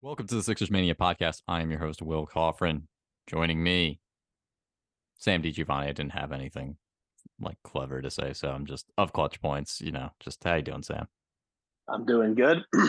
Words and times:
Welcome 0.00 0.28
to 0.28 0.36
the 0.36 0.44
Sixers 0.44 0.70
Mania 0.70 0.94
podcast. 0.94 1.42
I 1.48 1.60
am 1.60 1.72
your 1.72 1.80
host, 1.80 2.02
Will 2.02 2.24
Kofron. 2.24 2.82
Joining 3.26 3.60
me, 3.60 3.98
Sam 5.16 5.42
DiGiovanni. 5.42 5.88
I 5.88 5.92
didn't 5.92 6.12
have 6.12 6.30
anything 6.30 6.76
like 7.40 7.56
clever 7.64 8.00
to 8.00 8.08
say, 8.08 8.32
so 8.32 8.48
I'm 8.48 8.64
just 8.64 8.86
of 8.96 9.12
clutch 9.12 9.42
points. 9.42 9.80
You 9.80 9.90
know, 9.90 10.10
just 10.20 10.44
how 10.44 10.54
you 10.54 10.62
doing, 10.62 10.84
Sam? 10.84 11.08
I'm 11.88 12.06
doing 12.06 12.34
good. 12.34 12.62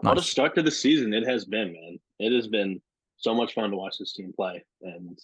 What 0.00 0.18
a 0.18 0.22
start 0.22 0.54
to 0.56 0.62
the 0.62 0.70
season 0.70 1.14
it 1.14 1.26
has 1.26 1.46
been, 1.46 1.72
man. 1.72 1.98
It 2.18 2.34
has 2.34 2.48
been 2.48 2.82
so 3.16 3.32
much 3.32 3.54
fun 3.54 3.70
to 3.70 3.76
watch 3.76 3.96
this 3.98 4.12
team 4.12 4.32
play, 4.34 4.62
and 4.82 5.16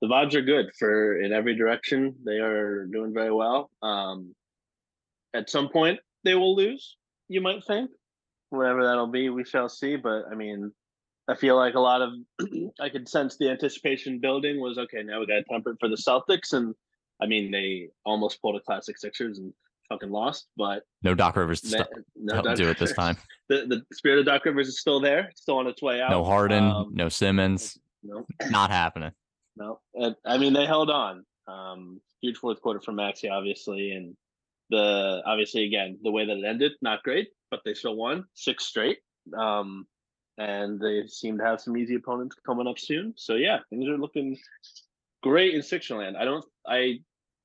the 0.00 0.06
vibes 0.06 0.34
are 0.34 0.42
good 0.42 0.66
for 0.78 1.18
in 1.18 1.32
every 1.32 1.56
direction. 1.56 2.14
They 2.24 2.38
are 2.38 2.84
doing 2.84 3.12
very 3.12 3.32
well. 3.32 3.68
Um, 3.82 4.34
at 5.34 5.50
some 5.50 5.70
point, 5.70 5.98
they 6.22 6.34
will 6.36 6.54
lose. 6.54 6.96
You 7.26 7.40
might 7.40 7.64
think, 7.64 7.90
whatever 8.50 8.84
that'll 8.84 9.06
be, 9.06 9.28
we 9.28 9.44
shall 9.44 9.68
see. 9.68 9.96
But 9.96 10.24
I 10.30 10.34
mean, 10.34 10.72
I 11.28 11.34
feel 11.34 11.56
like 11.56 11.74
a 11.74 11.80
lot 11.80 12.02
of 12.02 12.10
I 12.80 12.88
could 12.88 13.08
sense 13.08 13.36
the 13.36 13.50
anticipation 13.50 14.20
building 14.20 14.60
was 14.60 14.78
okay. 14.78 15.02
Now 15.02 15.20
we 15.20 15.26
got 15.26 15.44
tempered 15.50 15.76
for 15.80 15.88
the 15.88 15.96
Celtics, 15.96 16.52
and 16.52 16.74
I 17.20 17.26
mean 17.26 17.50
they 17.50 17.88
almost 18.04 18.40
pulled 18.40 18.56
a 18.56 18.60
classic 18.60 18.98
Sixers 18.98 19.38
and 19.38 19.52
fucking 19.88 20.10
lost. 20.10 20.46
But 20.56 20.82
no 21.02 21.14
Doc 21.14 21.36
Rivers 21.36 21.60
to 21.62 21.68
stop, 21.68 21.88
no 22.14 22.42
Doc 22.42 22.56
do 22.56 22.68
it 22.68 22.78
this 22.78 22.94
time. 22.94 23.16
The 23.48 23.64
the 23.64 23.94
spirit 23.94 24.18
of 24.18 24.26
Doc 24.26 24.44
Rivers 24.44 24.66
is 24.66 24.80
still 24.80 24.98
there, 24.98 25.30
still 25.36 25.58
on 25.58 25.68
its 25.68 25.80
way 25.80 26.00
out. 26.00 26.10
No 26.10 26.24
Harden, 26.24 26.64
um, 26.64 26.90
no 26.92 27.08
Simmons, 27.08 27.78
no, 28.02 28.26
not 28.50 28.72
happening. 28.72 29.12
No, 29.56 29.78
and, 29.94 30.16
I 30.24 30.36
mean 30.36 30.52
they 30.52 30.66
held 30.66 30.90
on. 30.90 31.24
Um, 31.46 32.00
huge 32.20 32.38
fourth 32.38 32.60
quarter 32.60 32.80
from 32.80 32.96
Maxey, 32.96 33.28
obviously, 33.28 33.92
and 33.92 34.16
the 34.70 35.22
obviously 35.24 35.64
again 35.64 35.98
the 36.02 36.10
way 36.10 36.26
that 36.26 36.36
it 36.36 36.44
ended, 36.44 36.72
not 36.82 37.02
great, 37.02 37.28
but 37.50 37.60
they 37.64 37.74
still 37.74 37.96
won 37.96 38.24
six 38.34 38.64
straight. 38.64 38.98
Um, 39.36 39.86
and 40.38 40.78
they 40.80 41.06
seem 41.06 41.38
to 41.38 41.44
have 41.44 41.60
some 41.60 41.76
easy 41.76 41.94
opponents 41.94 42.36
coming 42.44 42.66
up 42.66 42.78
soon. 42.78 43.14
So 43.16 43.34
yeah, 43.34 43.58
things 43.70 43.88
are 43.88 43.96
looking 43.96 44.38
great 45.22 45.54
in 45.54 45.60
Sixerland. 45.60 46.16
I 46.16 46.24
don't 46.24 46.44
I 46.66 47.00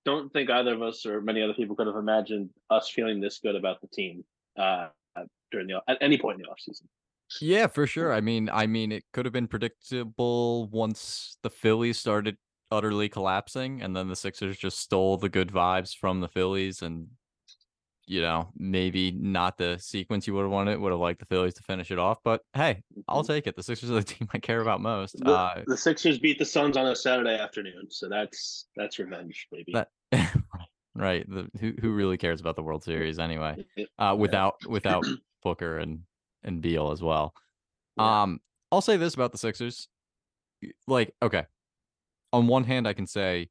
don't 0.06 0.32
think 0.34 0.50
either 0.50 0.74
of 0.74 0.82
us 0.82 1.06
or 1.06 1.22
many 1.22 1.42
other 1.42 1.54
people 1.54 1.76
could 1.76 1.88
have 1.88 1.96
imagined 1.96 2.50
us 2.70 2.90
feeling 2.90 3.22
this 3.22 3.40
good 3.40 3.56
about 3.56 3.80
the 3.82 3.88
team 3.88 4.24
uh, 4.58 4.88
during 5.52 5.68
the 5.68 5.82
at 5.88 5.98
any 6.02 6.18
point 6.18 6.40
in 6.40 6.44
the 6.44 6.50
offseason. 6.50 6.88
Yeah, 7.40 7.68
for 7.68 7.88
sure. 7.88 8.12
I 8.12 8.20
mean, 8.20 8.50
I 8.52 8.68
mean, 8.68 8.92
it 8.92 9.06
could 9.14 9.26
have 9.26 9.32
been 9.32 9.48
predictable 9.48 10.68
once 10.68 11.38
the 11.44 11.50
Phillies 11.50 11.98
started 11.98 12.38
utterly 12.72 13.10
collapsing, 13.10 13.82
and 13.82 13.96
then 13.96 14.08
the 14.08 14.16
Sixers 14.16 14.58
just 14.58 14.80
stole 14.80 15.18
the 15.18 15.30
good 15.30 15.50
vibes 15.50 15.96
from 15.96 16.22
the 16.22 16.28
Phillies 16.28 16.82
and 16.82 17.08
you 18.12 18.22
know, 18.22 18.50
maybe 18.58 19.12
not 19.12 19.58
the 19.58 19.78
sequence 19.80 20.28
you 20.28 20.34
would 20.34 20.42
have 20.42 20.52
wanted. 20.52 20.78
Would 20.80 20.92
have 20.92 21.00
liked 21.00 21.20
the 21.20 21.26
Phillies 21.26 21.54
to 21.54 21.64
finish 21.64 21.92
it 21.92 22.00
off, 22.00 22.18
but 22.26 22.42
hey, 22.54 22.84
I'll 23.08 23.24
mm-hmm. 23.24 23.32
take 23.32 23.48
it. 23.48 23.56
The 23.56 23.64
Sixers 23.64 23.90
are 23.90 23.96
the 23.96 24.04
team 24.04 24.28
I 24.34 24.38
care 24.38 24.60
about 24.60 24.82
most. 24.82 25.18
The, 25.18 25.32
uh, 25.32 25.64
the 25.66 25.78
Sixers 25.78 26.20
beat 26.20 26.38
the 26.38 26.46
Suns 26.46 26.76
on 26.76 26.88
a 26.88 26.96
Saturday 26.96 27.38
afternoon, 27.38 27.88
so 27.90 28.10
that's 28.10 28.68
that's 28.76 29.00
revenge, 29.00 29.48
maybe. 29.52 29.74
That, 29.74 29.90
right. 30.96 31.26
The, 31.30 31.50
who 31.62 31.74
who 31.80 31.92
really 31.92 32.18
cares 32.18 32.42
about 32.42 32.58
the 32.58 32.64
World 32.64 32.84
Series 32.84 33.18
anyway? 33.18 33.66
Uh, 33.98 34.16
without 34.18 34.56
without 34.68 35.06
Booker 35.44 35.78
and 35.78 36.02
and 36.44 36.62
Beal 36.62 36.92
as 36.92 37.02
well. 37.02 37.34
Um, 37.98 38.42
I'll 38.72 38.82
say 38.82 38.98
this 38.98 39.14
about 39.14 39.32
the 39.32 39.38
Sixers. 39.38 39.88
Like, 40.86 41.14
okay, 41.22 41.46
on 42.34 42.48
one 42.48 42.64
hand, 42.64 42.88
I 42.88 42.94
can 42.94 43.08
say 43.08 43.50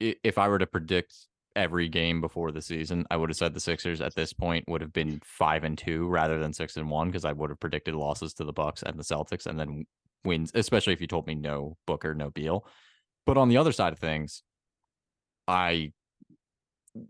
if 0.00 0.38
I 0.38 0.48
were 0.48 0.58
to 0.58 0.66
predict 0.66 1.14
every 1.56 1.88
game 1.88 2.20
before 2.20 2.50
the 2.50 2.62
season, 2.62 3.06
I 3.10 3.16
would 3.16 3.30
have 3.30 3.36
said 3.36 3.54
the 3.54 3.60
Sixers 3.60 4.00
at 4.00 4.14
this 4.14 4.32
point 4.32 4.64
would 4.68 4.80
have 4.80 4.92
been 4.92 5.20
five 5.24 5.64
and 5.64 5.78
two 5.78 6.08
rather 6.08 6.38
than 6.40 6.52
six 6.52 6.76
and 6.76 6.90
one 6.90 7.08
because 7.08 7.24
I 7.24 7.32
would 7.32 7.50
have 7.50 7.60
predicted 7.60 7.94
losses 7.94 8.34
to 8.34 8.44
the 8.44 8.52
Bucks 8.52 8.82
and 8.82 8.98
the 8.98 9.04
Celtics 9.04 9.46
and 9.46 9.58
then 9.58 9.86
wins, 10.24 10.50
especially 10.54 10.92
if 10.92 11.00
you 11.00 11.06
told 11.06 11.26
me 11.26 11.34
no 11.34 11.76
Booker, 11.86 12.14
no 12.14 12.30
Beal. 12.30 12.66
But 13.26 13.38
on 13.38 13.48
the 13.48 13.56
other 13.56 13.72
side 13.72 13.92
of 13.92 13.98
things, 13.98 14.42
I 15.46 15.92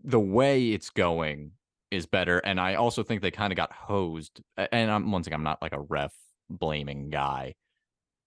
the 0.03 0.19
way 0.19 0.71
it's 0.71 0.89
going 0.89 1.51
is 1.91 2.05
better, 2.05 2.39
and 2.39 2.59
I 2.59 2.75
also 2.75 3.03
think 3.03 3.21
they 3.21 3.31
kind 3.31 3.53
of 3.53 3.57
got 3.57 3.71
hosed. 3.71 4.41
And 4.57 4.91
I'm 4.91 5.11
once 5.11 5.27
again, 5.27 5.39
I'm 5.39 5.43
not 5.43 5.61
like 5.61 5.73
a 5.73 5.81
ref 5.81 6.13
blaming 6.49 7.09
guy. 7.09 7.55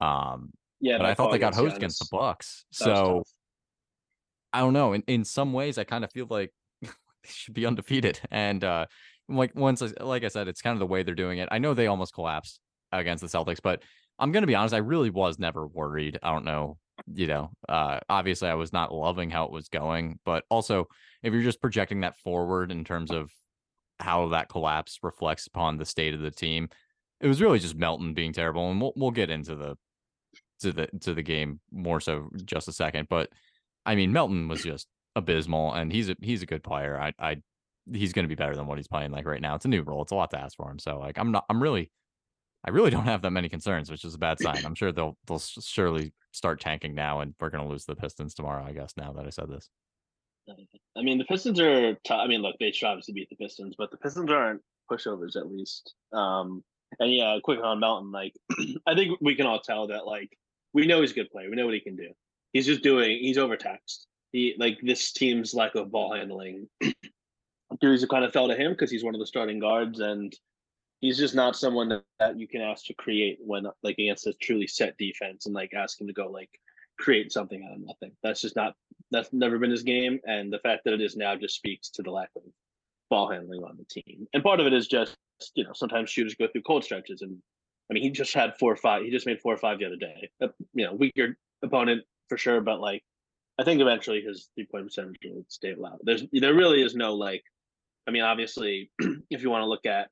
Um, 0.00 0.50
yeah, 0.80 0.98
but 0.98 1.06
I 1.06 1.14
thought 1.14 1.32
they 1.32 1.38
got 1.38 1.54
hosed 1.54 1.76
against 1.76 1.98
the 1.98 2.08
Bucks. 2.10 2.64
So 2.70 3.24
I 4.52 4.60
don't 4.60 4.72
know. 4.72 4.92
In 4.92 5.02
in 5.06 5.24
some 5.24 5.52
ways, 5.52 5.78
I 5.78 5.84
kind 5.84 6.04
of 6.04 6.12
feel 6.12 6.26
like 6.28 6.52
they 6.82 6.88
should 7.24 7.54
be 7.54 7.66
undefeated. 7.66 8.20
And 8.30 8.62
uh, 8.62 8.86
like 9.28 9.54
once, 9.54 9.82
like 10.00 10.24
I 10.24 10.28
said, 10.28 10.48
it's 10.48 10.62
kind 10.62 10.74
of 10.74 10.80
the 10.80 10.86
way 10.86 11.02
they're 11.02 11.14
doing 11.14 11.38
it. 11.38 11.48
I 11.50 11.58
know 11.58 11.74
they 11.74 11.86
almost 11.86 12.14
collapsed 12.14 12.60
against 12.92 13.22
the 13.22 13.28
Celtics, 13.28 13.60
but 13.62 13.82
I'm 14.18 14.32
gonna 14.32 14.46
be 14.46 14.54
honest. 14.54 14.74
I 14.74 14.78
really 14.78 15.10
was 15.10 15.38
never 15.38 15.66
worried. 15.66 16.18
I 16.22 16.32
don't 16.32 16.44
know. 16.44 16.78
You 17.12 17.28
know, 17.28 17.50
uh, 17.68 18.00
obviously, 18.08 18.48
I 18.48 18.54
was 18.54 18.72
not 18.72 18.92
loving 18.92 19.30
how 19.30 19.44
it 19.44 19.52
was 19.52 19.68
going, 19.68 20.18
but 20.24 20.44
also, 20.50 20.88
if 21.22 21.32
you're 21.32 21.42
just 21.42 21.60
projecting 21.60 22.00
that 22.00 22.18
forward 22.18 22.72
in 22.72 22.84
terms 22.84 23.10
of 23.12 23.30
how 24.00 24.28
that 24.28 24.48
collapse 24.48 24.98
reflects 25.02 25.46
upon 25.46 25.76
the 25.76 25.84
state 25.84 26.14
of 26.14 26.20
the 26.20 26.30
team, 26.30 26.68
it 27.20 27.28
was 27.28 27.40
really 27.40 27.58
just 27.58 27.76
Melton 27.76 28.14
being 28.14 28.32
terrible. 28.32 28.70
And 28.70 28.80
we'll 28.80 28.92
we'll 28.96 29.10
get 29.12 29.30
into 29.30 29.54
the 29.54 29.76
to 30.60 30.72
the 30.72 30.88
to 31.00 31.14
the 31.14 31.22
game 31.22 31.60
more 31.70 32.00
so 32.00 32.30
just 32.44 32.68
a 32.68 32.72
second, 32.72 33.08
but 33.08 33.30
I 33.86 33.94
mean, 33.94 34.12
Melton 34.12 34.48
was 34.48 34.62
just 34.62 34.86
abysmal, 35.16 35.72
and 35.72 35.92
he's 35.92 36.08
a 36.08 36.16
he's 36.20 36.42
a 36.42 36.46
good 36.46 36.62
player. 36.62 37.00
I 37.00 37.12
I 37.18 37.36
he's 37.92 38.12
going 38.12 38.24
to 38.24 38.28
be 38.28 38.34
better 38.34 38.54
than 38.54 38.66
what 38.66 38.78
he's 38.78 38.88
playing 38.88 39.10
like 39.10 39.26
right 39.26 39.40
now. 39.40 39.54
It's 39.54 39.64
a 39.64 39.68
new 39.68 39.82
role. 39.82 40.02
It's 40.02 40.12
a 40.12 40.16
lot 40.16 40.30
to 40.32 40.40
ask 40.40 40.56
for 40.56 40.70
him. 40.70 40.78
So 40.78 40.98
like, 40.98 41.18
I'm 41.18 41.32
not. 41.32 41.44
I'm 41.48 41.62
really. 41.62 41.90
I 42.64 42.70
really 42.70 42.90
don't 42.90 43.04
have 43.04 43.22
that 43.22 43.30
many 43.30 43.48
concerns, 43.48 43.88
which 43.88 44.04
is 44.04 44.14
a 44.14 44.18
bad 44.18 44.40
sign. 44.40 44.64
I'm 44.64 44.74
sure 44.74 44.90
they'll 44.90 45.16
they'll 45.26 45.38
surely 45.38 46.12
start 46.32 46.60
tanking 46.60 46.94
now, 46.94 47.20
and 47.20 47.34
we're 47.40 47.50
going 47.50 47.64
to 47.64 47.70
lose 47.70 47.84
the 47.84 47.94
Pistons 47.94 48.34
tomorrow. 48.34 48.64
I 48.64 48.72
guess 48.72 48.94
now 48.96 49.12
that 49.12 49.26
I 49.26 49.30
said 49.30 49.48
this. 49.48 49.68
I 50.96 51.02
mean, 51.02 51.18
the 51.18 51.24
Pistons 51.24 51.60
are. 51.60 51.94
T- 51.94 52.14
I 52.14 52.26
mean, 52.26 52.42
look, 52.42 52.56
they 52.58 52.72
should 52.72 52.86
obviously 52.86 53.14
beat 53.14 53.30
the 53.30 53.36
Pistons, 53.36 53.74
but 53.78 53.90
the 53.90 53.96
Pistons 53.96 54.30
aren't 54.30 54.60
pushovers 54.90 55.36
at 55.36 55.50
least. 55.50 55.94
Um, 56.12 56.64
and 56.98 57.12
yeah, 57.12 57.36
quick 57.42 57.60
on 57.62 57.80
Melton. 57.80 58.10
Like, 58.10 58.34
I 58.86 58.94
think 58.94 59.18
we 59.20 59.34
can 59.34 59.46
all 59.46 59.60
tell 59.60 59.86
that 59.88 60.06
like 60.06 60.36
we 60.80 60.86
know 60.86 61.00
he's 61.00 61.12
a 61.12 61.14
good 61.14 61.30
player. 61.30 61.50
We 61.50 61.56
know 61.56 61.66
what 61.66 61.74
he 61.74 61.80
can 61.80 61.96
do 61.96 62.08
he's 62.52 62.66
just 62.66 62.82
doing 62.82 63.18
he's 63.18 63.38
overtaxed. 63.38 64.06
He 64.32 64.54
like 64.58 64.78
this 64.82 65.12
team's 65.12 65.54
lack 65.54 65.74
of 65.74 65.90
ball 65.90 66.14
handling. 66.14 66.68
Dudes 67.80 68.04
kind 68.06 68.24
of 68.24 68.32
fell 68.32 68.48
to 68.48 68.56
him 68.56 68.72
because 68.72 68.90
he's 68.90 69.04
one 69.04 69.14
of 69.14 69.20
the 69.20 69.26
starting 69.26 69.58
guards, 69.58 70.00
and 70.00 70.34
he's 71.00 71.18
just 71.18 71.34
not 71.34 71.56
someone 71.56 71.88
that, 71.90 72.02
that 72.18 72.38
you 72.38 72.48
can 72.48 72.60
ask 72.60 72.86
to 72.86 72.94
create 72.94 73.38
when 73.40 73.66
like 73.82 73.98
against 73.98 74.26
a 74.26 74.32
truly 74.34 74.66
set 74.66 74.96
defense 74.98 75.46
and 75.46 75.54
like 75.54 75.72
ask 75.74 76.00
him 76.00 76.06
to 76.06 76.12
go 76.12 76.30
like 76.30 76.50
create 76.98 77.30
something 77.30 77.62
out 77.64 77.76
of 77.76 77.86
nothing. 77.86 78.12
That's 78.22 78.40
just 78.40 78.56
not 78.56 78.74
that's 79.10 79.32
never 79.32 79.58
been 79.58 79.70
his 79.70 79.82
game, 79.82 80.18
and 80.26 80.52
the 80.52 80.58
fact 80.60 80.82
that 80.84 80.94
it 80.94 81.00
is 81.00 81.16
now 81.16 81.36
just 81.36 81.56
speaks 81.56 81.88
to 81.90 82.02
the 82.02 82.10
lack 82.10 82.30
of 82.36 82.42
ball 83.10 83.30
handling 83.30 83.62
on 83.62 83.78
the 83.78 84.02
team. 84.02 84.26
And 84.34 84.42
part 84.42 84.60
of 84.60 84.66
it 84.66 84.72
is 84.72 84.88
just 84.88 85.16
you 85.54 85.64
know 85.64 85.72
sometimes 85.74 86.10
shooters 86.10 86.34
go 86.34 86.48
through 86.48 86.62
cold 86.62 86.84
stretches, 86.84 87.22
and 87.22 87.38
I 87.90 87.94
mean 87.94 88.02
he 88.02 88.10
just 88.10 88.34
had 88.34 88.56
four 88.58 88.72
or 88.72 88.76
five. 88.76 89.04
He 89.04 89.10
just 89.10 89.26
made 89.26 89.40
four 89.40 89.54
or 89.54 89.58
five 89.58 89.78
the 89.78 89.86
other 89.86 89.96
day. 89.96 90.30
Uh, 90.42 90.48
you 90.74 90.84
know, 90.84 90.94
weaker 90.94 91.36
opponent 91.62 92.02
for 92.28 92.36
sure, 92.36 92.60
but 92.60 92.80
like 92.80 93.02
I 93.58 93.64
think 93.64 93.80
eventually 93.80 94.20
his 94.20 94.48
three 94.54 94.66
point 94.66 94.86
percentage 94.86 95.16
will 95.24 95.44
stay 95.48 95.74
low. 95.76 95.98
There's 96.02 96.24
there 96.32 96.54
really 96.54 96.82
is 96.82 96.94
no 96.94 97.14
like 97.14 97.42
I 98.08 98.10
mean, 98.10 98.22
obviously, 98.22 98.90
if 99.30 99.42
you 99.42 99.50
want 99.50 99.62
to 99.62 99.68
look 99.68 99.84
at 99.84 100.08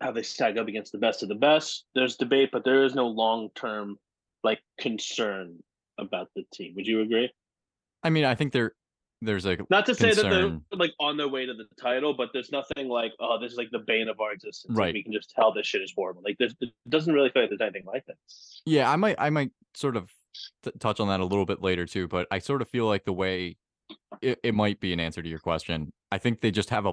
how 0.00 0.12
they 0.12 0.22
stack 0.22 0.56
up 0.56 0.68
against 0.68 0.92
the 0.92 0.98
best 0.98 1.24
of 1.24 1.28
the 1.28 1.34
best, 1.34 1.84
there's 1.96 2.16
debate, 2.16 2.50
but 2.52 2.64
there 2.64 2.84
is 2.84 2.94
no 2.94 3.08
long 3.08 3.50
term 3.56 3.98
like 4.44 4.60
concern 4.78 5.58
about 5.98 6.28
the 6.36 6.44
team. 6.54 6.74
Would 6.76 6.86
you 6.86 7.00
agree? 7.00 7.32
I 8.04 8.10
mean, 8.10 8.24
I 8.24 8.36
think 8.36 8.52
there 8.52 8.74
there's 9.20 9.46
a 9.46 9.56
not 9.70 9.86
to 9.86 9.94
concern. 9.94 10.14
say 10.14 10.22
that 10.22 10.30
they're 10.30 10.78
like 10.78 10.92
on 11.00 11.16
their 11.16 11.28
way 11.28 11.46
to 11.46 11.54
the 11.54 11.66
title, 11.80 12.14
but 12.14 12.30
there's 12.32 12.52
nothing 12.52 12.88
like 12.88 13.12
oh, 13.20 13.38
this 13.40 13.52
is 13.52 13.58
like 13.58 13.70
the 13.70 13.80
bane 13.80 14.08
of 14.08 14.20
our 14.20 14.32
existence. 14.32 14.76
Right, 14.76 14.86
like, 14.86 14.94
we 14.94 15.02
can 15.02 15.12
just 15.12 15.30
tell 15.30 15.52
this 15.52 15.66
shit 15.66 15.82
is 15.82 15.92
horrible. 15.94 16.22
Like 16.24 16.36
there's, 16.38 16.54
it 16.60 16.70
doesn't 16.88 17.12
really 17.12 17.30
feel 17.30 17.42
like 17.42 17.50
there's 17.50 17.60
anything 17.60 17.86
like 17.86 18.04
that. 18.06 18.16
Yeah, 18.64 18.90
I 18.90 18.96
might 18.96 19.16
I 19.18 19.30
might 19.30 19.50
sort 19.74 19.96
of 19.96 20.10
t- 20.64 20.72
touch 20.78 21.00
on 21.00 21.08
that 21.08 21.20
a 21.20 21.24
little 21.24 21.46
bit 21.46 21.62
later 21.62 21.86
too, 21.86 22.08
but 22.08 22.26
I 22.30 22.38
sort 22.38 22.62
of 22.62 22.68
feel 22.68 22.86
like 22.86 23.04
the 23.04 23.12
way 23.12 23.56
it, 24.20 24.38
it 24.42 24.54
might 24.54 24.80
be 24.80 24.92
an 24.92 25.00
answer 25.00 25.22
to 25.22 25.28
your 25.28 25.38
question. 25.38 25.92
I 26.12 26.18
think 26.18 26.40
they 26.40 26.50
just 26.50 26.70
have 26.70 26.86
a 26.86 26.92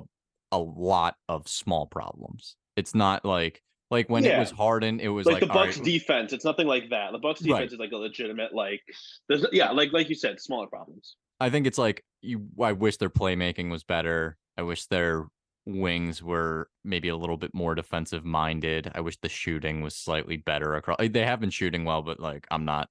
a 0.52 0.60
lot 0.60 1.16
of 1.28 1.48
small 1.48 1.86
problems. 1.86 2.56
It's 2.76 2.96
not 2.96 3.26
like 3.26 3.62
like 3.92 4.10
when 4.10 4.24
yeah. 4.24 4.38
it 4.38 4.40
was 4.40 4.52
Harden, 4.52 5.00
it 5.00 5.10
was 5.10 5.26
like, 5.26 5.36
like 5.36 5.42
the 5.42 5.48
Bucks 5.48 5.78
right. 5.78 5.86
defense. 5.86 6.34
It's 6.34 6.46
nothing 6.46 6.68
like 6.68 6.90
that. 6.90 7.12
The 7.12 7.20
Bucks 7.20 7.40
defense 7.40 7.60
right. 7.60 7.72
is 7.72 7.80
like 7.80 7.92
a 7.92 7.98
legitimate 7.98 8.54
like 8.54 8.82
there's 9.28 9.46
yeah, 9.52 9.72
like 9.72 9.94
like 9.94 10.10
you 10.10 10.16
said, 10.16 10.40
smaller 10.40 10.68
problems. 10.68 11.18
I 11.40 11.50
think 11.50 11.68
it's 11.68 11.78
like 11.78 12.04
you 12.22 12.48
I 12.62 12.72
wish 12.72 12.98
their 12.98 13.10
playmaking 13.10 13.70
was 13.70 13.84
better. 13.84 14.38
I 14.58 14.64
wish 14.64 14.86
their 14.88 15.28
wings 15.66 16.22
were 16.22 16.70
maybe 16.84 17.10
a 17.10 17.18
little 17.18 17.38
bit 17.38 17.54
more 17.54 17.76
defensive 17.76 18.24
minded. 18.24 18.92
I 18.94 19.02
wish 19.02 19.18
the 19.18 19.30
shooting 19.30 19.82
was 19.82 19.96
slightly 19.96 20.38
better 20.38 20.76
across. 20.76 20.98
They 21.00 21.26
have 21.26 21.40
been 21.40 21.50
shooting 21.50 21.86
well, 21.86 22.02
but 22.02 22.20
like 22.20 22.48
I'm 22.52 22.66
not 22.66 22.90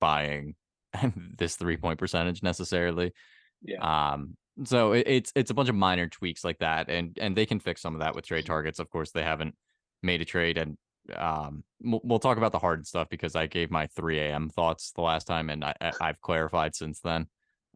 buying 0.00 0.54
this 1.38 1.56
three 1.56 1.76
point 1.76 1.98
percentage 1.98 2.42
necessarily. 2.42 3.12
Yeah. 3.62 4.12
Um. 4.12 4.36
So 4.64 4.92
it, 4.92 5.06
it's 5.06 5.32
it's 5.34 5.50
a 5.50 5.54
bunch 5.54 5.68
of 5.68 5.74
minor 5.74 6.08
tweaks 6.08 6.44
like 6.44 6.58
that, 6.58 6.88
and 6.88 7.16
and 7.20 7.36
they 7.36 7.46
can 7.46 7.60
fix 7.60 7.80
some 7.82 7.94
of 7.94 8.00
that 8.00 8.14
with 8.14 8.26
trade 8.26 8.46
targets. 8.46 8.78
Of 8.78 8.90
course, 8.90 9.10
they 9.10 9.22
haven't 9.22 9.54
made 10.02 10.20
a 10.20 10.24
trade, 10.24 10.58
and 10.58 10.78
um, 11.14 11.62
we'll, 11.82 12.00
we'll 12.04 12.18
talk 12.18 12.38
about 12.38 12.52
the 12.52 12.58
hard 12.58 12.86
stuff 12.86 13.08
because 13.10 13.36
I 13.36 13.46
gave 13.46 13.70
my 13.70 13.86
3 13.88 14.18
a.m. 14.18 14.48
thoughts 14.48 14.92
the 14.92 15.02
last 15.02 15.26
time, 15.26 15.50
and 15.50 15.64
I, 15.64 15.74
I've 16.00 16.20
clarified 16.20 16.74
since 16.74 17.00
then 17.00 17.26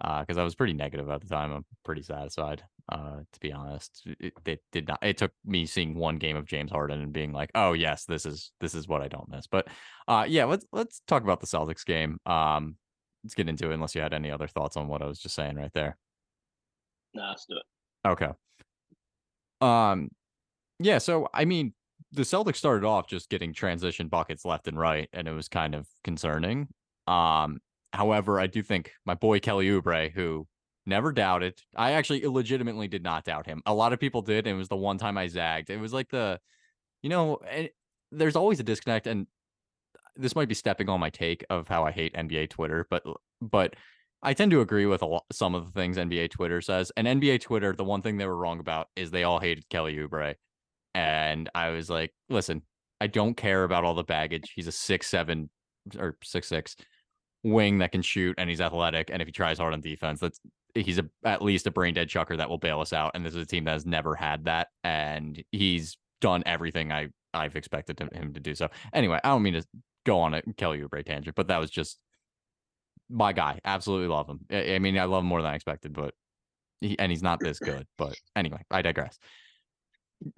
because 0.01 0.39
uh, 0.39 0.41
I 0.41 0.45
was 0.45 0.55
pretty 0.55 0.73
negative 0.73 1.11
at 1.11 1.21
the 1.21 1.29
time. 1.29 1.53
I'm 1.53 1.65
pretty 1.85 2.03
satisfied, 2.03 2.63
uh, 2.91 3.19
to 3.33 3.41
be 3.41 3.53
honest. 3.53 4.03
It, 4.19 4.33
it, 4.47 4.63
did 4.73 4.89
not. 4.89 4.99
It 5.03 5.19
took 5.19 5.33
me 5.45 5.67
seeing 5.67 5.95
one 5.95 6.17
game 6.17 6.37
of 6.37 6.47
James 6.47 6.71
Harden 6.71 7.03
and 7.03 7.13
being 7.13 7.33
like, 7.33 7.51
"Oh 7.55 7.75
yes, 7.75 8.05
this 8.07 8.25
is 8.25 8.53
this 8.61 8.75
is 8.75 8.89
what 8.89 9.03
I 9.03 9.09
don't 9.09 9.29
miss." 9.29 9.47
But 9.47 9.69
uh, 10.09 10.25
yeah, 10.27 10.47
let's 10.47 10.65
let's 10.73 11.03
talk 11.07 11.23
about 11.23 11.41
the 11.41 11.47
Celtics 11.47 11.85
game. 11.85 12.19
Um, 12.25 12.77
let's 13.23 13.35
get 13.35 13.49
into 13.49 13.71
it. 13.71 13.75
Unless 13.75 13.95
you 13.95 14.01
had 14.01 14.15
any 14.15 14.31
other 14.31 14.47
thoughts 14.47 14.77
on 14.77 14.89
what 14.89 15.03
I 15.03 15.07
was 15.07 15.19
just 15.19 15.35
saying 15.35 15.57
right 15.57 15.73
there. 15.75 15.99
No, 17.13 17.23
let's 17.29 17.45
do 17.47 17.57
it. 17.57 18.09
Okay. 18.09 18.31
Um, 19.61 20.11
yeah. 20.79 20.97
So 20.97 21.29
I 21.35 21.45
mean, 21.45 21.75
the 22.13 22.23
Celtics 22.23 22.57
started 22.57 22.87
off 22.87 23.07
just 23.07 23.29
getting 23.29 23.53
transition 23.53 24.09
buckets 24.09 24.47
left 24.47 24.67
and 24.67 24.79
right, 24.79 25.11
and 25.13 25.29
it 25.29 25.33
was 25.33 25.49
kind 25.49 25.75
of 25.75 25.87
concerning. 26.05 26.69
Um, 27.07 27.61
However, 27.93 28.39
I 28.39 28.47
do 28.47 28.63
think 28.63 28.93
my 29.05 29.15
boy 29.15 29.41
Kelly 29.41 29.69
Oubre, 29.69 30.13
who 30.13 30.47
never 30.87 31.13
doubted, 31.13 31.59
I 31.77 31.93
actually 31.93 32.27
legitimately 32.27 32.89
did 32.89 33.03
not 33.03 33.25
doubt 33.25 33.47
him. 33.47 33.63
A 33.67 33.75
lot 33.75 33.93
of 33.93 34.01
people 34.01 34.23
did, 34.23 34.47
and 34.47 34.55
it 34.55 34.59
was 34.59 34.69
the 34.69 34.77
one 34.77 34.99
time 34.99 35.19
I 35.19 35.27
zagged. 35.27 35.71
It 35.71 35.79
was 35.79 35.93
like 35.93 36.09
the, 36.11 36.41
you 37.03 37.11
know, 37.11 37.37
eh, 37.49 37.69
there's 38.13 38.37
always 38.37 38.61
a 38.61 38.65
disconnect, 38.65 39.07
and 39.07 39.27
this 40.17 40.37
might 40.37 40.49
be 40.49 40.55
stepping 40.55 40.89
on 40.89 41.01
my 41.01 41.11
take 41.11 41.45
of 41.51 41.69
how 41.69 41.85
I 41.85 41.91
hate 41.91 42.15
NBA 42.15 42.51
Twitter, 42.51 42.87
but 42.91 43.05
but 43.41 43.75
I 44.23 44.35
tend 44.35 44.51
to 44.51 44.61
agree 44.61 44.87
with 44.87 45.03
a 45.03 45.07
lot, 45.07 45.25
some 45.33 45.55
of 45.55 45.67
the 45.67 45.73
things 45.73 45.97
NBA 45.97 46.31
Twitter 46.31 46.61
says. 46.61 46.93
And 46.97 47.07
NBA 47.07 47.41
Twitter, 47.41 47.73
the 47.73 47.85
one 47.85 48.03
thing 48.03 48.19
they 48.19 48.27
were 48.27 48.37
wrong 48.37 48.61
about 48.61 48.89
is 48.95 49.11
they 49.11 49.25
all 49.25 49.41
hated 49.41 49.69
Kelly 49.71 49.97
Oubre, 49.97 50.35
and 50.95 51.49
I 51.55 51.71
was 51.71 51.89
like, 51.89 52.13
listen, 52.29 52.63
I 53.01 53.07
don't 53.07 53.37
care 53.37 53.65
about 53.65 53.85
all 53.85 53.95
the 53.95 54.05
baggage. 54.05 54.53
He's 54.55 54.67
a 54.67 54.73
six 54.73 55.07
seven 55.07 55.51
or 55.99 56.17
six 56.23 56.49
six 56.49 56.77
wing 57.43 57.79
that 57.79 57.93
can 57.93 58.03
shoot 58.03 58.35
and 58.39 58.49
he's 58.51 58.61
athletic. 58.61 59.11
And 59.11 59.23
if 59.23 59.27
he 59.27 59.33
tries 59.33 59.59
hard 59.59 59.73
on 59.73 59.81
defense, 59.81 60.21
that's 60.21 60.41
he's 60.75 60.99
a, 60.99 61.09
at 61.25 61.43
least 61.43 61.67
a 61.67 61.71
brain 61.71 61.95
dead 61.95 62.09
chucker 62.09 62.37
that 62.37 62.49
will 62.49 62.59
bail 62.59 62.81
us 62.81 62.93
out. 62.93 63.13
And 63.15 63.25
this 63.25 63.35
is 63.35 63.43
a 63.43 63.47
team 63.47 63.65
that 63.65 63.73
has 63.73 63.87
never 63.87 64.15
had 64.15 64.45
that. 64.45 64.69
And 64.85 65.43
he's 65.51 65.97
done 66.21 66.43
everything 66.47 66.93
I, 66.93 67.09
I've 67.33 67.57
expected 67.57 67.99
him 68.13 68.35
to 68.35 68.41
do. 68.41 68.55
So 68.55 68.69
anyway, 68.93 69.21
I 69.23 69.29
don't 69.29 69.43
mean 69.43 69.55
to 69.55 69.65
go 70.05 70.21
on 70.21 70.35
and 70.35 70.57
kill 70.57 70.75
you 70.75 70.87
a 70.87 70.89
Kelly 70.89 71.03
Oubre 71.03 71.07
tangent, 71.07 71.37
but 71.37 71.49
that 71.49 71.59
was 71.59 71.71
just 71.71 71.99
my 73.09 73.33
guy. 73.33 73.61
Absolutely 73.65 74.09
love 74.09 74.29
him. 74.29 74.41
I, 74.51 74.75
I 74.75 74.79
mean, 74.79 74.99
I 74.99 75.05
love 75.05 75.23
him 75.23 75.29
more 75.29 75.43
than 75.43 75.51
I 75.51 75.55
expected, 75.55 75.93
but 75.93 76.15
he, 76.81 76.99
and 76.99 77.11
he's 77.11 77.23
not 77.23 77.41
this 77.41 77.59
good. 77.59 77.87
But 77.99 78.17
anyway, 78.37 78.63
I 78.71 78.83
digress. 78.83 79.19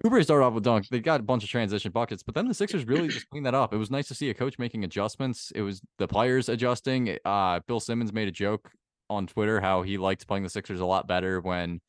Oubre 0.05 0.23
started 0.23 0.45
off 0.45 0.53
with 0.53 0.63
dunk. 0.63 0.87
They 0.89 0.99
got 0.99 1.19
a 1.19 1.23
bunch 1.23 1.43
of 1.43 1.49
transition 1.49 1.91
buckets, 1.91 2.23
but 2.23 2.35
then 2.35 2.47
the 2.47 2.53
Sixers 2.53 2.85
really 2.85 3.09
just 3.09 3.29
cleaned 3.29 3.45
that 3.45 3.55
up. 3.55 3.73
It 3.73 3.77
was 3.77 3.91
nice 3.91 4.07
to 4.07 4.15
see 4.15 4.29
a 4.29 4.33
coach 4.33 4.57
making 4.57 4.83
adjustments. 4.83 5.51
It 5.55 5.61
was 5.61 5.81
the 5.97 6.07
players 6.07 6.47
adjusting. 6.47 7.17
Uh, 7.25 7.59
Bill 7.67 7.79
Simmons 7.79 8.13
made 8.13 8.27
a 8.27 8.31
joke 8.31 8.71
on 9.09 9.27
Twitter 9.27 9.59
how 9.59 9.81
he 9.81 9.97
liked 9.97 10.25
playing 10.27 10.43
the 10.43 10.49
Sixers 10.49 10.79
a 10.79 10.85
lot 10.85 11.07
better 11.07 11.41
when 11.41 11.81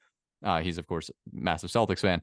uh, 0.43 0.61
he's 0.61 0.79
of 0.79 0.87
course 0.87 1.11
massive 1.32 1.70
Celtics 1.70 2.00
fan. 2.00 2.20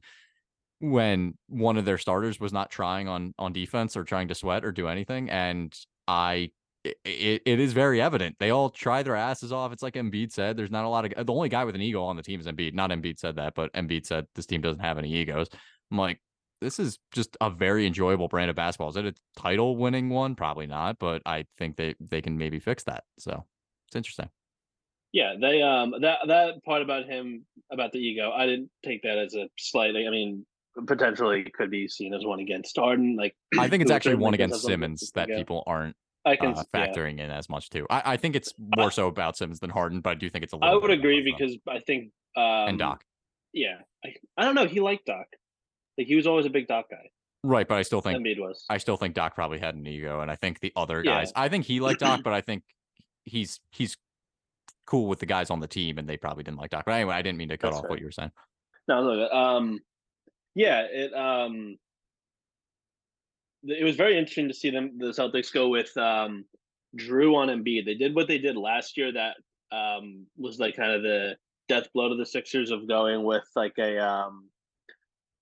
When 0.80 1.38
one 1.48 1.76
of 1.76 1.84
their 1.84 1.98
starters 1.98 2.38
was 2.40 2.52
not 2.52 2.70
trying 2.70 3.08
on 3.08 3.34
on 3.38 3.52
defense 3.52 3.96
or 3.96 4.04
trying 4.04 4.28
to 4.28 4.34
sweat 4.34 4.64
or 4.64 4.72
do 4.72 4.88
anything, 4.88 5.30
and 5.30 5.74
I 6.06 6.50
it, 6.84 7.42
it 7.44 7.60
is 7.60 7.72
very 7.72 8.00
evident. 8.00 8.36
They 8.38 8.50
all 8.50 8.70
try 8.70 9.02
their 9.02 9.14
asses 9.14 9.52
off. 9.52 9.72
It's 9.72 9.82
like 9.82 9.94
Embiid 9.94 10.32
said. 10.32 10.56
There's 10.56 10.70
not 10.70 10.84
a 10.84 10.88
lot 10.88 11.04
of 11.04 11.26
the 11.26 11.32
only 11.32 11.48
guy 11.48 11.64
with 11.64 11.74
an 11.74 11.80
ego 11.80 12.02
on 12.02 12.16
the 12.16 12.22
team 12.22 12.40
is 12.40 12.46
Embiid. 12.46 12.74
Not 12.74 12.90
Embiid 12.90 13.18
said 13.18 13.36
that, 13.36 13.54
but 13.54 13.72
Embiid 13.72 14.06
said 14.06 14.26
this 14.34 14.46
team 14.46 14.60
doesn't 14.60 14.80
have 14.80 14.98
any 14.98 15.12
egos. 15.12 15.48
I'm 15.90 15.98
like, 15.98 16.20
this 16.60 16.78
is 16.78 16.98
just 17.12 17.36
a 17.40 17.50
very 17.50 17.86
enjoyable 17.86 18.28
brand 18.28 18.50
of 18.50 18.56
basketball. 18.56 18.90
Is 18.90 18.96
it 18.96 19.06
a 19.06 19.14
title 19.36 19.76
winning 19.76 20.08
one? 20.08 20.34
Probably 20.34 20.66
not, 20.66 20.98
but 20.98 21.22
I 21.26 21.46
think 21.58 21.76
they 21.76 21.94
they 22.00 22.20
can 22.20 22.36
maybe 22.38 22.58
fix 22.58 22.84
that. 22.84 23.04
So 23.18 23.44
it's 23.88 23.96
interesting. 23.96 24.28
Yeah, 25.12 25.34
they 25.40 25.62
um 25.62 25.94
that 26.00 26.18
that 26.26 26.64
part 26.64 26.82
about 26.82 27.06
him 27.06 27.44
about 27.70 27.92
the 27.92 27.98
ego, 27.98 28.32
I 28.32 28.46
didn't 28.46 28.70
take 28.84 29.02
that 29.02 29.18
as 29.18 29.34
a 29.34 29.48
slight. 29.58 29.94
I 29.94 30.10
mean, 30.10 30.46
potentially 30.86 31.44
could 31.54 31.70
be 31.70 31.86
seen 31.86 32.14
as 32.14 32.24
one 32.24 32.40
against 32.40 32.76
Harden. 32.76 33.16
Like 33.16 33.36
I 33.58 33.68
think 33.68 33.82
it's 33.82 33.90
actually 33.92 34.16
one 34.16 34.34
against 34.34 34.62
Simmons 34.62 35.10
that 35.14 35.28
people 35.28 35.62
aren't 35.66 35.96
I 36.24 36.36
can 36.36 36.54
uh, 36.54 36.64
factoring 36.74 37.18
yeah. 37.18 37.24
in 37.24 37.30
as 37.30 37.48
much 37.48 37.70
too. 37.70 37.86
I, 37.90 38.02
I 38.12 38.16
think 38.16 38.36
it's 38.36 38.54
more 38.76 38.90
so 38.90 39.08
about 39.08 39.36
Simmons 39.36 39.60
than 39.60 39.70
Harden, 39.70 40.00
but 40.00 40.10
I 40.10 40.14
do 40.14 40.30
think 40.30 40.44
it's 40.44 40.52
a 40.52 40.56
little. 40.56 40.70
I 40.70 40.80
would 40.80 40.90
agree 40.90 41.22
because 41.22 41.56
I 41.68 41.80
think 41.80 42.12
um, 42.36 42.68
and 42.68 42.78
Doc. 42.78 43.04
Yeah, 43.52 43.78
I, 44.04 44.14
I 44.36 44.44
don't 44.44 44.54
know. 44.54 44.66
He 44.66 44.80
liked 44.80 45.06
Doc. 45.06 45.26
Like 45.98 46.06
he 46.06 46.14
was 46.14 46.26
always 46.26 46.46
a 46.46 46.50
big 46.50 46.68
Doc 46.68 46.86
guy. 46.90 47.10
Right, 47.44 47.66
but 47.66 47.76
I 47.76 47.82
still 47.82 48.00
think 48.00 48.18
Embiid 48.18 48.38
was. 48.38 48.64
I 48.70 48.78
still 48.78 48.96
think 48.96 49.14
Doc 49.14 49.34
probably 49.34 49.58
had 49.58 49.74
an 49.74 49.86
ego, 49.86 50.20
and 50.20 50.30
I 50.30 50.36
think 50.36 50.60
the 50.60 50.72
other 50.76 51.02
guys. 51.02 51.32
Yeah. 51.34 51.42
I 51.42 51.48
think 51.48 51.64
he 51.64 51.80
liked 51.80 52.00
Doc, 52.00 52.20
but 52.24 52.32
I 52.32 52.40
think 52.40 52.62
he's 53.24 53.60
he's 53.70 53.96
cool 54.86 55.08
with 55.08 55.18
the 55.18 55.26
guys 55.26 55.50
on 55.50 55.60
the 55.60 55.66
team, 55.66 55.98
and 55.98 56.08
they 56.08 56.16
probably 56.16 56.44
didn't 56.44 56.58
like 56.58 56.70
Doc. 56.70 56.84
But 56.86 56.92
anyway, 56.92 57.14
I 57.14 57.22
didn't 57.22 57.38
mean 57.38 57.48
to 57.48 57.58
cut 57.58 57.68
That's 57.68 57.78
off 57.78 57.82
fair. 57.82 57.90
what 57.90 57.98
you 57.98 58.06
were 58.06 58.12
saying. 58.12 58.30
No, 58.88 59.02
look, 59.02 59.32
um, 59.32 59.80
yeah, 60.54 60.82
it 60.82 61.12
um, 61.14 61.78
it 63.64 63.84
was 63.84 63.96
very 63.96 64.18
interesting 64.18 64.48
to 64.48 64.54
see 64.54 64.70
them 64.70 64.98
the 64.98 65.06
Celtics 65.06 65.52
go 65.52 65.68
with 65.68 65.96
um, 65.96 66.44
Jrue 66.96 67.36
on 67.36 67.48
Embiid. 67.48 67.84
They 67.84 67.94
did 67.94 68.14
what 68.14 68.28
they 68.28 68.38
did 68.38 68.56
last 68.56 68.96
year. 68.96 69.12
That 69.12 69.36
um, 69.70 70.26
was 70.36 70.58
like 70.58 70.76
kind 70.76 70.92
of 70.92 71.02
the 71.02 71.36
death 71.68 71.88
blow 71.94 72.08
to 72.08 72.16
the 72.16 72.26
Sixers 72.26 72.70
of 72.70 72.88
going 72.88 73.24
with 73.24 73.44
like 73.54 73.74
a 73.78 73.98
um, 73.98 74.48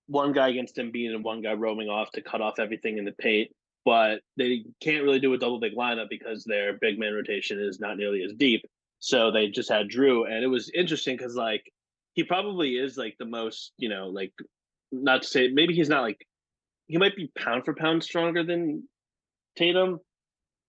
one 0.07 0.33
guy 0.33 0.49
against 0.49 0.77
Embiid 0.77 1.15
and 1.15 1.25
one 1.25 1.43
guy 1.43 1.55
roaming 1.55 1.89
off 1.89 2.11
to 2.13 2.23
cut 2.23 2.41
off 2.41 2.59
everything 2.59 2.99
in 2.99 3.05
the 3.05 3.13
paint. 3.13 3.51
But 3.85 4.21
they 4.37 4.65
can't 4.83 5.05
really 5.05 5.21
do 5.21 5.33
a 5.33 5.39
double 5.39 5.59
big 5.59 5.75
lineup 5.75 6.11
because 6.11 6.45
their 6.45 6.75
big 6.75 6.99
man 6.99 7.15
rotation 7.15 7.59
is 7.59 7.81
not 7.81 7.97
nearly 7.97 8.23
as 8.23 8.35
deep. 8.35 8.63
So 8.99 9.31
they 9.31 9.49
just 9.49 9.71
had 9.71 9.89
Jrue, 9.89 10.27
and 10.31 10.45
it 10.45 10.49
was 10.49 10.71
interesting 10.75 11.17
because 11.17 11.35
like 11.35 11.73
he 12.13 12.25
probably 12.25 12.73
is 12.73 12.99
like 12.99 13.17
the 13.19 13.25
most 13.25 13.73
you 13.79 13.89
know 13.89 14.09
like 14.09 14.33
not 14.93 15.23
to 15.23 15.29
say 15.29 15.49
maybe 15.49 15.75
he's 15.75 15.89
not 15.89 16.03
like 16.03 16.27
he 16.91 16.99
might 16.99 17.15
be 17.15 17.31
pound 17.39 17.65
for 17.65 17.75
pound 17.75 18.03
stronger 18.03 18.43
than 18.43 18.89
Tatum. 19.57 20.01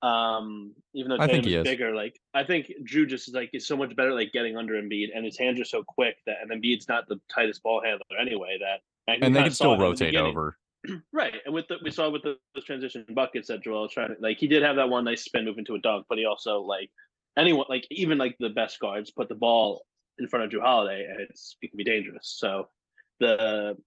Um, 0.03 0.73
even 0.93 1.09
though 1.09 1.17
Tatum 1.17 1.45
is, 1.45 1.53
is, 1.53 1.63
bigger, 1.63 1.95
like 1.95 2.19
I 2.33 2.43
think 2.43 2.71
Jrue 2.83 3.07
just 3.07 3.27
is 3.27 3.33
like 3.33 3.49
is 3.53 3.67
so 3.67 3.75
much 3.75 3.95
better 3.95 4.13
like 4.13 4.31
getting 4.31 4.55
under 4.55 4.73
Embiid, 4.73 5.09
and 5.13 5.25
his 5.25 5.37
hands 5.37 5.59
are 5.59 5.65
so 5.65 5.83
quick 5.83 6.17
that 6.27 6.37
and 6.41 6.51
Embiid's 6.51 6.87
not 6.87 7.07
the 7.07 7.19
tightest 7.33 7.63
ball 7.63 7.81
handler 7.83 8.17
anyway. 8.19 8.57
That 8.59 8.81
and, 9.11 9.23
and 9.23 9.35
they 9.35 9.43
can 9.43 9.51
still 9.51 9.77
rotate 9.77 10.15
over. 10.15 10.57
right, 11.13 11.35
and 11.45 11.53
with 11.53 11.67
the 11.67 11.77
we 11.83 11.91
saw 11.91 12.09
with 12.09 12.23
the, 12.23 12.37
the 12.55 12.61
transition 12.61 13.05
buckets 13.13 13.47
that 13.47 13.63
Joel 13.63 13.83
was 13.83 13.91
trying 13.91 14.09
to 14.09 14.15
like 14.19 14.37
he 14.37 14.47
did 14.47 14.63
have 14.63 14.75
that 14.75 14.89
one 14.89 15.03
nice 15.03 15.23
spin 15.23 15.45
move 15.45 15.57
into 15.57 15.75
a 15.75 15.79
dunk, 15.79 16.05
but 16.07 16.17
he 16.17 16.25
also 16.25 16.61
like 16.61 16.89
anyone 17.37 17.65
like 17.69 17.85
even 17.89 18.17
like 18.17 18.35
the 18.39 18.49
best 18.49 18.79
guards 18.79 19.11
put 19.11 19.29
the 19.29 19.35
ball 19.35 19.85
in 20.19 20.27
front 20.27 20.45
of 20.45 20.51
Jrue 20.51 20.61
Holiday 20.61 21.07
and 21.09 21.19
it's 21.21 21.55
it 21.61 21.69
can 21.69 21.77
be 21.77 21.83
dangerous. 21.83 22.35
So 22.37 22.69
the 23.19 23.77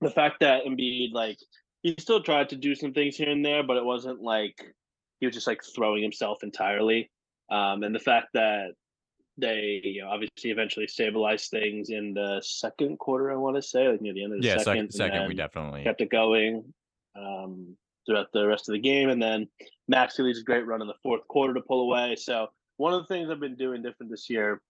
the 0.00 0.10
fact 0.10 0.40
that 0.40 0.64
Embiid 0.64 1.12
like 1.12 1.38
he 1.82 1.94
still 1.98 2.22
tried 2.22 2.48
to 2.50 2.56
do 2.56 2.74
some 2.74 2.92
things 2.92 3.16
here 3.16 3.30
and 3.30 3.44
there, 3.44 3.62
but 3.62 3.76
it 3.76 3.84
wasn't 3.84 4.20
like 4.20 4.60
he 5.20 5.26
was 5.26 5.34
just 5.34 5.46
like 5.46 5.62
throwing 5.74 6.02
himself 6.02 6.42
entirely. 6.42 7.10
Um, 7.50 7.82
and 7.82 7.94
the 7.94 8.00
fact 8.00 8.28
that 8.34 8.72
they 9.38 9.80
you 9.84 10.02
know, 10.02 10.08
obviously 10.08 10.50
eventually 10.50 10.86
stabilized 10.86 11.50
things 11.50 11.90
in 11.90 12.14
the 12.14 12.40
second 12.42 12.98
quarter, 12.98 13.30
I 13.30 13.36
want 13.36 13.56
to 13.56 13.62
say, 13.62 13.88
like 13.88 14.00
near 14.00 14.14
the 14.14 14.24
end 14.24 14.34
of 14.34 14.40
the 14.40 14.46
yeah, 14.46 14.58
second. 14.58 14.92
second, 14.92 14.92
second 14.92 15.28
we 15.28 15.34
definitely 15.34 15.84
kept 15.84 16.00
it 16.00 16.10
going 16.10 16.64
um, 17.16 17.76
throughout 18.06 18.32
the 18.32 18.46
rest 18.46 18.68
of 18.68 18.72
the 18.72 18.80
game, 18.80 19.08
and 19.08 19.22
then 19.22 19.46
Maxey 19.88 20.22
leads 20.22 20.40
a 20.40 20.44
great 20.44 20.66
run 20.66 20.80
in 20.80 20.88
the 20.88 20.94
fourth 21.02 21.26
quarter 21.28 21.54
to 21.54 21.60
pull 21.60 21.82
away. 21.82 22.16
So 22.16 22.48
one 22.78 22.92
of 22.92 23.02
the 23.02 23.06
things 23.06 23.30
I've 23.30 23.40
been 23.40 23.56
doing 23.56 23.82
different 23.82 24.10
this 24.10 24.28
year 24.28 24.60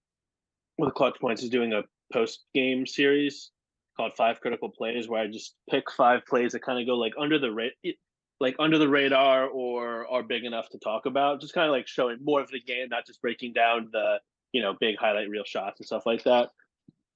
with 0.79 0.95
clutch 0.95 1.19
points 1.21 1.43
is 1.43 1.51
doing 1.51 1.73
a 1.73 1.83
post 2.13 2.45
game 2.55 2.87
series 2.87 3.51
called 3.97 4.13
Five 4.17 4.41
Critical 4.41 4.69
Plays, 4.69 5.09
where 5.09 5.23
I 5.23 5.27
just 5.27 5.55
pick 5.71 5.91
five 5.91 6.25
plays 6.27 6.53
that 6.53 6.63
kind 6.63 6.81
of 6.81 6.87
go 6.87 6.97
like 6.97 7.15
under 7.19 7.39
the 7.39 7.51
ra- 7.51 7.93
like 8.41 8.57
under 8.59 8.79
the 8.79 8.89
radar 8.89 9.47
or 9.47 10.07
are 10.09 10.23
big 10.23 10.45
enough 10.45 10.69
to 10.71 10.79
talk 10.79 11.07
about. 11.07 11.41
Just 11.41 11.55
kind 11.55 11.67
of 11.67 11.73
like 11.73 11.87
showing 11.87 12.19
more 12.23 12.41
of 12.41 12.51
the 12.51 12.61
game, 12.61 12.89
not 12.91 13.07
just 13.07 13.21
breaking 13.21 13.53
down 13.53 13.89
the 13.93 14.19
you 14.53 14.63
know 14.63 14.75
big 14.79 14.97
highlight 14.99 15.29
reel 15.29 15.45
shots 15.45 15.81
and 15.81 15.87
stuff 15.87 16.07
like 16.07 16.25
that. 16.25 16.51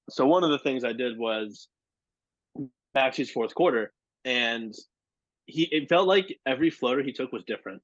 So 0.09 0.25
one 0.25 0.43
of 0.43 0.49
the 0.49 0.59
things 0.59 0.83
I 0.83 0.93
did 0.93 1.17
was 1.17 1.67
Maxey's 2.95 3.31
fourth 3.31 3.53
quarter, 3.55 3.93
and 4.25 4.73
he 5.45 5.63
it 5.71 5.89
felt 5.89 6.07
like 6.07 6.37
every 6.45 6.69
floater 6.69 7.03
he 7.03 7.13
took 7.13 7.31
was 7.31 7.43
different, 7.45 7.81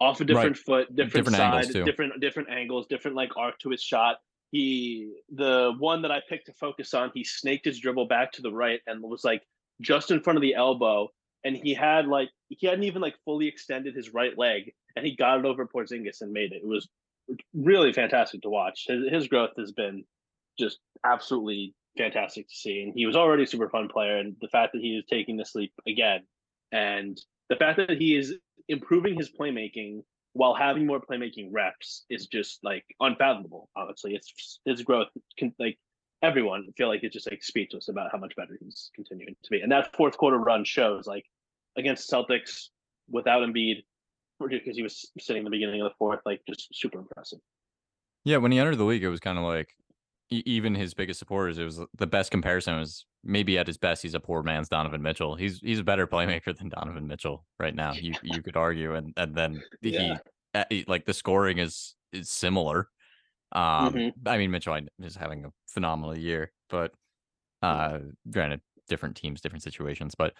off 0.00 0.20
a 0.20 0.24
different 0.24 0.56
right. 0.56 0.86
foot, 0.86 0.96
different, 0.96 1.26
different 1.26 1.36
side, 1.36 1.84
different 1.84 2.20
different 2.20 2.50
angles, 2.50 2.86
different 2.88 3.16
like 3.16 3.36
arc 3.36 3.58
to 3.60 3.70
his 3.70 3.82
shot 3.82 4.16
he 4.50 5.14
the 5.30 5.72
one 5.78 6.02
that 6.02 6.10
I 6.10 6.20
picked 6.28 6.46
to 6.46 6.52
focus 6.54 6.94
on, 6.94 7.10
he 7.14 7.24
snaked 7.24 7.64
his 7.64 7.78
dribble 7.78 8.06
back 8.06 8.32
to 8.32 8.42
the 8.42 8.52
right 8.52 8.80
and 8.86 9.02
was 9.02 9.24
like 9.24 9.42
just 9.80 10.10
in 10.10 10.20
front 10.20 10.36
of 10.36 10.42
the 10.42 10.54
elbow, 10.54 11.08
and 11.44 11.56
he 11.56 11.74
had 11.74 12.06
like 12.06 12.30
he 12.48 12.66
hadn't 12.66 12.84
even 12.84 13.02
like 13.02 13.14
fully 13.24 13.48
extended 13.48 13.94
his 13.94 14.12
right 14.12 14.36
leg, 14.36 14.72
and 14.96 15.06
he 15.06 15.16
got 15.16 15.38
it 15.38 15.44
over 15.44 15.66
Porzingis 15.66 16.20
and 16.20 16.32
made 16.32 16.52
it. 16.52 16.62
It 16.62 16.68
was 16.68 16.88
really 17.54 17.92
fantastic 17.92 18.42
to 18.42 18.50
watch. 18.50 18.86
His, 18.88 19.08
his 19.08 19.28
growth 19.28 19.52
has 19.56 19.72
been 19.72 20.04
just 20.58 20.78
absolutely 21.04 21.74
fantastic 21.96 22.48
to 22.48 22.54
see, 22.54 22.82
and 22.82 22.92
he 22.94 23.06
was 23.06 23.16
already 23.16 23.44
a 23.44 23.46
super 23.46 23.68
fun 23.68 23.88
player, 23.88 24.16
and 24.16 24.36
the 24.40 24.48
fact 24.48 24.72
that 24.72 24.82
he 24.82 24.96
is 24.96 25.04
taking 25.08 25.36
the 25.36 25.44
sleep 25.44 25.72
again 25.86 26.22
and 26.72 27.20
the 27.48 27.56
fact 27.56 27.78
that 27.78 28.00
he 28.00 28.16
is 28.16 28.34
improving 28.68 29.16
his 29.16 29.30
playmaking 29.30 30.02
while 30.32 30.54
having 30.54 30.86
more 30.86 31.00
playmaking 31.00 31.48
reps 31.50 32.04
is 32.08 32.26
just 32.26 32.60
like 32.62 32.84
unfathomable. 33.00 33.68
Honestly, 33.76 34.14
it's 34.14 34.60
his 34.64 34.82
growth 34.82 35.08
can 35.38 35.52
like 35.58 35.78
everyone 36.22 36.66
feel 36.76 36.88
like 36.88 37.02
it's 37.02 37.14
just 37.14 37.30
like 37.30 37.42
speechless 37.42 37.88
about 37.88 38.10
how 38.12 38.18
much 38.18 38.36
better 38.36 38.56
he's 38.60 38.90
continuing 38.94 39.34
to 39.42 39.50
be. 39.50 39.60
And 39.60 39.72
that 39.72 39.94
fourth 39.96 40.16
quarter 40.16 40.38
run 40.38 40.64
shows 40.64 41.06
like 41.06 41.24
against 41.76 42.10
Celtics 42.10 42.68
without 43.08 43.42
Embiid, 43.42 43.82
because 44.38 44.76
he 44.76 44.82
was 44.82 45.10
sitting 45.18 45.40
in 45.40 45.44
the 45.44 45.50
beginning 45.50 45.80
of 45.80 45.90
the 45.90 45.94
fourth, 45.98 46.20
like 46.24 46.40
just 46.48 46.68
super 46.72 46.98
impressive. 46.98 47.40
Yeah, 48.24 48.36
when 48.36 48.52
he 48.52 48.58
entered 48.58 48.76
the 48.76 48.84
league, 48.84 49.02
it 49.02 49.08
was 49.08 49.20
kind 49.20 49.38
of 49.38 49.44
like 49.44 49.74
even 50.30 50.74
his 50.74 50.94
biggest 50.94 51.18
supporters. 51.18 51.58
It 51.58 51.64
was 51.64 51.80
the 51.96 52.06
best 52.06 52.30
comparison 52.30 52.78
was 52.78 53.06
maybe 53.24 53.58
at 53.58 53.66
his 53.66 53.78
best, 53.78 54.02
he's 54.02 54.14
a 54.14 54.20
poor 54.20 54.42
man's 54.42 54.68
Donovan 54.68 55.02
Mitchell. 55.02 55.34
He's 55.34 55.60
he's 55.60 55.80
a 55.80 55.84
better 55.84 56.06
playmaker 56.06 56.56
than 56.58 56.68
Donovan 56.68 57.06
Mitchell 57.06 57.44
right 57.58 57.74
now. 57.74 57.92
You 57.92 58.14
you 58.22 58.42
could 58.42 58.56
argue, 58.56 58.94
and 58.94 59.12
and 59.16 59.34
then 59.34 59.62
yeah. 59.82 60.18
Eh, 60.54 60.64
he 60.70 60.84
like 60.88 61.04
the 61.04 61.14
scoring 61.14 61.58
is 61.58 61.94
is 62.12 62.30
similar. 62.30 62.88
Um, 63.52 63.94
mm-hmm. 63.94 64.28
I 64.28 64.38
mean 64.38 64.50
Mitchell 64.50 64.78
is 65.00 65.16
having 65.16 65.44
a 65.44 65.50
phenomenal 65.68 66.16
year, 66.16 66.52
but 66.68 66.92
uh, 67.62 67.98
granted, 68.30 68.60
different 68.88 69.16
teams, 69.16 69.40
different 69.40 69.62
situations. 69.62 70.14
But 70.16 70.34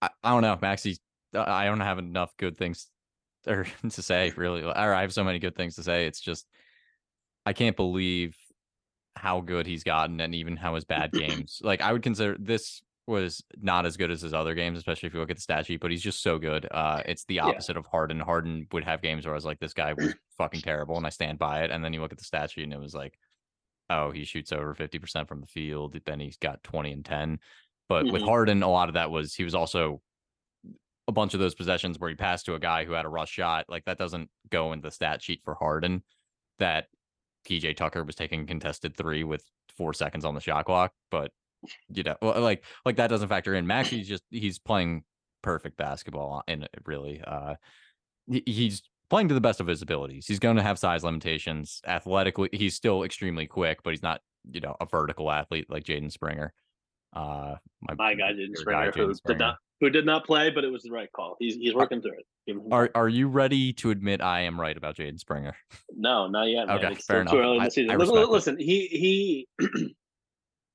I, 0.00 0.10
I 0.22 0.30
don't 0.30 0.42
know, 0.42 0.58
Maxey. 0.60 0.98
I 1.34 1.64
don't 1.64 1.80
have 1.80 1.98
enough 1.98 2.34
good 2.38 2.56
things 2.56 2.88
or 3.46 3.66
to 3.90 4.02
say 4.02 4.32
really, 4.36 4.62
or 4.62 4.76
I 4.76 5.00
have 5.00 5.12
so 5.12 5.24
many 5.24 5.38
good 5.38 5.56
things 5.56 5.76
to 5.76 5.82
say. 5.82 6.06
It's 6.06 6.20
just 6.20 6.46
I 7.44 7.52
can't 7.52 7.76
believe 7.76 8.36
how 9.16 9.40
good 9.40 9.66
he's 9.66 9.82
gotten 9.82 10.20
and 10.20 10.34
even 10.34 10.56
how 10.56 10.74
his 10.74 10.84
bad 10.84 11.12
games. 11.12 11.60
Like 11.62 11.80
I 11.80 11.92
would 11.92 12.02
consider 12.02 12.36
this 12.38 12.82
was 13.06 13.42
not 13.56 13.86
as 13.86 13.96
good 13.96 14.10
as 14.10 14.20
his 14.20 14.34
other 14.34 14.54
games, 14.54 14.78
especially 14.78 15.06
if 15.06 15.14
you 15.14 15.20
look 15.20 15.30
at 15.30 15.36
the 15.36 15.42
stat 15.42 15.66
sheet, 15.66 15.80
but 15.80 15.90
he's 15.90 16.02
just 16.02 16.22
so 16.22 16.38
good. 16.38 16.66
Uh 16.70 17.02
it's 17.06 17.24
the 17.24 17.40
opposite 17.40 17.74
yeah. 17.74 17.80
of 17.80 17.86
Harden. 17.86 18.20
Harden 18.20 18.66
would 18.72 18.84
have 18.84 19.02
games 19.02 19.24
where 19.24 19.34
I 19.34 19.36
was 19.36 19.44
like, 19.44 19.60
this 19.60 19.74
guy 19.74 19.92
was 19.92 20.14
fucking 20.36 20.60
terrible, 20.60 20.96
and 20.96 21.06
I 21.06 21.10
stand 21.10 21.38
by 21.38 21.62
it. 21.62 21.70
And 21.70 21.84
then 21.84 21.92
you 21.92 22.00
look 22.00 22.12
at 22.12 22.18
the 22.18 22.24
stat 22.24 22.50
sheet 22.50 22.64
and 22.64 22.72
it 22.72 22.80
was 22.80 22.94
like, 22.94 23.18
oh, 23.88 24.10
he 24.10 24.24
shoots 24.24 24.52
over 24.52 24.74
50% 24.74 25.28
from 25.28 25.40
the 25.40 25.46
field, 25.46 25.96
then 26.04 26.20
he's 26.20 26.36
got 26.36 26.62
20 26.64 26.92
and 26.92 27.04
10. 27.04 27.38
But 27.88 28.04
mm-hmm. 28.04 28.12
with 28.12 28.22
Harden, 28.22 28.62
a 28.62 28.68
lot 28.68 28.88
of 28.88 28.94
that 28.94 29.10
was 29.10 29.34
he 29.34 29.44
was 29.44 29.54
also 29.54 30.00
a 31.08 31.12
bunch 31.12 31.34
of 31.34 31.40
those 31.40 31.54
possessions 31.54 31.98
where 31.98 32.10
he 32.10 32.16
passed 32.16 32.46
to 32.46 32.54
a 32.54 32.58
guy 32.60 32.84
who 32.84 32.92
had 32.92 33.04
a 33.04 33.08
rush 33.08 33.30
shot. 33.30 33.66
Like 33.68 33.84
that 33.84 33.98
doesn't 33.98 34.28
go 34.50 34.72
in 34.72 34.80
the 34.80 34.90
stat 34.90 35.22
sheet 35.22 35.42
for 35.44 35.54
Harden. 35.54 36.02
That 36.58 36.86
PJ 37.46 37.76
Tucker 37.76 38.04
was 38.04 38.14
taking 38.14 38.46
contested 38.46 38.96
three 38.96 39.24
with 39.24 39.44
four 39.76 39.92
seconds 39.94 40.24
on 40.24 40.34
the 40.34 40.40
shot 40.40 40.64
clock, 40.64 40.92
but 41.10 41.30
you 41.88 42.02
know, 42.02 42.16
like 42.22 42.64
like 42.84 42.96
that 42.96 43.08
doesn't 43.08 43.28
factor 43.28 43.54
in. 43.54 43.66
Max, 43.66 43.88
he's 43.88 44.08
just 44.08 44.24
he's 44.30 44.58
playing 44.58 45.04
perfect 45.42 45.76
basketball, 45.76 46.42
and 46.48 46.68
really, 46.84 47.22
uh, 47.26 47.54
he's 48.28 48.82
playing 49.08 49.28
to 49.28 49.34
the 49.34 49.40
best 49.40 49.60
of 49.60 49.66
his 49.66 49.82
abilities. 49.82 50.26
He's 50.26 50.38
going 50.38 50.56
to 50.56 50.62
have 50.62 50.78
size 50.78 51.04
limitations. 51.04 51.80
Athletically, 51.86 52.48
he's 52.52 52.74
still 52.74 53.04
extremely 53.04 53.46
quick, 53.46 53.82
but 53.82 53.90
he's 53.90 54.02
not 54.02 54.20
you 54.50 54.60
know 54.60 54.76
a 54.80 54.86
vertical 54.86 55.30
athlete 55.30 55.66
like 55.68 55.84
Jaden 55.84 56.12
Springer. 56.12 56.52
Uh, 57.14 57.56
my, 57.80 57.94
my 57.94 58.14
guy 58.14 58.32
Jaden 58.32 58.56
Springer, 58.56 58.92
who 58.92 59.14
Springer. 59.14 59.38
did 59.38 59.38
not 59.38 59.56
who 59.80 59.90
did 59.90 60.06
not 60.06 60.24
play, 60.24 60.50
but 60.50 60.64
it 60.64 60.72
was 60.72 60.82
the 60.82 60.90
right 60.90 61.10
call. 61.12 61.36
He's 61.38 61.54
he's 61.56 61.74
working 61.74 62.00
through 62.00 62.18
it. 62.18 62.56
Are 62.70 62.90
are 62.94 63.08
you 63.08 63.28
ready 63.28 63.72
to 63.74 63.90
admit 63.90 64.20
I 64.20 64.42
am 64.42 64.60
right 64.60 64.76
about 64.76 64.96
Jaden 64.96 65.18
Springer? 65.18 65.56
No, 65.98 66.26
not 66.28 66.44
yet. 66.44 66.66
Man. 66.66 66.76
Okay, 66.76 66.92
it's 66.92 67.06
fair 67.06 67.22
enough. 67.22 67.32
Too 67.32 67.38
early 67.38 67.56
in 67.56 67.64
the 67.64 67.70
season. 67.70 67.90
I, 67.90 67.96
listen, 67.96 68.30
listen, 68.30 68.58
he 68.58 68.86
he 68.86 69.48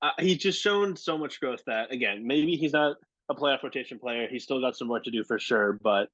uh, 0.01 0.10
he's 0.20 0.38
just 0.38 0.60
shown 0.60 0.96
so 0.96 1.15
much 1.15 1.39
growth 1.39 1.62
that 1.67 1.91
again, 1.93 2.25
maybe 2.25 2.55
he's 2.55 2.74
not 2.74 2.98
a 3.29 3.36
playoff 3.36 3.62
rotation 3.62 4.00
player. 4.00 4.27
He's 4.27 4.43
still 4.43 4.60
got 4.60 4.75
some 4.75 4.88
work 4.88 5.03
to 5.03 5.12
do 5.12 5.24
for 5.24 5.38
sure, 5.38 5.77
but 5.84 6.10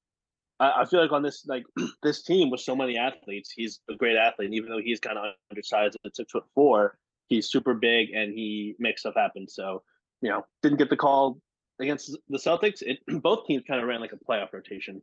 I, 0.59 0.81
I 0.81 0.85
feel 0.85 1.01
like 1.01 1.13
on 1.13 1.23
this 1.23 1.45
like 1.47 1.63
this 2.03 2.21
team 2.23 2.49
with 2.49 2.59
so 2.59 2.75
many 2.75 2.97
athletes, 2.97 3.53
he's 3.55 3.79
a 3.89 3.95
great 3.95 4.17
athlete. 4.17 4.47
And 4.47 4.55
even 4.55 4.69
though 4.69 4.81
he's 4.83 4.99
kind 4.99 5.17
of 5.17 5.33
undersized 5.49 5.97
at 6.05 6.15
six 6.15 6.33
foot 6.33 6.43
four, 6.53 6.97
he's 7.27 7.49
super 7.49 7.73
big 7.73 8.09
and 8.11 8.33
he 8.33 8.75
makes 8.77 9.01
stuff 9.01 9.15
happen. 9.15 9.47
So 9.47 9.83
you 10.21 10.29
know, 10.29 10.45
didn't 10.61 10.79
get 10.79 10.89
the 10.89 10.97
call 10.97 11.39
against 11.79 12.15
the 12.29 12.37
Celtics, 12.37 12.81
it 12.81 12.99
both 13.21 13.45
teams 13.45 13.63
kind 13.67 13.81
of 13.81 13.87
ran 13.87 14.01
like 14.01 14.13
a 14.13 14.17
playoff 14.17 14.53
rotation. 14.53 15.01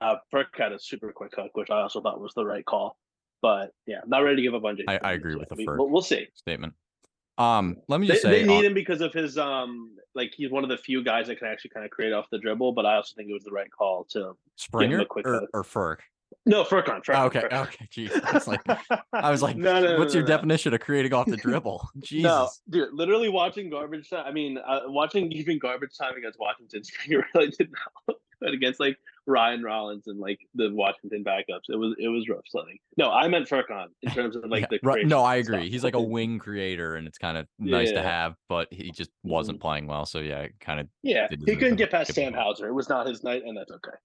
Uh, 0.00 0.16
Ferk 0.32 0.46
had 0.56 0.72
a 0.72 0.78
super 0.78 1.12
quick 1.12 1.32
hook, 1.34 1.50
which 1.54 1.70
I 1.70 1.80
also 1.80 2.00
thought 2.00 2.20
was 2.20 2.34
the 2.34 2.44
right 2.44 2.64
call. 2.64 2.98
But 3.40 3.72
yeah, 3.86 4.00
not 4.06 4.18
ready 4.20 4.36
to 4.36 4.42
give 4.42 4.54
up 4.54 4.64
on 4.64 4.76
Jason. 4.76 4.98
I, 5.02 5.10
I 5.10 5.12
agree 5.12 5.36
with 5.36 5.48
the 5.48 5.56
first 5.56 5.78
we'll, 5.78 5.88
we'll, 5.88 6.02
see 6.02 6.26
statement. 6.34 6.74
Um, 7.38 7.76
let 7.86 8.00
me 8.00 8.08
just 8.08 8.24
they, 8.24 8.30
say 8.30 8.42
they 8.42 8.48
need 8.48 8.64
uh, 8.64 8.68
him 8.68 8.74
because 8.74 9.00
of 9.00 9.12
his 9.12 9.38
um, 9.38 9.96
like 10.14 10.32
he's 10.36 10.50
one 10.50 10.64
of 10.64 10.70
the 10.70 10.76
few 10.76 11.04
guys 11.04 11.28
that 11.28 11.38
can 11.38 11.46
actually 11.46 11.70
kind 11.70 11.86
of 11.86 11.92
create 11.92 12.12
off 12.12 12.26
the 12.32 12.38
dribble. 12.38 12.72
But 12.72 12.84
I 12.84 12.96
also 12.96 13.14
think 13.16 13.30
it 13.30 13.32
was 13.32 13.44
the 13.44 13.52
right 13.52 13.70
call 13.70 14.04
to 14.10 14.36
Springer 14.56 15.04
or, 15.24 15.48
or 15.54 15.62
Ferk. 15.62 15.98
No, 16.48 16.64
Furkan. 16.64 17.04
Furkan 17.04 17.14
oh, 17.14 17.26
okay, 17.26 17.44
okay, 17.52 17.88
jeez. 17.92 18.24
I 18.24 18.32
was 18.32 18.48
like, 18.48 18.60
I 19.12 19.30
was 19.30 19.42
like, 19.48 19.56
no, 19.56 19.80
no, 19.80 19.98
what's 19.98 20.14
no, 20.14 20.20
your 20.20 20.26
definition 20.26 20.72
of 20.72 20.80
creating 20.80 21.12
off 21.12 21.26
the 21.26 21.36
dribble? 21.42 21.88
Jesus, 21.98 22.24
no, 22.24 22.48
dude. 22.70 22.94
Literally 22.94 23.28
watching 23.28 23.68
garbage 23.68 24.08
time. 24.08 24.24
I 24.26 24.32
mean, 24.32 24.58
uh, 24.58 24.80
watching 24.86 25.30
even 25.32 25.58
garbage 25.58 25.96
time 25.96 26.16
against 26.16 26.38
Washington 26.38 26.82
Springer 26.84 27.26
really 27.34 27.50
did 27.50 27.70
not 27.70 27.92
look 28.08 28.18
good 28.40 28.54
against 28.54 28.80
like 28.80 28.96
Ryan 29.26 29.62
Rollins 29.62 30.06
and 30.06 30.18
like 30.18 30.38
the 30.54 30.70
Washington 30.72 31.22
backups. 31.22 31.68
It 31.68 31.76
was 31.76 31.94
it 31.98 32.08
was 32.08 32.26
rough 32.30 32.44
sledding. 32.48 32.78
No, 32.96 33.10
I 33.10 33.28
meant 33.28 33.46
Furkan 33.46 33.88
in 34.02 34.10
terms 34.10 34.34
of 34.34 34.44
like 34.46 34.66
yeah, 34.70 34.78
the. 34.82 35.04
no, 35.04 35.22
I 35.22 35.36
agree. 35.36 35.58
Stuff. 35.58 35.70
He's 35.70 35.84
like 35.84 35.96
a 35.96 36.00
wing 36.00 36.38
creator, 36.38 36.96
and 36.96 37.06
it's 37.06 37.18
kind 37.18 37.36
of 37.36 37.46
nice 37.58 37.88
yeah. 37.88 38.00
to 38.00 38.08
have, 38.08 38.34
but 38.48 38.68
he 38.70 38.90
just 38.90 39.10
wasn't 39.22 39.58
mm-hmm. 39.58 39.68
playing 39.68 39.86
well. 39.86 40.06
So 40.06 40.20
yeah, 40.20 40.46
kind 40.60 40.80
of. 40.80 40.88
Yeah, 41.02 41.26
he 41.30 41.56
couldn't 41.56 41.76
get 41.76 41.90
past 41.90 42.14
Sam 42.14 42.32
Hauser. 42.32 42.68
It 42.68 42.74
was 42.74 42.88
not 42.88 43.06
his 43.06 43.22
night, 43.22 43.42
and 43.44 43.54
that's 43.54 43.70
okay 43.70 43.96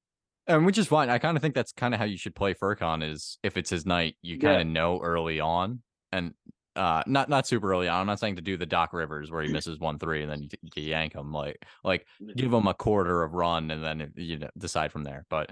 and 0.48 0.66
which 0.66 0.78
is 0.78 0.88
fine. 0.88 1.10
I 1.10 1.20
kind 1.20 1.38
of 1.38 1.42
think 1.42 1.56
that's 1.56 1.72
kind 1.72 1.94
of 1.94 2.00
how 2.00 2.06
you 2.06 2.18
should 2.18 2.36
play 2.36 2.54
Furkan 2.54 3.10
is 3.10 3.38
if 3.44 3.58
it's 3.58 3.70
his 3.70 3.86
night, 3.86 4.16
you 4.22 4.40
kind 4.40 4.62
of 4.62 4.68
yeah. 4.68 4.74
know 4.74 5.00
early 5.02 5.40
on, 5.40 5.82
and 6.12 6.34
uh, 6.76 7.04
not 7.06 7.30
not 7.30 7.48
super 7.48 7.72
early 7.72 7.88
on. 7.88 8.02
I'm 8.02 8.08
not 8.08 8.20
saying 8.20 8.38
to 8.38 8.42
do 8.42 8.58
the 8.58 8.66
Doc 8.66 8.94
Rivers 8.94 9.32
where 9.32 9.44
he 9.44 9.48
misses 9.54 9.80
one 9.80 10.00
three 10.00 10.22
and 10.22 10.32
then 10.32 10.42
you, 10.42 10.50
you 10.76 10.84
yank 10.84 11.14
him. 11.14 11.32
Like 11.32 11.64
like 11.84 12.06
give 12.36 12.54
him 12.54 12.68
a 12.68 12.74
quarter 12.74 13.24
of 13.24 13.34
run 13.34 13.72
and 13.72 13.84
then 13.84 14.12
you 14.16 14.40
know, 14.40 14.50
decide 14.58 14.92
from 14.92 15.04
there. 15.04 15.26
But 15.30 15.52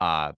uh, 0.00 0.32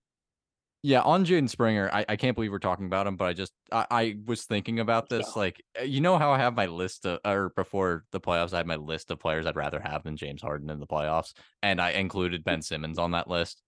yeah, 0.82 1.02
on 1.02 1.26
Jaden 1.26 1.50
Springer, 1.50 1.90
I, 1.92 2.06
I 2.08 2.16
can't 2.16 2.34
believe 2.34 2.52
we're 2.52 2.58
talking 2.58 2.86
about 2.86 3.06
him, 3.06 3.16
but 3.16 3.26
I 3.26 3.32
just 3.34 3.52
I, 3.70 3.86
I 3.90 4.16
was 4.24 4.44
thinking 4.44 4.80
about 4.80 5.10
this. 5.10 5.36
Like 5.36 5.62
uh, 5.78 5.84
you 5.84 6.00
know 6.00 6.16
how 6.16 6.32
I 6.32 6.38
have 6.38 6.54
my 6.54 6.66
list 6.66 7.04
of, 7.04 7.18
or 7.24 7.52
before 7.54 8.04
the 8.12 8.20
playoffs, 8.20 8.54
I 8.54 8.58
had 8.58 8.66
my 8.66 8.76
list 8.76 9.10
of 9.10 9.18
players 9.18 9.44
I'd 9.44 9.56
rather 9.56 9.80
have 9.80 10.04
than 10.04 10.16
James 10.16 10.40
Harden 10.40 10.70
in 10.70 10.80
the 10.80 10.86
playoffs, 10.86 11.34
and 11.62 11.80
I 11.82 11.90
included 11.90 12.44
Ben 12.44 12.62
Simmons 12.62 12.98
on 12.98 13.10
that 13.10 13.28
list 13.28 13.62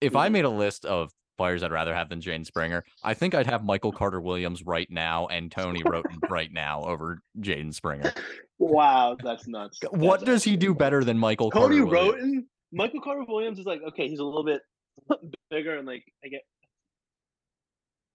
if 0.00 0.16
I 0.16 0.26
mm-hmm. 0.26 0.32
made 0.32 0.44
a 0.44 0.50
list 0.50 0.84
of 0.84 1.10
players 1.36 1.62
I'd 1.62 1.72
rather 1.72 1.94
have 1.94 2.08
than 2.08 2.20
Jane 2.20 2.44
Springer, 2.44 2.84
I 3.02 3.14
think 3.14 3.34
I'd 3.34 3.46
have 3.46 3.64
Michael 3.64 3.92
Carter 4.00 4.20
Williams 4.20 4.64
right 4.64 4.90
now 4.90 5.26
and 5.26 5.50
Tony 5.50 5.82
Wroten 5.84 6.18
right 6.28 6.52
now 6.52 6.82
over 6.82 7.22
Jaden 7.40 7.74
Springer. 7.74 8.12
Wow, 8.58 9.16
that's 9.22 9.46
nuts. 9.46 9.78
What 9.90 10.24
does 10.24 10.44
he 10.44 10.56
do 10.56 10.74
better 10.74 11.04
than 11.04 11.18
Michael 11.18 11.50
Tony 11.50 11.78
Carter 11.78 11.90
Wroten? 11.90 12.46
Michael 12.72 13.00
Carter 13.00 13.24
Williams 13.26 13.58
is 13.58 13.66
like, 13.66 13.80
okay, 13.88 14.08
he's 14.08 14.18
a 14.18 14.24
little 14.24 14.44
bit 14.44 14.62
bigger 15.50 15.76
and 15.76 15.86
like 15.86 16.04
I 16.24 16.28
get 16.28 16.40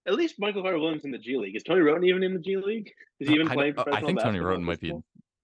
at 0.06 0.14
least 0.14 0.34
Michael 0.38 0.62
Carter 0.62 0.78
Williams 0.78 1.04
in 1.04 1.10
the 1.10 1.18
G 1.18 1.36
League. 1.38 1.54
Is 1.54 1.62
Tony 1.62 1.80
Wroten 1.80 2.04
even 2.04 2.22
in 2.22 2.34
the 2.34 2.40
G 2.40 2.56
League? 2.56 2.90
Is 3.20 3.28
he 3.28 3.34
even 3.34 3.48
playing? 3.48 3.74
Uh, 3.78 3.84
I, 3.92 3.98
I 3.98 4.00
think 4.00 4.20
Tony 4.20 4.40
Wroten 4.40 4.64
might 4.64 4.80
be 4.80 4.92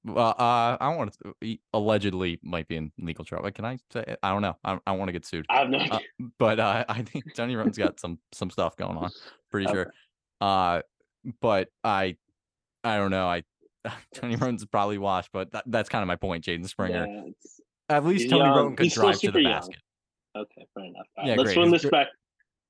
well, 0.09 0.35
uh, 0.39 0.77
I 0.81 0.95
want 0.97 1.13
to. 1.23 1.35
He 1.41 1.61
allegedly 1.73 2.39
might 2.43 2.69
be 2.69 2.77
in 2.77 2.93
legal 2.99 3.25
trouble. 3.25 3.51
Can 3.51 3.65
I 3.65 3.79
say? 3.93 4.05
It? 4.07 4.19
I 4.23 4.33
don't 4.33 4.43
know. 4.43 4.57
I, 4.65 4.79
I 4.87 4.93
want 4.93 5.09
to 5.09 5.13
get 5.13 5.25
sued. 5.25 5.47
I 5.49 5.61
have 5.61 5.71
no 5.71 5.79
uh, 5.79 5.99
but 6.39 6.61
uh, 6.61 6.85
I 6.89 7.03
think 7.03 7.35
Tony 7.35 7.57
Wroten's 7.57 7.79
got 7.79 8.01
some 8.01 8.19
some 8.33 8.51
stuff 8.51 8.77
going 8.77 8.97
on. 8.97 9.11
Pretty 9.51 9.67
okay. 9.67 9.75
sure. 9.75 9.93
Uh, 10.41 10.83
but 11.41 11.69
I, 11.85 12.17
I 12.85 12.97
don't 12.97 13.11
know. 13.11 13.27
I 13.27 13.43
Tony 14.15 14.37
Wroten's 14.37 14.65
probably 14.67 14.99
washed, 14.99 15.31
but 15.33 15.53
that, 15.53 15.65
that's 15.67 15.89
kind 15.89 16.03
of 16.03 16.09
my 16.09 16.17
point. 16.17 16.45
Jaden 16.45 16.69
Springer. 16.69 17.07
Yeah, 17.07 17.97
At 17.97 18.05
least 18.05 18.31
Tony 18.31 18.49
Wroten 18.49 18.77
could 18.77 18.91
drive 18.91 19.19
to 19.21 19.31
the 19.31 19.43
young. 19.43 19.53
basket. 19.53 19.79
Okay, 20.37 20.67
fair 20.75 20.85
enough. 20.85 21.07
yeah, 21.25 21.35
let's 21.35 21.55
great. 21.55 21.57
run 21.57 21.71
this 21.71 21.85
back 21.87 22.09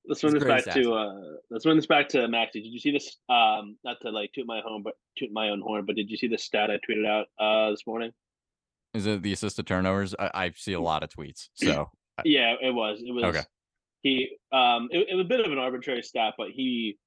let's 0.09 0.25
run 0.25 0.35
this 0.35 0.45
back 0.45 0.65
to 0.65 0.95
uh 0.95 1.21
let's 1.50 1.67
run 1.67 1.77
this 1.77 1.87
back 1.87 2.09
to 2.11 2.27
Maxey. 2.29 2.62
Did 2.62 2.73
you 2.73 2.81
see 2.81 2.91
this? 2.91 3.17
Um, 3.29 3.77
not 3.85 3.99
to 4.03 4.11
like 4.11 4.33
toot 4.33 4.47
my 4.47 4.61
home, 4.61 4.83
but 4.83 4.95
toot 5.17 5.31
my 5.33 5.50
own 5.50 5.61
horn. 5.61 5.85
But 5.87 5.97
did 5.97 6.11
you 6.11 6.17
see 6.17 6.27
the 6.27 6.38
stat 6.38 6.71
I 6.71 6.79
tweeted 6.79 7.07
out 7.07 7.27
uh 7.38 7.71
this 7.71 7.87
morning? 7.87 8.12
Is 8.95 9.07
it 9.07 9.23
the 9.23 9.33
assisted 9.33 9.67
turnovers? 9.67 10.15
I, 10.19 10.31
I 10.35 10.53
see 10.57 10.73
a 10.73 10.81
lot 10.81 11.03
of 11.03 11.11
tweets. 11.11 11.49
So 11.57 11.91
yeah, 12.25 12.55
it 12.61 12.75
was. 12.75 13.00
It 13.05 13.12
was. 13.12 13.25
Okay. 13.25 13.43
He 14.03 14.31
um, 14.53 14.88
it, 14.91 15.09
it 15.11 15.15
was 15.15 15.25
a 15.25 15.29
bit 15.29 15.41
of 15.41 15.53
an 15.53 15.59
arbitrary 15.59 16.03
stat, 16.03 16.35
but 16.38 16.49
he, 16.50 16.99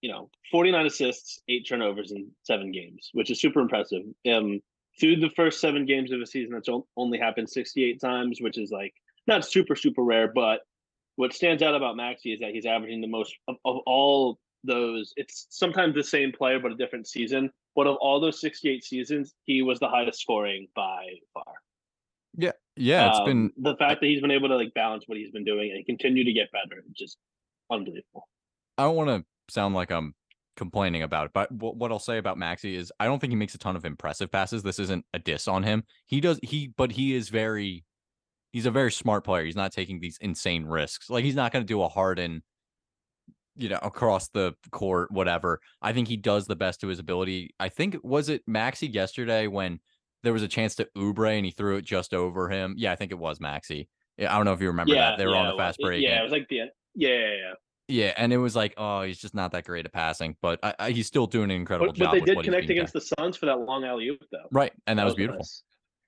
you 0.00 0.10
know, 0.10 0.30
forty 0.50 0.70
nine 0.70 0.86
assists, 0.86 1.40
eight 1.48 1.66
turnovers 1.68 2.12
in 2.12 2.30
seven 2.42 2.72
games, 2.72 3.10
which 3.12 3.30
is 3.30 3.40
super 3.40 3.60
impressive. 3.60 4.02
Um, 4.30 4.60
through 5.00 5.16
the 5.16 5.30
first 5.34 5.60
seven 5.60 5.86
games 5.86 6.12
of 6.12 6.20
a 6.20 6.26
season, 6.26 6.52
that's 6.52 6.68
only 6.96 7.18
happened 7.18 7.48
sixty 7.48 7.84
eight 7.84 8.00
times, 8.00 8.38
which 8.40 8.58
is 8.58 8.70
like 8.70 8.94
not 9.26 9.44
super 9.44 9.76
super 9.76 10.02
rare, 10.02 10.30
but 10.34 10.60
what 11.16 11.32
stands 11.32 11.62
out 11.62 11.74
about 11.74 11.96
Maxey 11.96 12.32
is 12.32 12.40
that 12.40 12.50
he's 12.50 12.66
averaging 12.66 13.00
the 13.00 13.06
most 13.06 13.34
of, 13.48 13.56
of 13.64 13.78
all 13.86 14.38
those. 14.64 15.12
It's 15.16 15.46
sometimes 15.50 15.94
the 15.94 16.02
same 16.02 16.32
player, 16.32 16.58
but 16.58 16.72
a 16.72 16.76
different 16.76 17.06
season. 17.06 17.50
But 17.76 17.86
of 17.86 17.96
all 17.96 18.20
those 18.20 18.40
68 18.40 18.84
seasons, 18.84 19.34
he 19.44 19.62
was 19.62 19.80
the 19.80 19.88
highest 19.88 20.20
scoring 20.20 20.68
by 20.74 21.06
far. 21.32 21.44
Yeah, 22.36 22.52
Yeah, 22.76 23.10
it's 23.10 23.18
Um, 23.20 23.24
been 23.26 23.52
the 23.56 23.76
fact 23.76 24.00
that 24.00 24.06
he's 24.06 24.20
been 24.20 24.30
able 24.30 24.48
to 24.48 24.56
like 24.56 24.74
balance 24.74 25.04
what 25.06 25.18
he's 25.18 25.30
been 25.30 25.44
doing 25.44 25.72
and 25.72 25.84
continue 25.86 26.24
to 26.24 26.32
get 26.32 26.50
better, 26.52 26.82
just 26.96 27.18
unbelievable. 27.70 28.28
I 28.78 28.84
don't 28.84 28.96
want 28.96 29.10
to 29.10 29.52
sound 29.52 29.74
like 29.74 29.90
I'm 29.90 30.14
complaining 30.56 31.02
about 31.02 31.26
it, 31.26 31.32
but 31.32 31.50
what, 31.52 31.76
what 31.76 31.92
I'll 31.92 31.98
say 31.98 32.18
about 32.18 32.38
Maxey 32.38 32.76
is 32.76 32.92
I 32.98 33.06
don't 33.06 33.20
think 33.20 33.32
he 33.32 33.36
makes 33.36 33.54
a 33.54 33.58
ton 33.58 33.76
of 33.76 33.84
impressive 33.84 34.30
passes. 34.30 34.62
This 34.62 34.78
isn't 34.78 35.04
a 35.12 35.18
diss 35.18 35.46
on 35.46 35.62
him. 35.62 35.84
He 36.06 36.20
does 36.20 36.40
he, 36.42 36.72
but 36.76 36.92
he 36.92 37.14
is 37.14 37.28
very, 37.28 37.84
he's 38.54 38.66
a 38.66 38.70
very 38.70 38.92
smart 38.92 39.24
player. 39.24 39.44
He's 39.44 39.56
not 39.56 39.72
taking 39.72 39.98
these 39.98 40.16
insane 40.20 40.64
risks. 40.64 41.10
Like 41.10 41.24
he's 41.24 41.34
not 41.34 41.52
going 41.52 41.64
to 41.64 41.66
do 41.66 41.82
a 41.82 41.88
Harden, 41.88 42.44
you 43.56 43.68
know, 43.68 43.80
across 43.82 44.28
the 44.28 44.54
court, 44.70 45.10
whatever. 45.10 45.60
I 45.82 45.92
think 45.92 46.06
he 46.06 46.16
does 46.16 46.46
the 46.46 46.54
best 46.54 46.80
to 46.82 46.86
his 46.86 47.00
ability. 47.00 47.52
I 47.58 47.68
think 47.68 47.96
was 48.04 48.28
it 48.28 48.44
Maxey 48.46 48.86
yesterday 48.86 49.48
when 49.48 49.80
there 50.22 50.32
was 50.32 50.44
a 50.44 50.48
chance 50.48 50.76
to 50.76 50.88
Oubre 50.96 51.36
and 51.36 51.44
he 51.44 51.50
threw 51.50 51.78
it 51.78 51.84
just 51.84 52.14
over 52.14 52.48
him. 52.48 52.76
Yeah, 52.78 52.92
I 52.92 52.96
think 52.96 53.10
it 53.10 53.18
was 53.18 53.40
Maxey. 53.40 53.88
Yeah, 54.16 54.32
I 54.32 54.36
don't 54.36 54.44
know 54.44 54.52
if 54.52 54.60
you 54.60 54.68
remember 54.68 54.94
yeah, 54.94 55.10
that. 55.10 55.18
They 55.18 55.26
were 55.26 55.32
yeah, 55.32 55.38
on 55.40 55.56
the 55.56 55.60
fast 55.60 55.80
break. 55.80 56.00
Yeah, 56.00 56.10
and- 56.10 56.20
it 56.20 56.22
was 56.22 56.32
like 56.32 56.48
the 56.48 56.60
end. 56.60 56.70
Yeah, 56.94 57.08
yeah, 57.08 57.16
yeah. 57.26 57.54
yeah, 57.88 58.12
and 58.16 58.32
it 58.32 58.38
was 58.38 58.54
like, 58.54 58.74
oh, 58.76 59.02
he's 59.02 59.18
just 59.18 59.34
not 59.34 59.50
that 59.50 59.64
great 59.64 59.84
at 59.84 59.92
passing, 59.92 60.36
but 60.40 60.60
I, 60.62 60.74
I, 60.78 60.90
he's 60.92 61.08
still 61.08 61.26
doing 61.26 61.50
an 61.50 61.56
incredible 61.56 61.88
But, 61.88 61.98
but 61.98 62.04
job. 62.04 62.12
they 62.12 62.20
with 62.20 62.44
did 62.44 62.44
connect 62.44 62.70
against 62.70 62.92
the 62.92 63.00
Suns 63.00 63.36
for 63.36 63.46
that 63.46 63.58
long 63.58 63.84
alley 63.84 64.06
oop 64.10 64.24
though. 64.30 64.46
Right, 64.52 64.72
and 64.86 64.96
that, 65.00 65.04
was 65.04 65.16
beautiful. 65.16 65.40
nice. 65.40 65.64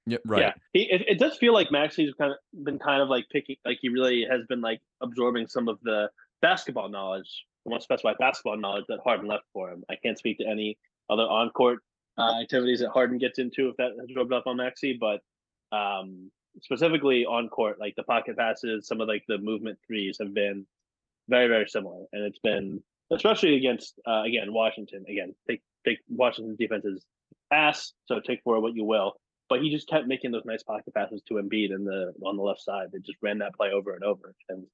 Yeah, 0.07 0.19
right. 0.25 0.41
Yeah, 0.41 0.53
he, 0.73 0.83
it, 0.83 1.03
it 1.09 1.19
does 1.19 1.37
feel 1.37 1.53
like 1.53 1.73
Maxey's 1.73 2.15
kind 2.15 2.33
of 2.33 2.65
been 2.65 2.79
kind 2.79 3.03
of 3.03 3.09
like 3.09 3.27
picking, 3.33 3.57
like 3.65 3.79
he 3.81 3.89
really 3.89 4.25
has 4.31 4.43
been 4.49 4.61
like 4.61 4.81
absorbing 5.03 5.49
some 5.49 5.69
of 5.69 5.79
the 5.83 6.09
basketball 6.41 6.89
knowledge, 6.89 7.45
I 7.67 7.71
want 7.71 7.81
to 7.81 7.85
specify 7.85 8.13
basketball 8.19 8.57
knowledge 8.57 8.85
that 8.89 9.01
Harden 9.03 9.27
left 9.27 9.45
for 9.53 9.71
him. 9.71 9.85
I 9.91 9.97
can't 9.97 10.19
speak 10.19 10.39
to 10.39 10.47
any 10.47 10.79
other 11.11 11.23
on 11.23 11.51
court 11.51 11.81
uh, 12.19 12.41
activities 12.41 12.81
that 12.81 12.91
Harden 12.91 13.19
gets 13.19 13.39
into 13.39 13.69
if 13.69 13.77
that 13.77 13.93
has 13.99 14.15
rubbed 14.17 14.33
off 14.33 14.47
on 14.47 14.57
Maxey, 14.57 14.99
but 14.99 15.21
um, 15.77 16.31
specifically 16.63 17.25
on 17.25 17.49
court, 17.49 17.79
like 17.81 17.95
the 17.97 18.03
pocket 18.05 18.37
passes, 18.37 18.87
some 18.87 19.01
of 19.01 19.09
like 19.09 19.25
the 19.29 19.39
movement 19.39 19.79
threes 19.87 20.19
have 20.21 20.33
been 20.33 20.67
very 21.29 21.49
very 21.49 21.67
similar, 21.69 22.05
and 22.13 22.25
it's 22.25 22.39
been 22.39 22.83
especially 23.13 23.57
against 23.57 23.99
uh, 24.07 24.23
again 24.23 24.53
Washington. 24.53 25.05
Again, 25.09 25.35
take 25.49 25.63
take 25.85 25.99
Washington's 26.09 26.59
defense 26.59 26.85
is 26.85 27.05
ass, 27.53 27.93
so 28.07 28.21
take 28.21 28.41
for 28.45 28.61
what 28.61 28.75
you 28.75 28.85
will. 28.85 29.15
But 29.49 29.63
he 29.63 29.71
just 29.71 29.89
kept 29.89 30.09
making 30.09 30.33
those 30.33 30.45
nice 30.45 30.63
pocket 30.63 30.93
passes 30.95 31.23
to 31.29 31.35
Embiid 31.35 31.71
in 31.71 31.85
the 31.85 32.13
on 32.25 32.37
the 32.37 32.43
left 32.43 32.61
side. 32.61 32.89
They 32.93 32.99
just 32.99 33.19
ran 33.23 33.39
that 33.39 33.55
play 33.55 33.71
over 33.71 33.95
and 33.95 34.03
over. 34.03 34.35
And 34.49 34.67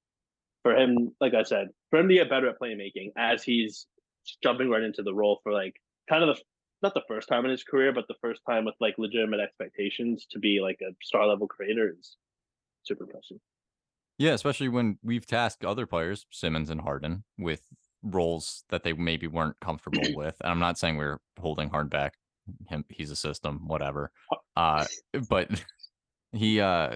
for 0.62 0.74
him, 0.74 1.14
like 1.20 1.34
I 1.34 1.42
said, 1.42 1.68
for 1.90 1.98
him 1.98 2.08
to 2.08 2.14
get 2.14 2.30
better 2.30 2.48
at 2.48 2.60
playmaking 2.60 3.12
as 3.16 3.42
he's 3.42 3.86
jumping 4.42 4.70
right 4.70 4.82
into 4.82 5.02
the 5.02 5.14
role 5.14 5.40
for 5.42 5.52
like 5.52 5.74
kind 6.08 6.22
of 6.22 6.36
the 6.36 6.42
not 6.82 6.94
the 6.94 7.02
first 7.06 7.28
time 7.28 7.44
in 7.44 7.50
his 7.50 7.62
career, 7.62 7.92
but 7.92 8.08
the 8.08 8.16
first 8.20 8.40
time 8.48 8.64
with 8.64 8.74
like 8.80 8.94
legitimate 8.98 9.40
expectations 9.40 10.26
to 10.30 10.38
be 10.38 10.60
like 10.60 10.80
a 10.82 10.92
star 11.02 11.26
level 11.26 11.46
creator 11.46 11.94
is 11.96 12.16
super 12.82 13.04
impressive. 13.04 13.38
Yeah, 14.18 14.32
especially 14.32 14.68
when 14.68 14.98
we've 15.02 15.26
tasked 15.26 15.64
other 15.64 15.86
players, 15.86 16.26
Simmons 16.30 16.70
and 16.70 16.80
Harden, 16.80 17.24
with 17.38 17.62
roles 18.02 18.64
that 18.70 18.82
they 18.82 18.92
maybe 18.92 19.26
weren't 19.26 19.58
comfortable 19.60 20.02
with. 20.14 20.36
And 20.40 20.50
I'm 20.50 20.58
not 20.58 20.78
saying 20.78 20.96
we're 20.96 21.20
holding 21.40 21.70
Harden 21.70 21.88
back. 21.88 22.14
Him, 22.68 22.84
he's 22.88 23.10
a 23.10 23.16
system, 23.16 23.66
whatever. 23.66 24.10
Uh, 24.56 24.84
but 25.28 25.48
he, 26.32 26.60
uh, 26.60 26.94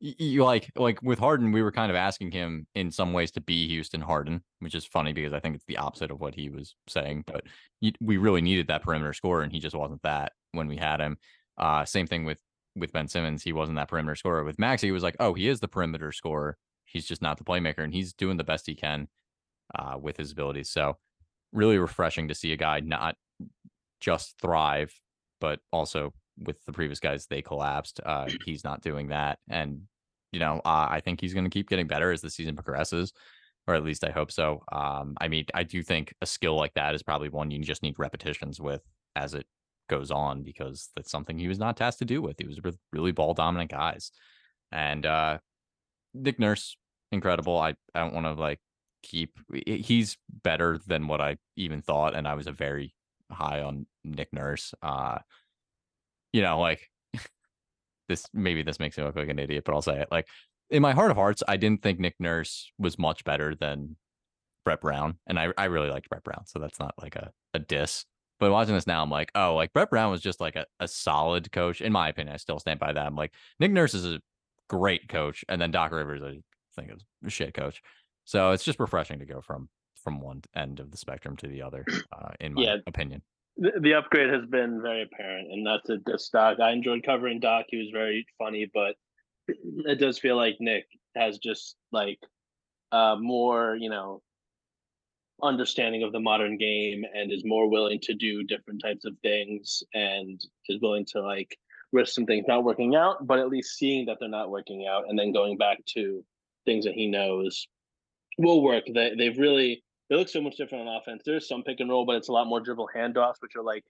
you 0.00 0.44
like 0.44 0.70
like 0.76 1.02
with 1.02 1.18
Harden, 1.18 1.52
we 1.52 1.62
were 1.62 1.72
kind 1.72 1.90
of 1.90 1.96
asking 1.96 2.30
him 2.30 2.66
in 2.74 2.90
some 2.90 3.12
ways 3.12 3.30
to 3.32 3.40
be 3.40 3.68
Houston 3.68 4.00
Harden, 4.00 4.42
which 4.60 4.74
is 4.74 4.86
funny 4.86 5.12
because 5.12 5.34
I 5.34 5.40
think 5.40 5.54
it's 5.54 5.66
the 5.66 5.76
opposite 5.76 6.10
of 6.10 6.20
what 6.20 6.34
he 6.34 6.48
was 6.48 6.74
saying. 6.88 7.24
But 7.26 7.44
we 8.00 8.16
really 8.16 8.40
needed 8.40 8.68
that 8.68 8.82
perimeter 8.82 9.12
scorer, 9.12 9.42
and 9.42 9.52
he 9.52 9.60
just 9.60 9.76
wasn't 9.76 10.02
that 10.02 10.32
when 10.52 10.68
we 10.68 10.76
had 10.76 11.00
him. 11.00 11.18
Uh, 11.58 11.84
same 11.84 12.06
thing 12.06 12.24
with 12.24 12.40
with 12.76 12.92
Ben 12.92 13.08
Simmons, 13.08 13.42
he 13.42 13.52
wasn't 13.52 13.76
that 13.76 13.88
perimeter 13.88 14.16
scorer. 14.16 14.42
With 14.42 14.58
Maxey, 14.58 14.86
he 14.86 14.92
was 14.92 15.02
like, 15.02 15.16
oh, 15.20 15.34
he 15.34 15.48
is 15.48 15.60
the 15.60 15.68
perimeter 15.68 16.12
scorer. 16.12 16.56
He's 16.86 17.04
just 17.04 17.20
not 17.20 17.36
the 17.36 17.44
playmaker, 17.44 17.84
and 17.84 17.92
he's 17.92 18.14
doing 18.14 18.38
the 18.38 18.44
best 18.44 18.66
he 18.66 18.74
can 18.74 19.06
uh, 19.78 19.96
with 20.00 20.16
his 20.16 20.32
abilities. 20.32 20.70
So, 20.70 20.96
really 21.52 21.76
refreshing 21.76 22.28
to 22.28 22.34
see 22.34 22.52
a 22.52 22.56
guy 22.56 22.80
not 22.80 23.16
just 24.00 24.36
thrive, 24.40 24.92
but 25.40 25.60
also 25.72 26.12
with 26.38 26.64
the 26.64 26.72
previous 26.72 27.00
guys, 27.00 27.26
they 27.26 27.42
collapsed. 27.42 28.00
Uh, 28.04 28.28
he's 28.44 28.64
not 28.64 28.82
doing 28.82 29.08
that, 29.08 29.38
and 29.48 29.82
you 30.32 30.40
know, 30.40 30.60
uh, 30.64 30.86
I 30.88 31.00
think 31.00 31.20
he's 31.20 31.34
going 31.34 31.44
to 31.44 31.50
keep 31.50 31.68
getting 31.68 31.86
better 31.86 32.12
as 32.12 32.20
the 32.20 32.30
season 32.30 32.54
progresses, 32.54 33.12
or 33.66 33.74
at 33.74 33.84
least 33.84 34.04
I 34.04 34.10
hope 34.10 34.30
so. 34.30 34.62
Um, 34.70 35.14
I 35.20 35.28
mean, 35.28 35.46
I 35.54 35.64
do 35.64 35.82
think 35.82 36.14
a 36.20 36.26
skill 36.26 36.56
like 36.56 36.74
that 36.74 36.94
is 36.94 37.02
probably 37.02 37.28
one 37.28 37.50
you 37.50 37.60
just 37.62 37.82
need 37.82 37.98
repetitions 37.98 38.60
with 38.60 38.82
as 39.16 39.34
it 39.34 39.46
goes 39.88 40.10
on 40.10 40.42
because 40.42 40.88
that's 40.94 41.10
something 41.10 41.36
he 41.36 41.48
was 41.48 41.58
not 41.58 41.76
tasked 41.76 41.98
to 41.98 42.04
do 42.04 42.22
with. 42.22 42.36
He 42.38 42.46
was 42.46 42.62
with 42.62 42.78
really 42.92 43.12
ball 43.12 43.34
dominant 43.34 43.70
guys. 43.70 44.12
And 44.72 45.04
uh 45.04 45.38
Nick 46.14 46.38
Nurse, 46.38 46.76
incredible. 47.12 47.58
I, 47.58 47.74
I 47.94 48.00
don't 48.00 48.14
want 48.14 48.26
to 48.26 48.32
like 48.34 48.60
keep 49.02 49.38
he's 49.66 50.16
better 50.42 50.78
than 50.86 51.08
what 51.08 51.20
I 51.20 51.36
even 51.56 51.82
thought. 51.82 52.14
And 52.14 52.26
I 52.26 52.34
was 52.34 52.46
a 52.46 52.52
very 52.52 52.94
high 53.32 53.62
on 53.62 53.86
Nick 54.04 54.28
Nurse. 54.32 54.74
Uh 54.82 55.18
you 56.32 56.42
know, 56.42 56.60
like 56.60 56.88
this 58.08 58.26
maybe 58.32 58.62
this 58.62 58.80
makes 58.80 58.96
me 58.96 59.04
look 59.04 59.16
like 59.16 59.28
an 59.28 59.38
idiot, 59.38 59.64
but 59.64 59.74
I'll 59.74 59.82
say 59.82 60.00
it. 60.00 60.08
Like 60.10 60.26
in 60.70 60.82
my 60.82 60.92
heart 60.92 61.10
of 61.10 61.16
hearts, 61.16 61.42
I 61.48 61.56
didn't 61.56 61.82
think 61.82 61.98
Nick 61.98 62.14
Nurse 62.18 62.70
was 62.78 62.98
much 62.98 63.24
better 63.24 63.54
than 63.54 63.96
Brett 64.64 64.80
Brown. 64.80 65.18
And 65.26 65.38
I, 65.38 65.48
I 65.58 65.64
really 65.64 65.90
liked 65.90 66.08
Brett 66.08 66.24
Brown. 66.24 66.46
So 66.46 66.58
that's 66.58 66.78
not 66.78 66.94
like 67.00 67.16
a, 67.16 67.32
a 67.54 67.58
diss. 67.58 68.04
But 68.38 68.52
watching 68.52 68.74
this 68.74 68.86
now, 68.86 69.02
I'm 69.02 69.10
like, 69.10 69.30
oh, 69.34 69.54
like 69.54 69.72
Brett 69.72 69.90
Brown 69.90 70.10
was 70.10 70.22
just 70.22 70.40
like 70.40 70.56
a, 70.56 70.64
a 70.78 70.88
solid 70.88 71.52
coach. 71.52 71.80
In 71.80 71.92
my 71.92 72.08
opinion, 72.08 72.34
I 72.34 72.38
still 72.38 72.58
stand 72.58 72.80
by 72.80 72.92
that. 72.92 73.06
I'm 73.06 73.16
like, 73.16 73.34
Nick 73.58 73.72
Nurse 73.72 73.94
is 73.94 74.06
a 74.06 74.20
great 74.68 75.08
coach, 75.08 75.44
and 75.48 75.60
then 75.60 75.70
Doc 75.70 75.92
Rivers, 75.92 76.22
I 76.22 76.40
think 76.74 76.92
is 76.92 77.04
a 77.26 77.30
shit 77.30 77.52
coach. 77.52 77.82
So 78.24 78.52
it's 78.52 78.64
just 78.64 78.80
refreshing 78.80 79.18
to 79.18 79.26
go 79.26 79.42
from 79.42 79.68
from 80.02 80.20
one 80.20 80.42
end 80.54 80.80
of 80.80 80.90
the 80.90 80.96
spectrum 80.96 81.36
to 81.38 81.48
the 81.48 81.62
other, 81.62 81.84
uh, 82.12 82.30
in 82.40 82.54
my 82.54 82.62
Yeah. 82.62 82.76
opinion. 82.86 83.22
The, 83.56 83.72
the 83.80 83.94
upgrade 83.94 84.30
has 84.32 84.46
been 84.46 84.80
very 84.80 85.02
apparent, 85.02 85.52
and 85.52 85.66
that's 85.66 85.88
a 85.90 85.98
diss 85.98 86.28
Doc. 86.28 86.60
I 86.60 86.70
enjoyed 86.72 87.02
covering 87.02 87.40
Doc. 87.40 87.66
He 87.68 87.76
was 87.76 87.90
very 87.92 88.26
funny, 88.38 88.70
but 88.72 88.96
it 89.48 89.98
does 89.98 90.18
feel 90.18 90.36
like 90.36 90.56
Nick 90.60 90.86
has 91.16 91.38
just 91.38 91.76
like 91.92 92.18
uh, 92.92 93.16
more, 93.20 93.76
you 93.78 93.90
know, 93.90 94.22
understanding 95.42 96.02
of 96.02 96.12
the 96.12 96.20
modern 96.20 96.56
game 96.58 97.04
and 97.14 97.32
is 97.32 97.44
more 97.44 97.68
willing 97.68 97.98
to 98.00 98.14
do 98.14 98.42
different 98.44 98.80
types 98.82 99.04
of 99.04 99.16
things 99.22 99.82
and 99.94 100.40
is 100.68 100.80
willing 100.80 101.06
to 101.06 101.20
like 101.22 101.56
risk 101.92 102.14
some 102.14 102.26
things 102.26 102.44
not 102.46 102.64
working 102.64 102.94
out, 102.94 103.26
but 103.26 103.38
at 103.38 103.48
least 103.48 103.76
seeing 103.76 104.06
that 104.06 104.18
they're 104.20 104.28
not 104.28 104.50
working 104.50 104.86
out 104.86 105.04
and 105.08 105.18
then 105.18 105.32
going 105.32 105.56
back 105.56 105.78
to 105.86 106.24
things 106.66 106.84
that 106.84 106.94
he 106.94 107.06
knows 107.08 107.66
will 108.38 108.62
work. 108.62 108.84
They 108.92 109.14
they've 109.16 109.38
really 109.38 109.82
they 110.10 110.16
look 110.16 110.28
so 110.28 110.40
much 110.42 110.56
different 110.56 110.86
on 110.88 110.96
offense. 111.00 111.22
There's 111.24 111.48
some 111.48 111.62
pick 111.62 111.80
and 111.80 111.88
roll, 111.88 112.04
but 112.04 112.16
it's 112.16 112.28
a 112.28 112.32
lot 112.32 112.46
more 112.46 112.60
dribble 112.60 112.90
handoffs, 112.94 113.36
which 113.40 113.56
are 113.56 113.62
like 113.62 113.84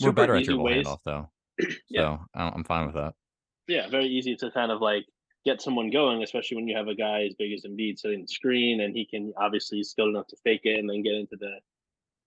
We're 0.00 0.08
super 0.08 0.12
better 0.12 0.34
at 0.34 0.40
easy 0.42 0.48
dribble 0.48 0.64
ways. 0.64 0.86
handoff 0.86 0.98
though, 1.04 1.30
Yeah. 1.88 2.00
so 2.02 2.20
I- 2.34 2.50
I'm 2.50 2.64
fine 2.64 2.86
with 2.86 2.96
that. 2.96 3.14
Yeah, 3.68 3.88
very 3.88 4.06
easy 4.06 4.34
to 4.36 4.50
kind 4.50 4.72
of 4.72 4.80
like 4.82 5.04
get 5.44 5.62
someone 5.62 5.90
going, 5.90 6.22
especially 6.22 6.56
when 6.56 6.66
you 6.68 6.76
have 6.76 6.88
a 6.88 6.94
guy 6.94 7.22
as 7.22 7.34
big 7.38 7.52
as 7.52 7.62
Embiid 7.64 7.98
sitting 7.98 8.22
the 8.22 8.26
screen 8.28 8.80
and 8.80 8.94
he 8.94 9.06
can 9.06 9.32
obviously 9.38 9.78
he's 9.78 9.90
skilled 9.90 10.10
enough 10.10 10.26
to 10.26 10.36
fake 10.44 10.62
it 10.64 10.78
and 10.78 10.90
then 10.90 11.02
get 11.02 11.14
into 11.14 11.36
the 11.36 11.52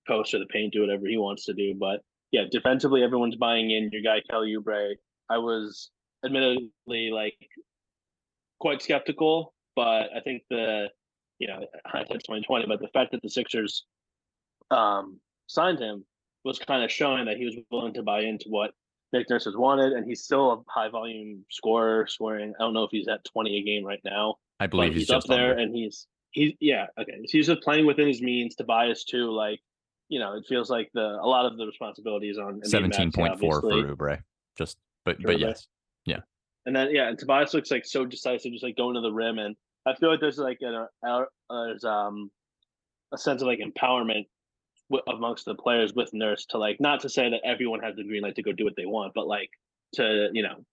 post 0.07 0.33
or 0.33 0.39
the 0.39 0.45
paint, 0.47 0.73
do 0.73 0.81
whatever 0.81 1.05
he 1.07 1.17
wants 1.17 1.45
to 1.45 1.53
do. 1.53 1.75
But 1.75 2.01
yeah, 2.31 2.45
defensively, 2.49 3.03
everyone's 3.03 3.35
buying 3.35 3.69
in. 3.71 3.89
Your 3.91 4.01
guy 4.01 4.21
Kelly 4.29 4.55
Oubre, 4.57 4.95
I 5.29 5.37
was 5.37 5.91
admittedly 6.25 7.11
like 7.11 7.35
quite 8.59 8.81
skeptical, 8.81 9.53
but 9.75 10.09
I 10.15 10.21
think 10.23 10.43
the 10.49 10.87
you 11.43 11.49
know 11.49 11.59
hindsight 11.85 12.23
twenty 12.23 12.41
twenty, 12.43 12.65
but 12.67 12.79
the 12.79 12.87
fact 12.87 13.11
that 13.11 13.21
the 13.21 13.29
Sixers 13.29 13.83
um 14.71 15.19
signed 15.47 15.79
him 15.79 16.05
was 16.45 16.57
kind 16.57 16.83
of 16.83 16.89
showing 16.91 17.25
that 17.25 17.35
he 17.35 17.43
was 17.43 17.55
willing 17.69 17.93
to 17.93 18.03
buy 18.03 18.21
into 18.21 18.45
what 18.47 18.71
Nick 19.11 19.29
Nurse 19.29 19.43
has 19.43 19.55
wanted, 19.57 19.91
and 19.91 20.05
he's 20.05 20.23
still 20.23 20.51
a 20.53 20.71
high 20.71 20.87
volume 20.87 21.43
scorer, 21.49 22.07
scoring. 22.07 22.53
I 22.57 22.63
don't 22.63 22.73
know 22.73 22.83
if 22.83 22.91
he's 22.91 23.09
at 23.09 23.25
twenty 23.25 23.57
a 23.57 23.63
game 23.63 23.83
right 23.83 23.99
now, 24.05 24.35
I 24.61 24.67
believe 24.67 24.93
he's, 24.93 25.07
he's, 25.07 25.09
up 25.09 25.25
there, 25.25 25.57
and 25.57 25.75
he's 25.75 26.07
he's 26.31 26.53
yeah 26.61 26.85
okay. 26.97 27.17
So 27.25 27.37
he's 27.37 27.47
just 27.47 27.61
playing 27.61 27.85
within 27.85 28.07
his 28.07 28.21
means. 28.21 28.55
Tobias 28.55 29.03
too, 29.03 29.29
like 29.29 29.59
you 30.07 30.19
know, 30.19 30.37
it 30.37 30.45
feels 30.47 30.69
like 30.69 30.89
the 30.93 31.01
a 31.01 31.27
lot 31.27 31.45
of 31.45 31.57
the 31.57 31.65
responsibilities 31.65 32.37
on 32.37 32.45
Embiid 32.45 32.49
and 32.51 32.59
Maxey, 32.59 32.71
Seventeen 32.71 33.11
point 33.11 33.39
four 33.39 33.59
for. 33.59 33.71
Oubre. 33.71 34.21
Just 34.57 34.77
but 35.03 35.17
but 35.21 35.39
yes, 35.39 35.67
And 36.65 36.75
then 36.75 36.89
yeah, 36.91 37.09
and 37.09 37.19
Tobias 37.19 37.53
looks 37.53 37.71
like 37.71 37.85
so 37.85 38.05
decisive, 38.05 38.51
just 38.51 38.63
like 38.63 38.77
going 38.77 38.95
to 38.95 39.01
the 39.01 39.11
rim, 39.11 39.37
and 39.37 39.55
I 39.85 39.95
feel 39.95 40.09
like 40.09 40.19
there's 40.19 40.37
like 40.37 40.59
an 40.61 40.87
uh, 41.07 41.25
there's 41.49 41.83
um 41.83 42.31
a 43.13 43.17
sense 43.17 43.41
of 43.41 43.47
like 43.47 43.59
empowerment 43.59 44.25
w- 44.89 45.03
amongst 45.07 45.45
the 45.45 45.55
players 45.55 45.93
with 45.93 46.13
Nurse 46.13 46.45
to 46.47 46.57
like 46.57 46.79
not 46.79 47.01
to 47.01 47.09
say 47.09 47.29
that 47.29 47.41
everyone 47.43 47.81
has 47.81 47.95
the 47.95 48.03
green 48.03 48.23
light 48.23 48.35
to 48.35 48.43
go 48.43 48.51
do 48.51 48.63
what 48.63 48.75
they 48.75 48.85
want, 48.85 49.13
but 49.13 49.27
like 49.27 49.49
to 49.95 50.29
you 50.33 50.43
know 50.43 50.63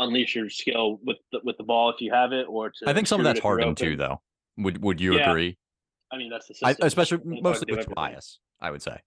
unleash 0.00 0.34
your 0.34 0.50
skill 0.50 1.00
with 1.04 1.16
the, 1.32 1.40
with 1.44 1.56
the 1.56 1.64
ball 1.64 1.90
if 1.90 2.00
you 2.00 2.12
have 2.12 2.32
it, 2.32 2.46
or 2.48 2.70
to 2.70 2.88
I 2.88 2.92
think 2.92 3.06
some 3.06 3.20
of 3.20 3.24
that's 3.24 3.40
Harden 3.40 3.74
too, 3.74 3.96
though. 3.96 4.20
Would 4.58 4.82
Would 4.82 5.00
you 5.00 5.16
Yeah, 5.16 5.30
agree? 5.30 5.56
I 6.12 6.16
mean 6.18 6.30
that's 6.30 6.46
the 6.48 6.54
I, 6.62 6.76
especially 6.82 7.18
It's 7.32 7.42
mostly 7.42 7.74
with. 7.74 7.86
Tobias, 7.86 8.38
I 8.60 8.70
would 8.70 8.82
say, 8.82 8.98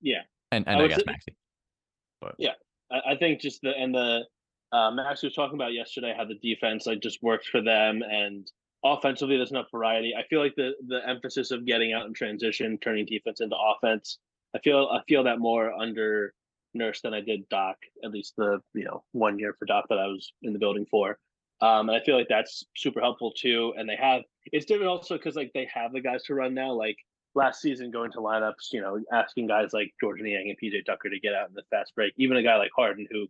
Yeah, 0.00 0.22
and 0.52 0.64
I 0.66 0.72
and 0.72 0.78
I, 0.78 0.82
would 0.82 0.88
guess 0.88 0.98
say- 0.98 1.04
Maxey. 1.06 1.36
I, 2.92 3.12
I 3.12 3.16
think 3.16 3.40
just 3.40 3.60
the 3.62 3.70
and 3.76 3.94
the 3.94 4.22
uh, 4.72 4.90
Max 4.90 5.22
was 5.22 5.34
talking 5.34 5.54
about 5.56 5.72
yesterday 5.72 6.14
how 6.16 6.24
the 6.24 6.34
defense 6.42 6.86
like 6.86 7.00
just 7.00 7.22
works 7.22 7.46
for 7.48 7.60
them, 7.62 8.02
and 8.02 8.50
offensively 8.84 9.36
there's 9.36 9.50
enough 9.50 9.70
variety. 9.70 10.14
I 10.14 10.26
feel 10.28 10.40
like 10.40 10.54
the 10.56 10.72
the 10.86 11.06
emphasis 11.06 11.50
of 11.50 11.66
getting 11.66 11.92
out 11.92 12.06
in 12.06 12.14
transition, 12.14 12.78
turning 12.78 13.06
defense 13.06 13.40
into 13.40 13.56
offense. 13.56 14.18
I 14.54 14.58
feel 14.60 14.88
I 14.92 15.00
feel 15.08 15.24
that 15.24 15.38
more 15.38 15.72
under 15.72 16.34
Nurse 16.74 17.00
than 17.00 17.14
I 17.14 17.20
did 17.20 17.48
Doc. 17.48 17.76
At 18.04 18.12
least 18.12 18.34
the 18.36 18.60
you 18.74 18.84
know 18.84 19.02
one 19.12 19.38
year 19.38 19.54
for 19.58 19.66
Doc 19.66 19.86
that 19.88 19.98
I 19.98 20.06
was 20.06 20.32
in 20.42 20.52
the 20.52 20.58
building 20.58 20.86
for. 20.90 21.18
Um, 21.62 21.90
and 21.90 21.96
I 21.96 22.02
feel 22.04 22.16
like 22.16 22.28
that's 22.28 22.64
super 22.74 23.00
helpful 23.00 23.32
too. 23.32 23.74
And 23.76 23.88
they 23.88 23.96
have 23.96 24.22
it's 24.46 24.66
different 24.66 24.90
also 24.90 25.16
because 25.16 25.36
like 25.36 25.52
they 25.52 25.68
have 25.72 25.92
the 25.92 26.00
guys 26.00 26.22
to 26.24 26.34
run 26.34 26.54
now. 26.54 26.72
Like 26.72 26.96
last 27.34 27.60
season, 27.60 27.90
going 27.90 28.12
to 28.12 28.18
lineups, 28.18 28.72
you 28.72 28.80
know, 28.80 28.98
asking 29.12 29.46
guys 29.46 29.72
like 29.72 29.92
Georges 30.00 30.24
Niang 30.24 30.48
and 30.48 30.58
PJ 30.58 30.86
Tucker 30.86 31.10
to 31.10 31.20
get 31.20 31.34
out 31.34 31.48
in 31.48 31.54
the 31.54 31.62
fast 31.70 31.94
break. 31.94 32.14
Even 32.16 32.36
a 32.36 32.42
guy 32.42 32.56
like 32.56 32.70
Harden 32.74 33.06
who 33.10 33.26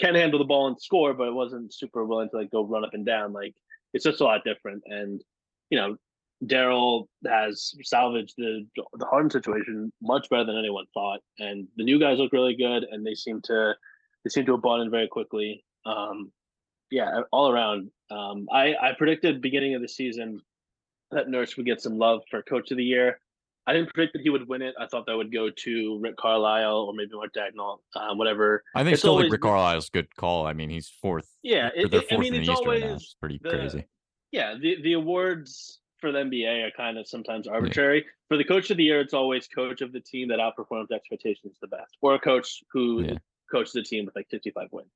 can 0.00 0.14
handle 0.14 0.38
the 0.38 0.44
ball 0.44 0.68
and 0.68 0.80
score, 0.80 1.12
but 1.12 1.34
wasn't 1.34 1.74
super 1.74 2.04
willing 2.04 2.30
to 2.30 2.36
like 2.36 2.50
go 2.50 2.64
run 2.64 2.84
up 2.84 2.94
and 2.94 3.04
down. 3.04 3.32
Like 3.32 3.54
it's 3.94 4.04
just 4.04 4.20
a 4.20 4.24
lot 4.24 4.44
different. 4.44 4.82
And 4.86 5.22
you 5.70 5.78
know, 5.78 5.96
Daryl 6.44 7.06
has 7.26 7.72
salvaged 7.82 8.34
the 8.36 8.66
the 8.76 9.06
Harden 9.06 9.30
situation 9.30 9.90
much 10.02 10.28
better 10.28 10.44
than 10.44 10.58
anyone 10.58 10.84
thought. 10.92 11.20
And 11.38 11.66
the 11.76 11.84
new 11.84 11.98
guys 11.98 12.18
look 12.18 12.32
really 12.32 12.56
good, 12.56 12.84
and 12.90 13.06
they 13.06 13.14
seem 13.14 13.40
to 13.44 13.74
they 14.24 14.28
seem 14.28 14.44
to 14.46 14.52
have 14.52 14.62
bought 14.62 14.80
in 14.80 14.90
very 14.90 15.08
quickly. 15.08 15.64
Um, 15.86 16.32
yeah, 16.90 17.22
all 17.32 17.50
around. 17.50 17.90
Um, 18.10 18.46
I 18.52 18.74
I 18.80 18.92
predicted 18.98 19.40
beginning 19.40 19.74
of 19.74 19.80
the 19.82 19.88
season 19.88 20.40
that 21.10 21.28
Nurse 21.28 21.56
would 21.56 21.66
get 21.66 21.80
some 21.80 21.98
love 21.98 22.22
for 22.30 22.42
Coach 22.42 22.70
of 22.70 22.76
the 22.76 22.84
Year. 22.84 23.18
I 23.66 23.72
didn't 23.72 23.92
predict 23.94 24.12
that 24.12 24.22
he 24.22 24.28
would 24.30 24.46
win 24.46 24.60
it. 24.62 24.74
I 24.78 24.86
thought 24.86 25.06
that 25.06 25.16
would 25.16 25.32
go 25.32 25.48
to 25.50 25.98
Rick 26.00 26.16
Carlisle 26.16 26.76
or 26.76 26.92
maybe 26.92 27.12
Mark 27.14 27.32
Daigneault, 27.34 27.78
uh, 27.96 28.14
whatever. 28.14 28.62
I 28.74 28.82
think 28.82 28.92
It's 28.92 29.00
still 29.00 29.12
always 29.12 29.24
think 29.24 29.32
Rick 29.32 29.40
Carlisle's 29.42 29.88
a 29.88 29.92
good 29.92 30.14
call. 30.16 30.46
I 30.46 30.52
mean, 30.52 30.68
he's 30.68 30.88
fourth. 30.88 31.30
Yeah, 31.42 31.70
it, 31.74 31.90
fourth 31.90 32.04
I 32.12 32.16
mean, 32.18 32.34
it's 32.34 32.46
the 32.46 32.52
right 32.52 32.82
always 32.82 33.02
It's 33.02 33.14
pretty 33.14 33.40
the- 33.42 33.48
crazy. 33.50 33.84
yeah. 34.32 34.54
The 34.60 34.82
the 34.82 34.92
awards 34.94 35.80
for 35.98 36.12
the 36.12 36.18
NBA 36.18 36.66
are 36.66 36.70
kind 36.72 36.98
of 36.98 37.08
sometimes 37.08 37.46
arbitrary. 37.48 38.04
For 38.28 38.36
the 38.36 38.44
Coach 38.44 38.70
of 38.70 38.76
the 38.76 38.84
Year, 38.84 39.00
it's 39.00 39.14
always 39.14 39.46
coach 39.48 39.80
of 39.80 39.92
the 39.92 40.00
team 40.00 40.28
that 40.28 40.38
outperforms 40.38 40.90
expectations 40.90 41.56
the 41.62 41.68
best, 41.68 41.96
or 42.02 42.14
a 42.14 42.18
coach 42.18 42.62
who 42.72 43.02
Yeah. 43.04 43.18
coaches 43.50 43.74
a 43.76 43.82
team 43.82 44.04
with 44.04 44.14
like 44.16 44.28
fifty 44.30 44.50
five 44.50 44.68
wins. 44.72 44.90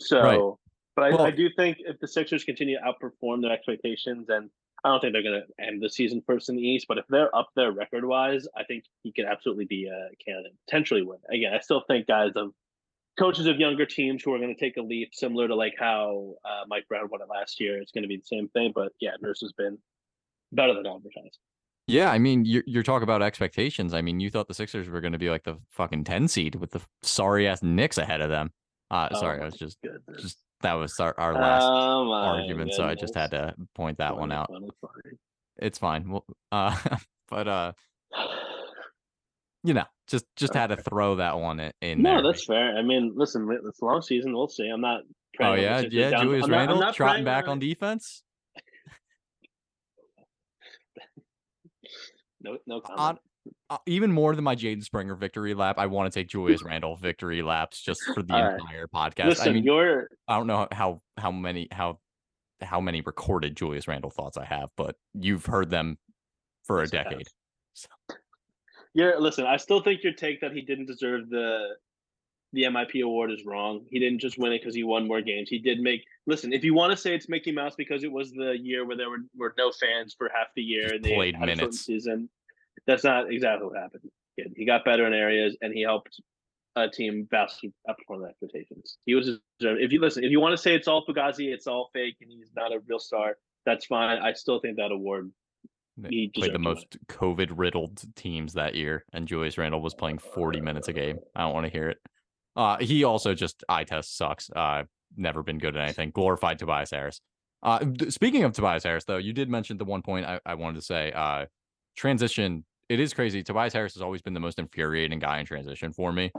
So, 0.00 0.58
but 0.96 1.04
I, 1.20 1.24
I 1.26 1.30
do 1.30 1.48
think 1.56 1.78
if 1.80 1.98
the 2.00 2.08
Sixers 2.08 2.44
continue 2.44 2.76
to 2.78 2.82
outperform 2.84 3.40
their 3.42 3.52
expectations 3.52 4.28
and 4.28 4.50
I 4.84 4.90
don't 4.90 5.00
think 5.00 5.14
they're 5.14 5.22
going 5.22 5.42
to 5.42 5.64
end 5.64 5.82
the 5.82 5.88
season 5.88 6.22
first 6.26 6.50
in 6.50 6.56
the 6.56 6.62
East, 6.62 6.86
but 6.86 6.98
if 6.98 7.06
they're 7.08 7.34
up 7.34 7.48
there 7.56 7.72
record 7.72 8.04
wise, 8.04 8.46
I 8.54 8.64
think 8.64 8.84
he 9.02 9.12
could 9.12 9.24
absolutely 9.24 9.64
be 9.64 9.86
a 9.86 10.10
candidate, 10.22 10.52
potentially 10.66 11.02
win. 11.02 11.18
Again, 11.30 11.54
I 11.54 11.60
still 11.60 11.82
think 11.88 12.06
guys 12.06 12.32
of 12.36 12.50
coaches 13.18 13.46
of 13.46 13.58
younger 13.58 13.86
teams 13.86 14.22
who 14.22 14.34
are 14.34 14.38
going 14.38 14.54
to 14.54 14.60
take 14.60 14.76
a 14.76 14.82
leap, 14.82 15.14
similar 15.14 15.48
to 15.48 15.54
like 15.54 15.74
how 15.78 16.34
uh, 16.44 16.64
Mike 16.68 16.86
Brown 16.88 17.08
won 17.10 17.22
it 17.22 17.28
last 17.30 17.60
year. 17.60 17.80
It's 17.80 17.92
going 17.92 18.02
to 18.02 18.08
be 18.08 18.16
the 18.18 18.26
same 18.26 18.48
thing, 18.48 18.72
but 18.74 18.92
yeah, 19.00 19.12
Nurse 19.22 19.40
has 19.40 19.52
been 19.52 19.78
better 20.52 20.74
than 20.74 20.86
advertised. 20.86 21.38
Yeah, 21.86 22.10
I 22.10 22.18
mean, 22.18 22.44
you're 22.44 22.64
you're 22.66 22.82
talking 22.82 23.02
about 23.02 23.22
expectations. 23.22 23.92
I 23.92 24.00
mean, 24.02 24.18
you 24.18 24.30
thought 24.30 24.48
the 24.48 24.54
Sixers 24.54 24.88
were 24.88 25.00
going 25.00 25.12
to 25.12 25.18
be 25.18 25.28
like 25.30 25.44
the 25.44 25.58
fucking 25.70 26.04
ten 26.04 26.28
seed 26.28 26.54
with 26.54 26.70
the 26.70 26.80
sorry 27.02 27.46
ass 27.46 27.62
Knicks 27.62 27.98
ahead 27.98 28.20
of 28.20 28.30
them. 28.30 28.52
Uh, 28.90 29.08
Oh 29.12 29.20
sorry, 29.20 29.40
I 29.40 29.44
was 29.44 29.54
just 29.54 29.78
Goodness. 29.82 30.22
just 30.22 30.38
that 30.64 30.74
was 30.74 30.98
our, 31.00 31.14
our 31.18 31.32
last 31.34 31.62
Oh 31.64 32.10
argument, 32.12 32.74
so 32.74 32.84
I 32.84 32.94
just 32.94 33.14
had 33.14 33.30
to 33.30 33.54
point 33.74 33.98
that 33.98 34.16
one 34.18 34.32
out. 34.32 34.48
funny, 34.50 34.68
funny. 34.80 35.16
It's 35.58 35.78
fine. 35.78 36.10
Well, 36.10 36.24
uh, 36.52 36.76
but 37.30 37.48
uh, 37.48 37.72
you 39.62 39.72
know, 39.74 39.84
just 40.08 40.26
just 40.36 40.52
had 40.54 40.66
to 40.68 40.76
throw 40.76 41.14
that 41.16 41.38
one 41.38 41.72
in 41.80 42.02
No, 42.02 42.14
there. 42.20 42.32
that's 42.32 42.44
fair. 42.44 42.76
I 42.76 42.82
mean, 42.82 43.12
listen, 43.14 43.48
it's 43.66 43.80
a 43.80 43.84
long 43.84 44.02
season. 44.02 44.32
We'll 44.34 44.48
see. 44.48 44.68
I'm 44.68 44.80
not. 44.80 45.02
oh 45.02 45.06
praying 45.34 45.50
on 45.52 45.56
the 45.56 45.62
yeah, 45.62 45.80
yeah. 46.04 46.10
down- 46.10 46.22
Julius 46.24 46.44
I'm 46.44 46.50
not- 46.50 46.56
I'm 46.56 46.60
Randle 46.68 46.80
not 46.80 46.94
trotting 46.94 47.24
back 47.24 47.44
on 47.44 47.50
on 47.52 47.58
defense. 47.60 48.22
No, 52.40 52.58
no 52.66 52.80
comment. 52.82 53.18
Uh, 53.70 53.78
even 53.86 54.12
more 54.12 54.34
than 54.34 54.44
my 54.44 54.54
Jaden 54.56 54.82
Springer 54.84 55.14
victory 55.14 55.54
lap, 55.54 55.76
I 55.78 55.86
want 55.86 56.12
to 56.12 56.18
take 56.18 56.28
Julius 56.28 56.62
Randall 56.64 56.96
victory 56.96 57.42
laps 57.42 57.80
just 57.80 58.00
for 58.14 58.22
the 58.22 58.34
All 58.34 58.42
right. 58.44 58.60
entire 58.60 58.86
podcast. 58.86 59.26
Listen, 59.26 59.48
I 59.48 59.52
mean, 59.52 59.64
you're 59.64 60.08
I 60.28 60.36
don't 60.36 60.46
know 60.46 60.68
how 60.72 61.02
how 61.16 61.30
many 61.30 61.68
how 61.70 61.98
how 62.62 62.80
many 62.80 63.00
recorded 63.02 63.56
Julius 63.56 63.88
Randle 63.88 64.10
thoughts 64.10 64.36
I 64.36 64.44
have, 64.44 64.70
but 64.76 64.96
you've 65.14 65.46
heard 65.46 65.70
them 65.70 65.98
for 66.64 66.82
a 66.82 66.86
decade. 66.88 67.26
you're 68.94 69.20
listen. 69.20 69.44
I 69.46 69.56
still 69.56 69.80
think 69.82 70.02
your 70.02 70.12
take 70.14 70.40
that 70.40 70.52
he 70.52 70.62
didn't 70.62 70.86
deserve 70.86 71.28
the 71.28 71.76
the 72.52 72.62
MIP 72.62 73.02
award 73.02 73.32
is 73.32 73.44
wrong. 73.44 73.84
He 73.90 73.98
didn't 73.98 74.20
just 74.20 74.38
win 74.38 74.52
it 74.52 74.60
because 74.60 74.74
he 74.76 74.84
won 74.84 75.08
more 75.08 75.20
games. 75.20 75.48
He 75.48 75.58
did 75.58 75.80
make. 75.80 76.04
Listen, 76.26 76.52
if 76.52 76.62
you 76.62 76.72
want 76.72 76.92
to 76.92 76.96
say 76.96 77.14
it's 77.14 77.28
Mickey 77.28 77.50
Mouse 77.52 77.74
because 77.76 78.04
it 78.04 78.12
was 78.12 78.30
the 78.32 78.56
year 78.58 78.86
where 78.86 78.96
there 78.96 79.10
were, 79.10 79.18
were 79.36 79.54
no 79.58 79.72
fans 79.72 80.14
for 80.16 80.30
half 80.34 80.46
the 80.54 80.62
year 80.62 80.84
Just 80.84 80.94
and 80.94 81.04
they 81.04 81.14
played 81.14 81.38
minutes. 81.40 81.84
season, 81.84 82.28
that's 82.86 83.04
not 83.04 83.30
exactly 83.32 83.66
what 83.66 83.76
happened. 83.76 84.02
He- 84.36 84.64
got 84.64 84.84
better 84.84 85.06
in 85.06 85.14
areas 85.14 85.56
and 85.62 85.72
he 85.72 85.82
helped 85.82 86.20
a 86.76 86.88
team 86.88 87.28
vastly 87.30 87.72
outperform 87.88 88.20
their 88.20 88.30
expectations. 88.30 88.98
He 89.06 89.14
was. 89.14 89.38
If 89.60 89.92
you 89.92 90.00
listen, 90.00 90.24
if 90.24 90.30
you 90.30 90.40
want 90.40 90.52
to 90.54 90.58
say 90.58 90.74
it's 90.74 90.88
all 90.88 91.04
Fugazi, 91.06 91.52
it's 91.52 91.68
all 91.68 91.90
fake, 91.92 92.16
and 92.20 92.30
he's 92.30 92.50
not 92.56 92.72
a 92.72 92.80
real 92.88 92.98
star, 92.98 93.36
that's 93.64 93.86
fine. 93.86 94.18
I 94.18 94.32
still 94.32 94.58
think 94.58 94.76
that 94.78 94.90
award 94.90 95.30
He 96.08 96.32
played 96.34 96.52
the 96.52 96.58
deserved 96.58 96.64
to 96.64 96.68
win 96.68 96.74
most 96.74 96.98
COVID 97.06 97.52
riddled 97.56 98.02
teams 98.16 98.54
that 98.54 98.74
year, 98.74 99.04
and 99.12 99.28
Julius 99.28 99.56
Randle 99.56 99.80
was 99.80 99.94
playing 99.94 100.18
40 100.18 100.60
minutes 100.60 100.88
a 100.88 100.92
game. 100.92 101.18
I 101.36 101.42
don't 101.42 101.54
want 101.54 101.66
to 101.66 101.72
hear 101.72 101.90
it. 101.90 101.98
Uh, 102.56 102.78
he 102.78 103.04
also 103.04 103.34
just 103.34 103.62
eye 103.68 103.84
test 103.84 104.16
sucks. 104.16 104.50
Uh, 104.50 104.84
never 105.16 105.42
been 105.42 105.58
good 105.58 105.76
at 105.76 105.82
anything. 105.84 106.10
Glorified 106.10 106.58
Tobias 106.58 106.90
Harris. 106.90 107.20
Uh, 107.62 107.84
speaking 108.08 108.44
of 108.44 108.52
Tobias 108.52 108.84
Harris, 108.84 109.04
though, 109.04 109.16
you 109.16 109.32
did 109.32 109.48
mention 109.48 109.78
the 109.78 109.84
one 109.84 110.02
point 110.02 110.26
I, 110.26 110.40
I 110.44 110.54
wanted 110.54 110.76
to 110.76 110.84
say. 110.84 111.12
Uh, 111.12 111.46
transition. 111.96 112.64
It 112.88 113.00
is 113.00 113.14
crazy. 113.14 113.42
Tobias 113.42 113.72
Harris 113.72 113.94
has 113.94 114.02
always 114.02 114.22
been 114.22 114.34
the 114.34 114.40
most 114.40 114.58
infuriating 114.58 115.18
guy 115.18 115.38
in 115.38 115.46
transition 115.46 115.92
for 115.92 116.12
me, 116.12 116.30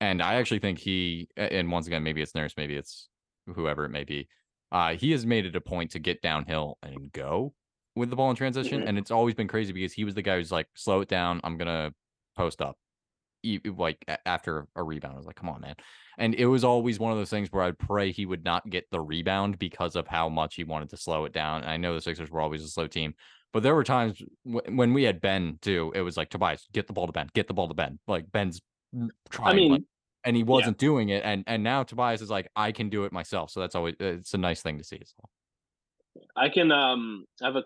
and 0.00 0.20
I 0.22 0.34
actually 0.34 0.58
think 0.58 0.78
he. 0.78 1.28
And 1.36 1.70
once 1.70 1.86
again, 1.86 2.02
maybe 2.02 2.20
it's 2.20 2.34
Nurse, 2.34 2.54
maybe 2.56 2.74
it's 2.74 3.08
whoever 3.46 3.84
it 3.84 3.90
may 3.90 4.04
be. 4.04 4.28
Uh, 4.72 4.94
he 4.96 5.12
has 5.12 5.24
made 5.24 5.46
it 5.46 5.54
a 5.54 5.60
point 5.60 5.92
to 5.92 5.98
get 6.00 6.20
downhill 6.20 6.78
and 6.82 7.12
go 7.12 7.54
with 7.94 8.10
the 8.10 8.16
ball 8.16 8.30
in 8.30 8.36
transition, 8.36 8.82
Mhm. 8.82 8.88
and 8.88 8.98
it's 8.98 9.12
always 9.12 9.34
been 9.34 9.46
crazy 9.46 9.72
because 9.72 9.92
he 9.92 10.02
was 10.04 10.14
the 10.14 10.22
guy 10.22 10.36
who's 10.36 10.50
like, 10.50 10.66
slow 10.74 11.00
it 11.00 11.08
down. 11.08 11.40
I'm 11.44 11.56
gonna 11.56 11.94
post 12.36 12.60
up, 12.60 12.76
like 13.76 14.04
after 14.26 14.66
a 14.74 14.82
rebound. 14.82 15.14
I 15.14 15.16
was 15.18 15.26
like, 15.26 15.36
come 15.36 15.48
on, 15.48 15.60
man. 15.60 15.76
And 16.18 16.34
it 16.34 16.46
was 16.46 16.64
always 16.64 16.98
one 16.98 17.12
of 17.12 17.18
those 17.18 17.30
things 17.30 17.52
where 17.52 17.62
I'd 17.62 17.78
pray 17.78 18.10
he 18.10 18.26
would 18.26 18.44
not 18.44 18.68
get 18.68 18.90
the 18.90 19.00
rebound 19.00 19.58
because 19.60 19.94
of 19.94 20.08
how 20.08 20.28
much 20.28 20.56
he 20.56 20.64
wanted 20.64 20.88
to 20.90 20.96
slow 20.96 21.24
it 21.24 21.32
down. 21.32 21.62
And 21.62 21.70
I 21.70 21.76
know 21.76 21.94
the 21.94 22.00
Sixers 22.00 22.30
were 22.30 22.40
always 22.40 22.64
a 22.64 22.68
slow 22.68 22.88
team, 22.88 23.14
but 23.54 23.62
there 23.62 23.74
were 23.74 23.84
times 23.84 24.20
w- 24.44 24.76
when 24.76 24.92
we 24.92 25.04
had 25.04 25.20
Ben 25.20 25.58
too. 25.62 25.92
It 25.94 26.02
was 26.02 26.16
like 26.16 26.28
Tobias, 26.28 26.66
get 26.72 26.88
the 26.88 26.92
ball 26.92 27.06
to 27.06 27.12
Ben, 27.12 27.30
get 27.34 27.46
the 27.46 27.54
ball 27.54 27.68
to 27.68 27.74
Ben. 27.74 28.00
Like 28.08 28.30
Ben's 28.32 28.60
trying, 29.30 29.52
I 29.52 29.54
mean, 29.54 29.72
like, 29.72 29.82
and 30.24 30.36
he 30.36 30.42
wasn't 30.42 30.76
doing 30.76 31.10
it. 31.10 31.22
And 31.24 31.44
and 31.46 31.62
now 31.62 31.84
Tobias 31.84 32.20
is 32.20 32.28
like, 32.28 32.50
I 32.56 32.72
can 32.72 32.88
do 32.90 33.04
it 33.04 33.12
myself. 33.12 33.50
So 33.50 33.60
that's 33.60 33.76
always 33.76 33.94
it's 34.00 34.34
a 34.34 34.38
nice 34.38 34.60
thing 34.60 34.76
to 34.78 34.84
see. 34.84 34.98
as 35.00 35.14
well. 35.16 35.30
I 36.36 36.48
can 36.48 36.72
um 36.72 37.26
I 37.40 37.46
have 37.46 37.54
a 37.56 37.62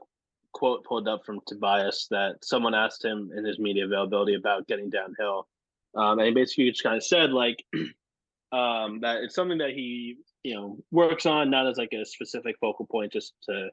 quote 0.53 0.85
pulled 0.85 1.09
up 1.09 1.23
from 1.25 1.41
Tobias 1.47 2.07
that 2.11 2.37
someone 2.45 2.75
asked 2.75 3.03
him 3.03 3.31
in 3.35 3.45
his 3.45 3.59
media 3.59 3.87
availability 3.87 4.35
about 4.35 4.67
getting 4.67 4.91
downhill. 4.91 5.49
Um, 5.95 6.19
and 6.19 6.29
he 6.29 6.35
basically 6.35 6.71
just 6.71 6.83
kind 6.83 6.97
of 6.97 7.05
said 7.05 7.31
like 7.31 7.65
um 8.53 9.01
that 9.01 9.23
it's 9.23 9.35
something 9.35 9.59
that 9.59 9.71
he, 9.71 10.19
you 10.43 10.55
know, 10.55 10.79
works 10.91 11.25
on, 11.25 11.49
not 11.49 11.67
as 11.67 11.79
like 11.79 11.95
a 11.95 12.05
specific 12.05 12.57
focal 12.61 12.87
point, 12.87 13.11
just 13.11 13.33
to 13.45 13.71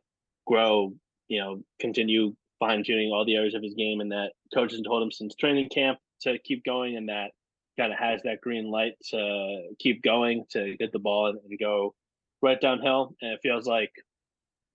grow, 0.48 0.94
you 1.28 1.40
know, 1.40 1.62
continue 1.80 2.36
fine 2.60 2.84
tuning 2.84 3.12
all 3.12 3.26
the 3.26 3.36
areas 3.36 3.54
of 3.54 3.64
his 3.64 3.74
game 3.74 4.00
and 4.00 4.12
that 4.12 4.32
coaches 4.54 4.82
told 4.82 5.04
him 5.04 5.12
since 5.12 5.36
training 5.36 5.70
camp 5.70 6.00
to 6.22 6.38
keep 6.40 6.64
going 6.64 6.96
and 6.96 7.10
that 7.10 7.32
kind 7.78 7.92
of 7.92 8.00
has 8.00 8.22
that 8.24 8.40
green 8.42 8.72
light 8.72 8.94
to 9.04 9.70
keep 9.80 10.02
going 10.02 10.46
to 10.50 10.76
get 10.78 10.92
the 10.92 11.00
ball 11.00 11.28
and, 11.28 11.40
and 11.50 11.60
go 11.60 11.94
right 12.42 12.62
downhill. 12.62 13.14
And 13.22 13.34
it 13.34 13.40
feels 13.44 13.68
like 13.68 13.92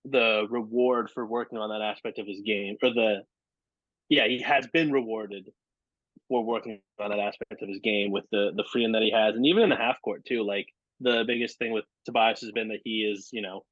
the 0.04 0.46
reward 0.50 1.10
for 1.10 1.26
working 1.26 1.58
on 1.58 1.70
that 1.70 1.84
aspect 1.84 2.18
of 2.18 2.26
his 2.26 2.40
game 2.40 2.76
or 2.82 2.90
the 2.90 3.18
yeah 4.08 4.26
he 4.26 4.40
has 4.40 4.66
been 4.68 4.90
rewarded 4.90 5.50
for 6.28 6.42
working 6.42 6.80
on 6.98 7.10
that 7.10 7.18
aspect 7.18 7.62
of 7.62 7.68
his 7.68 7.80
game 7.80 8.10
with 8.10 8.24
the 8.32 8.50
the 8.56 8.64
freedom 8.72 8.92
that 8.92 9.02
he 9.02 9.10
has 9.10 9.34
and 9.34 9.44
even 9.44 9.62
in 9.62 9.68
the 9.68 9.76
half 9.76 10.00
court 10.02 10.24
too 10.24 10.42
like 10.42 10.66
the 11.00 11.24
biggest 11.26 11.58
thing 11.58 11.72
with 11.72 11.84
Tobias 12.06 12.40
has 12.40 12.50
been 12.52 12.68
that 12.68 12.80
he 12.82 13.02
is 13.02 13.28
you 13.30 13.42
know 13.42 13.62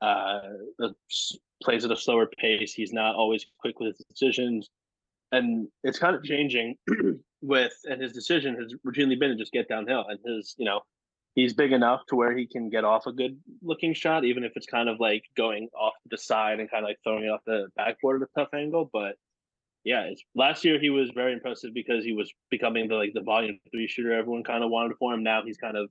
uh 0.00 0.40
plays 1.62 1.84
at 1.84 1.90
a 1.90 1.96
slower 1.96 2.28
pace 2.38 2.72
he's 2.72 2.92
not 2.92 3.14
always 3.14 3.46
quick 3.58 3.80
with 3.80 3.96
his 3.96 4.06
decisions 4.06 4.68
and 5.32 5.68
it's 5.84 5.98
kind 5.98 6.14
of 6.14 6.22
changing 6.22 6.76
with 7.42 7.72
and 7.84 8.00
his 8.02 8.12
decision 8.12 8.54
has 8.54 8.74
routinely 8.86 9.18
been 9.18 9.30
to 9.30 9.36
just 9.36 9.52
get 9.52 9.68
downhill 9.68 10.04
and 10.08 10.18
his 10.24 10.54
you 10.58 10.64
know 10.64 10.80
he's 11.36 11.52
big 11.52 11.70
enough 11.70 12.00
to 12.08 12.16
where 12.16 12.36
he 12.36 12.46
can 12.46 12.68
get 12.68 12.82
off 12.82 13.06
a 13.06 13.12
good 13.12 13.38
looking 13.62 13.94
shot, 13.94 14.24
even 14.24 14.42
if 14.42 14.52
it's 14.56 14.66
kind 14.66 14.88
of 14.88 14.98
like 14.98 15.22
going 15.36 15.68
off 15.78 15.92
the 16.10 16.18
side 16.18 16.58
and 16.58 16.68
kind 16.68 16.82
of 16.82 16.88
like 16.88 16.98
throwing 17.04 17.24
it 17.24 17.28
off 17.28 17.42
the 17.46 17.68
backboard 17.76 18.22
at 18.22 18.28
a 18.28 18.40
tough 18.40 18.48
angle. 18.54 18.90
But 18.90 19.16
yeah, 19.84 20.04
it's 20.04 20.24
last 20.34 20.64
year 20.64 20.80
he 20.80 20.90
was 20.90 21.10
very 21.14 21.32
impressive 21.34 21.72
because 21.72 22.04
he 22.04 22.12
was 22.12 22.32
becoming 22.50 22.88
the 22.88 22.96
like 22.96 23.12
the 23.14 23.20
volume 23.20 23.58
three 23.70 23.86
shooter 23.86 24.12
everyone 24.12 24.42
kind 24.42 24.64
of 24.64 24.70
wanted 24.70 24.96
for 24.98 25.14
him. 25.14 25.22
Now 25.22 25.42
he's 25.44 25.58
kind 25.58 25.76
of 25.76 25.90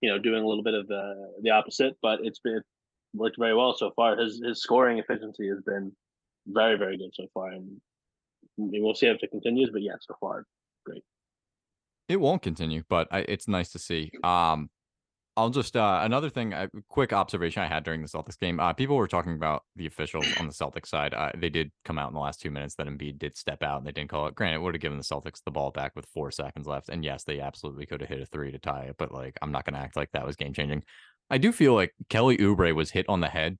you 0.00 0.10
know, 0.10 0.18
doing 0.18 0.42
a 0.42 0.46
little 0.46 0.64
bit 0.64 0.74
of 0.74 0.88
the 0.88 1.32
the 1.42 1.50
opposite, 1.50 1.96
but 2.02 2.20
it's 2.22 2.40
been 2.40 2.62
worked 3.16 3.36
very 3.38 3.54
well 3.54 3.74
so 3.76 3.90
far. 3.96 4.16
His 4.16 4.40
his 4.44 4.62
scoring 4.62 4.98
efficiency 4.98 5.48
has 5.48 5.60
been 5.64 5.92
very 6.46 6.76
very 6.76 6.96
good 6.96 7.10
so 7.14 7.26
far, 7.34 7.50
and 7.50 7.80
we'll 8.56 8.94
see 8.94 9.06
if 9.06 9.22
it 9.22 9.30
continues. 9.30 9.70
But 9.72 9.82
yeah, 9.82 9.96
so 10.00 10.14
far, 10.20 10.44
great. 10.84 11.02
It 12.08 12.20
won't 12.20 12.42
continue, 12.42 12.84
but 12.88 13.08
I, 13.10 13.20
it's 13.20 13.48
nice 13.48 13.72
to 13.72 13.78
see. 13.78 14.12
Um, 14.22 14.70
I'll 15.38 15.50
just 15.50 15.76
uh, 15.76 16.00
another 16.02 16.30
thing, 16.30 16.54
a 16.54 16.70
quick 16.88 17.12
observation 17.12 17.62
I 17.62 17.66
had 17.66 17.84
during 17.84 18.00
the 18.00 18.08
Celtics 18.08 18.38
game. 18.38 18.58
Uh, 18.58 18.72
people 18.72 18.96
were 18.96 19.06
talking 19.06 19.34
about 19.34 19.64
the 19.74 19.86
officials 19.86 20.26
on 20.40 20.46
the 20.46 20.52
Celtics 20.52 20.86
side. 20.86 21.12
Uh, 21.12 21.30
they 21.36 21.50
did 21.50 21.70
come 21.84 21.98
out 21.98 22.08
in 22.08 22.14
the 22.14 22.20
last 22.20 22.40
two 22.40 22.50
minutes 22.50 22.74
that 22.76 22.86
Embiid 22.86 23.18
did 23.18 23.36
step 23.36 23.62
out 23.62 23.76
and 23.76 23.86
they 23.86 23.92
didn't 23.92 24.08
call 24.08 24.26
it. 24.28 24.34
Granted, 24.34 24.56
it 24.56 24.62
would 24.62 24.74
have 24.74 24.80
given 24.80 24.96
the 24.96 25.04
Celtics 25.04 25.42
the 25.44 25.50
ball 25.50 25.70
back 25.70 25.92
with 25.94 26.06
four 26.06 26.30
seconds 26.30 26.66
left, 26.66 26.88
and 26.88 27.04
yes, 27.04 27.24
they 27.24 27.40
absolutely 27.40 27.84
could 27.84 28.00
have 28.00 28.08
hit 28.08 28.22
a 28.22 28.26
three 28.26 28.50
to 28.50 28.58
tie 28.58 28.84
it. 28.84 28.96
But 28.98 29.12
like, 29.12 29.36
I'm 29.42 29.52
not 29.52 29.66
going 29.66 29.74
to 29.74 29.80
act 29.80 29.94
like 29.94 30.10
that 30.12 30.24
was 30.24 30.36
game 30.36 30.54
changing. 30.54 30.82
I 31.30 31.38
do 31.38 31.52
feel 31.52 31.74
like 31.74 31.94
Kelly 32.08 32.38
Oubre 32.38 32.74
was 32.74 32.90
hit 32.90 33.06
on 33.08 33.20
the 33.20 33.28
head 33.28 33.58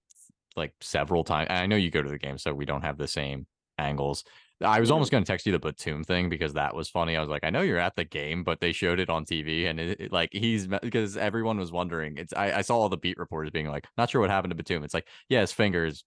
like 0.57 0.73
several 0.81 1.25
times. 1.25 1.49
I 1.51 1.67
know 1.67 1.77
you 1.77 1.91
go 1.91 2.03
to 2.03 2.09
the 2.09 2.19
game, 2.19 2.39
so 2.39 2.55
we 2.55 2.65
don't 2.65 2.83
have 2.83 2.97
the 2.97 3.09
same 3.09 3.47
angles. 3.79 4.25
I 4.63 4.81
was 4.81 4.89
mm-hmm. 4.89 4.95
almost 4.95 5.11
going 5.11 5.23
to 5.23 5.31
text 5.31 5.45
you 5.45 5.53
the 5.53 5.59
Batum 5.59 6.03
thing 6.03 6.31
because 6.31 6.55
that 6.55 6.75
was 6.75 6.89
funny. 6.89 7.15
I 7.15 7.21
was 7.21 7.29
like, 7.29 7.45
I 7.45 7.51
know 7.51 7.61
you're 7.61 7.79
at 7.79 7.95
the 7.95 8.05
game, 8.05 8.43
but 8.43 8.59
they 8.59 8.73
showed 8.73 9.01
it 9.01 9.11
on 9.11 9.27
TV, 9.27 9.67
and 9.69 9.79
it, 9.79 10.01
it, 10.01 10.13
like 10.13 10.31
he's 10.33 10.67
because 10.67 11.17
everyone 11.17 11.59
was 11.59 11.73
wondering. 11.73 12.17
It's 12.17 12.33
I, 12.33 12.53
I, 12.53 12.63
saw 12.63 12.79
all 12.79 12.89
the 12.89 12.97
beat 12.97 13.19
reporters 13.19 13.51
being 13.51 13.69
like, 13.69 13.87
not 13.99 14.09
sure 14.09 14.23
what 14.23 14.31
happened 14.31 14.53
to 14.53 14.55
Batum. 14.57 14.83
It's 14.83 14.95
like, 14.95 15.09
yeah, 15.29 15.43
his 15.43 15.53
fingers 15.53 16.05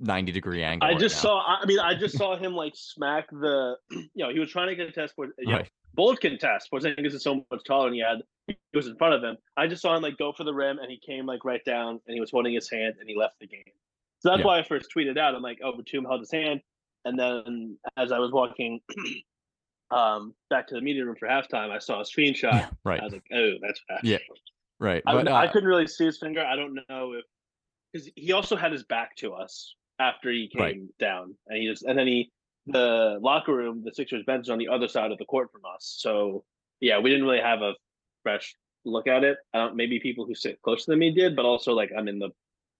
ninety 0.00 0.32
degree 0.32 0.62
angle. 0.62 0.88
I 0.88 0.94
just 0.94 1.20
saw. 1.20 1.42
I 1.44 1.64
mean, 1.66 1.78
I 1.78 1.94
just 1.94 2.16
saw 2.18 2.36
him 2.36 2.54
like 2.54 2.74
smack 2.74 3.30
the. 3.30 3.76
You 4.14 4.24
know, 4.24 4.30
he 4.30 4.38
was 4.38 4.50
trying 4.50 4.68
to 4.68 4.84
contest. 4.84 5.14
For, 5.14 5.26
you 5.38 5.52
right. 5.52 5.62
know, 5.62 5.68
both 5.94 6.20
contest. 6.20 6.68
Porzingis 6.72 7.14
is 7.14 7.22
so 7.22 7.46
much 7.50 7.64
taller, 7.66 7.86
and 7.86 7.94
he 7.94 8.00
had 8.00 8.22
he 8.46 8.56
was 8.74 8.86
in 8.86 8.96
front 8.96 9.14
of 9.14 9.22
him. 9.22 9.36
I 9.56 9.66
just 9.66 9.82
saw 9.82 9.94
him 9.96 10.02
like 10.02 10.16
go 10.16 10.32
for 10.32 10.44
the 10.44 10.54
rim, 10.54 10.78
and 10.78 10.90
he 10.90 10.98
came 10.98 11.26
like 11.26 11.44
right 11.44 11.64
down, 11.64 12.00
and 12.06 12.14
he 12.14 12.20
was 12.20 12.30
holding 12.30 12.54
his 12.54 12.70
hand, 12.70 12.94
and 12.98 13.08
he 13.08 13.16
left 13.16 13.38
the 13.40 13.46
game. 13.46 13.62
So 14.20 14.30
that's 14.30 14.40
yeah. 14.40 14.46
why 14.46 14.58
I 14.58 14.62
first 14.62 14.88
tweeted 14.96 15.18
out. 15.18 15.34
I'm 15.34 15.42
like, 15.42 15.58
oh, 15.62 15.76
Batum 15.76 16.04
held 16.04 16.20
his 16.20 16.30
hand 16.30 16.62
and 17.06 17.18
then 17.18 17.78
as 17.96 18.12
I 18.12 18.18
was 18.18 18.32
walking 18.32 18.80
um, 19.90 20.34
back 20.50 20.66
to 20.68 20.74
the 20.74 20.80
meeting 20.80 21.04
room 21.04 21.14
for 21.16 21.28
halftime, 21.28 21.70
I 21.70 21.78
saw 21.78 22.00
a 22.00 22.04
screenshot. 22.04 22.52
Yeah, 22.52 22.68
right. 22.84 23.00
I 23.00 23.04
was 23.04 23.12
like, 23.12 23.24
oh, 23.32 23.52
that's 23.62 23.80
fast. 23.88 24.04
Yeah. 24.04 24.18
Right. 24.80 25.02
I, 25.06 25.14
but, 25.14 25.28
uh, 25.28 25.34
I 25.34 25.46
couldn't 25.46 25.68
really 25.68 25.86
see 25.86 26.04
his 26.04 26.18
finger. 26.18 26.44
I 26.44 26.56
don't 26.56 26.74
know 26.88 27.12
if 27.12 27.24
because 27.96 28.10
he 28.16 28.32
also 28.32 28.56
had 28.56 28.72
his 28.72 28.84
back 28.84 29.16
to 29.16 29.32
us 29.32 29.74
after 29.98 30.30
he 30.30 30.48
came 30.48 30.60
right. 30.60 30.80
down, 30.98 31.34
and 31.46 31.58
he 31.58 31.66
just 31.66 31.84
and 31.84 31.98
then 31.98 32.06
he 32.06 32.30
the 32.66 33.18
locker 33.20 33.54
room, 33.54 33.82
the 33.84 33.92
Sixers 33.94 34.24
bench 34.24 34.46
is 34.46 34.50
on 34.50 34.58
the 34.58 34.68
other 34.68 34.88
side 34.88 35.12
of 35.12 35.18
the 35.18 35.24
court 35.24 35.50
from 35.52 35.62
us. 35.72 35.96
So 35.98 36.44
yeah, 36.80 36.98
we 36.98 37.10
didn't 37.10 37.24
really 37.24 37.40
have 37.40 37.62
a 37.62 37.74
fresh 38.22 38.54
look 38.84 39.06
at 39.06 39.24
it. 39.24 39.38
I 39.54 39.58
don't, 39.58 39.76
maybe 39.76 40.00
people 40.00 40.26
who 40.26 40.34
sit 40.34 40.60
closer 40.62 40.84
than 40.88 40.98
me 40.98 41.12
did, 41.12 41.36
but 41.36 41.44
also 41.44 41.72
like 41.72 41.90
I'm 41.96 42.08
in 42.08 42.18
the 42.18 42.30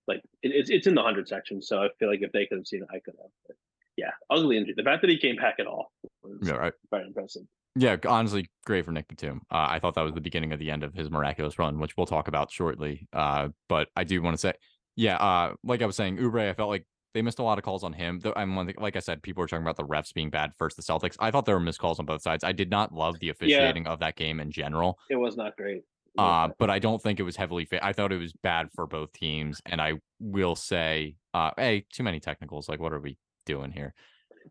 like 0.08 0.22
it, 0.42 0.52
it's 0.54 0.70
it's 0.70 0.86
in 0.86 0.94
the 0.94 1.02
hundred 1.02 1.28
section, 1.28 1.62
so 1.62 1.82
I 1.82 1.88
feel 1.98 2.10
like 2.10 2.22
if 2.22 2.32
they 2.32 2.46
could 2.46 2.58
have 2.58 2.66
seen 2.66 2.82
it, 2.82 2.88
I 2.90 3.00
could 3.04 3.14
have. 3.20 3.30
But 3.46 3.56
yeah, 3.96 4.10
ugly 4.30 4.58
injury. 4.58 4.74
The 4.76 4.82
fact 4.82 5.02
that 5.02 5.10
he 5.10 5.18
came 5.18 5.36
back 5.36 5.56
at 5.58 5.66
all 5.66 5.90
was 6.22 6.38
yeah, 6.42 6.54
right. 6.54 6.72
very 6.90 7.06
impressive. 7.06 7.42
Yeah, 7.78 7.96
honestly, 8.08 8.48
great 8.64 8.86
for 8.86 8.92
Nick 8.92 9.06
Batum. 9.06 9.42
Uh, 9.50 9.66
I 9.68 9.78
thought 9.78 9.94
that 9.94 10.02
was 10.02 10.14
the 10.14 10.20
beginning 10.20 10.52
of 10.52 10.58
the 10.58 10.70
end 10.70 10.82
of 10.82 10.94
his 10.94 11.10
miraculous 11.10 11.58
run, 11.58 11.78
which 11.78 11.94
we'll 11.96 12.06
talk 12.06 12.26
about 12.26 12.50
shortly. 12.50 13.06
Uh, 13.12 13.48
but 13.68 13.88
I 13.94 14.04
do 14.04 14.22
want 14.22 14.34
to 14.34 14.38
say, 14.38 14.54
yeah, 14.96 15.16
uh, 15.16 15.54
like 15.62 15.82
I 15.82 15.86
was 15.86 15.96
saying, 15.96 16.18
Oubre, 16.18 16.48
I 16.48 16.54
felt 16.54 16.70
like 16.70 16.84
they 17.14 17.22
missed 17.22 17.38
a 17.38 17.42
lot 17.42 17.58
of 17.58 17.64
calls 17.64 17.84
on 17.84 17.92
him. 17.92 18.20
I'm 18.34 18.56
like 18.56 18.96
I 18.96 18.98
said, 18.98 19.22
people 19.22 19.40
were 19.40 19.46
talking 19.46 19.64
about 19.64 19.76
the 19.76 19.84
refs 19.86 20.12
being 20.12 20.30
bad 20.30 20.52
first 20.58 20.76
the 20.76 20.82
Celtics. 20.82 21.16
I 21.18 21.30
thought 21.30 21.46
there 21.46 21.54
were 21.54 21.60
missed 21.60 21.78
calls 21.78 21.98
on 21.98 22.06
both 22.06 22.22
sides. 22.22 22.44
I 22.44 22.52
did 22.52 22.70
not 22.70 22.92
love 22.92 23.18
the 23.20 23.28
officiating 23.28 23.84
yeah. 23.84 23.92
of 23.92 24.00
that 24.00 24.16
game 24.16 24.40
in 24.40 24.50
general. 24.50 24.98
It 25.08 25.16
was 25.16 25.36
not 25.36 25.56
great. 25.56 25.82
Uh, 26.18 26.48
but 26.58 26.70
I 26.70 26.78
don't 26.78 27.02
think 27.02 27.20
it 27.20 27.24
was 27.24 27.36
heavily. 27.36 27.66
Fa- 27.66 27.84
I 27.84 27.92
thought 27.92 28.10
it 28.10 28.18
was 28.18 28.32
bad 28.32 28.68
for 28.74 28.86
both 28.86 29.12
teams, 29.12 29.60
and 29.66 29.82
I 29.82 29.94
will 30.18 30.56
say, 30.56 31.16
uh, 31.34 31.50
hey, 31.58 31.84
too 31.92 32.02
many 32.02 32.20
technicals. 32.20 32.70
Like, 32.70 32.80
what 32.80 32.94
are 32.94 33.00
we 33.00 33.18
doing 33.44 33.70
here? 33.70 33.94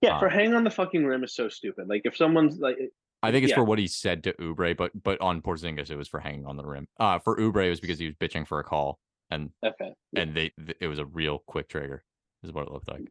Yeah, 0.02 0.16
um, 0.16 0.20
for 0.20 0.30
hanging 0.30 0.54
on 0.54 0.64
the 0.64 0.70
fucking 0.70 1.06
rim 1.06 1.24
is 1.24 1.34
so 1.34 1.50
stupid. 1.50 1.88
Like 1.88 2.02
if 2.06 2.18
someone's 2.18 2.60
like 2.60 2.78
I 3.24 3.32
think 3.32 3.44
it's 3.44 3.52
yeah. 3.52 3.58
for 3.58 3.64
what 3.64 3.80
he 3.80 3.88
said 3.88 4.24
to 4.26 4.34
Oubre, 4.34 4.76
but 4.76 4.92
but 5.04 5.20
on 5.22 5.42
Porzingis 5.42 5.90
it 5.90 5.96
was 5.96 6.08
for 6.08 6.20
hanging 6.20 6.46
on 6.46 6.58
the 6.58 6.66
rim. 6.66 6.88
Uh 7.00 7.20
for 7.20 7.38
Oubre 7.38 7.66
it 7.66 7.70
was 7.70 7.80
because 7.80 8.00
he 8.00 8.06
was 8.06 8.16
bitching 8.16 8.48
for 8.48 8.60
a 8.60 8.64
call 8.64 9.00
and 9.32 9.50
okay. 9.66 9.94
Yeah. 10.12 10.22
And 10.22 10.36
they, 10.36 10.52
it 10.80 10.88
was 10.88 11.00
a 11.00 11.06
real 11.06 11.44
quick 11.48 11.70
trigger 11.70 12.04
is 12.44 12.52
what 12.52 12.68
it 12.68 12.72
looked 12.72 12.90
like. 12.90 13.08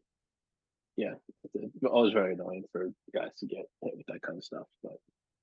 Yeah. 0.97 1.13
It's 1.53 1.83
always 1.83 2.13
very 2.13 2.33
annoying 2.33 2.63
for 2.71 2.89
guys 3.13 3.31
to 3.39 3.45
get 3.45 3.65
hit 3.83 3.93
with 3.97 4.05
that 4.07 4.21
kind 4.21 4.37
of 4.37 4.43
stuff, 4.43 4.67
but 4.81 4.93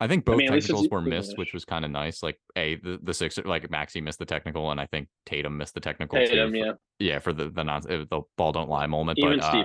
I 0.02 0.08
think 0.08 0.24
both 0.24 0.34
I 0.34 0.38
mean, 0.38 0.48
technicals 0.48 0.88
were 0.90 1.00
missed, 1.00 1.38
which 1.38 1.54
was 1.54 1.64
kind 1.64 1.84
of 1.84 1.92
nice. 1.92 2.24
Like 2.24 2.36
a 2.56 2.74
the 2.74 2.98
the 3.00 3.14
six 3.14 3.38
like 3.44 3.70
Maxey 3.70 4.00
missed 4.00 4.18
the 4.18 4.24
technical, 4.24 4.72
and 4.72 4.80
I 4.80 4.86
think 4.86 5.06
Tatum 5.26 5.56
missed 5.56 5.74
the 5.74 5.80
technical 5.80 6.18
Tatum, 6.18 6.52
too. 6.52 6.60
For, 6.60 6.66
yeah, 6.66 6.72
yeah, 6.98 7.18
for 7.20 7.32
the 7.32 7.50
the 7.50 7.62
non 7.62 7.82
the 7.82 8.22
ball 8.36 8.50
don't 8.50 8.68
lie 8.68 8.88
moment. 8.88 9.20
Even 9.20 9.38
but, 9.38 9.54
uh, 9.54 9.64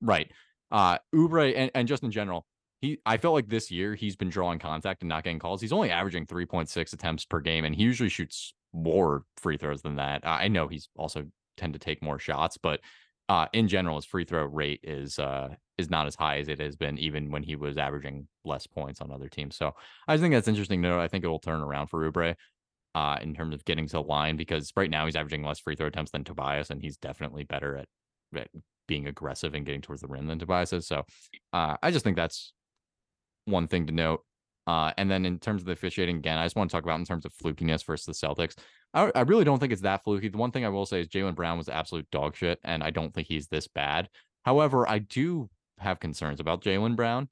right, 0.00 0.30
uh 0.70 0.98
Oubre 1.12 1.52
and, 1.56 1.72
and 1.74 1.88
just 1.88 2.04
in 2.04 2.12
general, 2.12 2.46
he 2.82 3.00
I 3.04 3.16
felt 3.16 3.34
like 3.34 3.48
this 3.48 3.68
year 3.68 3.96
he's 3.96 4.14
been 4.14 4.30
drawing 4.30 4.60
contact 4.60 5.02
and 5.02 5.08
not 5.08 5.24
getting 5.24 5.40
calls. 5.40 5.60
He's 5.60 5.72
only 5.72 5.90
averaging 5.90 6.26
3.6 6.26 6.92
attempts 6.92 7.24
per 7.24 7.40
game, 7.40 7.64
and 7.64 7.74
he 7.74 7.82
usually 7.82 8.10
shoots 8.10 8.54
more 8.74 9.22
free 9.36 9.56
throws 9.56 9.82
than 9.82 9.96
that. 9.96 10.22
I 10.24 10.48
know 10.48 10.68
he's 10.68 10.88
also 10.96 11.26
tend 11.56 11.72
to 11.74 11.78
take 11.78 12.02
more 12.02 12.18
shots, 12.18 12.58
but 12.58 12.80
uh 13.30 13.46
in 13.54 13.68
general 13.68 13.96
his 13.96 14.04
free 14.04 14.24
throw 14.24 14.44
rate 14.44 14.80
is 14.82 15.18
uh 15.18 15.48
is 15.78 15.88
not 15.88 16.06
as 16.06 16.14
high 16.14 16.38
as 16.38 16.48
it 16.48 16.60
has 16.60 16.76
been 16.76 16.98
even 16.98 17.30
when 17.30 17.42
he 17.42 17.56
was 17.56 17.78
averaging 17.78 18.28
less 18.44 18.66
points 18.66 19.00
on 19.00 19.10
other 19.10 19.28
teams. 19.28 19.56
So 19.56 19.72
I 20.06 20.18
think 20.18 20.34
that's 20.34 20.48
interesting 20.48 20.82
to 20.82 20.88
know. 20.88 21.00
I 21.00 21.08
think 21.08 21.24
it 21.24 21.28
will 21.28 21.38
turn 21.38 21.62
around 21.62 21.86
for 21.86 22.10
Oubre 22.10 22.34
uh 22.94 23.16
in 23.22 23.34
terms 23.34 23.54
of 23.54 23.64
getting 23.64 23.86
to 23.86 23.92
the 23.92 24.02
line 24.02 24.36
because 24.36 24.72
right 24.76 24.90
now 24.90 25.06
he's 25.06 25.16
averaging 25.16 25.44
less 25.44 25.60
free 25.60 25.76
throw 25.76 25.86
attempts 25.86 26.10
than 26.12 26.24
Tobias 26.24 26.70
and 26.70 26.82
he's 26.82 26.96
definitely 26.96 27.44
better 27.44 27.76
at, 27.76 27.88
at 28.36 28.48
being 28.86 29.06
aggressive 29.06 29.54
and 29.54 29.64
getting 29.64 29.80
towards 29.80 30.02
the 30.02 30.08
rim 30.08 30.26
than 30.26 30.38
Tobias 30.38 30.72
is. 30.72 30.86
So 30.86 31.04
uh, 31.52 31.76
I 31.82 31.90
just 31.90 32.04
think 32.04 32.16
that's 32.16 32.52
one 33.46 33.68
thing 33.68 33.86
to 33.86 33.92
note. 33.92 34.20
Uh, 34.66 34.92
and 34.96 35.10
then 35.10 35.26
in 35.26 35.38
terms 35.38 35.62
of 35.62 35.66
the 35.66 35.72
officiating, 35.72 36.16
again, 36.16 36.38
I 36.38 36.44
just 36.44 36.56
want 36.56 36.70
to 36.70 36.74
talk 36.74 36.84
about 36.84 36.98
in 36.98 37.04
terms 37.04 37.24
of 37.24 37.34
flukiness 37.34 37.84
versus 37.84 38.06
the 38.06 38.26
Celtics. 38.26 38.54
I, 38.94 39.10
I 39.14 39.20
really 39.22 39.44
don't 39.44 39.58
think 39.58 39.72
it's 39.72 39.82
that 39.82 40.04
fluky. 40.04 40.28
The 40.28 40.38
one 40.38 40.50
thing 40.50 40.64
I 40.64 40.70
will 40.70 40.86
say 40.86 41.00
is 41.00 41.08
Jaylen 41.08 41.34
Brown 41.34 41.58
was 41.58 41.68
absolute 41.68 42.10
dog 42.10 42.36
shit, 42.36 42.60
and 42.64 42.82
I 42.82 42.90
don't 42.90 43.12
think 43.12 43.28
he's 43.28 43.48
this 43.48 43.68
bad. 43.68 44.08
However, 44.44 44.88
I 44.88 45.00
do 45.00 45.50
have 45.78 46.00
concerns 46.00 46.40
about 46.40 46.62
Jaylen 46.62 46.96
Brown, 46.96 47.28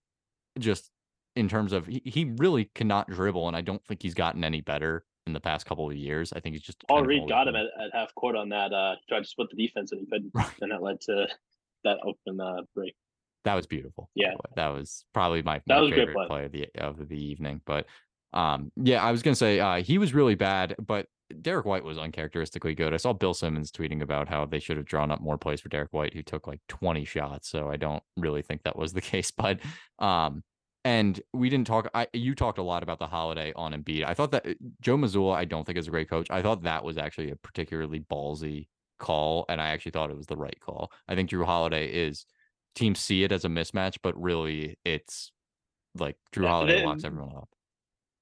just 0.58 0.90
in 1.36 1.48
terms 1.48 1.72
of 1.72 1.86
he, 1.86 2.02
he 2.04 2.24
really 2.36 2.70
cannot 2.74 3.08
dribble, 3.08 3.48
and 3.48 3.56
I 3.56 3.60
don't 3.60 3.84
think 3.86 4.02
he's 4.02 4.14
gotten 4.14 4.44
any 4.44 4.60
better 4.60 5.04
in 5.26 5.32
the 5.32 5.40
past 5.40 5.66
couple 5.66 5.88
of 5.88 5.96
years. 5.96 6.32
I 6.32 6.40
think 6.40 6.54
he's 6.54 6.62
just 6.62 6.84
Paul 6.88 7.04
Reed 7.04 7.28
got 7.28 7.48
him 7.48 7.54
at, 7.54 7.66
at, 7.80 7.94
half 7.94 8.14
court 8.14 8.36
on 8.36 8.48
that. 8.50 8.72
Uh, 8.72 8.96
tried 9.08 9.20
to 9.20 9.28
split 9.28 9.48
the 9.50 9.56
defense 9.56 9.92
and 9.92 10.00
he 10.00 10.06
couldn't, 10.06 10.32
and 10.60 10.72
that 10.72 10.82
led 10.82 11.00
to 11.02 11.28
that 11.84 11.98
open 12.04 12.40
uh, 12.40 12.62
break. 12.74 12.94
That 13.44 13.54
was 13.54 13.66
beautiful. 13.66 14.10
Yeah, 14.14 14.34
that 14.56 14.68
was 14.68 15.04
probably 15.12 15.42
my, 15.42 15.60
my 15.66 15.90
favorite 15.90 16.14
play. 16.14 16.26
play 16.26 16.44
of 16.44 16.52
the 16.52 16.68
of 16.78 17.08
the 17.08 17.22
evening. 17.22 17.60
But 17.64 17.86
um, 18.32 18.72
yeah, 18.76 19.02
I 19.02 19.12
was 19.12 19.22
gonna 19.22 19.36
say 19.36 19.60
uh, 19.60 19.82
he 19.82 19.98
was 19.98 20.14
really 20.14 20.34
bad, 20.34 20.76
but 20.78 21.06
Derrick 21.40 21.66
White 21.66 21.84
was 21.84 21.98
uncharacteristically 21.98 22.74
good. 22.74 22.92
I 22.92 22.98
saw 22.98 23.12
Bill 23.12 23.34
Simmons 23.34 23.70
tweeting 23.72 24.02
about 24.02 24.28
how 24.28 24.44
they 24.44 24.58
should 24.58 24.76
have 24.76 24.86
drawn 24.86 25.10
up 25.10 25.20
more 25.20 25.38
plays 25.38 25.60
for 25.60 25.68
Derrick 25.68 25.92
White, 25.92 26.14
who 26.14 26.22
took 26.22 26.46
like 26.46 26.60
20 26.68 27.04
shots. 27.04 27.48
So 27.48 27.70
I 27.70 27.76
don't 27.76 28.02
really 28.16 28.42
think 28.42 28.62
that 28.62 28.76
was 28.76 28.92
the 28.92 29.00
case. 29.12 29.30
But 29.30 29.60
um, 29.98 30.42
and 30.84 31.20
we 31.32 31.48
didn't 31.48 31.66
talk. 31.66 31.88
I 31.94 32.08
you 32.12 32.34
talked 32.34 32.58
a 32.58 32.62
lot 32.62 32.82
about 32.82 32.98
the 32.98 33.06
Holiday 33.06 33.52
on 33.54 33.72
Embiid. 33.72 34.04
I 34.04 34.14
thought 34.14 34.32
that 34.32 34.46
uh, 34.46 34.54
Joe 34.80 34.96
Mazzulla, 34.96 35.34
I 35.34 35.44
don't 35.44 35.64
think 35.64 35.78
is 35.78 35.88
a 35.88 35.92
great 35.92 36.10
coach. 36.10 36.30
I 36.30 36.42
thought 36.42 36.62
that 36.62 36.84
was 36.84 36.98
actually 36.98 37.30
a 37.30 37.36
particularly 37.36 38.00
ballsy 38.00 38.68
call, 38.98 39.44
and 39.48 39.60
I 39.60 39.68
actually 39.68 39.92
thought 39.92 40.10
it 40.10 40.16
was 40.16 40.26
the 40.26 40.36
right 40.36 40.58
call. 40.60 40.92
I 41.08 41.14
think 41.14 41.30
Jrue 41.30 41.44
Holiday 41.44 41.86
is 41.88 42.26
teams 42.74 43.00
see 43.00 43.24
it 43.24 43.32
as 43.32 43.44
a 43.44 43.48
mismatch, 43.48 43.98
but 44.02 44.20
really 44.20 44.78
it's 44.84 45.32
like 45.98 46.16
Jrue 46.34 46.44
yeah, 46.44 46.48
Holiday 46.48 46.80
they, 46.80 46.86
locks 46.86 47.04
everyone 47.04 47.36
up. 47.36 47.48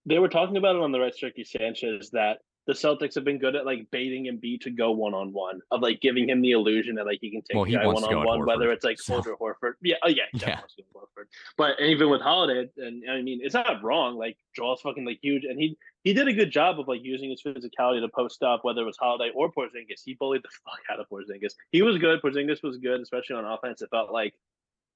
They 0.07 0.19
were 0.19 0.29
talking 0.29 0.57
about 0.57 0.77
it 0.77 0.83
on 0.83 0.93
the 0.93 1.01
Red 1.01 1.13
Ricky 1.23 1.45
Sanchez 1.45 2.11
that 2.13 2.39
the 2.66 2.73
Celtics 2.75 3.14
have 3.14 3.25
been 3.25 3.38
good 3.38 3.57
at 3.57 3.64
like 3.64 3.90
baiting 3.90 4.27
Embiid 4.27 4.61
to 4.62 4.70
go 4.70 4.90
one 4.90 5.14
on 5.14 5.33
one, 5.33 5.61
of 5.70 5.81
like 5.81 6.01
giving 6.01 6.29
him 6.29 6.42
the 6.42 6.53
illusion 6.53 6.94
that 6.96 7.07
like 7.07 7.18
he 7.20 7.31
can 7.31 7.42
take 7.42 7.57
well, 7.57 7.64
guy 7.64 7.87
one 7.87 8.05
on 8.05 8.25
one, 8.25 8.46
whether 8.46 8.70
it's 8.70 8.85
like 8.85 9.01
so. 9.01 9.20
Horford, 9.20 9.38
Horford. 9.40 9.73
Yeah, 9.83 9.96
oh 10.03 10.09
yeah, 10.09 10.25
yeah. 10.35 10.61
Horford. 10.94 11.27
But 11.57 11.81
even 11.81 12.11
with 12.11 12.20
Holiday, 12.20 12.68
and 12.77 13.03
I 13.11 13.23
mean, 13.23 13.40
it's 13.42 13.55
not 13.55 13.83
wrong. 13.83 14.16
Like 14.16 14.37
Joel's 14.55 14.83
fucking 14.83 15.05
like 15.05 15.18
huge, 15.23 15.44
and 15.44 15.59
he 15.59 15.77
he 16.05 16.12
did 16.12 16.29
a 16.29 16.33
good 16.33 16.51
job 16.51 16.79
of 16.79 16.87
like 16.87 17.01
using 17.03 17.31
his 17.31 17.42
physicality 17.42 18.01
to 18.01 18.09
post 18.14 18.42
up, 18.42 18.62
whether 18.62 18.83
it 18.83 18.87
was 18.87 18.99
Holiday 18.99 19.33
or 19.35 19.51
Porzingis. 19.51 20.03
He 20.05 20.14
bullied 20.14 20.42
the 20.42 20.49
fuck 20.64 20.81
out 20.92 21.01
of 21.01 21.09
Porzingis. 21.09 21.55
He 21.73 21.83
was 21.83 21.99
good. 21.99 22.20
Porzingis 22.23 22.62
was 22.62 22.77
good, 22.77 23.01
especially 23.01 23.37
on 23.37 23.44
offense. 23.46 23.81
It 23.83 23.90
felt 23.90 24.12
like 24.12 24.35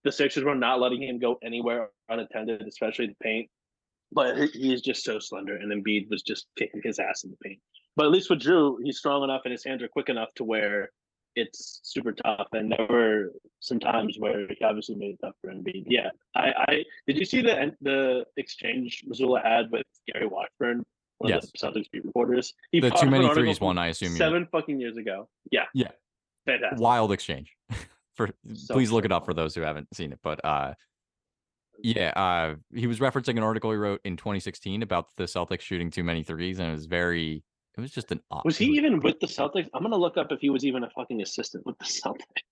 the 0.04 0.12
Sixers 0.12 0.44
were 0.44 0.54
not 0.54 0.80
letting 0.80 1.02
him 1.02 1.18
go 1.18 1.38
anywhere 1.42 1.88
unattended, 2.10 2.62
especially 2.62 3.06
the 3.06 3.16
paint 3.22 3.48
but 4.14 4.36
he 4.50 4.72
is 4.72 4.80
just 4.80 5.04
so 5.04 5.18
slender, 5.18 5.56
and 5.56 5.70
Embiid 5.72 6.08
was 6.10 6.22
just 6.22 6.46
kicking 6.56 6.80
his 6.84 6.98
ass 6.98 7.24
in 7.24 7.30
the 7.30 7.36
paint. 7.44 7.58
But 7.96 8.06
at 8.06 8.12
least 8.12 8.30
with 8.30 8.40
Jrue, 8.40 8.76
he's 8.82 8.98
strong 8.98 9.22
enough 9.22 9.42
and 9.44 9.52
his 9.52 9.64
hands 9.64 9.82
are 9.82 9.88
quick 9.88 10.08
enough 10.08 10.32
to 10.34 10.44
where 10.44 10.90
it's 11.36 11.80
super 11.84 12.12
tough. 12.12 12.48
And 12.52 12.70
there 12.72 12.86
were 12.90 13.32
some 13.60 13.78
times 13.78 14.16
where 14.18 14.46
he 14.48 14.64
obviously 14.64 14.94
made 14.96 15.10
it 15.14 15.18
tough 15.24 15.34
for 15.40 15.50
Embiid. 15.52 15.84
Yeah, 15.86 16.10
I, 16.34 16.52
I 16.68 16.84
did 17.06 17.18
you 17.18 17.24
see 17.24 17.40
the 17.42 17.72
the 17.82 18.24
exchange 18.36 19.04
Mazzulla 19.08 19.44
had 19.44 19.70
with 19.70 19.86
Gary 20.12 20.26
Washburn 20.26 20.84
one 21.18 21.30
Yes. 21.30 21.44
of 21.44 21.52
the 21.52 21.58
Celtics 21.80 21.90
beat 21.92 22.04
reporters. 22.04 22.52
He 22.72 22.80
The 22.80 22.90
too 22.90 23.08
many 23.08 23.32
threes 23.32 23.60
one, 23.60 23.78
I 23.78 23.88
assume. 23.88 24.16
seven 24.16 24.46
fucking 24.50 24.80
years 24.80 24.96
ago. 24.96 25.28
Yeah, 25.52 25.66
Yeah. 25.74 25.90
fantastic. 26.46 26.80
wild 26.80 27.12
exchange. 27.12 27.52
for 28.16 28.30
So 28.54 28.74
please 28.74 28.90
look 28.90 29.04
it 29.04 29.12
up 29.12 29.24
for 29.24 29.34
those 29.34 29.54
who 29.54 29.60
haven't 29.62 29.86
seen 29.94 30.12
it. 30.12 30.18
But 30.22 30.44
uh 30.44 30.74
yeah, 31.82 32.10
uh 32.16 32.54
he 32.74 32.86
was 32.86 32.98
referencing 33.00 33.36
an 33.36 33.42
article 33.42 33.70
he 33.70 33.76
wrote 33.76 34.00
in 34.04 34.16
2016 34.16 34.82
about 34.82 35.08
the 35.16 35.24
Celtics 35.24 35.60
shooting 35.62 35.90
too 35.90 36.04
many 36.04 36.22
threes, 36.22 36.58
and 36.58 36.68
it 36.68 36.72
was 36.72 36.86
very 36.86 37.42
it 37.76 37.80
was 37.80 37.90
just 37.90 38.12
an 38.12 38.20
odd- 38.30 38.44
Was 38.44 38.56
he 38.56 38.66
even 38.66 39.00
with 39.00 39.18
the 39.20 39.26
Celtics? 39.26 39.68
I'm 39.74 39.82
gonna 39.82 39.96
look 39.96 40.16
up 40.16 40.30
if 40.32 40.40
he 40.40 40.50
was 40.50 40.64
even 40.64 40.84
a 40.84 40.90
fucking 40.90 41.20
assistant 41.22 41.66
with 41.66 41.78
the 41.78 41.84
Celtics. 41.86 42.42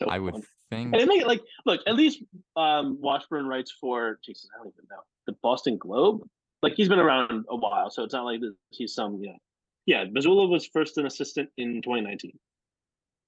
so 0.00 0.08
I 0.08 0.18
would 0.18 0.34
fun. 0.34 0.42
think 0.70 0.94
And 0.94 1.06
make 1.06 1.26
like 1.26 1.42
look 1.64 1.80
at 1.86 1.94
least 1.94 2.22
um 2.56 2.98
Washburn 3.00 3.46
writes 3.46 3.72
for 3.80 4.18
Jesus, 4.24 4.48
I 4.54 4.58
don't 4.62 4.72
even 4.74 4.86
know 4.90 5.02
the 5.26 5.34
Boston 5.42 5.76
Globe. 5.78 6.22
Like 6.62 6.74
he's 6.74 6.88
been 6.88 6.98
around 6.98 7.44
a 7.50 7.56
while, 7.56 7.90
so 7.90 8.02
it's 8.02 8.14
not 8.14 8.24
like 8.24 8.40
this, 8.40 8.52
he's 8.70 8.94
some 8.94 9.20
Yeah. 9.22 9.32
Yeah, 9.86 10.04
Mazzulla 10.06 10.48
was 10.48 10.66
first 10.66 10.98
an 10.98 11.06
assistant 11.06 11.48
in 11.58 11.80
2019. 11.82 12.32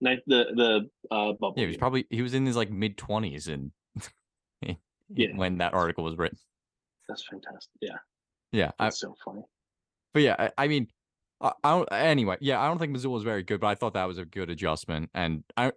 Ninth, 0.01 0.21
the 0.27 0.45
the 0.57 0.91
uh 1.15 1.33
bubble. 1.33 1.55
yeah, 1.57 1.63
he 1.63 1.67
was 1.69 1.77
probably 1.77 2.07
he 2.11 2.23
was 2.23 2.35
in 2.35 2.47
his 2.47 2.57
like 2.57 2.71
mid 2.71 2.97
20s 2.97 3.47
and 3.49 3.71
Yeah. 5.11 5.29
when 5.35 5.59
that 5.59 5.75
article 5.75 6.05
was 6.05 6.17
written. 6.17 6.39
That's 7.09 7.25
fantastic. 7.25 7.73
Yeah, 7.81 7.97
Yeah, 8.53 8.71
I, 8.79 8.87
that's 8.87 9.01
so 9.01 9.15
funny. 9.25 9.43
But 10.13 10.23
yeah, 10.23 10.37
I, 10.39 10.65
I 10.65 10.69
mean, 10.69 10.89
I, 11.41 11.53
I 11.65 11.71
don't. 11.71 11.89
Anyway, 11.93 12.37
yeah, 12.41 12.61
I 12.61 12.69
don't 12.69 12.79
think 12.79 12.95
Mazzulla 12.97 13.11
was 13.11 13.23
very 13.23 13.43
good, 13.43 13.61
but 13.61 13.69
I 13.69 13.75
thought 13.75 13.95
that 13.95 14.05
was 14.07 14.19
a 14.19 14.25
good 14.25 14.51
adjustment. 14.51 15.11
And 15.15 15.45
I, 15.57 15.67
I 15.67 15.73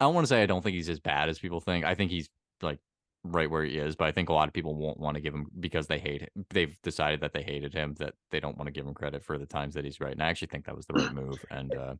don't 0.00 0.14
want 0.14 0.24
to 0.24 0.28
say 0.28 0.42
I 0.42 0.46
don't 0.46 0.62
think 0.62 0.74
he's 0.74 0.88
as 0.88 1.00
bad 1.00 1.28
as 1.28 1.38
people 1.38 1.60
think. 1.60 1.84
I 1.84 1.94
think 1.94 2.10
he's 2.10 2.28
like 2.62 2.78
right 3.24 3.50
where 3.50 3.64
he 3.64 3.78
is, 3.78 3.94
but 3.94 4.08
I 4.08 4.12
think 4.12 4.28
a 4.28 4.32
lot 4.32 4.48
of 4.48 4.54
people 4.54 4.74
won't 4.74 4.98
want 4.98 5.14
to 5.16 5.20
give 5.20 5.34
him 5.34 5.46
because 5.60 5.86
they 5.86 5.98
hate 5.98 6.22
him. 6.22 6.46
They've 6.50 6.76
decided 6.82 7.20
that 7.20 7.32
they 7.32 7.42
hated 7.42 7.72
him, 7.72 7.94
that 7.98 8.14
they 8.30 8.40
don't 8.40 8.56
want 8.56 8.66
to 8.66 8.72
give 8.72 8.86
him 8.86 8.94
credit 8.94 9.24
for 9.24 9.38
the 9.38 9.46
times 9.46 9.74
that 9.74 9.84
he's 9.84 10.00
right. 10.00 10.12
And 10.12 10.22
I 10.22 10.28
actually 10.28 10.48
think 10.48 10.66
that 10.66 10.76
was 10.76 10.86
the 10.86 10.94
right 10.94 11.12
move. 11.12 11.38
And 11.50 11.74
uh, 11.74 11.94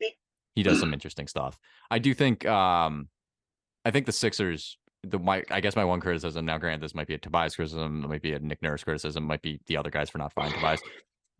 he 0.55 0.63
does 0.63 0.81
some 0.81 0.93
interesting 0.93 1.29
stuff. 1.29 1.59
I 1.91 1.99
do 1.99 2.15
think. 2.15 2.47
um 2.47 3.09
I 3.85 3.91
think 3.91 4.07
the 4.07 4.13
Sixers. 4.13 4.79
The 5.05 5.19
my 5.19 5.43
I 5.51 5.61
guess 5.61 5.77
my 5.77 5.85
one 5.85 6.01
criticism 6.01 6.45
now, 6.45 6.59
granted, 6.59 6.83
this 6.83 6.95
might 6.95 7.09
be 7.09 7.15
a 7.15 7.19
Tobias 7.19 7.57
criticism, 7.57 8.05
it 8.05 8.09
might 8.09 8.23
be 8.23 8.33
a 8.33 8.39
Nick 8.39 8.63
Nurse 8.63 8.85
criticism, 8.85 9.25
might 9.25 9.43
be 9.43 9.61
the 9.67 9.77
other 9.77 9.91
guys 9.91 10.11
for 10.11 10.19
not 10.19 10.33
finding 10.33 10.55
Tobias 10.55 10.81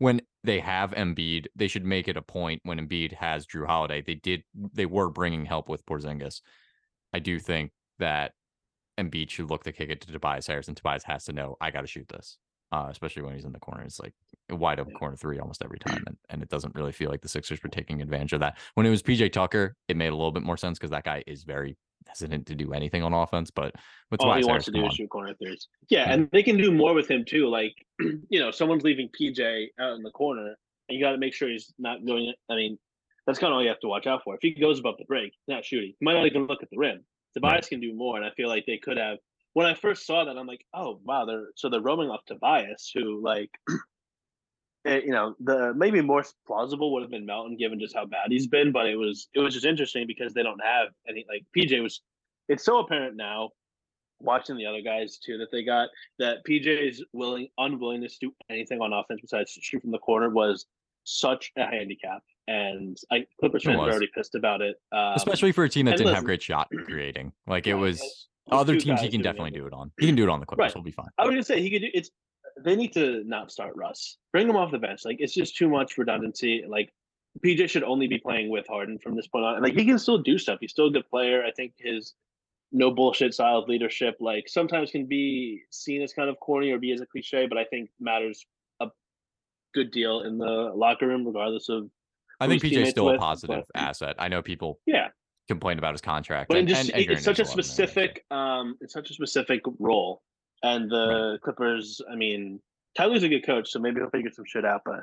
when 0.03 0.21
they 0.43 0.59
have 0.59 0.91
Embiid, 0.91 1.45
they 1.55 1.69
should 1.69 1.85
make 1.85 2.09
it 2.09 2.17
a 2.17 2.21
point 2.21 2.61
when 2.65 2.77
Embiid 2.77 3.13
has 3.13 3.45
Jrue 3.45 3.65
Holiday. 3.65 4.01
They 4.01 4.15
did, 4.15 4.43
they 4.53 4.85
were 4.85 5.09
bringing 5.09 5.45
help 5.45 5.69
with 5.69 5.85
Porzingis. 5.85 6.41
I 7.13 7.19
do 7.19 7.39
think 7.39 7.71
that 7.99 8.33
Embiid 8.99 9.29
should 9.29 9.49
look 9.49 9.63
to 9.63 9.71
kick 9.71 9.89
it 9.89 10.01
to 10.01 10.11
Tobias 10.11 10.47
Harris, 10.47 10.67
and 10.67 10.75
Tobias 10.75 11.03
has 11.05 11.23
to 11.25 11.33
know 11.33 11.55
I 11.61 11.71
got 11.71 11.81
to 11.81 11.87
shoot 11.87 12.07
this, 12.09 12.37
uh, 12.73 12.87
especially 12.89 13.21
when 13.21 13.33
he's 13.33 13.45
in 13.45 13.53
the 13.53 13.59
corner. 13.59 13.83
It's 13.83 13.99
like 13.99 14.13
wide 14.49 14.79
open 14.79 14.93
corner 14.93 15.15
three 15.15 15.39
almost 15.39 15.63
every 15.63 15.79
time, 15.79 16.03
and, 16.05 16.17
and 16.29 16.43
it 16.43 16.49
doesn't 16.49 16.75
really 16.75 16.91
feel 16.91 17.09
like 17.09 17.21
the 17.21 17.29
Sixers 17.29 17.63
were 17.63 17.69
taking 17.69 18.01
advantage 18.01 18.33
of 18.33 18.41
that. 18.41 18.57
When 18.73 18.85
it 18.85 18.89
was 18.89 19.01
PJ 19.01 19.31
Tucker, 19.31 19.77
it 19.87 19.95
made 19.95 20.07
a 20.07 20.15
little 20.15 20.33
bit 20.33 20.43
more 20.43 20.57
sense 20.57 20.77
because 20.77 20.91
that 20.91 21.05
guy 21.05 21.23
is 21.27 21.43
very 21.43 21.77
hesitant 22.07 22.45
to 22.47 22.55
do 22.55 22.73
anything 22.73 23.03
on 23.03 23.13
offense. 23.13 23.51
But 23.51 23.75
with 24.11 24.21
All 24.21 24.27
he 24.35 24.43
wants 24.43 24.47
Harris, 24.47 24.65
to 24.65 24.71
do 24.71 24.85
is 24.85 24.93
shoot 24.93 25.09
corner 25.09 25.33
threes. 25.35 25.67
Yeah, 25.89 26.05
Yeah. 26.07 26.13
and 26.13 26.29
they 26.31 26.43
can 26.43 26.57
do 26.57 26.71
more 26.71 26.93
with 26.93 27.09
him 27.09 27.25
too. 27.25 27.47
Like, 27.47 27.75
you 27.99 28.39
know, 28.39 28.51
someone's 28.51 28.83
leaving 28.83 29.09
PJ 29.09 29.67
out 29.79 29.93
in 29.95 30.03
the 30.03 30.11
corner, 30.11 30.55
and 30.89 30.97
you 30.97 31.03
got 31.03 31.11
to 31.11 31.17
make 31.17 31.33
sure 31.33 31.49
he's 31.49 31.73
not 31.79 32.05
going. 32.05 32.33
I 32.49 32.55
mean, 32.55 32.77
that's 33.25 33.39
kind 33.39 33.51
of 33.51 33.55
all 33.55 33.63
you 33.63 33.69
have 33.69 33.79
to 33.81 33.87
watch 33.87 34.07
out 34.07 34.23
for. 34.23 34.35
If 34.35 34.41
he 34.41 34.51
goes 34.51 34.79
above 34.79 34.95
the 34.97 35.05
break, 35.05 35.33
he's 35.33 35.53
not 35.55 35.63
shooting. 35.65 35.93
He 35.99 36.03
might 36.05 36.13
not 36.13 36.25
even 36.25 36.45
look 36.47 36.61
at 36.63 36.69
the 36.69 36.77
rim. 36.77 37.03
Tobias 37.33 37.67
can 37.67 37.79
do 37.79 37.93
more, 37.95 38.17
and 38.17 38.25
I 38.25 38.29
feel 38.31 38.47
like 38.49 38.65
they 38.67 38.77
could 38.77 38.97
have. 38.97 39.17
When 39.53 39.65
I 39.65 39.73
first 39.75 40.05
saw 40.05 40.25
that, 40.25 40.37
I'm 40.37 40.47
like, 40.47 40.65
oh 40.73 40.99
wow, 41.03 41.25
they're 41.25 41.47
so 41.55 41.69
they're 41.69 41.81
roaming 41.81 42.09
off 42.09 42.25
Tobias, 42.25 42.91
who 42.93 43.21
like, 43.23 43.49
you 44.85 45.11
know, 45.11 45.35
the 45.39 45.73
maybe 45.75 46.01
more 46.01 46.23
plausible 46.45 46.91
would 46.93 47.01
have 47.01 47.11
been 47.11 47.25
Melton, 47.25 47.57
given 47.57 47.79
just 47.79 47.95
how 47.95 48.05
bad 48.05 48.27
he's 48.29 48.47
been. 48.47 48.71
But 48.71 48.87
it 48.87 48.95
was 48.95 49.27
it 49.33 49.39
was 49.39 49.53
just 49.53 49.65
interesting 49.65 50.07
because 50.07 50.33
they 50.33 50.43
don't 50.43 50.61
have 50.63 50.89
any 51.07 51.25
like 51.29 51.45
PJ 51.55 51.81
was. 51.81 52.01
It's 52.49 52.65
so 52.65 52.79
apparent 52.79 53.15
now 53.15 53.51
watching 54.19 54.57
the 54.57 54.65
other 54.65 54.81
guys 54.81 55.17
too 55.17 55.37
that 55.37 55.51
they 55.51 55.63
got 55.63 55.89
that 56.19 56.37
PJ's 56.47 57.03
willing 57.13 57.47
unwillingness 57.57 58.17
to 58.17 58.27
do 58.27 58.33
anything 58.49 58.81
on 58.81 58.93
offense 58.93 59.21
besides 59.21 59.57
shoot 59.61 59.81
from 59.81 59.91
the 59.91 59.99
corner 59.99 60.29
was 60.29 60.65
such 61.03 61.51
a 61.57 61.65
handicap. 61.65 62.21
And 62.47 62.97
I 63.11 63.25
Clippers 63.39 63.63
fans 63.63 63.77
are 63.77 63.89
already 63.89 64.09
pissed 64.13 64.35
about 64.35 64.61
it. 64.61 64.75
Um, 64.91 65.13
especially 65.15 65.51
for 65.51 65.63
a 65.63 65.69
team 65.69 65.85
that 65.85 65.97
didn't 65.97 66.13
have 66.13 66.25
great 66.25 66.41
shot 66.41 66.69
creating. 66.85 67.31
Like 67.47 67.67
it 67.67 67.75
was 67.75 68.27
other 68.51 68.77
teams 68.77 68.99
he 69.01 69.09
can 69.09 69.21
definitely 69.21 69.51
it. 69.51 69.55
do 69.55 69.67
it 69.67 69.73
on. 69.73 69.91
He 69.97 70.07
can 70.07 70.15
do 70.15 70.23
it 70.23 70.29
on 70.29 70.39
the 70.39 70.45
Clippers. 70.45 70.63
Right. 70.63 70.73
He'll 70.73 70.83
be 70.83 70.91
fine. 70.91 71.07
I 71.17 71.23
was 71.23 71.31
gonna 71.31 71.43
say 71.43 71.61
he 71.61 71.69
could 71.69 71.81
do 71.81 71.89
it's 71.93 72.09
they 72.61 72.75
need 72.75 72.93
to 72.93 73.23
not 73.25 73.51
start 73.51 73.73
Russ. 73.75 74.17
Bring 74.31 74.49
him 74.49 74.55
off 74.55 74.71
the 74.71 74.77
bench. 74.77 75.01
Like 75.05 75.17
it's 75.19 75.33
just 75.33 75.55
too 75.55 75.69
much 75.69 75.97
redundancy. 75.97 76.63
Like 76.67 76.93
PJ 77.43 77.69
should 77.69 77.83
only 77.83 78.07
be 78.07 78.19
playing 78.19 78.49
with 78.49 78.67
Harden 78.67 78.99
from 78.99 79.15
this 79.15 79.27
point 79.27 79.45
on. 79.45 79.55
And 79.55 79.63
like 79.63 79.73
he 79.73 79.85
can 79.85 79.99
still 79.99 80.19
do 80.19 80.37
stuff. 80.37 80.59
He's 80.61 80.71
still 80.71 80.87
a 80.87 80.91
good 80.91 81.09
player. 81.09 81.43
I 81.43 81.51
think 81.51 81.73
his 81.77 82.13
no 82.71 82.91
bullshit 82.91 83.33
style 83.33 83.59
of 83.59 83.69
leadership, 83.69 84.17
like 84.19 84.49
sometimes 84.49 84.91
can 84.91 85.05
be 85.05 85.61
seen 85.69 86.01
as 86.01 86.11
kind 86.11 86.29
of 86.29 86.39
corny 86.39 86.71
or 86.71 86.79
be 86.79 86.91
as 86.91 87.01
a 87.01 87.05
cliche, 87.05 87.45
but 87.47 87.57
I 87.57 87.63
think 87.65 87.89
matters 87.99 88.45
a 88.81 88.87
good 89.73 89.91
deal 89.91 90.21
in 90.21 90.37
the 90.37 90.71
locker 90.75 91.07
room, 91.07 91.25
regardless 91.25 91.69
of 91.69 91.89
I 92.39 92.47
think 92.47 92.63
PJ's 92.63 92.89
still 92.89 93.09
a 93.09 93.17
positive 93.17 93.63
but- 93.73 93.81
asset. 93.81 94.15
I 94.19 94.27
know 94.27 94.41
people 94.41 94.79
yeah. 94.87 95.09
complain 95.47 95.77
about 95.77 95.93
his 95.93 96.01
contract, 96.01 96.49
But 96.49 96.57
and, 96.57 96.67
just 96.67 96.89
and, 96.89 97.01
and 97.01 97.11
it's 97.11 97.23
such 97.23 97.39
a 97.39 97.43
Green 97.43 97.57
does 97.57 97.57
love 97.57 97.57
him 97.57 97.59
anyway, 97.59 97.63
so- 97.63 97.85
specific 97.93 98.25
um 98.31 98.77
it's 98.81 98.93
such 98.93 99.09
a 99.11 99.13
specific 99.13 99.61
role. 99.79 100.21
And 100.63 100.89
the 100.89 101.39
Clippers, 101.43 102.01
I 102.11 102.15
mean, 102.15 102.59
Ty 102.97 103.05
Lue's 103.05 103.23
a 103.23 103.29
good 103.29 103.45
coach, 103.45 103.69
so 103.69 103.79
maybe 103.79 103.99
he'll 103.99 104.09
figure 104.09 104.31
some 104.31 104.45
shit 104.47 104.63
out, 104.65 104.81
but 104.85 105.01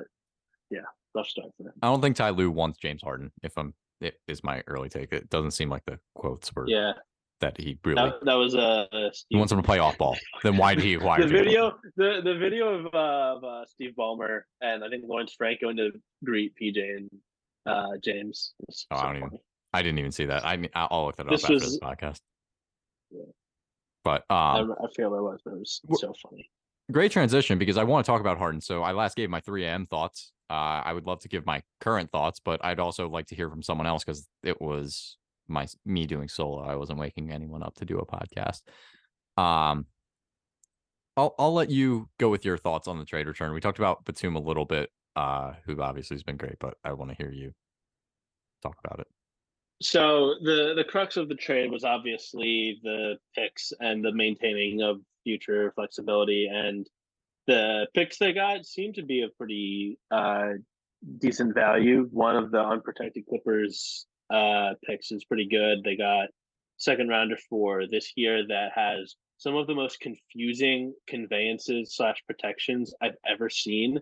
yeah, 0.70 0.80
rough 1.14 1.28
start 1.28 1.48
for 1.56 1.64
them. 1.64 1.72
I 1.82 1.88
don't 1.88 2.00
think 2.00 2.16
Ty 2.16 2.30
Lue 2.30 2.50
wants 2.50 2.78
James 2.78 3.02
Harden. 3.02 3.30
If 3.42 3.56
I'm, 3.58 3.74
it 4.00 4.14
is 4.26 4.42
my 4.42 4.62
early 4.66 4.88
take. 4.88 5.12
It 5.12 5.28
doesn't 5.28 5.50
seem 5.50 5.68
like 5.68 5.84
the 5.84 5.98
quotes 6.14 6.54
were 6.54 6.64
Yeah. 6.66 6.92
that 7.40 7.60
he 7.60 7.78
really 7.84 7.96
That, 7.96 8.24
that 8.24 8.34
was 8.34 8.54
uh 8.54 8.86
he 9.28 9.36
wants 9.36 9.52
him 9.52 9.58
to 9.58 9.62
play 9.62 9.78
off 9.80 9.98
ball. 9.98 10.16
Then 10.42 10.56
why 10.56 10.74
did 10.74 10.84
he 10.84 10.94
acquire 10.94 11.20
the 11.20 11.26
video 11.28 11.74
the, 11.96 12.20
the 12.24 12.34
video 12.38 12.68
of, 12.78 12.86
uh, 12.94 13.36
of 13.36 13.44
uh, 13.44 13.64
Steve 13.66 13.92
Ballmer 13.98 14.42
and 14.62 14.82
I 14.84 14.88
think 14.88 15.04
Lawrence 15.06 15.34
Frank 15.36 15.60
going 15.60 15.76
to 15.76 15.90
greet 16.24 16.52
PJ 16.60 16.78
and 16.96 17.10
uh 17.66 17.88
James. 18.02 18.54
Oh, 18.90 18.96
I 18.96 19.02
don't 19.08 19.16
even- 19.16 19.38
I 19.74 19.82
didn't 19.82 19.98
even 19.98 20.10
see 20.12 20.24
that. 20.26 20.44
I 20.46 20.56
mean, 20.56 20.70
I'll 20.74 21.04
look 21.06 21.16
that 21.16 21.26
up 21.26 21.32
after 21.34 21.52
was- 21.52 21.62
this 21.62 21.78
podcast. 21.78 22.20
Yeah. 23.10 23.24
But 24.10 24.24
I, 24.28 24.58
um, 24.58 24.74
I 24.82 24.86
feel 24.96 25.14
it 25.14 25.22
was, 25.22 25.40
but 25.44 25.52
it 25.52 25.58
was 25.58 25.80
so 26.00 26.12
funny. 26.20 26.50
great 26.90 27.12
transition 27.12 27.58
because 27.58 27.76
I 27.76 27.84
want 27.84 28.04
to 28.04 28.10
talk 28.10 28.20
about 28.20 28.38
Harden. 28.38 28.60
So 28.60 28.82
I 28.82 28.90
last 28.90 29.16
gave 29.16 29.30
my 29.30 29.38
3 29.38 29.64
a.m. 29.64 29.86
thoughts. 29.86 30.32
Uh, 30.50 30.82
I 30.84 30.92
would 30.92 31.06
love 31.06 31.20
to 31.20 31.28
give 31.28 31.46
my 31.46 31.62
current 31.80 32.10
thoughts, 32.10 32.40
but 32.44 32.64
I'd 32.64 32.80
also 32.80 33.08
like 33.08 33.26
to 33.26 33.36
hear 33.36 33.48
from 33.48 33.62
someone 33.62 33.86
else 33.86 34.02
because 34.02 34.26
it 34.42 34.60
was 34.60 35.16
my 35.46 35.68
me 35.86 36.06
doing 36.06 36.26
solo. 36.26 36.60
I 36.64 36.74
wasn't 36.74 36.98
waking 36.98 37.30
anyone 37.30 37.62
up 37.62 37.76
to 37.76 37.84
do 37.84 38.00
a 38.00 38.04
podcast. 38.06 38.62
Um, 39.40 39.86
I'll 41.16 41.36
I'll 41.38 41.54
let 41.54 41.70
you 41.70 42.08
go 42.18 42.30
with 42.30 42.44
your 42.44 42.58
thoughts 42.58 42.88
on 42.88 42.98
the 42.98 43.04
trade 43.04 43.28
return. 43.28 43.54
We 43.54 43.60
talked 43.60 43.78
about 43.78 44.04
Batum 44.04 44.34
a 44.34 44.40
little 44.40 44.64
bit, 44.64 44.90
uh, 45.14 45.52
who 45.66 45.80
obviously 45.80 46.16
has 46.16 46.24
been 46.24 46.36
great, 46.36 46.56
but 46.58 46.74
I 46.82 46.94
want 46.94 47.12
to 47.12 47.16
hear 47.16 47.30
you 47.30 47.52
talk 48.60 48.76
about 48.84 48.98
it. 48.98 49.06
So 49.82 50.34
the 50.42 50.74
the 50.76 50.84
crux 50.84 51.16
of 51.16 51.28
the 51.28 51.34
trade 51.34 51.70
was 51.70 51.84
obviously 51.84 52.78
the 52.82 53.16
picks 53.34 53.72
and 53.80 54.04
the 54.04 54.12
maintaining 54.12 54.82
of 54.82 55.00
future 55.24 55.72
flexibility, 55.74 56.48
and 56.52 56.86
the 57.46 57.86
picks 57.94 58.18
they 58.18 58.32
got 58.32 58.66
seemed 58.66 58.96
to 58.96 59.02
be 59.02 59.22
of 59.22 59.36
pretty 59.38 59.98
uh, 60.10 60.50
decent 61.18 61.54
value. 61.54 62.08
One 62.12 62.36
of 62.36 62.50
the 62.50 62.60
unprotected 62.60 63.24
Clippers 63.26 64.06
uh, 64.32 64.74
picks 64.84 65.12
is 65.12 65.24
pretty 65.24 65.48
good. 65.48 65.78
They 65.82 65.96
got 65.96 66.28
second 66.76 67.08
rounder 67.08 67.38
for 67.48 67.86
this 67.86 68.12
year 68.16 68.46
that 68.48 68.72
has 68.74 69.14
some 69.38 69.56
of 69.56 69.66
the 69.66 69.74
most 69.74 70.00
confusing 70.00 70.94
conveyances 71.06 71.94
slash 71.96 72.22
protections 72.26 72.92
I've 73.00 73.16
ever 73.26 73.48
seen. 73.48 73.98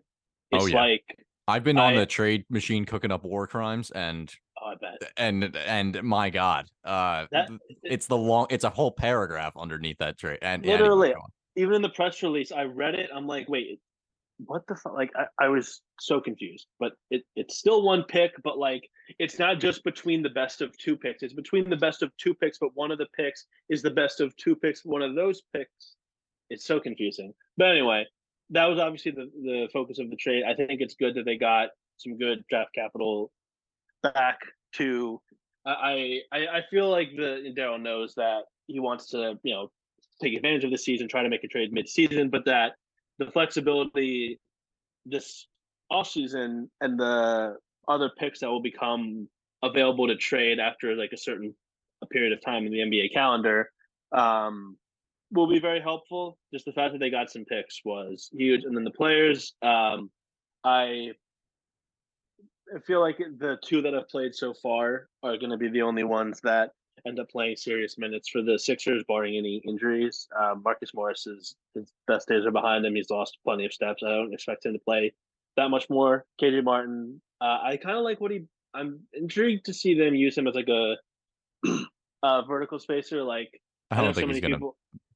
Oh, 0.52 0.56
It's 0.56 0.70
yeah. 0.70 0.80
like 0.82 1.04
I've 1.46 1.64
been 1.64 1.78
on 1.78 1.94
I- 1.94 2.00
the 2.00 2.06
trade 2.06 2.44
machine 2.50 2.84
cooking 2.84 3.12
up 3.12 3.24
war 3.24 3.46
crimes, 3.46 3.92
and 3.92 4.32
oh, 4.62 4.66
I 4.66 4.74
bet 4.80 5.12
and 5.16 5.56
and 5.56 6.02
my 6.02 6.30
God, 6.30 6.66
uh, 6.84 7.26
That- 7.30 7.50
it's 7.82 8.06
the 8.06 8.16
long, 8.16 8.46
it's 8.50 8.64
a 8.64 8.70
whole 8.70 8.90
paragraph 8.92 9.52
underneath 9.56 9.98
that 9.98 10.18
trade, 10.18 10.38
and 10.42 10.64
Literally. 10.64 11.14
on. 11.14 11.30
even 11.56 11.74
in 11.74 11.82
the 11.82 11.88
press 11.90 12.22
release, 12.22 12.52
I 12.52 12.64
read 12.64 12.94
it. 12.94 13.10
I'm 13.14 13.26
like, 13.26 13.48
wait, 13.48 13.80
what 14.46 14.62
the 14.68 14.76
fuck? 14.76 14.94
Like, 14.94 15.10
I, 15.16 15.46
I 15.46 15.48
was 15.48 15.80
so 16.00 16.20
confused. 16.20 16.66
But 16.78 16.92
it, 17.10 17.22
it's 17.34 17.58
still 17.58 17.82
one 17.82 18.04
pick, 18.04 18.32
but 18.44 18.58
like, 18.58 18.88
it's 19.18 19.38
not 19.38 19.58
just 19.58 19.82
between 19.84 20.22
the 20.22 20.30
best 20.30 20.60
of 20.60 20.76
two 20.78 20.96
picks. 20.96 21.22
It's 21.22 21.34
between 21.34 21.68
the 21.68 21.76
best 21.76 22.02
of 22.02 22.16
two 22.18 22.34
picks, 22.34 22.58
but 22.58 22.70
one 22.74 22.90
of 22.90 22.98
the 22.98 23.08
picks 23.16 23.46
is 23.68 23.82
the 23.82 23.90
best 23.90 24.20
of 24.20 24.34
two 24.36 24.54
picks. 24.54 24.84
One 24.84 25.02
of 25.02 25.14
those 25.14 25.42
picks. 25.54 25.94
It's 26.50 26.64
so 26.64 26.78
confusing. 26.80 27.34
But 27.56 27.68
anyway, 27.70 28.06
that 28.50 28.66
was 28.66 28.78
obviously 28.78 29.12
the 29.12 29.30
the 29.42 29.68
focus 29.72 29.98
of 29.98 30.08
the 30.08 30.16
trade. 30.16 30.44
I 30.48 30.54
think 30.54 30.80
it's 30.80 30.94
good 30.94 31.14
that 31.16 31.24
they 31.24 31.36
got 31.36 31.70
some 31.98 32.16
good 32.16 32.44
draft 32.48 32.72
capital 32.74 33.30
back 34.02 34.38
to. 34.76 35.20
I 35.66 36.20
I, 36.32 36.38
I 36.38 36.62
feel 36.70 36.90
like 36.90 37.10
the 37.16 37.52
Daryl 37.56 37.80
knows 37.80 38.14
that 38.16 38.42
he 38.66 38.80
wants 38.80 39.08
to 39.10 39.38
you 39.42 39.54
know 39.54 39.70
take 40.22 40.34
advantage 40.34 40.64
of 40.64 40.70
the 40.70 40.78
season, 40.78 41.08
try 41.08 41.22
to 41.22 41.28
make 41.28 41.44
a 41.44 41.48
trade 41.48 41.72
mid-season, 41.72 42.28
but 42.28 42.44
that 42.44 42.72
the 43.18 43.26
flexibility 43.26 44.40
this 45.06 45.46
off 45.90 46.08
season 46.08 46.70
and 46.80 46.98
the 46.98 47.56
other 47.88 48.10
picks 48.18 48.40
that 48.40 48.48
will 48.48 48.62
become 48.62 49.28
available 49.62 50.06
to 50.06 50.16
trade 50.16 50.58
after 50.58 50.94
like 50.94 51.12
a 51.12 51.16
certain 51.16 51.54
period 52.10 52.32
of 52.32 52.40
time 52.44 52.66
in 52.66 52.72
the 52.72 52.78
NBA 52.78 53.12
calendar 53.12 53.70
um, 54.12 54.76
will 55.32 55.48
be 55.48 55.58
very 55.58 55.80
helpful. 55.80 56.38
Just 56.52 56.64
the 56.64 56.72
fact 56.72 56.92
that 56.92 56.98
they 56.98 57.10
got 57.10 57.30
some 57.30 57.44
picks 57.44 57.80
was 57.84 58.30
huge, 58.32 58.64
and 58.64 58.76
then 58.76 58.84
the 58.84 58.90
players. 58.90 59.54
Um, 59.62 60.10
I 60.64 61.12
feel 62.86 63.00
like 63.00 63.18
the 63.18 63.56
two 63.64 63.82
that 63.82 63.92
have 63.92 64.08
played 64.08 64.34
so 64.34 64.54
far 64.54 65.08
are 65.22 65.36
going 65.36 65.50
to 65.50 65.56
be 65.56 65.68
the 65.68 65.82
only 65.82 66.04
ones 66.04 66.40
that 66.42 66.72
end 67.06 67.18
up 67.20 67.30
playing 67.30 67.56
serious 67.56 67.98
minutes 67.98 68.28
for 68.28 68.42
the 68.42 68.58
Sixers, 68.58 69.04
barring 69.06 69.36
any 69.36 69.62
injuries. 69.66 70.28
Um, 70.38 70.62
Marcus 70.64 70.92
Morris 70.94 71.26
is 71.26 71.54
his 71.74 71.92
best 72.06 72.28
days 72.28 72.44
are 72.44 72.50
behind 72.50 72.84
him. 72.84 72.94
He's 72.94 73.10
lost 73.10 73.38
plenty 73.44 73.64
of 73.64 73.72
steps. 73.72 74.02
I 74.04 74.10
don't 74.10 74.32
expect 74.32 74.66
him 74.66 74.72
to 74.72 74.78
play 74.78 75.12
that 75.56 75.68
much 75.68 75.88
more. 75.90 76.24
KJ 76.40 76.64
Martin, 76.64 77.20
uh, 77.40 77.58
I 77.62 77.78
kind 77.82 77.96
of 77.96 78.04
like 78.04 78.20
what 78.20 78.30
he. 78.30 78.44
I'm 78.74 79.00
intrigued 79.12 79.66
to 79.66 79.74
see 79.74 79.98
them 79.98 80.14
use 80.14 80.36
him 80.36 80.46
as 80.46 80.54
like 80.54 80.68
a, 80.68 80.96
a 82.22 82.42
vertical 82.46 82.78
spacer. 82.78 83.22
Like 83.22 83.60
I 83.90 84.02
don't 84.02 84.14
think 84.14 84.28
so 84.28 84.34
he's 84.34 84.40
gonna 84.40 84.58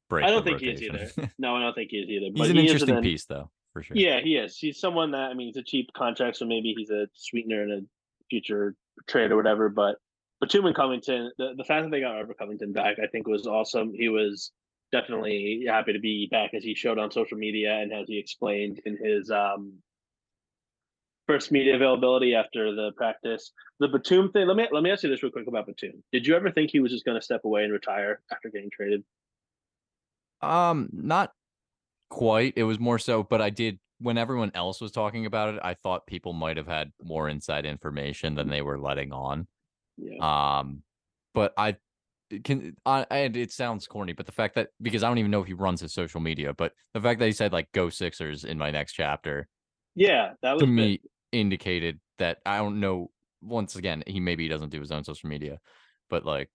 break. 0.08 0.24
I 0.24 0.30
don't 0.30 0.44
think 0.44 0.60
rotation. 0.60 0.94
he 0.94 1.02
is 1.02 1.12
either. 1.18 1.32
No, 1.38 1.56
I 1.56 1.60
don't 1.60 1.74
think 1.74 1.90
he 1.90 1.98
is 1.98 2.08
either. 2.08 2.26
he's 2.34 2.50
an 2.50 2.56
he 2.56 2.62
interesting 2.62 2.94
then, 2.94 3.02
piece, 3.02 3.26
though, 3.26 3.50
for 3.72 3.82
sure. 3.82 3.96
Yeah, 3.96 4.20
he 4.20 4.36
is. 4.36 4.56
He's 4.56 4.78
someone 4.78 5.12
that 5.12 5.30
I 5.30 5.34
mean, 5.34 5.48
he's 5.48 5.56
a 5.56 5.62
cheap 5.62 5.92
contract, 5.94 6.36
so 6.36 6.46
maybe 6.46 6.74
he's 6.76 6.90
a 6.90 7.08
sweetener 7.14 7.62
in 7.62 7.70
a 7.70 7.80
future 8.28 8.74
trade 9.06 9.30
or 9.30 9.36
whatever. 9.36 9.68
But 9.68 9.96
Batum 10.40 10.66
and 10.66 10.76
Covington, 10.76 11.32
the, 11.38 11.54
the 11.56 11.64
fact 11.64 11.84
that 11.84 11.90
they 11.90 12.00
got 12.00 12.14
Robert 12.14 12.38
Covington 12.38 12.72
back, 12.72 12.96
I 13.02 13.06
think 13.06 13.26
was 13.26 13.46
awesome. 13.46 13.92
He 13.94 14.08
was 14.08 14.52
definitely 14.90 15.64
happy 15.66 15.94
to 15.94 15.98
be 15.98 16.28
back 16.30 16.52
as 16.54 16.62
he 16.62 16.74
showed 16.74 16.98
on 16.98 17.10
social 17.10 17.38
media 17.38 17.78
and 17.78 17.92
as 17.92 18.08
he 18.08 18.18
explained 18.18 18.80
in 18.84 18.98
his 19.02 19.30
um, 19.30 19.72
first 21.26 21.50
media 21.50 21.74
availability 21.74 22.34
after 22.34 22.74
the 22.74 22.92
practice. 22.96 23.52
The 23.80 23.88
Batum 23.88 24.32
thing. 24.32 24.46
Let 24.46 24.56
me 24.56 24.68
let 24.70 24.82
me 24.82 24.90
ask 24.90 25.02
you 25.02 25.08
this 25.08 25.22
real 25.22 25.32
quick 25.32 25.46
about 25.46 25.66
Batum. 25.66 26.02
Did 26.12 26.26
you 26.26 26.36
ever 26.36 26.50
think 26.50 26.70
he 26.70 26.80
was 26.80 26.92
just 26.92 27.04
going 27.04 27.18
to 27.18 27.24
step 27.24 27.44
away 27.44 27.64
and 27.64 27.72
retire 27.72 28.20
after 28.30 28.50
getting 28.50 28.70
traded? 28.70 29.04
Um, 30.42 30.88
not 30.92 31.32
quite. 32.12 32.52
It 32.56 32.64
was 32.64 32.78
more 32.78 32.98
so, 32.98 33.22
but 33.22 33.40
I 33.40 33.48
did 33.48 33.78
when 33.98 34.18
everyone 34.18 34.52
else 34.54 34.82
was 34.82 34.92
talking 34.92 35.24
about 35.24 35.54
it. 35.54 35.60
I 35.64 35.72
thought 35.72 36.06
people 36.06 36.34
might 36.34 36.58
have 36.58 36.66
had 36.66 36.92
more 37.02 37.28
inside 37.30 37.64
information 37.64 38.34
than 38.34 38.50
they 38.50 38.60
were 38.60 38.78
letting 38.78 39.12
on. 39.12 39.48
Yeah. 39.96 40.58
Um, 40.58 40.82
but 41.32 41.54
I 41.56 41.76
can 42.44 42.76
I, 42.84 43.06
and 43.10 43.34
it 43.34 43.50
sounds 43.50 43.86
corny, 43.86 44.12
but 44.12 44.26
the 44.26 44.32
fact 44.32 44.56
that 44.56 44.68
because 44.82 45.02
I 45.02 45.08
don't 45.08 45.18
even 45.18 45.30
know 45.30 45.40
if 45.40 45.46
he 45.46 45.54
runs 45.54 45.80
his 45.80 45.94
social 45.94 46.20
media, 46.20 46.52
but 46.52 46.72
the 46.92 47.00
fact 47.00 47.18
that 47.20 47.26
he 47.26 47.32
said 47.32 47.52
like 47.52 47.72
"Go 47.72 47.88
Sixers" 47.88 48.44
in 48.44 48.58
my 48.58 48.70
next 48.70 48.92
chapter, 48.92 49.48
yeah, 49.94 50.32
that 50.42 50.52
was 50.52 50.60
to 50.60 50.66
me 50.66 51.00
indicated 51.32 51.98
that 52.18 52.38
I 52.44 52.58
don't 52.58 52.78
know. 52.78 53.10
Once 53.40 53.74
again, 53.74 54.04
he 54.06 54.20
maybe 54.20 54.42
he 54.42 54.48
doesn't 54.50 54.70
do 54.70 54.80
his 54.80 54.92
own 54.92 55.02
social 55.02 55.30
media, 55.30 55.58
but 56.10 56.26
like 56.26 56.50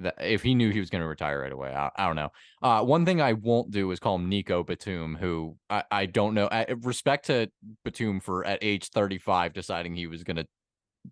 that 0.00 0.14
if 0.20 0.42
he 0.42 0.54
knew 0.54 0.70
he 0.70 0.80
was 0.80 0.90
going 0.90 1.02
to 1.02 1.08
retire 1.08 1.40
right 1.40 1.52
away, 1.52 1.74
I, 1.74 1.90
I 1.96 2.06
don't 2.06 2.16
know. 2.16 2.30
Uh, 2.62 2.82
one 2.84 3.04
thing 3.04 3.20
I 3.20 3.34
won't 3.34 3.70
do 3.70 3.90
is 3.90 4.00
call 4.00 4.16
him 4.16 4.28
Nico 4.28 4.62
Batum, 4.62 5.16
who 5.16 5.56
I, 5.68 5.84
I 5.90 6.06
don't 6.06 6.34
know. 6.34 6.48
I, 6.50 6.66
respect 6.82 7.26
to 7.26 7.50
Batum 7.84 8.20
for 8.20 8.44
at 8.44 8.58
age 8.62 8.88
35 8.88 9.52
deciding 9.52 9.94
he 9.94 10.06
was 10.06 10.24
going 10.24 10.36
to 10.36 10.46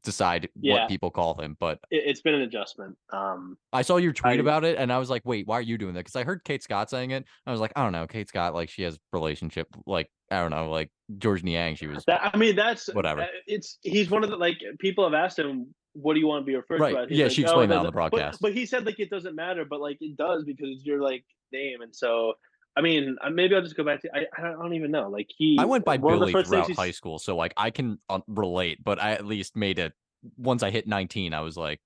decide 0.03 0.49
yeah. 0.61 0.75
what 0.75 0.89
people 0.89 1.11
call 1.11 1.41
him. 1.41 1.57
But 1.59 1.81
it, 1.91 2.07
has 2.09 2.21
been 2.21 2.35
an 2.35 2.43
adjustment. 2.43 2.97
Um, 3.13 3.57
I 3.73 3.83
saw 3.83 3.97
your 3.97 4.13
tweet 4.13 4.39
I, 4.39 4.41
about 4.41 4.65
it, 4.65 4.79
and 4.79 4.93
I 4.93 4.99
was 4.99 5.11
like, 5.11 5.23
"Wait, 5.25 5.47
why 5.47 5.59
are 5.59 5.63
you 5.63 5.79
doing 5.79 5.95
that?" 5.95 6.01
Because 6.01 6.17
I 6.17 6.25
heard 6.25 6.45
Kate 6.45 6.63
Scott 6.63 6.91
saying 6.91 7.11
it. 7.13 7.25
I 7.47 7.51
was 7.51 7.61
like, 7.61 7.73
"I 7.77 7.83
don't 7.83 7.93
know." 7.93 8.07
Kate 8.07 8.29
Scott, 8.29 8.55
like, 8.55 8.71
she 8.71 8.83
has 8.83 8.99
relationship, 9.13 9.69
like, 9.87 10.11
I 10.31 10.41
don't 10.41 10.51
know, 10.51 10.71
like 10.71 10.91
Georges 11.19 11.45
Niang. 11.45 11.77
She 11.77 11.87
was. 11.87 12.05
That, 12.07 12.31
I 12.33 12.37
mean, 12.37 12.57
that's 12.57 12.93
whatever. 12.93 13.23
Uh, 13.23 13.27
it's 13.47 13.79
he's 13.83 14.11
one 14.11 14.25
of 14.25 14.31
the 14.31 14.37
like 14.37 14.63
people 14.79 15.05
have 15.05 15.15
asked 15.15 15.39
him. 15.39 15.75
What 15.95 16.15
do 16.15 16.21
you 16.21 16.27
want 16.27 16.43
to 16.43 16.47
be 16.47 16.55
referred 16.55 16.81
right. 16.81 17.09
to? 17.09 17.15
yeah, 17.15 17.25
like, 17.25 17.33
she 17.33 17.43
explained 17.43 17.73
that 17.73 17.79
on 17.79 17.87
the 17.87 17.93
broadcast. 17.93 18.41
But, 18.41 18.49
but 18.49 18.57
he 18.57 18.67
said 18.67 18.87
like 18.87 19.01
it 19.01 19.11
doesn't 19.11 19.35
matter, 19.35 19.65
but 19.65 19.81
like 19.81 19.99
it 20.01 20.17
does 20.17 20.45
because 20.45 20.69
it's 20.71 20.85
your 20.85 21.03
like 21.03 21.25
name, 21.53 21.81
and 21.83 21.95
so 21.95 22.35
I 22.77 22.81
mean, 22.81 23.17
uh, 23.23 23.31
maybe 23.31 23.57
I'll 23.57 23.63
just 23.63 23.77
go 23.77 23.85
back 23.85 24.03
to. 24.03 24.11
I, 24.15 24.27
I 24.37 24.53
don't 24.53 24.75
even 24.75 24.91
know. 24.91 25.09
Like 25.09 25.27
he, 25.37 25.57
I 25.59 25.65
went 25.65 25.85
by 25.85 25.97
Billy 25.97 26.33
throughout 26.33 26.71
high 26.73 26.93
school, 26.93 27.19
so 27.19 27.37
like 27.37 27.53
I 27.57 27.71
can 27.71 27.99
uh, 28.09 28.21
relate. 28.29 28.85
But 28.85 29.01
I 29.01 29.13
at 29.13 29.27
least 29.27 29.57
made 29.57 29.79
it 29.79 29.93
once 30.37 30.63
I 30.63 30.71
hit 30.71 30.87
19, 30.87 31.35
I 31.35 31.41
was 31.41 31.57
like 31.57 31.81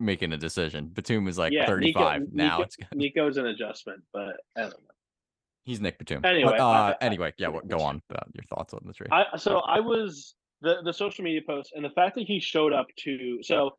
making 0.00 0.32
a 0.32 0.36
decision. 0.36 0.88
Batum 0.88 1.28
is 1.28 1.38
like 1.38 1.52
yeah, 1.52 1.66
35 1.66 2.20
Nico, 2.20 2.30
now. 2.32 2.56
Nico, 2.56 2.62
it's 2.62 2.76
good. 2.76 2.88
Nico's 2.94 3.36
an 3.36 3.46
adjustment, 3.46 4.02
but 4.12 4.36
I 4.56 4.62
don't 4.62 4.70
know. 4.70 4.76
He's 5.64 5.80
Nick 5.80 5.98
Batum. 5.98 6.24
Anyway, 6.24 6.50
but, 6.50 6.60
uh, 6.60 6.66
I, 6.66 6.96
anyway, 7.00 7.32
yeah. 7.38 7.52
go 7.68 7.78
on 7.80 8.02
about 8.10 8.26
your 8.34 8.42
thoughts 8.44 8.74
on 8.74 8.80
the 8.84 8.92
trade. 8.92 9.10
I, 9.12 9.36
so 9.36 9.58
I 9.60 9.78
was 9.78 10.34
the 10.62 10.76
the 10.84 10.92
social 10.92 11.24
media 11.24 11.40
post 11.46 11.72
and 11.74 11.84
the 11.84 11.90
fact 11.90 12.14
that 12.14 12.26
he 12.26 12.40
showed 12.40 12.72
up 12.72 12.86
to 12.96 13.38
so 13.42 13.72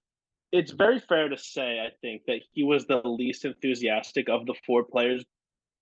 it's 0.52 0.72
very 0.72 1.00
fair 1.00 1.30
to 1.30 1.38
say 1.38 1.80
I 1.80 1.90
think 2.02 2.24
that 2.28 2.42
he 2.52 2.64
was 2.64 2.86
the 2.86 3.02
least 3.04 3.44
enthusiastic 3.46 4.30
of 4.30 4.46
the 4.46 4.54
four 4.66 4.84
players 4.84 5.26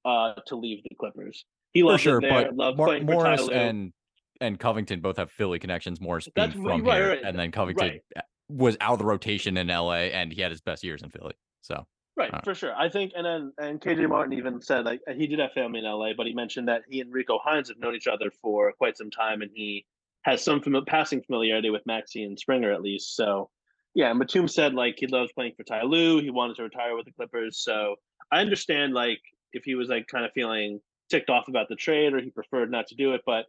uh, 0.05 0.33
to 0.47 0.55
leave 0.55 0.81
the 0.83 0.95
Clippers. 0.95 1.45
He 1.73 1.83
loved 1.83 2.01
sure, 2.01 2.21
there, 2.21 2.45
but 2.45 2.55
loved 2.55 2.77
Mar- 2.77 2.87
playing 2.87 3.05
Morris 3.05 3.47
and 3.49 3.93
and 4.39 4.59
Covington 4.59 5.01
both 5.01 5.17
have 5.17 5.31
Philly 5.31 5.59
connections. 5.59 6.01
Morris 6.01 6.27
being 6.33 6.47
That's, 6.47 6.53
from 6.59 6.83
right, 6.83 6.97
here, 6.97 7.09
right, 7.09 7.21
and 7.23 7.37
then 7.37 7.51
Covington 7.51 7.87
right. 8.15 8.23
was 8.49 8.75
out 8.81 8.93
of 8.93 8.99
the 8.99 9.05
rotation 9.05 9.57
in 9.57 9.67
LA, 9.67 10.09
and 10.11 10.33
he 10.33 10.41
had 10.41 10.51
his 10.51 10.61
best 10.61 10.83
years 10.83 11.03
in 11.03 11.09
Philly. 11.09 11.33
So 11.61 11.85
right, 12.17 12.33
uh, 12.33 12.41
for 12.43 12.55
sure. 12.55 12.73
I 12.75 12.89
think, 12.89 13.13
and 13.15 13.25
then 13.25 13.53
and 13.57 13.79
KJ 13.79 14.09
Martin 14.09 14.33
even 14.33 14.61
said 14.61 14.85
like 14.85 15.01
he 15.15 15.27
did 15.27 15.39
have 15.39 15.51
family 15.53 15.79
in 15.79 15.85
LA, 15.85 16.13
but 16.17 16.27
he 16.27 16.33
mentioned 16.33 16.67
that 16.67 16.81
he 16.89 17.01
and 17.01 17.13
Rico 17.13 17.39
Hines 17.43 17.69
have 17.69 17.77
known 17.77 17.95
each 17.95 18.07
other 18.07 18.31
for 18.41 18.71
quite 18.73 18.97
some 18.97 19.11
time, 19.11 19.41
and 19.41 19.51
he 19.53 19.85
has 20.23 20.43
some 20.43 20.61
fam- 20.61 20.85
passing 20.85 21.21
familiarity 21.21 21.69
with 21.69 21.85
Maxey 21.85 22.23
and 22.23 22.37
Springer 22.37 22.71
at 22.71 22.81
least. 22.81 23.15
So 23.15 23.49
yeah, 23.93 24.09
and 24.09 24.19
Batum 24.19 24.47
said 24.47 24.73
like 24.73 24.95
he 24.97 25.07
loves 25.07 25.31
playing 25.33 25.53
for 25.57 25.63
Ty 25.63 25.83
Lue. 25.83 26.21
He 26.21 26.29
wanted 26.29 26.55
to 26.57 26.63
retire 26.63 26.95
with 26.95 27.05
the 27.05 27.11
Clippers. 27.11 27.63
So 27.63 27.95
I 28.31 28.39
understand 28.39 28.93
like 28.93 29.21
if 29.53 29.63
he 29.63 29.75
was 29.75 29.89
like 29.89 30.07
kind 30.07 30.25
of 30.25 30.31
feeling 30.33 30.79
ticked 31.09 31.29
off 31.29 31.47
about 31.47 31.67
the 31.67 31.75
trade 31.75 32.13
or 32.13 32.21
he 32.21 32.29
preferred 32.29 32.71
not 32.71 32.87
to 32.87 32.95
do 32.95 33.13
it, 33.13 33.21
but 33.25 33.45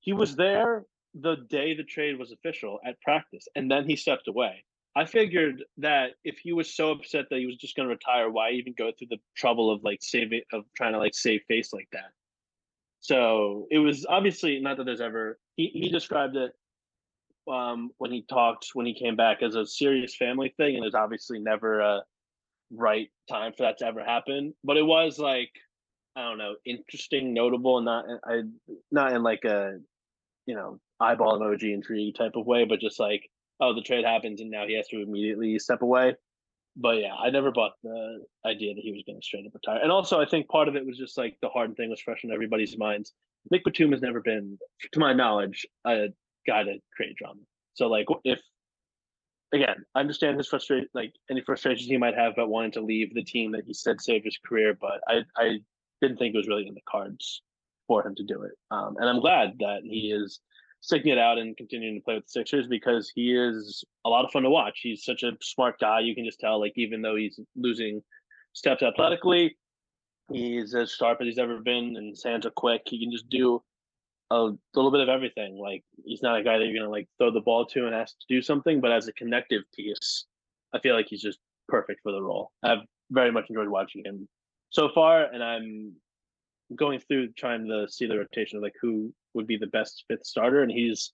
he 0.00 0.12
was 0.12 0.34
there 0.34 0.84
the 1.14 1.36
day 1.48 1.74
the 1.74 1.84
trade 1.84 2.18
was 2.18 2.32
official 2.32 2.80
at 2.86 3.00
practice, 3.02 3.46
and 3.54 3.70
then 3.70 3.86
he 3.86 3.96
stepped 3.96 4.28
away. 4.28 4.64
I 4.94 5.04
figured 5.06 5.64
that 5.78 6.12
if 6.24 6.38
he 6.38 6.52
was 6.52 6.74
so 6.74 6.90
upset 6.90 7.26
that 7.30 7.38
he 7.38 7.46
was 7.46 7.56
just 7.56 7.76
going 7.76 7.88
to 7.88 7.94
retire, 7.94 8.30
why 8.30 8.50
even 8.50 8.74
go 8.76 8.90
through 8.96 9.08
the 9.10 9.20
trouble 9.36 9.70
of 9.70 9.82
like 9.84 10.02
saving 10.02 10.42
of 10.52 10.64
trying 10.76 10.92
to 10.92 10.98
like 10.98 11.14
save 11.14 11.42
face 11.48 11.72
like 11.72 11.88
that? 11.92 12.10
So 13.00 13.66
it 13.70 13.78
was 13.78 14.06
obviously 14.06 14.60
not 14.60 14.76
that 14.76 14.84
there's 14.84 15.00
ever 15.00 15.38
he 15.56 15.70
he 15.72 15.88
described 15.88 16.36
it 16.36 16.52
um, 17.50 17.90
when 17.98 18.12
he 18.12 18.22
talked 18.22 18.70
when 18.74 18.86
he 18.86 18.94
came 18.94 19.16
back 19.16 19.42
as 19.42 19.54
a 19.54 19.66
serious 19.66 20.14
family 20.14 20.54
thing, 20.56 20.74
and 20.74 20.82
there's 20.82 20.94
obviously 20.94 21.38
never 21.38 21.80
a 21.80 22.02
right 22.70 23.08
time 23.28 23.52
for 23.56 23.64
that 23.64 23.78
to 23.78 23.86
ever 23.86 24.02
happen. 24.04 24.54
But 24.64 24.76
it 24.76 24.86
was 24.86 25.18
like 25.18 25.50
I 26.16 26.22
don't 26.22 26.38
know, 26.38 26.56
interesting, 26.64 27.32
notable, 27.32 27.78
and 27.78 27.86
not 27.86 28.04
I 28.24 28.42
not 28.90 29.12
in 29.12 29.22
like 29.22 29.44
a 29.44 29.78
you 30.46 30.54
know 30.54 30.78
eyeball 31.00 31.38
emoji 31.38 31.72
intrigue 31.74 32.14
type 32.14 32.36
of 32.36 32.46
way, 32.46 32.64
but 32.64 32.80
just 32.80 33.00
like 33.00 33.28
oh 33.60 33.74
the 33.74 33.82
trade 33.82 34.04
happens 34.04 34.40
and 34.40 34.50
now 34.50 34.66
he 34.66 34.76
has 34.76 34.88
to 34.88 35.02
immediately 35.02 35.58
step 35.58 35.82
away. 35.82 36.14
But 36.76 36.98
yeah, 36.98 37.14
I 37.14 37.30
never 37.30 37.50
bought 37.50 37.72
the 37.82 38.24
idea 38.46 38.74
that 38.74 38.80
he 38.80 38.92
was 38.92 39.02
going 39.06 39.20
to 39.20 39.24
straight 39.24 39.46
up 39.46 39.54
retire. 39.54 39.80
And 39.82 39.92
also, 39.92 40.20
I 40.20 40.26
think 40.26 40.48
part 40.48 40.68
of 40.68 40.76
it 40.76 40.86
was 40.86 40.96
just 40.96 41.18
like 41.18 41.36
the 41.42 41.48
Harden 41.48 41.74
thing 41.74 41.90
was 41.90 42.00
fresh 42.00 42.24
in 42.24 42.32
everybody's 42.32 42.78
minds. 42.78 43.12
Nick 43.50 43.64
Batum 43.64 43.92
has 43.92 44.00
never 44.00 44.20
been, 44.20 44.58
to 44.92 45.00
my 45.00 45.12
knowledge, 45.12 45.66
a 45.84 46.08
guy 46.46 46.62
to 46.62 46.78
create 46.96 47.16
drama. 47.16 47.40
So 47.74 47.88
like 47.88 48.06
if 48.24 48.38
again, 49.52 49.84
I 49.94 50.00
understand 50.00 50.38
his 50.38 50.48
frustration, 50.48 50.88
like 50.94 51.12
any 51.30 51.42
frustrations 51.42 51.88
he 51.88 51.98
might 51.98 52.16
have 52.16 52.32
about 52.32 52.48
wanting 52.48 52.72
to 52.72 52.80
leave 52.80 53.14
the 53.14 53.24
team 53.24 53.52
that 53.52 53.64
he 53.66 53.74
said 53.74 54.00
saved 54.00 54.24
his 54.24 54.38
career, 54.44 54.76
but 54.80 55.00
I 55.06 55.22
I 55.36 55.58
didn't 56.00 56.18
think 56.18 56.34
it 56.34 56.38
was 56.38 56.48
really 56.48 56.66
in 56.66 56.74
the 56.74 56.80
cards 56.88 57.42
for 57.86 58.06
him 58.06 58.14
to 58.14 58.24
do 58.24 58.42
it. 58.42 58.52
Um, 58.70 58.96
and 58.98 59.08
I'm 59.08 59.20
glad 59.20 59.58
that 59.60 59.80
he 59.84 60.12
is 60.12 60.40
sticking 60.82 61.12
it 61.12 61.18
out 61.18 61.38
and 61.38 61.56
continuing 61.56 61.94
to 61.94 62.04
play 62.04 62.14
with 62.16 62.24
the 62.24 62.30
Sixers 62.30 62.66
because 62.66 63.10
he 63.14 63.32
is 63.34 63.84
a 64.04 64.08
lot 64.10 64.24
of 64.24 64.32
fun 64.32 64.42
to 64.42 64.50
watch. 64.50 64.80
He's 64.82 65.04
such 65.04 65.22
a 65.22 65.32
smart 65.40 65.78
guy. 65.78 66.00
You 66.00 66.14
can 66.14 66.24
just 66.24 66.40
tell, 66.40 66.60
like, 66.60 66.72
even 66.76 67.00
though 67.00 67.16
he's 67.16 67.38
losing 67.56 68.02
steps 68.52 68.82
athletically, 68.82 69.56
he's 70.30 70.74
as 70.74 70.92
sharp 70.92 71.20
as 71.20 71.28
he's 71.28 71.38
ever 71.38 71.60
been, 71.60 71.96
and 71.96 72.10
his 72.10 72.24
hands 72.24 72.44
are 72.46 72.50
quick. 72.50 72.82
He 72.86 73.00
can 73.00 73.12
just 73.12 73.28
do 73.28 73.62
a 74.32 74.50
little 74.74 74.90
bit 74.90 75.00
of 75.00 75.08
everything. 75.08 75.56
Like, 75.56 75.84
he's 76.04 76.22
not 76.22 76.38
a 76.38 76.42
guy 76.42 76.58
that 76.58 76.64
you're 76.64 76.78
gonna 76.78 76.90
like 76.90 77.08
throw 77.16 77.30
the 77.30 77.40
ball 77.40 77.64
to 77.66 77.86
and 77.86 77.94
ask 77.94 78.18
to 78.18 78.26
do 78.28 78.42
something, 78.42 78.80
but 78.80 78.90
as 78.90 79.06
a 79.06 79.12
connective 79.12 79.62
piece, 79.74 80.24
I 80.74 80.80
feel 80.80 80.96
like 80.96 81.06
he's 81.08 81.22
just 81.22 81.38
perfect 81.68 82.00
for 82.02 82.12
the 82.12 82.22
role. 82.22 82.50
I've 82.62 82.80
very 83.10 83.30
much 83.30 83.50
enjoyed 83.50 83.68
watching 83.68 84.04
him 84.04 84.28
so 84.70 84.88
far, 84.92 85.24
and 85.24 85.44
I'm 85.44 85.92
going 86.74 86.98
through 86.98 87.32
trying 87.34 87.68
to 87.68 87.86
see 87.88 88.06
the 88.06 88.18
rotation 88.18 88.56
of 88.56 88.62
like 88.62 88.74
who 88.80 89.12
would 89.34 89.46
be 89.46 89.56
the 89.56 89.66
best 89.68 90.04
fifth 90.08 90.24
starter, 90.24 90.62
and 90.62 90.70
he's 90.70 91.12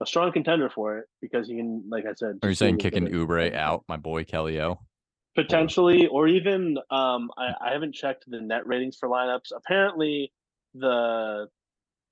a 0.00 0.06
strong 0.06 0.32
contender 0.32 0.70
for 0.70 0.98
it 0.98 1.06
because 1.20 1.48
he 1.48 1.56
can, 1.56 1.84
like 1.90 2.04
I 2.06 2.14
said. 2.14 2.38
Are 2.42 2.48
you 2.48 2.54
saying 2.54 2.78
kicking 2.78 3.08
Oubre 3.08 3.54
out, 3.54 3.84
my 3.88 3.96
boy 3.96 4.24
Kelly 4.24 4.60
O? 4.60 4.80
Potentially, 5.34 6.06
or 6.06 6.26
even 6.26 6.78
um, 6.90 7.30
I, 7.36 7.52
I 7.60 7.72
haven't 7.72 7.94
checked 7.94 8.24
the 8.26 8.40
net 8.40 8.66
ratings 8.66 8.96
for 8.98 9.08
lineups. 9.08 9.52
Apparently, 9.56 10.32
the 10.74 11.46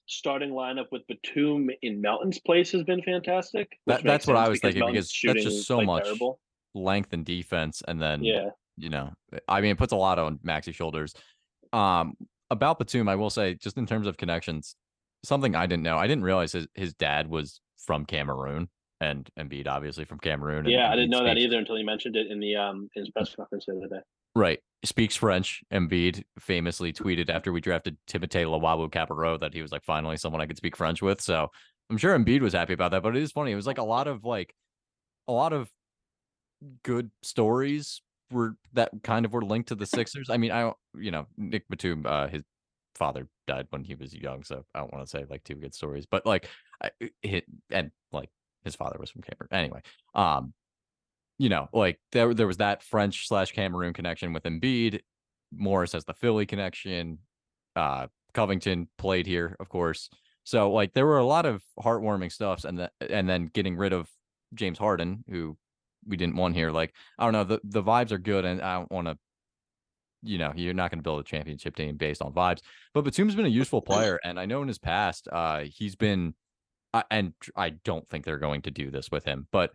starting 0.06 0.50
lineup 0.50 0.86
with 0.92 1.02
Batum 1.08 1.68
in 1.82 2.00
Melton's 2.00 2.38
place 2.38 2.70
has 2.72 2.84
been 2.84 3.02
fantastic. 3.02 3.68
That, 3.86 4.04
that's 4.04 4.26
what 4.26 4.36
I 4.36 4.48
was 4.48 4.60
thinking 4.60 4.86
because 4.86 5.12
that's 5.24 5.42
just 5.42 5.66
so 5.66 5.80
much 5.80 6.04
terrible. 6.04 6.38
length 6.74 7.12
and 7.12 7.24
defense, 7.24 7.82
and 7.86 8.00
then 8.00 8.22
yeah, 8.22 8.50
you 8.76 8.90
know, 8.90 9.12
I 9.48 9.60
mean, 9.60 9.72
it 9.72 9.78
puts 9.78 9.92
a 9.92 9.96
lot 9.96 10.18
on 10.18 10.38
Maxey's 10.42 10.76
shoulders. 10.76 11.14
Um, 11.72 12.14
about 12.50 12.78
Batum, 12.78 13.08
I 13.08 13.16
will 13.16 13.30
say, 13.30 13.54
just 13.54 13.76
in 13.76 13.86
terms 13.86 14.06
of 14.06 14.16
connections, 14.16 14.76
something 15.26 15.54
I 15.54 15.66
didn't 15.66 15.82
know. 15.82 15.96
I 15.96 16.06
didn't 16.06 16.24
realize 16.24 16.52
his, 16.52 16.66
his 16.74 16.94
dad 16.94 17.28
was 17.28 17.60
from 17.78 18.04
Cameroon 18.04 18.68
and 19.00 19.28
Embiid 19.38 19.68
obviously 19.68 20.04
from 20.04 20.18
Cameroon. 20.18 20.66
Yeah, 20.66 20.90
I 20.90 20.96
didn't 20.96 21.10
know 21.10 21.18
speaks, 21.18 21.30
that 21.30 21.38
either 21.38 21.58
until 21.58 21.76
he 21.76 21.82
mentioned 21.82 22.16
it 22.16 22.28
in 22.30 22.40
the 22.40 22.56
um 22.56 22.88
his 22.94 23.10
press 23.10 23.34
conference 23.34 23.66
the 23.66 23.76
other 23.76 23.88
day. 23.88 24.00
Right. 24.34 24.60
Speaks 24.84 25.16
French. 25.16 25.62
Embiid 25.72 26.22
famously 26.38 26.92
tweeted 26.92 27.30
after 27.30 27.52
we 27.52 27.60
drafted 27.60 27.96
Timothé 28.08 28.44
Luwawu-Cabarrot 28.44 29.40
that 29.40 29.54
he 29.54 29.62
was 29.62 29.72
like 29.72 29.84
finally 29.84 30.16
someone 30.16 30.40
I 30.40 30.46
could 30.46 30.56
speak 30.56 30.76
French 30.76 31.02
with. 31.02 31.20
So 31.20 31.50
I'm 31.90 31.96
sure 31.96 32.16
Embiid 32.16 32.40
was 32.40 32.52
happy 32.52 32.74
about 32.74 32.90
that. 32.92 33.02
But 33.02 33.16
it 33.16 33.22
is 33.22 33.32
funny. 33.32 33.52
It 33.52 33.56
was 33.56 33.66
like 33.66 33.78
a 33.78 33.84
lot 33.84 34.06
of 34.06 34.24
like 34.24 34.54
a 35.28 35.32
lot 35.32 35.52
of 35.52 35.70
good 36.82 37.10
stories 37.22 38.02
were 38.30 38.56
that 38.72 38.90
kind 39.02 39.24
of 39.24 39.32
were 39.32 39.42
linked 39.42 39.68
to 39.68 39.74
the 39.74 39.86
Sixers. 39.86 40.30
I 40.30 40.36
mean, 40.36 40.52
I 40.52 40.72
you 40.94 41.10
know, 41.10 41.26
Nick 41.36 41.68
Batum, 41.68 42.04
uh, 42.06 42.28
his 42.28 42.42
father 42.96 43.28
died 43.46 43.66
when 43.70 43.84
he 43.84 43.94
was 43.94 44.14
young, 44.14 44.42
so 44.42 44.64
I 44.74 44.80
don't 44.80 44.92
want 44.92 45.06
to 45.06 45.10
say 45.10 45.24
like 45.28 45.44
two 45.44 45.54
good 45.54 45.74
stories, 45.74 46.06
but 46.10 46.26
like 46.26 46.48
it 47.22 47.44
and 47.70 47.90
like 48.12 48.30
his 48.64 48.76
father 48.76 48.96
was 48.98 49.10
from 49.10 49.22
Cameroon. 49.22 49.48
Anyway, 49.52 49.80
um, 50.14 50.52
you 51.38 51.48
know, 51.48 51.68
like 51.72 52.00
there 52.12 52.34
there 52.34 52.46
was 52.46 52.58
that 52.58 52.82
French 52.82 53.28
slash 53.28 53.52
Cameroon 53.52 53.92
connection 53.92 54.32
with 54.32 54.44
Embiid. 54.44 55.00
Morris 55.52 55.92
has 55.92 56.04
the 56.04 56.14
Philly 56.14 56.46
connection. 56.46 57.18
Uh, 57.74 58.08
Covington 58.34 58.88
played 58.98 59.26
here, 59.26 59.56
of 59.60 59.68
course. 59.68 60.10
So 60.44 60.70
like 60.70 60.94
there 60.94 61.06
were 61.06 61.18
a 61.18 61.26
lot 61.26 61.46
of 61.46 61.62
heartwarming 61.80 62.32
stuffs, 62.32 62.64
and 62.64 62.78
the, 62.78 62.90
and 63.00 63.28
then 63.28 63.50
getting 63.52 63.76
rid 63.76 63.92
of 63.92 64.08
James 64.54 64.78
Harden, 64.78 65.24
who 65.28 65.56
we 66.06 66.16
didn't 66.16 66.36
want 66.36 66.54
here. 66.54 66.70
Like 66.70 66.94
I 67.18 67.24
don't 67.24 67.32
know, 67.32 67.44
the 67.44 67.60
the 67.64 67.82
vibes 67.82 68.12
are 68.12 68.18
good, 68.18 68.44
and 68.44 68.60
I 68.62 68.78
don't 68.78 68.90
want 68.90 69.08
to. 69.08 69.18
You 70.22 70.38
know, 70.38 70.52
you're 70.56 70.74
not 70.74 70.90
going 70.90 70.98
to 70.98 71.02
build 71.02 71.20
a 71.20 71.24
championship 71.24 71.76
team 71.76 71.96
based 71.96 72.22
on 72.22 72.32
vibes. 72.32 72.60
But 72.94 73.04
Batum's 73.04 73.34
been 73.34 73.46
a 73.46 73.50
useful 73.50 73.82
player, 73.82 74.18
and 74.24 74.40
I 74.40 74.46
know 74.46 74.62
in 74.62 74.68
his 74.68 74.78
past, 74.78 75.28
uh, 75.30 75.64
he's 75.66 75.94
been, 75.94 76.34
uh, 76.94 77.02
and 77.10 77.32
I 77.54 77.70
don't 77.70 78.08
think 78.08 78.24
they're 78.24 78.38
going 78.38 78.62
to 78.62 78.70
do 78.70 78.90
this 78.90 79.10
with 79.10 79.24
him, 79.24 79.46
but 79.52 79.72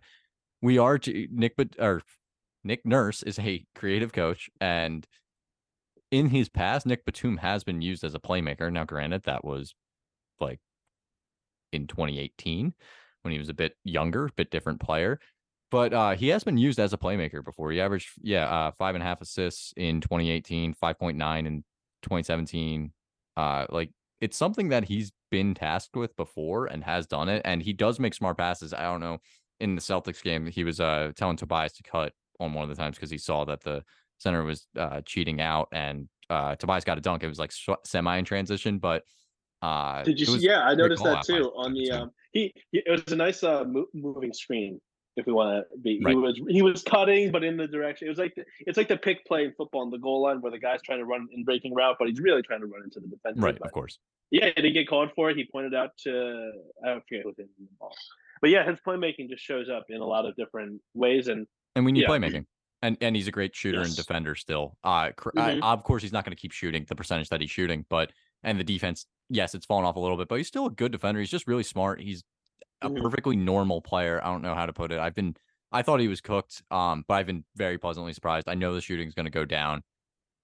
we 0.60 0.78
are 0.78 0.98
Nick, 1.06 1.56
but 1.56 1.68
or 1.78 2.02
Nick 2.64 2.84
Nurse 2.84 3.22
is 3.22 3.38
a 3.38 3.64
creative 3.74 4.12
coach, 4.12 4.50
and 4.60 5.06
in 6.10 6.28
his 6.28 6.48
past, 6.48 6.86
Nick 6.86 7.04
Batum 7.04 7.38
has 7.38 7.64
been 7.64 7.80
used 7.80 8.04
as 8.04 8.14
a 8.14 8.20
playmaker. 8.20 8.70
Now, 8.70 8.84
granted, 8.84 9.22
that 9.24 9.44
was 9.44 9.74
like 10.40 10.60
in 11.72 11.86
2018 11.86 12.74
when 13.22 13.32
he 13.32 13.38
was 13.38 13.48
a 13.48 13.54
bit 13.54 13.74
younger, 13.82 14.26
a 14.26 14.32
bit 14.32 14.50
different 14.50 14.80
player 14.80 15.18
but 15.72 15.94
uh, 15.94 16.10
he 16.10 16.28
has 16.28 16.44
been 16.44 16.58
used 16.58 16.78
as 16.78 16.92
a 16.92 16.98
playmaker 16.98 17.42
before. 17.42 17.72
He 17.72 17.80
averaged, 17.80 18.10
yeah, 18.20 18.44
uh, 18.44 18.72
five 18.72 18.94
and 18.94 19.02
a 19.02 19.06
half 19.06 19.22
assists 19.22 19.72
in 19.78 20.02
2018, 20.02 20.74
5.9 20.74 21.46
in 21.46 21.64
2017. 22.02 22.92
Uh, 23.38 23.64
like 23.70 23.88
it's 24.20 24.36
something 24.36 24.68
that 24.68 24.84
he's 24.84 25.12
been 25.30 25.54
tasked 25.54 25.96
with 25.96 26.14
before 26.14 26.66
and 26.66 26.84
has 26.84 27.06
done 27.06 27.30
it. 27.30 27.40
And 27.46 27.62
he 27.62 27.72
does 27.72 27.98
make 27.98 28.12
smart 28.12 28.36
passes. 28.36 28.74
I 28.74 28.82
don't 28.82 29.00
know. 29.00 29.16
In 29.60 29.74
the 29.74 29.80
Celtics 29.80 30.22
game, 30.22 30.46
he 30.46 30.62
was 30.62 30.78
uh, 30.78 31.12
telling 31.16 31.38
Tobias 31.38 31.72
to 31.72 31.82
cut 31.82 32.12
on 32.38 32.52
one 32.52 32.64
of 32.64 32.68
the 32.68 32.80
times 32.80 32.96
because 32.96 33.10
he 33.10 33.16
saw 33.16 33.46
that 33.46 33.62
the 33.62 33.82
center 34.18 34.44
was 34.44 34.66
uh, 34.78 35.00
cheating 35.06 35.40
out 35.40 35.68
and 35.72 36.06
uh, 36.28 36.54
Tobias 36.56 36.84
got 36.84 36.98
a 36.98 37.00
dunk. 37.00 37.22
It 37.22 37.28
was 37.28 37.38
like 37.38 37.52
semi 37.86 38.18
in 38.18 38.26
transition, 38.26 38.78
but 38.78 39.04
uh, 39.62 40.02
did 40.02 40.20
you 40.20 40.26
see? 40.26 40.38
Yeah, 40.40 40.64
I 40.64 40.74
noticed 40.74 41.04
that 41.04 41.24
too 41.24 41.50
on 41.56 41.72
the. 41.72 41.90
Um, 41.92 42.10
he, 42.32 42.52
he, 42.72 42.82
it 42.84 42.90
was 42.90 43.12
a 43.12 43.16
nice 43.16 43.42
uh, 43.44 43.64
moving 43.94 44.32
screen 44.34 44.80
if 45.16 45.26
we 45.26 45.32
want 45.32 45.66
to 45.70 45.78
be. 45.78 46.00
Right. 46.02 46.12
He 46.12 46.16
was 46.16 46.40
he 46.48 46.62
was 46.62 46.82
cutting, 46.82 47.30
but 47.30 47.44
in 47.44 47.56
the 47.56 47.66
direction. 47.66 48.06
It 48.06 48.10
was 48.10 48.18
like 48.18 48.34
the, 48.34 48.44
it's 48.60 48.78
like 48.78 48.88
the 48.88 48.96
pick 48.96 49.24
play 49.26 49.44
in 49.44 49.52
football 49.56 49.82
on 49.82 49.90
the 49.90 49.98
goal 49.98 50.22
line 50.22 50.40
where 50.40 50.50
the 50.50 50.58
guy's 50.58 50.82
trying 50.82 50.98
to 50.98 51.04
run 51.04 51.28
in 51.32 51.44
breaking 51.44 51.74
route, 51.74 51.96
but 51.98 52.08
he's 52.08 52.20
really 52.20 52.42
trying 52.42 52.60
to 52.60 52.66
run 52.66 52.82
into 52.84 53.00
the 53.00 53.08
defense. 53.08 53.38
Right, 53.38 53.58
of 53.60 53.72
course. 53.72 53.98
Yeah, 54.30 54.46
he 54.46 54.62
didn't 54.62 54.74
get 54.74 54.88
called 54.88 55.10
for 55.14 55.30
it. 55.30 55.36
He 55.36 55.44
pointed 55.44 55.74
out 55.74 55.90
to 56.04 56.52
I 56.84 56.94
forget 56.94 57.24
who 57.24 57.34
hit 57.36 57.48
the 57.58 57.66
ball, 57.78 57.94
but 58.40 58.50
yeah, 58.50 58.68
his 58.68 58.78
playmaking 58.86 59.28
just 59.28 59.44
shows 59.44 59.68
up 59.68 59.86
in 59.88 60.00
a 60.00 60.06
lot 60.06 60.26
of 60.26 60.34
different 60.36 60.80
ways, 60.94 61.28
and 61.28 61.46
and 61.76 61.84
we 61.84 61.92
need 61.92 62.02
yeah. 62.02 62.08
playmaking. 62.08 62.46
And, 62.84 62.96
and 63.00 63.14
he's 63.14 63.28
a 63.28 63.30
great 63.30 63.54
shooter 63.54 63.78
yes. 63.78 63.86
and 63.86 63.96
defender 63.96 64.34
still. 64.34 64.76
Uh, 64.82 65.10
mm-hmm. 65.10 65.38
I, 65.62 65.72
of 65.72 65.84
course, 65.84 66.02
he's 66.02 66.12
not 66.12 66.24
going 66.24 66.34
to 66.34 66.40
keep 66.40 66.50
shooting 66.50 66.84
the 66.88 66.96
percentage 66.96 67.28
that 67.28 67.40
he's 67.40 67.50
shooting, 67.50 67.86
but 67.88 68.10
and 68.42 68.58
the 68.58 68.64
defense, 68.64 69.06
yes, 69.30 69.54
it's 69.54 69.64
fallen 69.66 69.84
off 69.84 69.94
a 69.94 70.00
little 70.00 70.16
bit, 70.16 70.26
but 70.26 70.34
he's 70.38 70.48
still 70.48 70.66
a 70.66 70.70
good 70.70 70.90
defender. 70.90 71.20
He's 71.20 71.30
just 71.30 71.46
really 71.46 71.62
smart. 71.62 72.00
He's 72.00 72.24
a 72.82 72.88
mm-hmm. 72.88 73.02
perfectly 73.02 73.36
normal 73.36 73.80
player. 73.80 74.20
I 74.22 74.28
don't 74.28 74.42
know 74.42 74.54
how 74.54 74.66
to 74.66 74.72
put 74.72 74.92
it. 74.92 74.98
I've 74.98 75.14
been 75.14 75.36
I 75.72 75.82
thought 75.82 76.00
he 76.00 76.08
was 76.08 76.20
cooked, 76.20 76.62
um, 76.70 77.04
but 77.08 77.14
I've 77.14 77.26
been 77.26 77.44
very 77.56 77.78
pleasantly 77.78 78.12
surprised. 78.12 78.48
I 78.48 78.54
know 78.54 78.74
the 78.74 78.80
shooting 78.80 79.08
is 79.08 79.14
going 79.14 79.24
to 79.24 79.30
go 79.30 79.44
down. 79.46 79.82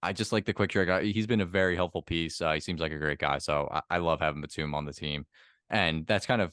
I 0.02 0.12
just 0.12 0.32
like 0.32 0.46
the 0.46 0.54
quick 0.54 0.70
trigger. 0.70 1.00
He's 1.00 1.26
been 1.26 1.40
a 1.40 1.46
very 1.46 1.76
helpful 1.76 2.02
piece. 2.02 2.40
Uh, 2.40 2.52
he 2.52 2.60
seems 2.60 2.80
like 2.80 2.92
a 2.92 2.98
great 2.98 3.18
guy, 3.18 3.38
so 3.38 3.68
I, 3.70 3.96
I 3.96 3.98
love 3.98 4.20
having 4.20 4.40
Batum 4.40 4.74
on 4.74 4.84
the 4.84 4.92
team. 4.92 5.26
And 5.70 6.06
that's 6.06 6.24
kind 6.24 6.40
of 6.40 6.52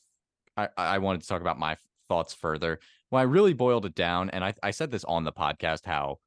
I, 0.57 0.67
I 0.77 0.97
wanted 0.97 1.21
to 1.21 1.27
talk 1.27 1.41
about 1.41 1.59
my 1.59 1.77
thoughts 2.09 2.33
further. 2.33 2.79
When 3.09 3.21
I 3.21 3.23
really 3.23 3.53
boiled 3.53 3.85
it 3.85 3.95
down, 3.95 4.29
and 4.31 4.43
I, 4.43 4.53
I 4.61 4.71
said 4.71 4.91
this 4.91 5.05
on 5.05 5.23
the 5.23 5.31
podcast, 5.31 5.85
how 5.85 6.17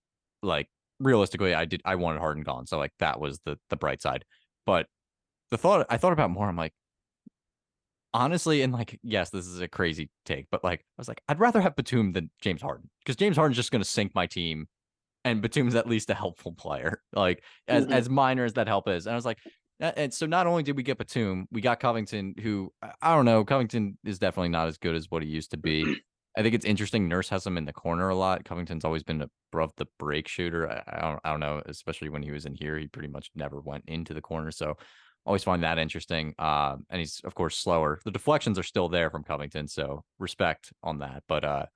like 0.42 0.68
realistically 1.00 1.54
I 1.54 1.64
did 1.64 1.82
I 1.84 1.96
wanted 1.96 2.20
Harden 2.20 2.44
gone, 2.44 2.66
so 2.66 2.78
like 2.78 2.92
that 3.00 3.20
was 3.20 3.40
the 3.44 3.58
the 3.68 3.76
bright 3.76 4.00
side. 4.00 4.24
But 4.64 4.86
the 5.50 5.58
thought 5.58 5.86
I 5.90 5.96
thought 5.96 6.12
about 6.12 6.30
more. 6.30 6.48
I'm 6.48 6.56
like, 6.56 6.72
honestly, 8.18 8.62
and 8.62 8.72
like, 8.72 8.98
yes, 9.02 9.30
this 9.30 9.46
is 9.46 9.60
a 9.60 9.68
crazy 9.68 10.10
take, 10.26 10.48
but 10.50 10.64
like, 10.64 10.80
I 10.80 10.98
was 10.98 11.06
like, 11.06 11.22
I'd 11.28 11.38
rather 11.38 11.60
have 11.60 11.76
Batum 11.76 12.12
than 12.12 12.30
James 12.42 12.60
Harden 12.60 12.90
because 12.98 13.14
James 13.14 13.36
Harden's 13.36 13.56
just 13.56 13.70
going 13.70 13.82
to 13.82 13.88
sink 13.88 14.12
my 14.14 14.26
team, 14.26 14.66
and 15.24 15.40
Batum's 15.40 15.76
at 15.76 15.88
least 15.88 16.10
a 16.10 16.14
helpful 16.14 16.52
player, 16.52 17.00
like 17.12 17.44
as 17.68 17.84
mm-hmm. 17.84 17.92
as 17.92 18.10
minor 18.10 18.44
as 18.44 18.54
that 18.54 18.66
help 18.66 18.88
is. 18.88 19.06
And 19.06 19.12
I 19.12 19.16
was 19.16 19.24
like, 19.24 19.38
and 19.80 20.12
so 20.12 20.26
not 20.26 20.48
only 20.48 20.64
did 20.64 20.76
we 20.76 20.82
get 20.82 20.98
Batum, 20.98 21.46
we 21.52 21.60
got 21.60 21.78
Covington, 21.78 22.34
who 22.42 22.72
I 23.00 23.14
don't 23.14 23.24
know, 23.24 23.44
Covington 23.44 23.96
is 24.04 24.18
definitely 24.18 24.48
not 24.48 24.66
as 24.66 24.78
good 24.78 24.96
as 24.96 25.08
what 25.08 25.22
he 25.22 25.28
used 25.28 25.52
to 25.52 25.56
be. 25.56 26.00
I 26.36 26.42
think 26.42 26.54
it's 26.54 26.66
interesting. 26.66 27.08
Nurse 27.08 27.28
has 27.30 27.46
him 27.46 27.56
in 27.56 27.64
the 27.64 27.72
corner 27.72 28.10
a 28.10 28.14
lot. 28.14 28.44
Covington's 28.44 28.84
always 28.84 29.02
been 29.02 29.26
above 29.52 29.72
the 29.76 29.86
break 29.98 30.28
shooter. 30.28 30.70
I, 30.70 30.82
I 30.86 31.00
don't, 31.00 31.20
I 31.24 31.30
don't 31.30 31.40
know, 31.40 31.62
especially 31.66 32.10
when 32.10 32.22
he 32.22 32.30
was 32.30 32.46
in 32.46 32.54
here, 32.54 32.78
he 32.78 32.86
pretty 32.86 33.08
much 33.08 33.30
never 33.34 33.60
went 33.60 33.84
into 33.88 34.14
the 34.14 34.20
corner. 34.20 34.52
So 34.52 34.76
always 35.28 35.44
find 35.44 35.62
that 35.62 35.78
interesting. 35.78 36.34
Um, 36.38 36.86
and 36.88 36.98
he's 36.98 37.20
of 37.22 37.34
course 37.34 37.58
slower. 37.58 38.00
The 38.04 38.10
deflections 38.10 38.58
are 38.58 38.62
still 38.62 38.88
there 38.88 39.10
from 39.10 39.24
Covington, 39.24 39.68
so 39.68 40.04
respect 40.18 40.72
on 40.82 41.00
that. 41.00 41.22
But 41.28 41.44
uh, 41.44 41.66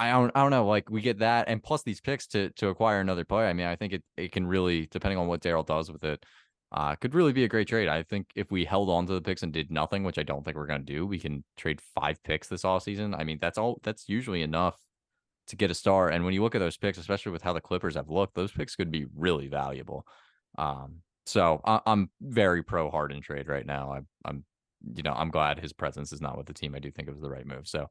I 0.00 0.10
don't, 0.10 0.32
I 0.34 0.42
don't 0.42 0.50
know. 0.50 0.66
Like 0.66 0.90
we 0.90 1.00
get 1.00 1.20
that, 1.20 1.48
and 1.48 1.62
plus 1.62 1.82
these 1.84 2.00
picks 2.00 2.26
to 2.28 2.50
to 2.50 2.68
acquire 2.68 3.00
another 3.00 3.24
player. 3.24 3.46
I 3.46 3.52
mean, 3.52 3.66
I 3.66 3.76
think 3.76 3.92
it 3.92 4.02
it 4.16 4.32
can 4.32 4.46
really, 4.46 4.88
depending 4.90 5.18
on 5.18 5.28
what 5.28 5.40
Daryl 5.40 5.64
does 5.64 5.92
with 5.92 6.02
it, 6.02 6.24
uh, 6.72 6.96
could 6.96 7.14
really 7.14 7.32
be 7.32 7.44
a 7.44 7.48
great 7.48 7.68
trade. 7.68 7.88
I 7.88 8.02
think 8.02 8.26
if 8.34 8.50
we 8.50 8.64
held 8.64 8.90
on 8.90 9.06
to 9.06 9.14
the 9.14 9.22
picks 9.22 9.44
and 9.44 9.52
did 9.52 9.70
nothing, 9.70 10.02
which 10.02 10.18
I 10.18 10.24
don't 10.24 10.44
think 10.44 10.56
we're 10.56 10.66
going 10.66 10.84
to 10.84 10.92
do, 10.92 11.06
we 11.06 11.20
can 11.20 11.44
trade 11.56 11.80
five 11.94 12.20
picks 12.24 12.48
this 12.48 12.64
all 12.64 12.80
season. 12.80 13.14
I 13.14 13.22
mean, 13.22 13.38
that's 13.40 13.58
all. 13.58 13.78
That's 13.84 14.08
usually 14.08 14.42
enough 14.42 14.76
to 15.46 15.56
get 15.56 15.70
a 15.70 15.74
star. 15.74 16.08
And 16.08 16.24
when 16.24 16.34
you 16.34 16.42
look 16.42 16.56
at 16.56 16.58
those 16.58 16.76
picks, 16.76 16.98
especially 16.98 17.30
with 17.32 17.42
how 17.42 17.52
the 17.52 17.60
Clippers 17.60 17.94
have 17.94 18.10
looked, 18.10 18.34
those 18.34 18.50
picks 18.50 18.74
could 18.74 18.90
be 18.90 19.06
really 19.14 19.46
valuable. 19.46 20.04
Um, 20.58 21.02
so 21.26 21.60
I, 21.64 21.80
am 21.86 22.10
very 22.20 22.62
pro 22.62 22.90
Harden 22.90 23.20
trade 23.20 23.48
right 23.48 23.66
now. 23.66 23.92
I, 23.92 24.00
I'm, 24.28 24.44
you 24.94 25.02
know, 25.02 25.12
I'm 25.12 25.30
glad 25.30 25.58
his 25.58 25.72
presence 25.72 26.12
is 26.12 26.20
not 26.20 26.36
with 26.36 26.46
the 26.46 26.54
team. 26.54 26.74
I 26.74 26.78
do 26.78 26.90
think 26.90 27.08
it 27.08 27.12
was 27.12 27.22
the 27.22 27.30
right 27.30 27.46
move. 27.46 27.66
So 27.66 27.88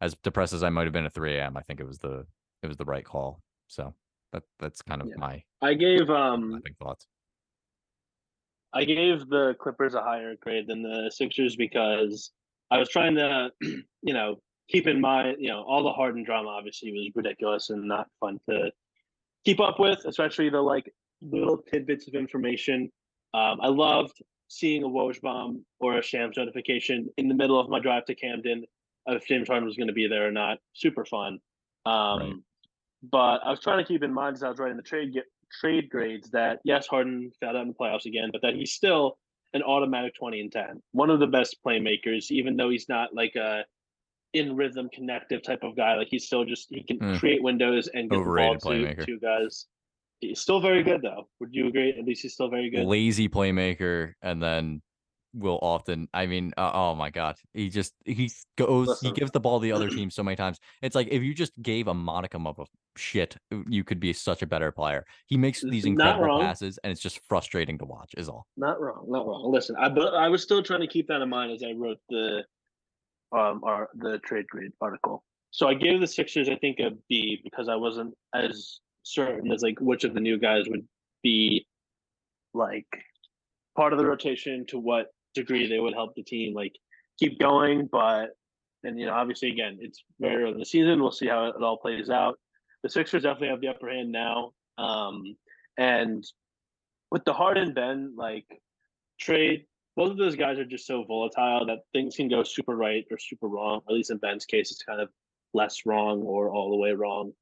as 0.00 0.14
depressed 0.22 0.52
as 0.52 0.62
I 0.62 0.70
might 0.70 0.84
have 0.84 0.92
been 0.92 1.06
at 1.06 1.14
3 1.14 1.36
a.m., 1.36 1.56
I 1.56 1.62
think 1.62 1.80
it 1.80 1.86
was 1.86 1.98
the 1.98 2.26
it 2.62 2.66
was 2.66 2.76
the 2.76 2.84
right 2.84 3.04
call. 3.04 3.40
So 3.66 3.94
that 4.32 4.42
that's 4.60 4.82
kind 4.82 5.00
of 5.00 5.08
yeah. 5.08 5.14
my 5.18 5.42
I 5.62 5.74
gave 5.74 6.08
um 6.10 6.60
thoughts. 6.82 7.06
I 8.72 8.84
gave 8.84 9.28
the 9.28 9.54
Clippers 9.58 9.94
a 9.94 10.02
higher 10.02 10.34
grade 10.40 10.66
than 10.68 10.82
the 10.82 11.10
Sixers 11.14 11.56
because 11.56 12.30
I 12.70 12.78
was 12.78 12.88
trying 12.88 13.14
to, 13.14 13.50
you 13.60 14.12
know, 14.12 14.36
keep 14.68 14.86
in 14.86 15.00
mind, 15.00 15.36
you 15.40 15.48
know, 15.48 15.62
all 15.62 15.82
the 15.82 15.92
Harden 15.92 16.24
drama 16.24 16.50
obviously 16.50 16.92
was 16.92 17.10
ridiculous 17.14 17.70
and 17.70 17.88
not 17.88 18.08
fun 18.20 18.38
to 18.50 18.70
keep 19.44 19.60
up 19.60 19.78
with, 19.78 20.04
especially 20.04 20.50
the 20.50 20.60
like 20.60 20.92
little 21.22 21.58
tidbits 21.58 22.08
of 22.08 22.14
information. 22.14 22.90
Um, 23.34 23.58
I 23.60 23.68
loved 23.68 24.22
seeing 24.48 24.84
a 24.84 24.88
Woj 24.88 25.20
bomb 25.20 25.64
or 25.80 25.98
a 25.98 26.02
Shams 26.02 26.36
notification 26.36 27.08
in 27.16 27.28
the 27.28 27.34
middle 27.34 27.58
of 27.58 27.68
my 27.68 27.80
drive 27.80 28.04
to 28.06 28.14
Camden 28.14 28.64
if 29.06 29.26
James 29.26 29.48
Harden 29.48 29.66
was 29.66 29.76
going 29.76 29.88
to 29.88 29.92
be 29.92 30.08
there 30.08 30.26
or 30.26 30.32
not. 30.32 30.58
Super 30.74 31.04
fun. 31.04 31.38
Um, 31.84 32.20
right. 32.20 32.32
But 33.10 33.40
I 33.44 33.50
was 33.50 33.60
trying 33.60 33.78
to 33.78 33.84
keep 33.84 34.02
in 34.02 34.12
mind 34.12 34.36
as 34.36 34.42
I 34.42 34.48
was 34.48 34.58
writing 34.58 34.76
the 34.76 34.82
trade 34.82 35.14
trade 35.60 35.88
grades 35.90 36.30
that 36.30 36.60
yes, 36.64 36.86
Harden 36.86 37.30
found 37.40 37.56
out 37.56 37.62
in 37.62 37.68
the 37.68 37.74
playoffs 37.74 38.06
again, 38.06 38.30
but 38.32 38.42
that 38.42 38.54
he's 38.54 38.72
still 38.72 39.18
an 39.54 39.62
automatic 39.62 40.14
20 40.16 40.40
and 40.40 40.52
10. 40.52 40.82
One 40.92 41.08
of 41.08 41.20
the 41.20 41.26
best 41.26 41.56
playmakers, 41.64 42.30
even 42.30 42.56
though 42.56 42.68
he's 42.68 42.88
not 42.88 43.14
like 43.14 43.36
a 43.36 43.64
in 44.32 44.54
rhythm 44.54 44.88
connective 44.92 45.42
type 45.42 45.62
of 45.62 45.76
guy. 45.76 45.94
Like 45.94 46.08
he's 46.10 46.26
still 46.26 46.44
just 46.44 46.68
he 46.70 46.82
can 46.82 46.98
mm. 46.98 47.18
create 47.18 47.42
windows 47.42 47.88
and 47.92 48.10
get 48.10 48.18
Overrated 48.18 48.60
the 48.60 48.64
ball 48.64 48.94
to 48.94 49.06
two 49.06 49.18
guys. 49.18 49.66
He's 50.20 50.40
still 50.40 50.60
very 50.60 50.82
good 50.82 51.02
though. 51.02 51.28
Would 51.40 51.50
you 51.52 51.68
agree? 51.68 51.94
At 51.98 52.04
least 52.04 52.22
he's 52.22 52.34
still 52.34 52.48
very 52.48 52.70
good. 52.70 52.86
Lazy 52.86 53.28
playmaker, 53.28 54.12
and 54.22 54.42
then 54.42 54.82
will 55.36 55.58
often. 55.62 56.08
I 56.14 56.26
mean, 56.26 56.52
uh, 56.56 56.70
oh 56.72 56.94
my 56.94 57.10
god, 57.10 57.36
he 57.52 57.68
just 57.68 57.94
he 58.04 58.30
goes, 58.56 58.98
he 59.00 59.12
gives 59.12 59.30
the 59.30 59.40
ball 59.40 59.60
to 59.60 59.64
the 59.64 59.72
other 59.72 59.88
team 59.96 60.10
so 60.10 60.22
many 60.22 60.36
times. 60.36 60.58
It's 60.82 60.94
like 60.94 61.08
if 61.10 61.22
you 61.22 61.34
just 61.34 61.60
gave 61.62 61.88
a 61.88 61.94
monicum 61.94 62.46
of 62.46 62.58
a 62.58 62.64
shit, 62.96 63.36
uh, 63.52 63.58
you 63.68 63.84
could 63.84 64.00
be 64.00 64.12
such 64.12 64.42
a 64.42 64.46
better 64.46 64.72
player. 64.72 65.04
He 65.26 65.36
makes 65.36 65.62
these 65.62 65.84
incredible 65.84 66.40
passes, 66.40 66.78
and 66.82 66.90
it's 66.90 67.00
just 67.00 67.20
frustrating 67.28 67.78
to 67.78 67.84
watch. 67.84 68.14
Is 68.16 68.28
all. 68.28 68.46
Not 68.56 68.80
wrong, 68.80 69.04
not 69.08 69.26
wrong. 69.26 69.52
Listen, 69.52 69.76
I 69.76 69.88
but 69.88 70.14
I 70.14 70.28
was 70.28 70.42
still 70.42 70.62
trying 70.62 70.80
to 70.80 70.88
keep 70.88 71.08
that 71.08 71.20
in 71.20 71.28
mind 71.28 71.52
as 71.52 71.62
I 71.62 71.72
wrote 71.72 71.98
the 72.08 72.44
um 73.32 73.60
our 73.64 73.88
the 73.94 74.18
trade 74.24 74.46
grade 74.48 74.72
article. 74.80 75.24
So 75.50 75.68
I 75.68 75.74
gave 75.74 76.00
the 76.00 76.06
Sixers 76.06 76.48
I 76.48 76.56
think 76.56 76.80
a 76.80 76.90
B 77.08 77.40
because 77.44 77.68
I 77.68 77.76
wasn't 77.76 78.14
as 78.34 78.80
certain 79.06 79.52
as 79.52 79.62
like 79.62 79.80
which 79.80 80.04
of 80.04 80.14
the 80.14 80.20
new 80.20 80.38
guys 80.38 80.64
would 80.68 80.86
be 81.22 81.66
like 82.54 82.86
part 83.76 83.92
of 83.92 83.98
the 83.98 84.06
rotation 84.06 84.66
to 84.66 84.78
what 84.78 85.06
degree 85.34 85.68
they 85.68 85.78
would 85.78 85.94
help 85.94 86.14
the 86.14 86.22
team 86.22 86.54
like 86.54 86.72
keep 87.18 87.38
going. 87.38 87.88
But 87.90 88.30
and 88.82 88.98
you 88.98 89.06
know, 89.06 89.14
obviously 89.14 89.50
again, 89.50 89.78
it's 89.80 90.02
very 90.20 90.42
early 90.42 90.52
in 90.52 90.58
the 90.58 90.64
season. 90.64 91.00
We'll 91.00 91.12
see 91.12 91.28
how 91.28 91.46
it 91.46 91.62
all 91.62 91.76
plays 91.76 92.10
out. 92.10 92.38
The 92.82 92.90
Sixers 92.90 93.22
definitely 93.22 93.48
have 93.48 93.60
the 93.60 93.68
upper 93.68 93.90
hand 93.90 94.10
now. 94.10 94.52
Um 94.76 95.36
and 95.78 96.24
with 97.10 97.24
the 97.24 97.32
Harden 97.32 97.74
Ben 97.74 98.14
like 98.16 98.46
trade, 99.20 99.66
both 99.94 100.10
of 100.10 100.16
those 100.16 100.36
guys 100.36 100.58
are 100.58 100.64
just 100.64 100.86
so 100.86 101.04
volatile 101.04 101.66
that 101.66 101.80
things 101.92 102.16
can 102.16 102.28
go 102.28 102.42
super 102.42 102.76
right 102.76 103.04
or 103.10 103.18
super 103.18 103.46
wrong. 103.46 103.82
At 103.88 103.94
least 103.94 104.10
in 104.10 104.18
Ben's 104.18 104.44
case, 104.44 104.72
it's 104.72 104.82
kind 104.82 105.00
of 105.00 105.10
less 105.54 105.86
wrong 105.86 106.22
or 106.22 106.50
all 106.50 106.70
the 106.70 106.76
way 106.76 106.92
wrong. 106.92 107.32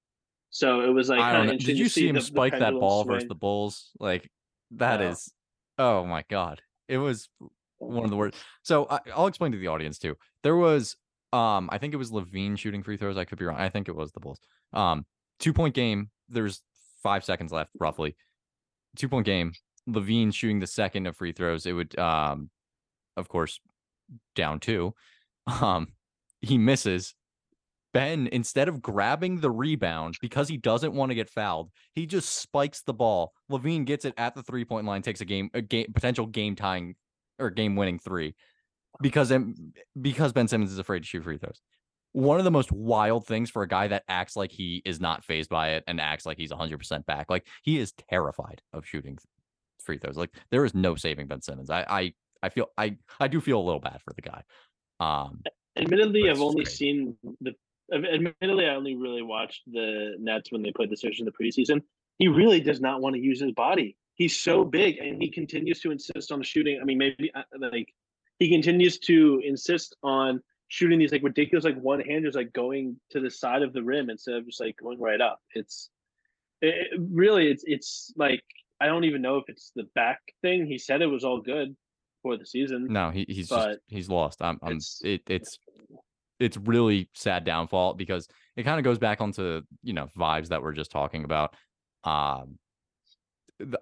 So 0.54 0.82
it 0.82 0.88
was 0.88 1.08
like 1.08 1.18
kind 1.18 1.50
of 1.50 1.58
Did 1.58 1.76
you 1.76 1.88
see 1.88 2.06
him 2.06 2.14
the, 2.14 2.20
the 2.20 2.26
spike 2.26 2.52
that 2.52 2.60
pendulum 2.60 2.80
ball 2.80 3.02
versus 3.02 3.26
the 3.28 3.34
Bulls? 3.34 3.90
Like 3.98 4.30
that 4.70 5.00
No. 5.00 5.10
is, 5.10 5.32
oh 5.78 6.06
my 6.06 6.22
god, 6.30 6.62
it 6.86 6.98
was 6.98 7.28
one 7.78 8.04
of 8.04 8.10
the 8.10 8.16
worst. 8.16 8.36
So 8.62 8.86
I, 8.88 9.00
I'll 9.12 9.26
explain 9.26 9.50
to 9.50 9.58
the 9.58 9.66
audience 9.66 9.98
too. 9.98 10.16
There 10.44 10.54
was, 10.54 10.94
um, 11.32 11.68
I 11.72 11.78
think 11.78 11.92
it 11.92 11.96
was 11.96 12.12
LaVine 12.12 12.56
shooting 12.56 12.84
free 12.84 12.96
throws. 12.96 13.16
I 13.16 13.24
could 13.24 13.36
be 13.36 13.44
wrong. 13.44 13.58
I 13.58 13.68
think 13.68 13.88
it 13.88 13.96
was 13.96 14.12
the 14.12 14.20
Bulls. 14.20 14.38
Um, 14.72 15.04
two 15.40 15.52
point 15.52 15.74
game. 15.74 16.10
There's 16.28 16.62
five 17.02 17.24
seconds 17.24 17.50
left, 17.50 17.70
roughly. 17.80 18.14
Two 18.94 19.08
point 19.08 19.26
game. 19.26 19.54
LaVine 19.88 20.32
shooting 20.32 20.60
the 20.60 20.68
second 20.68 21.08
of 21.08 21.16
free 21.16 21.32
throws. 21.32 21.66
It 21.66 21.72
would, 21.72 21.98
um, 21.98 22.48
of 23.16 23.28
course, 23.28 23.58
down 24.36 24.60
two. 24.60 24.94
Um, 25.60 25.88
he 26.40 26.56
misses. 26.58 27.14
Ben, 27.94 28.28
instead 28.32 28.68
of 28.68 28.82
grabbing 28.82 29.40
the 29.40 29.52
rebound 29.52 30.16
because 30.20 30.48
he 30.48 30.56
doesn't 30.56 30.92
want 30.92 31.10
to 31.10 31.14
get 31.14 31.30
fouled, 31.30 31.70
he 31.94 32.06
just 32.06 32.40
spikes 32.40 32.82
the 32.82 32.92
ball. 32.92 33.32
LaVine 33.50 33.84
gets 33.84 34.04
it 34.04 34.14
at 34.18 34.34
the 34.34 34.42
three 34.42 34.64
point 34.64 34.84
line, 34.84 35.00
takes 35.00 35.20
a 35.20 35.24
game, 35.24 35.48
a 35.54 35.62
game 35.62 35.86
potential 35.94 36.26
game 36.26 36.56
tying 36.56 36.96
or 37.38 37.50
game 37.50 37.76
winning 37.76 38.00
three 38.00 38.34
because 39.00 39.32
because 40.00 40.32
Ben 40.32 40.48
Simmons 40.48 40.72
is 40.72 40.78
afraid 40.78 41.00
to 41.00 41.06
shoot 41.06 41.22
free 41.22 41.38
throws. 41.38 41.62
One 42.12 42.38
of 42.38 42.44
the 42.44 42.50
most 42.50 42.72
wild 42.72 43.26
things 43.26 43.48
for 43.48 43.62
a 43.62 43.68
guy 43.68 43.86
that 43.88 44.02
acts 44.08 44.36
like 44.36 44.50
he 44.50 44.82
is 44.84 45.00
not 45.00 45.24
phased 45.24 45.50
by 45.50 45.70
it 45.70 45.84
and 45.86 46.00
acts 46.00 46.26
like 46.26 46.36
he's 46.36 46.52
100% 46.52 47.06
back. 47.06 47.30
Like 47.30 47.46
he 47.62 47.78
is 47.78 47.92
terrified 47.92 48.60
of 48.72 48.86
shooting 48.86 49.18
free 49.80 49.98
throws. 49.98 50.16
Like 50.16 50.34
there 50.50 50.64
is 50.64 50.74
no 50.74 50.96
saving 50.96 51.28
Ben 51.28 51.42
Simmons. 51.42 51.70
I 51.70 51.84
I 51.88 52.14
I 52.42 52.48
feel 52.48 52.66
I 52.76 52.96
I 53.20 53.28
do 53.28 53.40
feel 53.40 53.60
a 53.60 53.62
little 53.62 53.80
bad 53.80 54.00
for 54.02 54.12
the 54.14 54.22
guy. 54.22 54.42
Um 54.98 55.42
Admittedly, 55.76 56.30
I've 56.30 56.40
only 56.40 56.64
great. 56.64 56.68
seen 56.68 57.16
the. 57.40 57.52
Ad- 57.92 58.04
Admittedly, 58.06 58.66
I 58.66 58.74
only 58.74 58.94
really 58.96 59.22
watched 59.22 59.62
the 59.66 60.14
Nets 60.18 60.52
when 60.52 60.62
they 60.62 60.72
played 60.72 60.90
the 60.90 60.96
Sixers 60.96 61.20
in 61.20 61.26
the 61.26 61.32
preseason. 61.32 61.82
He 62.18 62.28
really 62.28 62.60
does 62.60 62.80
not 62.80 63.00
want 63.00 63.14
to 63.16 63.20
use 63.20 63.40
his 63.40 63.52
body. 63.52 63.96
He's 64.14 64.38
so 64.38 64.64
big, 64.64 64.98
and 64.98 65.20
he 65.20 65.28
continues 65.30 65.80
to 65.80 65.90
insist 65.90 66.30
on 66.30 66.42
shooting. 66.42 66.78
I 66.80 66.84
mean, 66.84 66.98
maybe 66.98 67.32
uh, 67.34 67.42
like 67.58 67.88
he 68.38 68.48
continues 68.48 68.98
to 69.00 69.40
insist 69.44 69.96
on 70.04 70.40
shooting 70.68 70.98
these 71.00 71.10
like 71.12 71.22
ridiculous 71.24 71.64
like 71.64 71.80
one 71.80 72.00
handers, 72.00 72.34
like 72.36 72.52
going 72.52 72.96
to 73.10 73.20
the 73.20 73.30
side 73.30 73.62
of 73.62 73.72
the 73.72 73.82
rim 73.82 74.10
instead 74.10 74.36
of 74.36 74.46
just 74.46 74.60
like 74.60 74.76
going 74.76 75.00
right 75.00 75.20
up. 75.20 75.40
It's 75.54 75.90
it, 76.62 76.88
really 76.98 77.48
it's 77.50 77.64
it's 77.66 78.12
like 78.16 78.42
I 78.80 78.86
don't 78.86 79.04
even 79.04 79.20
know 79.20 79.38
if 79.38 79.44
it's 79.48 79.72
the 79.74 79.84
back 79.96 80.20
thing. 80.42 80.66
He 80.66 80.78
said 80.78 81.02
it 81.02 81.06
was 81.06 81.24
all 81.24 81.40
good 81.40 81.74
for 82.22 82.36
the 82.38 82.46
season. 82.46 82.86
no, 82.90 83.10
he, 83.10 83.26
he's 83.28 83.48
But 83.48 83.66
just 83.66 83.80
he's 83.88 84.08
lost. 84.08 84.40
I'm, 84.40 84.58
I'm 84.62 84.72
it's- 84.76 85.00
it, 85.04 85.22
it's 85.28 85.58
it's 86.44 86.56
really 86.56 87.08
sad 87.14 87.44
downfall 87.44 87.94
because 87.94 88.28
it 88.56 88.64
kind 88.64 88.78
of 88.78 88.84
goes 88.84 88.98
back 88.98 89.20
onto 89.20 89.62
you 89.82 89.92
know 89.92 90.08
vibes 90.16 90.48
that 90.48 90.62
we're 90.62 90.72
just 90.72 90.90
talking 90.90 91.24
about. 91.24 91.54
Um, 92.04 92.58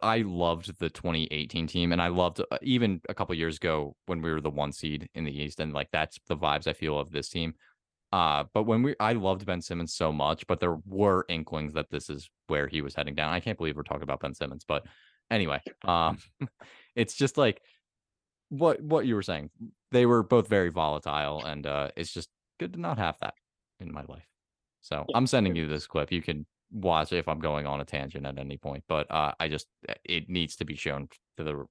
I 0.02 0.18
loved 0.18 0.78
the 0.78 0.90
2018 0.90 1.66
team, 1.66 1.92
and 1.92 2.00
I 2.00 2.08
loved 2.08 2.40
uh, 2.40 2.58
even 2.62 3.00
a 3.08 3.14
couple 3.14 3.34
years 3.34 3.56
ago 3.56 3.96
when 4.06 4.22
we 4.22 4.30
were 4.30 4.40
the 4.40 4.50
one 4.50 4.72
seed 4.72 5.08
in 5.14 5.24
the 5.24 5.36
East, 5.36 5.60
and 5.60 5.72
like 5.72 5.88
that's 5.92 6.18
the 6.28 6.36
vibes 6.36 6.66
I 6.66 6.72
feel 6.72 6.98
of 6.98 7.10
this 7.10 7.28
team. 7.28 7.54
Uh, 8.12 8.44
but 8.52 8.64
when 8.64 8.82
we, 8.82 8.94
I 9.00 9.14
loved 9.14 9.46
Ben 9.46 9.62
Simmons 9.62 9.94
so 9.94 10.12
much, 10.12 10.46
but 10.46 10.60
there 10.60 10.76
were 10.86 11.24
inklings 11.30 11.72
that 11.72 11.90
this 11.90 12.10
is 12.10 12.28
where 12.46 12.68
he 12.68 12.82
was 12.82 12.94
heading 12.94 13.14
down. 13.14 13.32
I 13.32 13.40
can't 13.40 13.56
believe 13.56 13.74
we're 13.74 13.82
talking 13.84 14.02
about 14.02 14.20
Ben 14.20 14.34
Simmons, 14.34 14.64
but 14.68 14.84
anyway, 15.30 15.62
um, 15.84 16.18
it's 16.94 17.14
just 17.14 17.38
like 17.38 17.60
what 18.50 18.80
what 18.82 19.06
you 19.06 19.14
were 19.14 19.22
saying. 19.22 19.50
They 19.90 20.04
were 20.04 20.22
both 20.22 20.46
very 20.48 20.68
volatile, 20.68 21.42
and 21.44 21.66
uh, 21.66 21.88
it's 21.96 22.12
just 22.12 22.28
good 22.62 22.72
to 22.74 22.80
not 22.80 22.98
have 22.98 23.16
that 23.20 23.34
in 23.80 23.92
my 23.92 24.04
life. 24.08 24.26
So 24.80 25.04
Yeah, 25.08 25.16
I'm 25.16 25.26
sending 25.26 25.56
you 25.56 25.66
this 25.66 25.86
clip. 25.86 26.12
You 26.12 26.22
can 26.22 26.46
watch 26.70 27.12
if 27.12 27.28
I'm 27.28 27.40
going 27.40 27.66
on 27.66 27.80
a 27.80 27.84
tangent 27.84 28.26
at 28.26 28.38
any 28.38 28.56
point, 28.56 28.84
but 28.88 29.10
uh, 29.10 29.32
I 29.38 29.48
just 29.48 29.66
it 30.04 30.28
needs 30.28 30.56
to 30.56 30.64
be 30.64 30.76
shown 30.76 31.08
to 31.36 31.44
the 31.44 31.64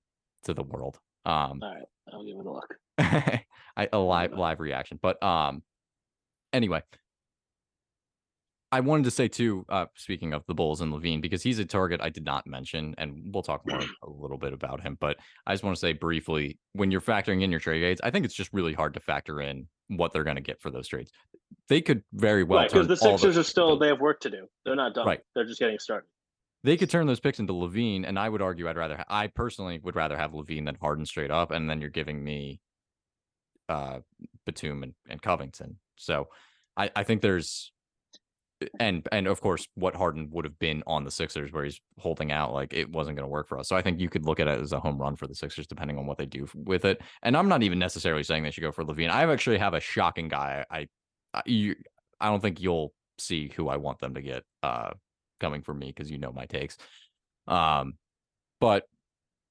to 0.43 0.53
the 0.53 0.63
world. 0.63 0.99
Um, 1.25 1.59
All 1.61 1.73
right, 1.73 1.83
I'll 2.13 2.25
give 2.25 2.37
it 2.37 2.45
a 2.45 2.51
look. 2.51 2.75
I 3.77 3.89
a 3.91 3.97
live 3.97 4.33
live 4.33 4.59
reaction. 4.59 4.99
But 5.01 5.21
um 5.23 5.63
anyway. 6.53 6.83
I 8.73 8.79
wanted 8.79 9.03
to 9.03 9.11
say 9.11 9.27
too, 9.27 9.65
uh 9.67 9.87
speaking 9.95 10.33
of 10.33 10.45
the 10.47 10.53
Bulls 10.53 10.79
and 10.79 10.93
LaVine, 10.93 11.21
because 11.21 11.43
he's 11.43 11.59
a 11.59 11.65
target 11.65 11.99
I 12.01 12.09
did 12.09 12.23
not 12.23 12.47
mention, 12.47 12.95
and 12.97 13.21
we'll 13.33 13.43
talk 13.43 13.67
more 13.67 13.81
a 14.03 14.09
little 14.09 14.37
bit 14.37 14.53
about 14.53 14.81
him. 14.81 14.97
But 14.99 15.17
I 15.45 15.53
just 15.53 15.63
want 15.63 15.75
to 15.75 15.79
say 15.79 15.91
briefly, 15.91 16.57
when 16.71 16.89
you're 16.89 17.01
factoring 17.01 17.41
in 17.41 17.51
your 17.51 17.59
trade 17.59 17.81
grades, 17.81 17.99
I 18.01 18.11
think 18.11 18.23
it's 18.23 18.33
just 18.33 18.53
really 18.53 18.73
hard 18.73 18.93
to 18.93 19.01
factor 19.01 19.41
in 19.41 19.67
what 19.97 20.13
they're 20.13 20.23
gonna 20.23 20.41
get 20.41 20.61
for 20.61 20.71
those 20.71 20.87
trades. 20.87 21.11
They 21.67 21.81
could 21.81 22.03
very 22.13 22.43
well 22.43 22.63
because 22.63 22.81
turn 22.81 22.87
the 22.87 22.95
Sixers 22.97 23.35
the- 23.35 23.41
are 23.41 23.43
still 23.43 23.77
they 23.77 23.87
have 23.87 23.99
work 23.99 24.19
to 24.21 24.29
do. 24.29 24.47
They're 24.65 24.75
not 24.75 24.93
done. 24.93 25.05
Right. 25.05 25.21
They're 25.35 25.45
just 25.45 25.59
getting 25.59 25.79
started. 25.79 26.07
they 26.63 26.77
could 26.77 26.89
turn 26.89 27.07
those 27.07 27.19
picks 27.19 27.39
into 27.39 27.53
LaVine, 27.53 28.05
and 28.07 28.17
I 28.19 28.29
would 28.29 28.41
argue 28.41 28.69
I'd 28.69 28.77
rather 28.77 28.97
ha- 28.97 29.05
I 29.09 29.27
personally 29.27 29.79
would 29.83 29.95
rather 29.95 30.15
have 30.17 30.31
LaVine 30.31 30.65
than 30.65 30.75
Harden 30.75 31.05
straight 31.05 31.31
up, 31.31 31.51
and 31.51 31.69
then 31.69 31.81
you're 31.81 31.89
giving 31.89 32.23
me 32.23 32.59
uh 33.69 33.99
Batum 34.45 34.83
and, 34.83 34.93
and 35.09 35.21
Covington. 35.21 35.79
So 35.95 36.27
I, 36.77 36.89
I 36.95 37.03
think 37.03 37.21
there's 37.21 37.71
and 38.79 39.07
and 39.11 39.27
of 39.27 39.41
course 39.41 39.67
what 39.75 39.95
Harden 39.95 40.29
would 40.31 40.45
have 40.45 40.57
been 40.59 40.83
on 40.87 41.03
the 41.03 41.11
Sixers 41.11 41.51
where 41.51 41.63
he's 41.63 41.79
holding 41.97 42.31
out 42.31 42.53
like 42.53 42.73
it 42.73 42.89
wasn't 42.89 43.17
going 43.17 43.25
to 43.25 43.31
work 43.31 43.47
for 43.47 43.59
us. 43.59 43.67
So 43.67 43.75
I 43.75 43.81
think 43.81 43.99
you 43.99 44.09
could 44.09 44.25
look 44.25 44.39
at 44.39 44.47
it 44.47 44.59
as 44.59 44.73
a 44.73 44.79
home 44.79 44.97
run 44.97 45.15
for 45.15 45.27
the 45.27 45.35
Sixers 45.35 45.67
depending 45.67 45.97
on 45.97 46.05
what 46.05 46.17
they 46.17 46.25
do 46.25 46.47
with 46.53 46.85
it. 46.85 47.01
And 47.23 47.35
I'm 47.35 47.47
not 47.47 47.63
even 47.63 47.79
necessarily 47.79 48.23
saying 48.23 48.43
they 48.43 48.51
should 48.51 48.61
go 48.61 48.71
for 48.71 48.83
LaVine. 48.83 49.09
I 49.09 49.31
actually 49.31 49.57
have 49.57 49.73
a 49.73 49.79
shocking 49.79 50.27
guy. 50.27 50.65
I 50.69 50.87
I, 51.33 51.41
you, 51.45 51.75
I 52.19 52.29
don't 52.29 52.41
think 52.41 52.61
you'll 52.61 52.93
see 53.17 53.51
who 53.55 53.69
I 53.69 53.77
want 53.77 53.99
them 53.99 54.15
to 54.15 54.21
get 54.21 54.43
uh 54.63 54.91
coming 55.39 55.61
from 55.61 55.79
me 55.79 55.87
because 55.87 56.09
you 56.09 56.17
know 56.17 56.31
my 56.31 56.45
takes. 56.45 56.77
Um, 57.47 57.95
but 58.59 58.85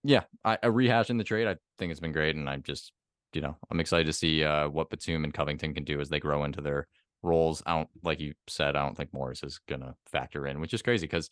yeah, 0.04 0.22
I, 0.44 0.58
I 0.62 0.66
rehashing 0.66 1.18
the 1.18 1.24
trade. 1.24 1.46
I 1.46 1.56
think 1.78 1.90
it's 1.90 2.00
been 2.00 2.12
great, 2.12 2.36
and 2.36 2.48
I'm 2.48 2.62
just 2.62 2.92
you 3.32 3.40
know 3.40 3.56
I'm 3.70 3.80
excited 3.80 4.06
to 4.06 4.12
see 4.12 4.44
uh 4.44 4.68
what 4.68 4.90
Batum 4.90 5.24
and 5.24 5.34
Covington 5.34 5.74
can 5.74 5.84
do 5.84 6.00
as 6.00 6.08
they 6.08 6.20
grow 6.20 6.44
into 6.44 6.60
their 6.60 6.86
roles. 7.22 7.62
I 7.66 7.76
don't 7.76 7.88
like 8.02 8.20
you 8.20 8.34
said. 8.48 8.76
I 8.76 8.84
don't 8.84 8.96
think 8.96 9.12
Morris 9.12 9.42
is 9.42 9.60
gonna 9.68 9.94
factor 10.10 10.46
in, 10.46 10.60
which 10.60 10.74
is 10.74 10.82
crazy 10.82 11.06
because 11.06 11.30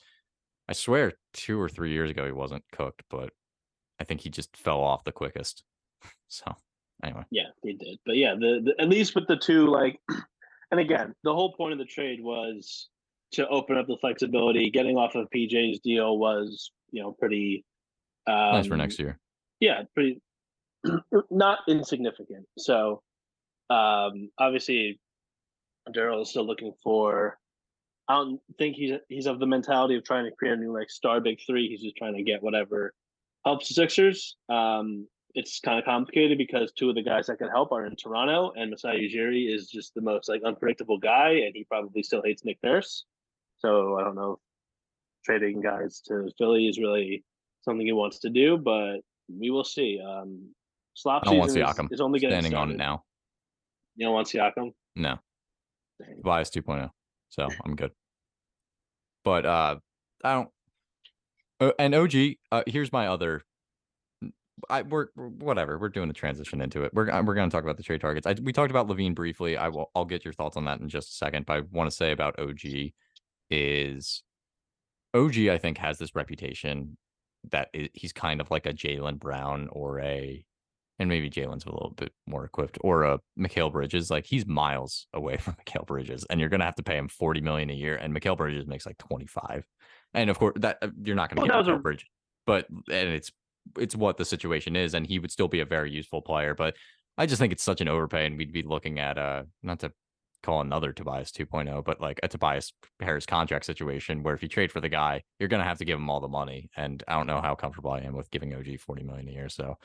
I 0.68 0.72
swear 0.74 1.12
two 1.32 1.60
or 1.60 1.68
three 1.68 1.92
years 1.92 2.10
ago 2.10 2.26
he 2.26 2.32
wasn't 2.32 2.64
cooked, 2.72 3.02
but 3.10 3.30
I 4.00 4.04
think 4.04 4.20
he 4.20 4.30
just 4.30 4.56
fell 4.56 4.80
off 4.80 5.04
the 5.04 5.12
quickest. 5.12 5.64
So 6.30 6.44
anyway, 7.02 7.22
Yeah, 7.30 7.46
they 7.64 7.72
did. 7.72 7.98
But 8.04 8.16
yeah, 8.16 8.34
the, 8.34 8.60
the 8.62 8.82
at 8.82 8.90
least 8.90 9.14
with 9.14 9.26
the 9.28 9.36
two 9.36 9.66
like, 9.66 9.98
and 10.70 10.78
again, 10.78 11.14
the 11.24 11.32
whole 11.32 11.54
point 11.54 11.72
of 11.72 11.78
the 11.78 11.86
trade 11.86 12.22
was 12.22 12.90
to 13.32 13.48
open 13.48 13.78
up 13.78 13.86
the 13.86 13.96
flexibility. 13.98 14.70
Getting 14.70 14.98
off 14.98 15.14
of 15.14 15.26
PJ's 15.34 15.80
deal 15.80 16.18
was 16.18 16.70
you 16.90 17.02
know 17.02 17.12
pretty 17.12 17.64
um, 18.26 18.52
nice 18.52 18.66
for 18.66 18.76
next 18.76 18.98
year. 18.98 19.18
yeah, 19.58 19.84
pretty 19.94 20.20
not 21.30 21.60
insignificant. 21.66 22.46
So 22.58 23.02
um 23.70 24.30
obviously 24.38 25.00
Daryl 25.92 26.22
is 26.22 26.30
still 26.30 26.46
looking 26.46 26.72
for 26.82 27.38
I 28.08 28.14
don't 28.14 28.40
think 28.58 28.76
he's 28.76 28.92
he's 29.08 29.26
of 29.26 29.38
the 29.38 29.46
mentality 29.46 29.96
of 29.96 30.04
trying 30.04 30.24
to 30.24 30.34
create 30.34 30.54
a 30.54 30.56
new 30.56 30.72
like 30.72 30.90
star 30.90 31.20
big 31.20 31.38
three. 31.46 31.68
He's 31.68 31.82
just 31.82 31.96
trying 31.96 32.14
to 32.14 32.22
get 32.22 32.42
whatever 32.42 32.94
helps 33.44 33.68
the 33.68 33.74
Sixers. 33.74 34.36
Um 34.48 35.06
it's 35.34 35.60
kind 35.60 35.78
of 35.78 35.84
complicated 35.84 36.38
because 36.38 36.72
two 36.72 36.88
of 36.88 36.94
the 36.94 37.02
guys 37.02 37.26
that 37.26 37.38
could 37.38 37.50
help 37.50 37.70
are 37.70 37.84
in 37.84 37.94
Toronto 37.96 38.52
and 38.56 38.70
Masai 38.70 39.08
Ujiri 39.08 39.54
is 39.54 39.68
just 39.68 39.94
the 39.94 40.00
most 40.00 40.28
like 40.28 40.42
unpredictable 40.42 40.98
guy 40.98 41.42
and 41.44 41.52
he 41.54 41.64
probably 41.64 42.02
still 42.02 42.22
hates 42.24 42.44
Nick 42.44 42.58
Nurse. 42.62 43.04
So 43.58 43.98
I 43.98 44.04
don't 44.04 44.16
know 44.16 44.32
if 44.32 44.38
trading 45.24 45.60
guys 45.60 46.00
to 46.08 46.30
Philly 46.38 46.66
is 46.66 46.78
really 46.78 47.24
something 47.60 47.86
he 47.86 47.92
wants 47.92 48.20
to 48.20 48.30
do, 48.30 48.56
but 48.56 49.00
we 49.28 49.50
will 49.50 49.64
see. 49.64 50.00
Um 50.00 50.54
Slop 50.94 51.22
I 51.26 51.34
don't 51.34 51.44
season 51.44 51.62
is, 51.62 51.68
Siakam 51.68 51.92
is 51.92 52.00
only 52.00 52.18
getting 52.20 52.40
standing 52.40 52.58
on 52.58 52.70
it 52.70 52.78
now. 52.78 53.04
You 53.96 54.06
don't 54.06 54.14
want 54.14 54.28
Siakam? 54.28 54.72
No, 54.96 55.18
Dang. 56.00 56.20
bias 56.22 56.50
2.0. 56.50 56.90
So 57.28 57.48
I'm 57.64 57.76
good. 57.76 57.92
But 59.24 59.46
uh 59.46 59.76
I 60.24 60.32
don't 60.34 60.48
uh, 61.60 61.72
and 61.78 61.94
OG, 61.94 62.14
uh 62.52 62.62
here's 62.66 62.92
my 62.92 63.08
other 63.08 63.44
I 64.68 64.82
we're 64.82 65.06
whatever. 65.14 65.78
We're 65.78 65.88
doing 65.88 66.10
a 66.10 66.14
transition 66.14 66.60
into 66.60 66.82
it. 66.82 66.92
We're 66.94 67.06
we're 67.22 67.34
going 67.34 67.48
to 67.48 67.54
talk 67.54 67.64
about 67.64 67.76
the 67.76 67.82
trade 67.82 68.00
targets. 68.00 68.26
I, 68.26 68.34
we 68.42 68.52
talked 68.52 68.70
about 68.70 68.88
LaVine 68.88 69.14
briefly. 69.14 69.56
I 69.56 69.68
will 69.68 69.90
I'll 69.94 70.04
get 70.04 70.24
your 70.24 70.34
thoughts 70.34 70.56
on 70.56 70.64
that 70.64 70.80
in 70.80 70.88
just 70.88 71.10
a 71.10 71.14
second. 71.14 71.46
But 71.46 71.56
I 71.58 71.60
want 71.70 71.90
to 71.90 71.96
say 71.96 72.12
about 72.12 72.38
OG 72.38 72.92
is 73.50 74.22
OG 75.14 75.38
I 75.48 75.58
think 75.58 75.78
has 75.78 75.98
this 75.98 76.14
reputation 76.14 76.96
that 77.50 77.68
he's 77.94 78.12
kind 78.12 78.40
of 78.40 78.50
like 78.50 78.66
a 78.66 78.72
Jaylen 78.72 79.18
Brown 79.18 79.68
or 79.70 80.00
a 80.00 80.44
and 80.98 81.08
maybe 81.08 81.30
Jaylen's 81.30 81.64
a 81.64 81.70
little 81.70 81.94
bit 81.96 82.12
more 82.26 82.44
equipped 82.44 82.78
or 82.82 83.04
a 83.04 83.20
Mikal 83.38 83.72
Bridges. 83.72 84.10
Like 84.10 84.26
he's 84.26 84.46
miles 84.46 85.06
away 85.14 85.36
from 85.38 85.54
Mikal 85.54 85.86
Bridges, 85.86 86.24
and 86.28 86.40
you're 86.40 86.48
gonna 86.48 86.64
have 86.64 86.74
to 86.76 86.82
pay 86.82 86.96
him 86.96 87.08
40 87.08 87.40
million 87.40 87.70
a 87.70 87.74
year, 87.74 87.96
and 87.96 88.14
Mikal 88.14 88.36
Bridges 88.36 88.66
makes 88.66 88.86
like 88.86 88.98
25. 88.98 89.64
And 90.14 90.30
of 90.30 90.38
course 90.38 90.54
that 90.60 90.78
uh, 90.82 90.88
you're 91.02 91.16
not 91.16 91.28
gonna 91.30 91.42
Well, 91.48 91.62
get 91.62 91.70
Mikal 91.72 91.76
a- 91.76 91.82
Bridges, 91.82 92.08
but 92.46 92.66
and 92.70 93.08
it's 93.10 93.30
it's 93.78 93.94
what 93.96 94.16
the 94.16 94.24
situation 94.24 94.76
is, 94.76 94.94
and 94.94 95.06
he 95.06 95.18
would 95.18 95.30
still 95.30 95.48
be 95.48 95.60
a 95.60 95.66
very 95.66 95.90
useful 95.90 96.22
player. 96.22 96.54
But 96.54 96.74
I 97.18 97.26
just 97.26 97.38
think 97.40 97.52
it's 97.52 97.62
such 97.62 97.80
an 97.80 97.88
overpay, 97.88 98.26
and 98.26 98.38
we'd 98.38 98.52
be 98.52 98.62
looking 98.62 98.98
at 98.98 99.18
uh 99.18 99.42
not 99.62 99.80
to 99.80 99.92
call 100.44 100.60
another 100.60 100.92
Tobias 100.92 101.32
2.0, 101.32 101.84
but 101.84 102.00
like 102.00 102.20
a 102.22 102.28
Tobias 102.28 102.72
Harris 103.00 103.26
contract 103.26 103.64
situation 103.66 104.22
where 104.22 104.34
if 104.34 104.42
you 104.42 104.48
trade 104.48 104.70
for 104.70 104.80
the 104.80 104.88
guy, 104.88 105.20
you're 105.40 105.48
gonna 105.48 105.64
have 105.64 105.78
to 105.78 105.84
give 105.84 105.98
him 105.98 106.08
all 106.08 106.20
the 106.20 106.28
money. 106.28 106.70
And 106.76 107.02
I 107.08 107.14
don't 107.16 107.26
know 107.26 107.40
how 107.40 107.54
comfortable 107.56 107.90
I 107.90 107.98
am 108.00 108.14
with 108.16 108.30
giving 108.30 108.54
OG 108.54 108.78
40 108.78 109.02
million 109.02 109.28
a 109.28 109.32
year. 109.32 109.48
So 109.48 109.76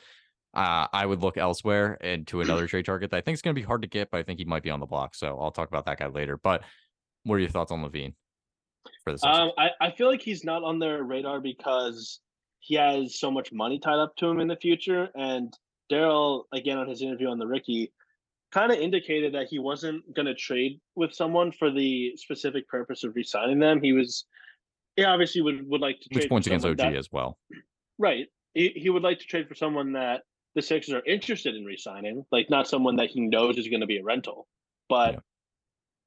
uh, 0.53 0.87
I 0.93 1.05
would 1.05 1.21
look 1.21 1.37
elsewhere 1.37 1.97
and 2.01 2.27
to 2.27 2.41
another 2.41 2.67
trade 2.67 2.85
target 2.85 3.11
that 3.11 3.17
I 3.17 3.21
think 3.21 3.35
is 3.35 3.41
going 3.41 3.55
to 3.55 3.59
be 3.61 3.65
hard 3.65 3.81
to 3.81 3.87
get, 3.87 4.11
but 4.11 4.17
I 4.19 4.23
think 4.23 4.39
he 4.39 4.45
might 4.45 4.63
be 4.63 4.69
on 4.69 4.79
the 4.79 4.85
block. 4.85 5.15
So 5.15 5.37
I'll 5.39 5.51
talk 5.51 5.67
about 5.67 5.85
that 5.85 5.99
guy 5.99 6.07
later. 6.07 6.37
But 6.37 6.63
what 7.23 7.35
are 7.35 7.39
your 7.39 7.49
thoughts 7.49 7.71
on 7.71 7.83
LaVine 7.83 8.13
for 9.03 9.11
Sixers? 9.11 9.23
Um, 9.23 9.51
I, 9.57 9.69
I 9.81 9.91
feel 9.91 10.07
like 10.07 10.21
he's 10.21 10.43
not 10.43 10.63
on 10.63 10.79
their 10.79 11.03
radar 11.03 11.39
because 11.39 12.19
he 12.59 12.75
has 12.75 13.19
so 13.19 13.29
much 13.29 13.51
money 13.51 13.79
tied 13.79 13.99
up 13.99 14.15
to 14.17 14.27
him 14.27 14.39
in 14.39 14.47
the 14.47 14.55
future. 14.55 15.09
And 15.15 15.53
Daryl, 15.91 16.43
again, 16.53 16.77
on 16.77 16.87
his 16.87 17.01
interview 17.01 17.27
on 17.27 17.39
the 17.39 17.47
Ricky, 17.47 17.91
kind 18.51 18.71
of 18.71 18.77
indicated 18.77 19.33
that 19.33 19.47
he 19.49 19.59
wasn't 19.59 20.01
going 20.13 20.27
to 20.27 20.35
trade 20.35 20.79
with 20.95 21.13
someone 21.13 21.51
for 21.51 21.71
the 21.71 22.15
specific 22.15 22.67
purpose 22.67 23.03
of 23.03 23.15
re-signing 23.15 23.59
them. 23.59 23.81
He 23.81 23.93
was, 23.93 24.25
he 24.95 25.03
obviously 25.03 25.41
would, 25.41 25.67
would 25.67 25.81
like 25.81 25.99
to 26.01 26.09
trade 26.09 26.23
Which 26.23 26.29
points 26.29 26.47
against 26.47 26.65
OG 26.65 26.77
that- 26.77 26.95
as 26.95 27.11
well. 27.11 27.37
Right. 27.97 28.27
He, 28.53 28.69
he 28.75 28.89
would 28.89 29.01
like 29.01 29.19
to 29.19 29.25
trade 29.25 29.47
for 29.47 29.55
someone 29.55 29.93
that 29.93 30.21
the 30.55 30.61
Sixers 30.61 30.93
are 30.93 31.03
interested 31.05 31.55
in 31.55 31.65
re-signing, 31.65 32.25
like 32.31 32.49
not 32.49 32.67
someone 32.67 32.95
that 32.97 33.09
he 33.09 33.21
knows 33.21 33.57
is 33.57 33.67
going 33.67 33.81
to 33.81 33.87
be 33.87 33.97
a 33.97 34.03
rental. 34.03 34.47
But 34.89 35.13
Yeah. 35.15 35.19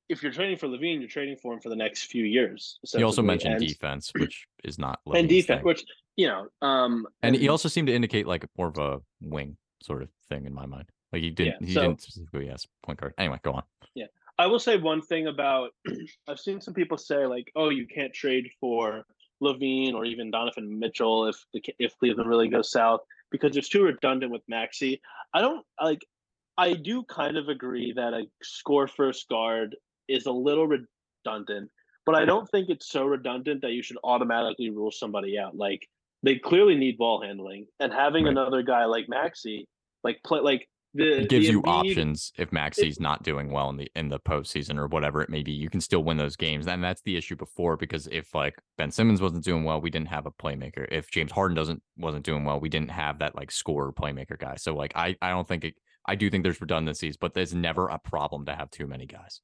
if 0.09 0.23
you're 0.23 0.33
trading 0.33 0.57
for 0.57 0.69
LaVine, 0.69 1.01
you're 1.01 1.09
trading 1.09 1.37
for 1.37 1.53
him 1.55 1.61
for 1.61 1.69
the 1.69 1.77
next 1.77 2.05
few 2.05 2.25
years. 2.25 2.79
He 2.97 3.03
also 3.03 3.23
mentioned 3.23 3.55
and, 3.57 3.67
defense, 3.67 4.13
which 4.17 4.47
is 4.65 4.79
not 4.79 5.01
and 5.15 5.29
defense, 5.29 5.59
thing. 5.59 5.65
which 5.67 5.85
you 6.17 6.29
know, 6.29 6.47
um, 6.67 7.07
and 7.23 7.37
he 7.37 7.49
also 7.49 7.69
seemed 7.69 7.89
to 7.89 7.95
indicate 7.95 8.27
like 8.27 8.47
more 8.57 8.69
of 8.69 8.79
a 8.79 9.01
wing 9.21 9.57
sort 9.83 10.03
of 10.03 10.09
thing 10.31 10.47
in 10.47 10.55
my 10.55 10.65
mind. 10.65 10.87
Like 11.13 11.23
he 11.23 11.31
didn't 11.31 11.61
Yeah, 11.63 11.67
he 11.67 11.75
so- 11.75 11.81
didn't 11.83 12.01
specifically 12.03 12.49
ask 12.49 12.67
point 12.83 13.01
guard. 13.01 13.13
Anyway, 13.19 13.39
go 13.43 13.53
on. 13.53 13.63
Yeah, 13.95 14.07
I 14.39 14.47
will 14.47 14.59
say 14.59 14.77
one 14.79 15.03
thing 15.03 15.27
about 15.27 15.73
I've 16.29 16.39
seen 16.41 16.61
some 16.61 16.73
people 16.75 16.97
say 16.97 17.27
like, 17.27 17.51
oh, 17.57 17.69
you 17.71 17.87
can't 17.87 18.15
trade 18.15 18.49
for 18.61 19.05
LaVine 19.43 19.93
or 19.95 20.05
even 20.07 20.31
Donovan 20.31 20.79
Mitchell 20.79 21.27
if 21.27 21.45
the 21.53 21.63
if 21.79 21.99
Cleveland 21.99 22.29
really 22.31 22.49
goes 22.49 22.71
south 22.71 23.01
because 23.31 23.57
it's 23.57 23.69
too 23.69 23.83
redundant 23.85 24.33
with 24.33 24.43
Maxey. 24.49 25.01
I 25.35 25.41
don't 25.41 25.65
like. 25.83 26.05
I 26.59 26.73
do 26.73 27.03
kind 27.05 27.37
of 27.37 27.49
agree 27.49 27.93
that 27.97 28.15
a 28.15 28.23
score 28.43 28.89
first 28.89 29.29
guard 29.29 29.77
is 30.09 30.27
a 30.27 30.33
little 30.33 30.67
redundant, 30.67 31.71
but 32.07 32.15
I 32.15 32.25
don't 32.25 32.49
think 32.51 32.71
it's 32.71 32.91
so 32.91 33.05
redundant 33.05 33.61
that 33.63 33.73
you 33.73 33.83
should 33.83 33.99
automatically 34.05 34.71
rule 34.71 34.91
somebody 34.91 35.39
out. 35.39 35.57
Like 35.57 35.87
they 36.23 36.37
clearly 36.37 36.75
need 36.75 36.97
ball 36.97 37.21
handling, 37.23 37.67
and 37.81 37.93
having 37.93 38.25
Right. 38.25 38.31
another 38.33 38.63
guy 38.63 38.85
like 38.87 39.09
Maxey, 39.09 39.69
like 40.03 40.19
play 40.25 40.41
like 40.41 40.69
the 40.95 41.21
It 41.23 41.29
gives 41.29 41.49
you 41.49 41.63
Embiid- 41.63 41.69
options 41.91 42.33
if 42.39 42.53
Maxey's 42.53 42.99
not 43.01 43.23
doing 43.23 43.51
well 43.51 43.69
in 43.71 43.77
the 43.77 43.91
in 43.95 44.09
the 44.09 44.19
postseason 44.21 44.79
or 44.79 44.87
whatever 44.87 45.21
it 45.23 45.29
may 45.29 45.43
be. 45.43 45.53
You 45.53 45.69
can 45.69 45.81
still 45.81 46.03
win 46.03 46.17
those 46.17 46.37
games, 46.37 46.67
and 46.67 46.83
that's 46.83 47.03
the 47.03 47.17
issue 47.17 47.37
before 47.37 47.77
because 47.77 48.07
if 48.07 48.35
like 48.35 48.55
Ben 48.79 48.91
Simmons 48.91 49.21
wasn't 49.21 49.45
doing 49.45 49.65
well, 49.65 49.81
we 49.81 49.91
didn't 49.91 50.09
have 50.09 50.27
a 50.27 50.31
playmaker. 50.31 50.87
If 50.91 51.11
James 51.11 51.33
Harden 51.33 51.55
doesn't 51.55 51.83
wasn't 51.97 52.25
doing 52.25 52.45
well, 52.45 52.61
we 52.61 52.69
didn't 52.69 52.91
have 52.91 53.19
that 53.19 53.35
like 53.37 53.51
scorer 53.51 53.93
playmaker 53.93 54.39
guy. 54.39 54.57
So 54.57 54.75
like 54.75 54.93
I 54.97 55.17
I 55.21 55.31
don't 55.31 55.47
think 55.47 55.65
it. 55.65 55.75
I 56.07 56.15
do 56.15 56.31
think 56.31 56.45
there's 56.45 56.61
redundancies, 56.61 57.17
but 57.17 57.35
there's 57.35 57.53
never 57.55 57.89
a 57.89 57.99
problem 57.99 58.47
to 58.47 58.55
have 58.55 58.71
too 58.71 58.87
many 58.87 59.07
guys. 59.07 59.41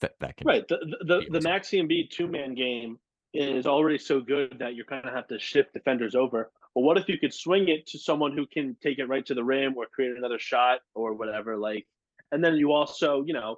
That 0.00 0.12
that 0.20 0.36
can 0.36 0.46
Right. 0.46 0.66
The 0.68 0.78
the, 1.00 1.20
the, 1.20 1.30
the 1.30 1.40
Maxey 1.40 1.78
and 1.80 1.88
B 1.88 2.06
two 2.06 2.26
man 2.28 2.54
game 2.54 2.98
is 3.34 3.66
already 3.66 3.96
so 3.98 4.20
good 4.20 4.56
that 4.58 4.74
you 4.74 4.84
kind 4.84 5.06
of 5.06 5.14
have 5.14 5.26
to 5.28 5.38
shift 5.38 5.72
defenders 5.72 6.14
over. 6.14 6.52
But 6.74 6.82
what 6.82 6.96
if 6.96 7.08
you 7.08 7.18
could 7.18 7.34
swing 7.34 7.68
it 7.68 7.86
to 7.88 7.98
someone 7.98 8.36
who 8.36 8.46
can 8.46 8.76
take 8.82 8.98
it 8.98 9.08
right 9.08 9.24
to 9.26 9.34
the 9.34 9.44
rim 9.44 9.76
or 9.76 9.86
create 9.86 10.16
another 10.16 10.38
shot 10.38 10.80
or 10.94 11.12
whatever? 11.12 11.56
Like, 11.56 11.86
and 12.30 12.42
then 12.42 12.56
you 12.56 12.72
also, 12.72 13.22
you 13.24 13.34
know, 13.34 13.56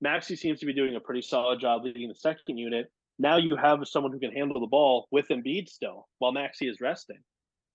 Maxey 0.00 0.36
seems 0.36 0.60
to 0.60 0.66
be 0.66 0.72
doing 0.72 0.94
a 0.94 1.00
pretty 1.00 1.22
solid 1.22 1.60
job 1.60 1.84
leading 1.84 2.08
the 2.08 2.14
second 2.14 2.58
unit. 2.58 2.90
Now 3.18 3.36
you 3.36 3.56
have 3.56 3.86
someone 3.86 4.12
who 4.12 4.20
can 4.20 4.32
handle 4.32 4.60
the 4.60 4.66
ball 4.66 5.06
with 5.10 5.28
Embiid 5.28 5.68
still 5.68 6.08
while 6.18 6.32
Maxey 6.32 6.68
is 6.68 6.80
resting, 6.80 7.18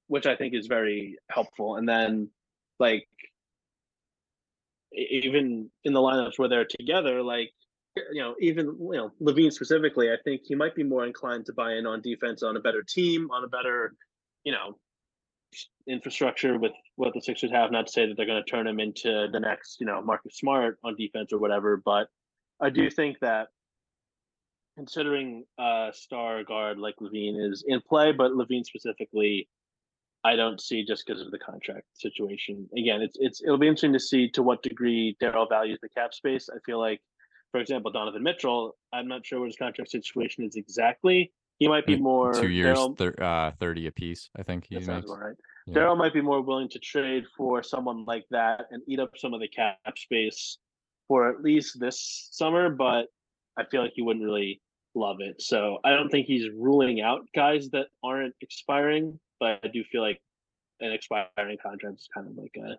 which 0.08 0.26
I 0.26 0.36
think 0.36 0.54
is 0.54 0.68
very 0.68 1.18
helpful. 1.30 1.76
And 1.76 1.88
then, 1.88 2.30
like, 2.80 3.08
even 4.94 5.70
in 5.84 5.94
the 5.94 6.00
lineups 6.00 6.38
where 6.38 6.50
they're 6.50 6.66
together, 6.66 7.22
like 7.22 7.52
you 8.12 8.22
know, 8.22 8.36
even 8.40 8.66
you 8.80 8.92
know 8.94 9.12
LaVine 9.22 9.52
specifically, 9.52 10.12
I 10.12 10.18
think 10.24 10.42
he 10.46 10.56
might 10.56 10.76
be 10.76 10.84
more 10.84 11.06
inclined 11.06 11.46
to 11.48 11.54
buy 11.54 11.74
in 11.74 11.86
on 11.86 12.02
defense 12.02 12.44
on 12.44 12.58
a 12.58 12.62
better 12.62 12.84
team, 12.84 13.30
on 13.32 13.44
a 13.44 13.48
better, 13.48 13.96
you 14.44 14.52
know, 14.52 14.78
infrastructure 15.88 16.58
with 16.60 16.74
what 16.96 17.14
the 17.14 17.22
Sixers 17.22 17.52
have. 17.52 17.72
Not 17.72 17.88
to 17.88 17.92
say 17.92 18.08
that 18.08 18.16
they're 18.18 18.26
going 18.26 18.44
to 18.44 18.50
turn 18.50 18.68
him 18.68 18.80
into 18.80 19.28
the 19.32 19.40
next, 19.40 19.80
you 19.80 19.86
know, 19.86 20.02
Marcus 20.02 20.38
Smart 20.38 20.78
on 20.84 20.96
defense 20.96 21.32
or 21.32 21.40
whatever, 21.40 21.82
but 21.84 22.08
I 22.60 22.70
do 22.70 22.90
think 22.90 23.18
that 23.22 23.48
considering 24.78 25.44
a 25.60 25.90
star 25.94 26.44
guard 26.44 26.78
like 26.78 26.96
LaVine 27.02 27.52
is 27.52 27.64
in 27.68 27.82
play, 27.82 28.12
but 28.12 28.32
LaVine 28.32 28.64
specifically, 28.64 29.48
I 30.24 30.36
don't 30.36 30.60
see 30.62 30.86
just 30.86 31.06
because 31.06 31.22
of 31.22 31.32
the 31.32 31.40
contract 31.40 31.86
situation. 31.94 32.68
Again, 32.78 33.02
it's 33.02 33.18
it's 33.20 33.42
it'll 33.42 33.58
be 33.58 33.68
interesting 33.68 33.94
to 33.94 34.00
see 34.00 34.30
to 34.32 34.44
what 34.44 34.64
degree 34.64 35.16
Daryl 35.22 35.48
values 35.50 35.80
the 35.82 35.90
cap 35.90 36.14
space. 36.14 36.50
I 36.50 36.58
feel 36.66 36.80
like, 36.80 37.02
for 37.52 37.60
example, 37.60 37.92
Donovan 37.92 38.24
Mitchell. 38.24 38.76
I'm 38.94 39.08
not 39.08 39.26
sure 39.26 39.40
what 39.40 39.48
his 39.48 39.56
contract 39.56 39.92
situation 39.92 40.44
is 40.44 40.56
exactly. 40.56 41.32
He 41.60 41.68
might 41.68 41.86
be 41.86 41.98
more 41.98 42.34
two 42.34 42.50
years, 42.50 42.78
thir- 42.98 43.16
uh, 43.22 43.52
thirty 43.60 43.88
apiece. 43.88 44.30
I 44.38 44.44
think 44.44 44.68
he 44.70 44.80
sounds 44.82 45.06
right. 45.08 45.36
Yeah. 45.66 45.74
Daryl 45.74 45.98
might 45.98 46.14
be 46.14 46.22
more 46.22 46.42
willing 46.42 46.70
to 46.70 46.80
trade 46.80 47.26
for 47.36 47.64
someone 47.64 48.06
like 48.06 48.26
that 48.30 48.68
and 48.72 48.82
eat 48.88 49.00
up 49.00 49.12
some 49.18 49.34
of 49.34 49.42
the 49.42 49.48
cap 49.48 49.78
space 49.96 50.60
for 51.08 51.30
at 51.30 51.42
least 51.42 51.80
this 51.80 52.30
summer, 52.32 52.70
but 52.70 53.08
I 53.58 53.66
feel 53.66 53.82
like 53.82 53.94
he 53.96 54.02
wouldn't 54.02 54.24
really 54.24 54.62
love 54.96 55.18
it. 55.20 55.42
So 55.42 55.80
I 55.84 55.92
don't 55.92 56.10
think 56.10 56.28
he's 56.28 56.50
ruling 56.56 57.02
out 57.02 57.28
guys 57.36 57.70
that 57.72 57.88
aren't 58.04 58.36
expiring, 58.42 59.20
but 59.40 59.60
I 59.64 59.68
do 59.68 59.84
feel 59.92 60.02
like 60.02 60.22
an 60.80 60.92
expiring 60.92 61.58
contract 61.62 62.00
is 62.00 62.08
kind 62.14 62.28
of 62.28 62.38
like 62.38 62.56
a 62.58 62.78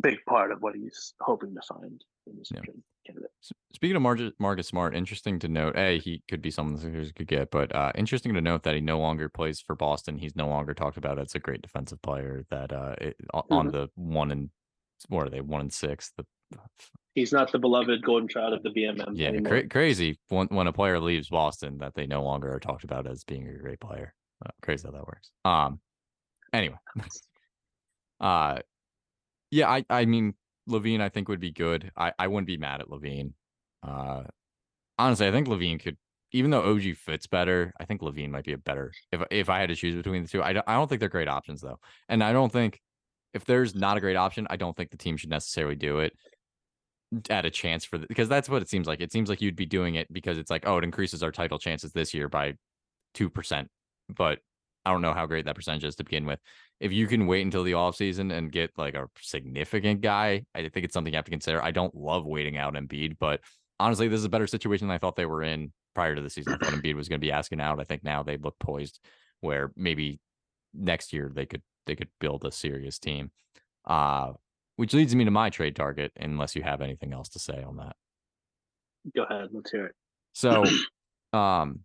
big 0.00 0.18
part 0.28 0.52
of 0.52 0.62
what 0.62 0.74
he's 0.74 1.14
hoping 1.20 1.54
to 1.54 1.60
find 1.68 2.02
in 2.26 2.36
this 2.36 2.50
Yeah. 2.54 2.60
candidate. 3.06 3.30
Speaking 3.74 3.96
of 3.96 4.02
Marcus, 4.02 4.32
Marcus 4.38 4.66
Smart, 4.68 4.94
interesting 4.94 5.38
to 5.40 5.48
note. 5.48 5.76
A, 5.76 5.98
he 5.98 6.22
could 6.28 6.40
be 6.40 6.50
someone 6.50 6.76
the 6.76 6.80
Sixers 6.82 7.12
could 7.12 7.26
get, 7.26 7.50
but 7.50 7.74
uh, 7.74 7.90
interesting 7.96 8.32
to 8.34 8.40
note 8.40 8.62
that 8.62 8.74
he 8.74 8.80
no 8.80 8.98
longer 9.00 9.28
plays 9.28 9.60
for 9.60 9.74
Boston. 9.74 10.16
He's 10.18 10.36
no 10.36 10.46
longer 10.48 10.72
talked 10.72 10.96
about 10.96 11.18
as 11.18 11.34
a 11.34 11.40
great 11.40 11.62
defensive 11.62 12.00
player. 12.02 12.44
That 12.50 12.72
uh, 12.72 12.94
it, 13.00 13.16
on 13.34 13.44
Mm-hmm. 13.50 13.68
the 13.70 13.88
one 13.96 14.30
and 14.30 14.50
what 15.08 15.26
are 15.26 15.30
they 15.30 15.40
one 15.40 15.60
and 15.62 15.72
six? 15.72 16.12
The 16.16 16.24
He's 17.14 17.32
not 17.32 17.50
the 17.50 17.58
beloved 17.58 18.02
golden 18.04 18.28
child 18.28 18.52
of 18.54 18.62
the 18.62 18.70
BMM. 18.70 19.12
yeah, 19.14 19.38
cra- 19.40 19.68
crazy 19.68 20.18
when 20.28 20.46
when 20.48 20.66
a 20.68 20.72
player 20.72 21.00
leaves 21.00 21.28
Boston 21.28 21.78
that 21.78 21.94
they 21.94 22.06
no 22.06 22.22
longer 22.22 22.52
are 22.54 22.60
talked 22.60 22.84
about 22.84 23.06
as 23.06 23.24
being 23.24 23.48
a 23.48 23.52
great 23.58 23.80
player. 23.80 24.14
Uh, 24.46 24.50
crazy 24.62 24.86
how 24.86 24.92
that 24.92 25.06
works. 25.06 25.30
Um, 25.44 25.80
anyway, 26.52 26.78
uh, 28.20 28.58
yeah, 29.52 29.70
I 29.70 29.84
I 29.88 30.06
mean 30.06 30.34
LaVine 30.68 31.00
I 31.00 31.10
think 31.10 31.28
would 31.28 31.38
be 31.38 31.52
good. 31.52 31.92
I 31.96 32.12
I 32.18 32.26
wouldn't 32.26 32.48
be 32.48 32.56
mad 32.56 32.80
at 32.80 32.88
LaVine. 32.88 33.34
Uh, 33.82 34.22
honestly, 34.98 35.28
I 35.28 35.30
think 35.30 35.46
LaVine 35.46 35.78
could, 35.78 35.98
even 36.32 36.50
though 36.50 36.62
OG 36.72 36.96
fits 36.96 37.26
better, 37.26 37.72
I 37.78 37.84
think 37.84 38.00
LaVine 38.00 38.30
might 38.30 38.44
be 38.44 38.54
a 38.54 38.58
better. 38.58 38.92
If 39.12 39.22
if 39.30 39.50
I 39.50 39.60
had 39.60 39.68
to 39.68 39.76
choose 39.76 39.94
between 39.94 40.22
the 40.22 40.28
two, 40.28 40.42
I 40.42 40.54
don't, 40.54 40.66
I 40.66 40.74
don't 40.74 40.88
think 40.88 41.00
they're 41.00 41.08
great 41.10 41.28
options 41.28 41.60
though, 41.60 41.78
and 42.08 42.24
I 42.24 42.32
don't 42.32 42.50
think 42.50 42.80
if 43.34 43.44
there's 43.44 43.74
not 43.74 43.98
a 43.98 44.00
great 44.00 44.16
option, 44.16 44.46
I 44.50 44.56
don't 44.56 44.76
think 44.76 44.90
the 44.90 44.96
team 44.96 45.18
should 45.18 45.30
necessarily 45.30 45.76
do 45.76 45.98
it 46.00 46.14
at 47.28 47.44
a 47.44 47.50
chance 47.50 47.84
for 47.84 47.98
because 47.98 48.28
that's 48.28 48.48
what 48.48 48.62
it 48.62 48.70
seems 48.70 48.86
like. 48.86 49.02
It 49.02 49.12
seems 49.12 49.28
like 49.28 49.42
you'd 49.42 49.54
be 49.54 49.66
doing 49.66 49.96
it 49.96 50.10
because 50.10 50.38
it's 50.38 50.50
like, 50.50 50.66
oh, 50.66 50.78
it 50.78 50.84
increases 50.84 51.22
our 51.22 51.32
title 51.32 51.58
chances 51.58 51.92
this 51.92 52.14
year 52.14 52.30
by 52.30 52.54
two 53.12 53.28
percent, 53.28 53.68
but 54.08 54.38
I 54.84 54.90
don't 54.90 55.02
know 55.02 55.14
how 55.14 55.26
great 55.26 55.44
that 55.44 55.54
percentage 55.54 55.84
is 55.84 55.96
to 55.96 56.04
begin 56.04 56.26
with. 56.26 56.40
If 56.80 56.92
you 56.92 57.06
can 57.06 57.26
wait 57.26 57.42
until 57.42 57.62
the 57.62 57.72
offseason 57.72 58.32
and 58.32 58.50
get 58.50 58.70
like 58.76 58.94
a 58.94 59.08
significant 59.20 60.00
guy, 60.00 60.44
I 60.54 60.68
think 60.68 60.84
it's 60.84 60.94
something 60.94 61.12
you 61.12 61.18
have 61.18 61.24
to 61.26 61.30
consider. 61.30 61.62
I 61.62 61.70
don't 61.70 61.94
love 61.94 62.26
waiting 62.26 62.56
out 62.56 62.74
Embiid, 62.74 63.16
but 63.20 63.40
honestly, 63.78 64.08
this 64.08 64.18
is 64.18 64.24
a 64.24 64.30
better 64.30 64.46
situation 64.46 64.88
than 64.88 64.94
I 64.94 64.98
thought 64.98 65.16
they 65.16 65.26
were 65.26 65.42
in 65.42 65.72
prior 65.94 66.14
to 66.14 66.22
the 66.22 66.30
season. 66.30 66.54
I 66.54 66.56
thought 66.56 66.74
Embiid 66.74 66.96
was 66.96 67.08
going 67.08 67.20
to 67.20 67.24
be 67.24 67.32
asking 67.32 67.60
out. 67.60 67.80
I 67.80 67.84
think 67.84 68.02
now 68.02 68.22
they 68.22 68.36
look 68.36 68.58
poised 68.58 68.98
where 69.40 69.72
maybe 69.76 70.18
next 70.74 71.12
year 71.12 71.30
they 71.32 71.46
could 71.46 71.62
they 71.86 71.94
could 71.94 72.08
build 72.20 72.44
a 72.44 72.52
serious 72.52 72.98
team. 72.98 73.30
Uh, 73.84 74.32
which 74.76 74.94
leads 74.94 75.14
me 75.14 75.24
to 75.24 75.30
my 75.30 75.50
trade 75.50 75.76
target, 75.76 76.12
unless 76.16 76.56
you 76.56 76.62
have 76.62 76.80
anything 76.80 77.12
else 77.12 77.28
to 77.30 77.38
say 77.38 77.62
on 77.62 77.76
that. 77.76 77.94
Go 79.14 79.24
ahead, 79.24 79.48
let's 79.52 79.70
hear 79.70 79.86
it. 79.86 79.94
So, 80.32 80.64
um, 81.32 81.80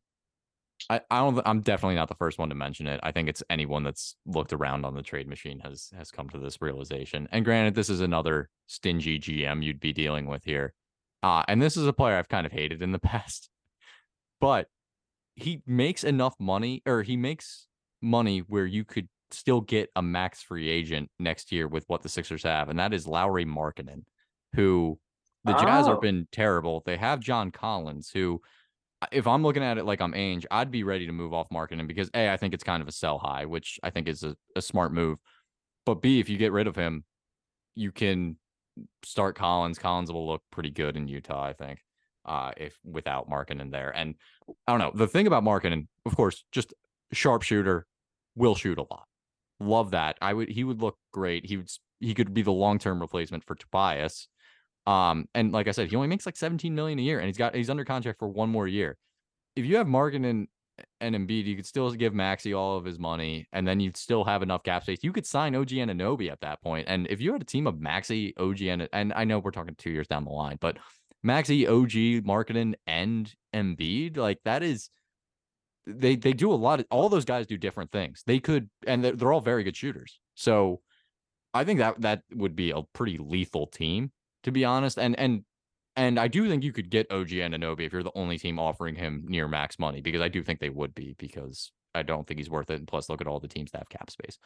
I, 0.90 1.02
I 1.12 1.20
don't. 1.20 1.42
I'm 1.46 1.62
definitely 1.62 1.96
not 1.96 2.08
the 2.08 2.16
first 2.16 2.40
one 2.40 2.50
to 2.50 2.56
mention 2.56 2.88
it. 2.88 3.00
I 3.04 3.12
think 3.12 3.28
it's 3.28 3.44
anyone 3.50 3.84
that's 3.84 4.16
looked 4.26 4.54
around 4.54 4.86
on 4.86 4.94
the 4.96 5.02
trade 5.02 5.28
machine 5.28 5.60
has 5.60 5.90
has 5.98 6.12
come 6.12 6.30
to 6.30 6.40
this 6.40 6.62
realization. 6.62 7.28
And 7.32 7.44
granted, 7.44 7.76
this 7.76 7.90
is 7.90 8.00
another 8.00 8.50
stingy 8.68 9.20
GM 9.20 9.64
you'd 9.64 9.80
be 9.82 9.92
dealing 9.94 10.28
with 10.28 10.44
here. 10.46 10.74
Uh, 11.24 11.44
and 11.48 11.62
this 11.62 11.76
is 11.76 11.88
a 11.88 11.94
player 11.94 12.16
I've 12.16 12.30
kind 12.30 12.46
of 12.46 12.52
hated 12.54 12.82
in 12.82 12.92
the 12.94 13.00
past, 13.12 13.50
but 14.40 14.68
he 15.36 15.62
makes 15.68 16.04
enough 16.04 16.36
money, 16.40 16.82
or 16.86 17.04
he 17.04 17.18
makes 17.18 17.68
money 18.02 18.40
where 18.40 18.66
you 18.66 18.84
could 18.86 19.08
still 19.32 19.62
get 19.62 19.90
a 19.96 20.02
max 20.02 20.42
free 20.42 20.70
agent 20.70 21.12
next 21.20 21.52
year 21.52 21.68
with 21.68 21.84
what 21.88 22.02
the 22.02 22.10
Sixers 22.10 22.44
have, 22.44 22.70
and 22.70 22.80
that 22.80 22.94
is 22.94 23.06
Lauri 23.08 23.46
Markkanen, 23.46 24.04
who 24.54 24.98
the 25.44 25.54
Jazz 25.54 25.88
Oh. 25.88 25.92
have 25.92 26.02
been 26.02 26.28
terrible. 26.32 26.82
They 26.86 26.98
have 26.98 27.20
John 27.20 27.52
Collins, 27.52 28.10
who, 28.14 28.42
if 29.12 29.28
I'm 29.28 29.44
looking 29.44 29.64
at 29.64 29.78
it 29.78 29.86
like 29.86 30.02
I'm 30.02 30.14
Ainge, 30.14 30.46
I'd 30.50 30.72
be 30.72 30.84
ready 30.84 31.06
to 31.06 31.12
move 31.12 31.34
off 31.34 31.50
Markkanen 31.50 31.88
because 31.88 32.10
A, 32.14 32.30
I 32.30 32.38
think 32.38 32.54
it's 32.54 32.64
kind 32.64 32.82
of 32.82 32.88
a 32.88 32.92
sell 32.92 33.20
high, 33.20 33.46
which 33.46 33.80
I 33.84 33.90
think 33.90 34.08
is 34.08 34.24
a, 34.24 34.36
a 34.56 34.62
smart 34.62 34.92
move. 34.92 35.20
But 35.86 36.02
B, 36.02 36.20
if 36.20 36.30
you 36.30 36.38
get 36.38 36.52
rid 36.52 36.68
of 36.68 36.76
him, 36.76 37.04
you 37.76 37.92
can 37.92 38.38
start 39.04 39.36
Collins. 39.36 39.78
Collins 39.78 40.12
will 40.12 40.28
look 40.28 40.42
pretty 40.52 40.72
good 40.72 40.98
in 40.98 41.08
Utah, 41.08 41.44
I 41.44 41.54
think, 41.54 41.80
uh, 42.26 42.52
if 42.58 42.78
without 42.84 43.30
Markkanen 43.30 43.72
there. 43.72 43.92
And 43.96 44.16
I 44.68 44.72
don't 44.72 44.80
know. 44.80 44.92
The 44.94 45.08
thing 45.08 45.28
about 45.28 45.44
Markkanen, 45.44 45.88
of 46.06 46.16
course, 46.16 46.44
just 46.52 46.74
sharpshooter, 47.14 47.86
will 48.36 48.56
shoot 48.56 48.78
a 48.78 48.82
lot. 48.82 49.06
Love 49.60 49.92
that. 49.92 50.18
I 50.22 50.34
would. 50.34 50.50
He 50.50 50.64
would 50.64 50.82
look 50.82 50.98
great. 51.12 51.46
He 51.46 51.58
would. 51.58 51.70
He 52.00 52.14
could 52.14 52.34
be 52.34 52.44
the 52.44 52.52
long 52.52 52.78
term 52.78 53.00
replacement 53.00 53.44
for 53.44 53.56
Tobias. 53.56 54.28
Um, 54.88 55.28
and 55.36 55.52
like 55.52 55.68
I 55.68 55.72
said, 55.72 55.90
he 55.90 55.96
only 55.96 56.08
makes 56.08 56.26
like 56.26 56.38
17 56.38 56.74
million 56.74 56.98
a 56.98 57.02
year, 57.02 57.20
and 57.20 57.28
he's 57.28 57.38
got 57.38 57.54
he's 57.54 57.70
under 57.70 57.84
contract 57.84 58.20
for 58.20 58.28
one 58.30 58.50
more 58.50 58.68
year. 58.68 58.98
If 59.56 59.66
you 59.66 59.76
have 59.78 59.86
Markkanen 59.88 60.48
and 61.02 61.16
Embiid, 61.16 61.46
you 61.46 61.56
could 61.58 61.66
still 61.66 61.92
give 61.92 62.14
Maxey 62.14 62.54
all 62.54 62.78
of 62.78 62.86
his 62.86 62.98
money, 62.98 63.48
and 63.52 63.68
then 63.68 63.82
you'd 63.82 63.98
still 63.98 64.24
have 64.24 64.42
enough 64.42 64.64
cap 64.64 64.84
space. 64.84 65.00
You 65.04 65.12
could 65.12 65.26
sign 65.26 65.56
OG 65.56 65.70
Anunoby 65.70 66.32
at 66.32 66.40
that 66.40 66.62
point, 66.62 66.88
and 66.88 67.06
if 67.10 67.20
you 67.20 67.34
had 67.34 67.42
a 67.42 67.46
team 67.46 67.68
of 67.68 67.82
Maxey, 67.82 68.34
OG, 68.38 68.62
and 68.62 68.90
and 68.94 69.12
I 69.14 69.26
know 69.26 69.40
we're 69.40 69.52
talking 69.52 69.76
two 69.78 69.92
years 69.92 70.08
down 70.08 70.24
the 70.24 70.32
line, 70.32 70.58
but 70.62 70.78
Maxey, 71.22 71.68
OG, 71.68 72.24
Markkanen, 72.24 72.76
and 72.88 73.34
Embiid, 73.54 74.16
like 74.16 74.40
that 74.46 74.64
is 74.64 74.90
they 75.86 76.16
they 76.16 76.32
do 76.32 76.52
a 76.52 76.56
lot 76.56 76.80
of 76.80 76.86
all 76.92 77.10
those 77.10 77.26
guys 77.26 77.46
do 77.46 77.58
different 77.58 77.92
things. 77.92 78.24
They 78.26 78.40
could, 78.40 78.70
and 78.86 79.04
they're, 79.04 79.18
they're 79.18 79.34
all 79.34 79.42
very 79.42 79.64
good 79.64 79.76
shooters. 79.76 80.20
So 80.36 80.80
I 81.54 81.66
think 81.66 81.80
that 81.80 82.00
that 82.02 82.22
would 82.34 82.56
be 82.56 82.72
a 82.72 82.84
pretty 82.94 83.18
lethal 83.18 83.68
team, 83.68 84.12
to 84.44 84.52
be 84.52 84.66
honest. 84.66 84.98
And 84.98 85.18
and 85.18 85.44
and 85.96 86.20
I 86.20 86.28
do 86.28 86.48
think 86.48 86.64
you 86.64 86.72
could 86.72 86.90
get 86.90 87.12
OG 87.12 87.34
and 87.34 87.56
Anunoby 87.56 87.82
if 87.82 87.94
you're 87.94 88.04
the 88.04 88.12
only 88.16 88.38
team 88.38 88.60
offering 88.60 88.96
him 88.96 89.26
near 89.28 89.48
max 89.48 89.80
money, 89.80 90.02
because 90.02 90.22
I 90.22 90.28
do 90.28 90.44
think 90.44 90.60
they 90.60 90.70
would 90.70 90.94
be, 90.94 91.16
because 91.18 91.72
I 91.96 92.04
don't 92.04 92.28
think 92.28 92.40
he's 92.40 92.50
worth 92.50 92.70
it. 92.70 92.76
And 92.76 92.88
plus, 92.88 93.10
look 93.10 93.20
at 93.20 93.28
all 93.28 93.40
the 93.40 93.48
teams 93.48 93.72
that 93.72 93.80
have 93.80 93.90
cap 93.90 94.12
space. 94.12 94.38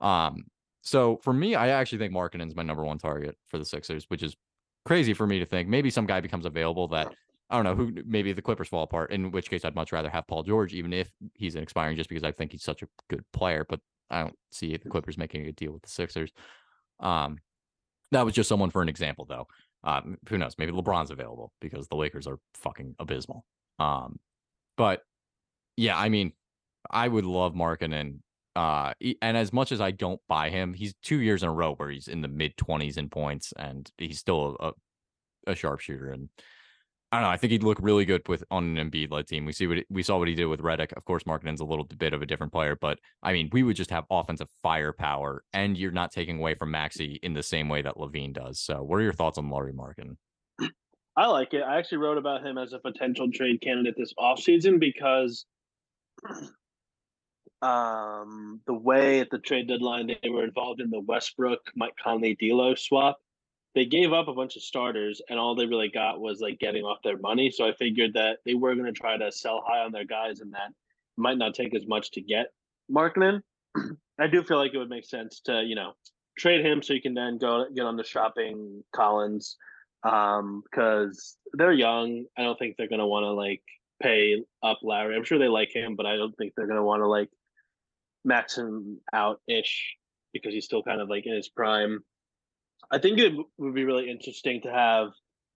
Um, 0.00 0.44
so 0.82 1.18
for 1.22 1.32
me, 1.32 1.54
I 1.54 1.68
actually 1.68 1.98
think 1.98 2.12
Markkanen's 2.12 2.54
my 2.54 2.62
number 2.62 2.84
one 2.84 2.98
target 2.98 3.36
for 3.48 3.58
the 3.58 3.64
Sixers, 3.64 4.04
which 4.08 4.22
is 4.22 4.36
crazy 4.84 5.14
for 5.14 5.26
me 5.26 5.38
to 5.38 5.46
think. 5.46 5.68
Maybe 5.68 5.90
some 5.90 6.06
guy 6.06 6.20
becomes 6.20 6.44
available 6.44 6.88
that 6.88 7.14
I 7.48 7.56
don't 7.56 7.64
know 7.64 7.74
who. 7.74 8.02
Maybe 8.04 8.32
the 8.32 8.42
Clippers 8.42 8.68
fall 8.68 8.82
apart. 8.82 9.12
In 9.12 9.30
which 9.30 9.48
case, 9.48 9.64
I'd 9.64 9.74
much 9.74 9.92
rather 9.92 10.10
have 10.10 10.26
Paul 10.26 10.42
George, 10.42 10.74
even 10.74 10.92
if 10.92 11.10
he's 11.34 11.54
an 11.54 11.62
expiring, 11.62 11.96
just 11.96 12.08
because 12.08 12.24
I 12.24 12.32
think 12.32 12.52
he's 12.52 12.64
such 12.64 12.82
a 12.82 12.88
good 13.08 13.24
player. 13.32 13.64
But 13.68 13.80
I 14.10 14.22
don't 14.22 14.36
see 14.50 14.76
the 14.76 14.90
Clippers 14.90 15.16
making 15.16 15.46
a 15.46 15.52
deal 15.52 15.72
with 15.72 15.82
the 15.82 15.88
Sixers. 15.88 16.32
Um, 17.00 17.38
that 18.12 18.24
was 18.24 18.34
just 18.34 18.48
someone 18.48 18.70
for 18.70 18.82
an 18.82 18.88
example, 18.88 19.26
though. 19.28 19.48
Um, 19.84 20.16
who 20.28 20.38
knows? 20.38 20.54
Maybe 20.58 20.72
LeBron's 20.72 21.10
available 21.10 21.52
because 21.60 21.88
the 21.88 21.96
Lakers 21.96 22.26
are 22.26 22.38
fucking 22.54 22.94
abysmal. 22.98 23.44
Um, 23.78 24.20
but 24.76 25.02
yeah, 25.76 25.98
I 25.98 26.08
mean, 26.08 26.32
I 26.88 27.08
would 27.08 27.24
love 27.24 27.54
Markkanen. 27.54 28.20
Uh, 28.54 28.92
and 29.22 29.36
as 29.36 29.52
much 29.52 29.72
as 29.72 29.80
I 29.80 29.90
don't 29.90 30.20
buy 30.28 30.50
him, 30.50 30.74
he's 30.74 30.94
two 31.02 31.20
years 31.20 31.42
in 31.42 31.48
a 31.48 31.52
row 31.52 31.74
where 31.74 31.90
he's 31.90 32.06
in 32.06 32.20
the 32.20 32.28
mid 32.28 32.56
twenties 32.56 32.98
in 32.98 33.08
points, 33.08 33.52
and 33.58 33.90
he's 33.98 34.18
still 34.18 34.56
a, 34.60 34.72
a 35.50 35.54
sharpshooter. 35.54 36.10
And 36.10 36.28
I 37.12 37.16
don't 37.16 37.24
know. 37.24 37.30
I 37.30 37.36
think 37.36 37.50
he'd 37.50 37.62
look 37.62 37.76
really 37.82 38.06
good 38.06 38.26
with 38.26 38.42
on 38.50 38.78
an 38.78 38.90
Embiid 38.90 39.12
led 39.12 39.26
team. 39.26 39.44
We 39.44 39.52
see 39.52 39.66
what 39.66 39.84
we 39.90 40.02
saw 40.02 40.18
what 40.18 40.28
he 40.28 40.34
did 40.34 40.46
with 40.46 40.60
Redick. 40.60 40.94
Of 40.94 41.04
course, 41.04 41.24
Markkanen's 41.24 41.60
a 41.60 41.64
little 41.64 41.84
bit 41.84 42.14
of 42.14 42.22
a 42.22 42.26
different 42.26 42.54
player, 42.54 42.74
but 42.74 42.98
I 43.22 43.34
mean, 43.34 43.50
we 43.52 43.62
would 43.62 43.76
just 43.76 43.90
have 43.90 44.04
offensive 44.10 44.48
firepower, 44.62 45.44
and 45.52 45.76
you're 45.76 45.92
not 45.92 46.10
taking 46.10 46.38
away 46.38 46.54
from 46.54 46.70
Maxey 46.70 47.20
in 47.22 47.34
the 47.34 47.42
same 47.42 47.68
way 47.68 47.82
that 47.82 47.98
LaVine 47.98 48.32
does. 48.32 48.60
So, 48.60 48.82
what 48.82 48.96
are 48.96 49.02
your 49.02 49.12
thoughts 49.12 49.36
on 49.36 49.50
Lauri 49.50 49.74
Markin? 49.74 50.16
I 51.14 51.26
like 51.26 51.52
it. 51.52 51.60
I 51.60 51.78
actually 51.78 51.98
wrote 51.98 52.16
about 52.16 52.46
him 52.46 52.56
as 52.56 52.72
a 52.72 52.78
potential 52.78 53.30
trade 53.30 53.60
candidate 53.60 53.94
this 53.98 54.14
offseason 54.18 54.80
because 54.80 55.44
um, 57.60 58.62
the 58.66 58.72
way 58.72 59.20
at 59.20 59.28
the 59.28 59.38
trade 59.38 59.68
deadline 59.68 60.10
they 60.22 60.30
were 60.30 60.44
involved 60.44 60.80
in 60.80 60.88
the 60.88 61.00
Westbrook 61.00 61.60
Mike 61.76 61.94
Conley 62.02 62.36
D'Lo 62.36 62.74
swap, 62.74 63.18
they 63.74 63.84
gave 63.86 64.12
up 64.12 64.28
a 64.28 64.34
bunch 64.34 64.56
of 64.56 64.62
starters, 64.62 65.22
and 65.28 65.38
all 65.38 65.54
they 65.54 65.66
really 65.66 65.88
got 65.88 66.20
was 66.20 66.40
like 66.40 66.58
getting 66.58 66.84
off 66.84 66.98
their 67.02 67.18
money. 67.18 67.50
So 67.50 67.66
I 67.66 67.72
figured 67.72 68.14
that 68.14 68.38
they 68.44 68.54
were 68.54 68.74
going 68.74 68.86
to 68.86 68.92
try 68.92 69.16
to 69.16 69.32
sell 69.32 69.64
high 69.66 69.80
on 69.80 69.92
their 69.92 70.04
guys, 70.04 70.40
and 70.40 70.52
that 70.52 70.72
might 71.16 71.38
not 71.38 71.54
take 71.54 71.74
as 71.74 71.86
much 71.86 72.10
to 72.12 72.20
get 72.20 72.48
Markkanen. 72.90 73.40
I 74.20 74.26
do 74.26 74.42
feel 74.42 74.58
like 74.58 74.74
it 74.74 74.78
would 74.78 74.90
make 74.90 75.06
sense 75.06 75.40
to 75.46 75.62
you 75.62 75.74
know 75.74 75.92
trade 76.38 76.64
him 76.64 76.82
so 76.82 76.92
you 76.92 77.02
can 77.02 77.14
then 77.14 77.38
go 77.38 77.66
get 77.74 77.84
on 77.84 77.96
the 77.96 78.04
shopping 78.04 78.82
Collins 78.94 79.56
um 80.04 80.62
because 80.70 81.36
they're 81.52 81.72
young. 81.72 82.24
I 82.36 82.42
don't 82.42 82.58
think 82.58 82.76
they're 82.76 82.88
going 82.88 82.98
to 82.98 83.06
want 83.06 83.24
to 83.24 83.32
like 83.32 83.62
pay 84.02 84.42
up 84.62 84.78
Larry. 84.82 85.16
I'm 85.16 85.24
sure 85.24 85.38
they 85.38 85.48
like 85.48 85.74
him, 85.74 85.96
but 85.96 86.06
I 86.06 86.16
don't 86.16 86.36
think 86.36 86.54
they're 86.54 86.66
going 86.66 86.78
to 86.78 86.84
want 86.84 87.02
to 87.02 87.06
like 87.06 87.30
max 88.24 88.58
him 88.58 88.98
out 89.12 89.40
ish 89.48 89.96
because 90.32 90.52
he's 90.52 90.64
still 90.64 90.82
kind 90.82 91.00
of 91.00 91.08
like 91.08 91.26
in 91.26 91.34
his 91.34 91.48
prime. 91.48 92.02
I 92.92 92.98
think 92.98 93.18
it 93.18 93.32
would 93.58 93.74
be 93.74 93.84
really 93.84 94.10
interesting 94.10 94.60
to 94.62 94.70
have 94.70 95.08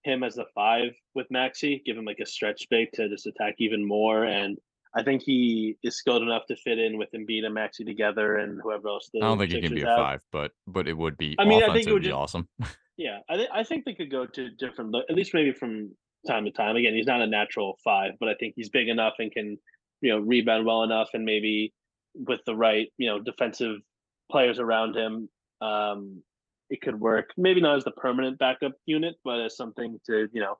him 0.03 0.23
as 0.23 0.35
the 0.35 0.45
five 0.55 0.91
with 1.15 1.27
Maxey, 1.29 1.81
give 1.85 1.97
him 1.97 2.05
like 2.05 2.19
a 2.21 2.25
stretch 2.25 2.67
big 2.69 2.91
to 2.93 3.07
just 3.09 3.27
attack 3.27 3.55
even 3.59 3.87
more. 3.87 4.23
And 4.23 4.57
I 4.95 5.03
think 5.03 5.21
he 5.21 5.75
is 5.83 5.97
skilled 5.97 6.23
enough 6.23 6.43
to 6.47 6.55
fit 6.55 6.79
in 6.79 6.97
with 6.97 7.09
Embiid 7.15 7.45
and 7.45 7.53
Maxey 7.53 7.83
together 7.83 8.37
and 8.37 8.59
whoever 8.61 8.87
else. 8.87 9.09
The 9.13 9.19
I 9.19 9.27
don't 9.27 9.37
think 9.37 9.51
he 9.51 9.61
can 9.61 9.75
be 9.75 9.81
a 9.83 9.87
have. 9.87 9.97
five, 9.97 10.21
but 10.31 10.51
but 10.65 10.87
it 10.87 10.97
would 10.97 11.17
be. 11.17 11.35
I 11.37 11.45
mean, 11.45 11.63
I 11.63 11.73
think 11.73 11.87
it 11.87 11.93
would 11.93 12.01
be 12.01 12.09
just- 12.09 12.17
awesome. 12.17 12.47
Yeah, 12.99 13.19
I, 13.29 13.35
th- 13.35 13.49
I 13.53 13.63
think 13.63 13.85
they 13.85 13.93
could 13.93 14.09
go 14.09 14.25
to 14.25 14.49
different, 14.49 14.95
at 15.07 15.15
least 15.15 15.31
maybe 15.31 15.51
from 15.53 15.91
time 16.25 16.45
to 16.45 16.51
time. 16.51 16.75
Again, 16.75 16.95
he's 16.95 17.05
not 17.05 17.21
a 17.21 17.27
natural 17.27 17.77
five, 17.83 18.13
but 18.19 18.27
I 18.27 18.33
think 18.33 18.53
he's 18.55 18.69
big 18.69 18.87
enough 18.87 19.13
and 19.19 19.31
can, 19.31 19.59
you 20.01 20.09
know, 20.11 20.17
rebound 20.17 20.65
well 20.65 20.81
enough, 20.81 21.09
and 21.13 21.23
maybe 21.23 21.75
with 22.15 22.39
the 22.47 22.55
right, 22.55 22.87
you 22.97 23.07
know, 23.07 23.19
defensive 23.19 23.75
players 24.31 24.57
around 24.57 24.95
him, 24.95 25.29
um, 25.61 26.23
it 26.69 26.81
could 26.81 26.99
work. 26.99 27.31
Maybe 27.37 27.61
not 27.61 27.77
as 27.77 27.83
the 27.83 27.91
permanent 27.91 28.37
backup 28.37 28.73
unit, 28.85 29.15
but 29.23 29.39
as 29.39 29.55
something 29.55 29.99
to, 30.05 30.27
you 30.31 30.41
know, 30.41 30.57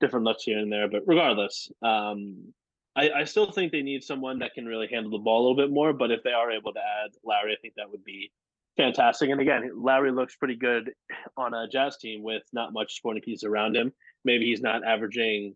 different 0.00 0.24
looks 0.24 0.44
here 0.44 0.58
and 0.58 0.72
there. 0.72 0.88
But 0.88 1.02
regardless, 1.06 1.70
um, 1.82 2.52
I, 2.96 3.10
I 3.10 3.24
still 3.24 3.50
think 3.50 3.72
they 3.72 3.82
need 3.82 4.02
someone 4.02 4.38
that 4.40 4.54
can 4.54 4.66
really 4.66 4.88
handle 4.88 5.12
the 5.12 5.18
ball 5.18 5.40
a 5.40 5.42
little 5.42 5.56
bit 5.56 5.72
more. 5.72 5.92
But 5.92 6.10
if 6.10 6.22
they 6.22 6.32
are 6.32 6.50
able 6.50 6.72
to 6.72 6.80
add 6.80 7.10
Larry, 7.24 7.52
I 7.52 7.56
think 7.60 7.74
that 7.76 7.90
would 7.90 8.04
be 8.04 8.30
fantastic. 8.76 9.30
And 9.30 9.40
again, 9.40 9.70
Larry 9.76 10.12
looks 10.12 10.36
pretty 10.36 10.56
good 10.56 10.92
on 11.36 11.54
a 11.54 11.68
Jazz 11.68 11.96
team 11.98 12.22
with 12.22 12.42
not 12.52 12.72
much 12.72 12.96
supporting 12.96 13.22
pieces 13.22 13.44
around 13.44 13.76
him. 13.76 13.92
Maybe 14.24 14.46
he's 14.46 14.62
not 14.62 14.84
averaging. 14.84 15.54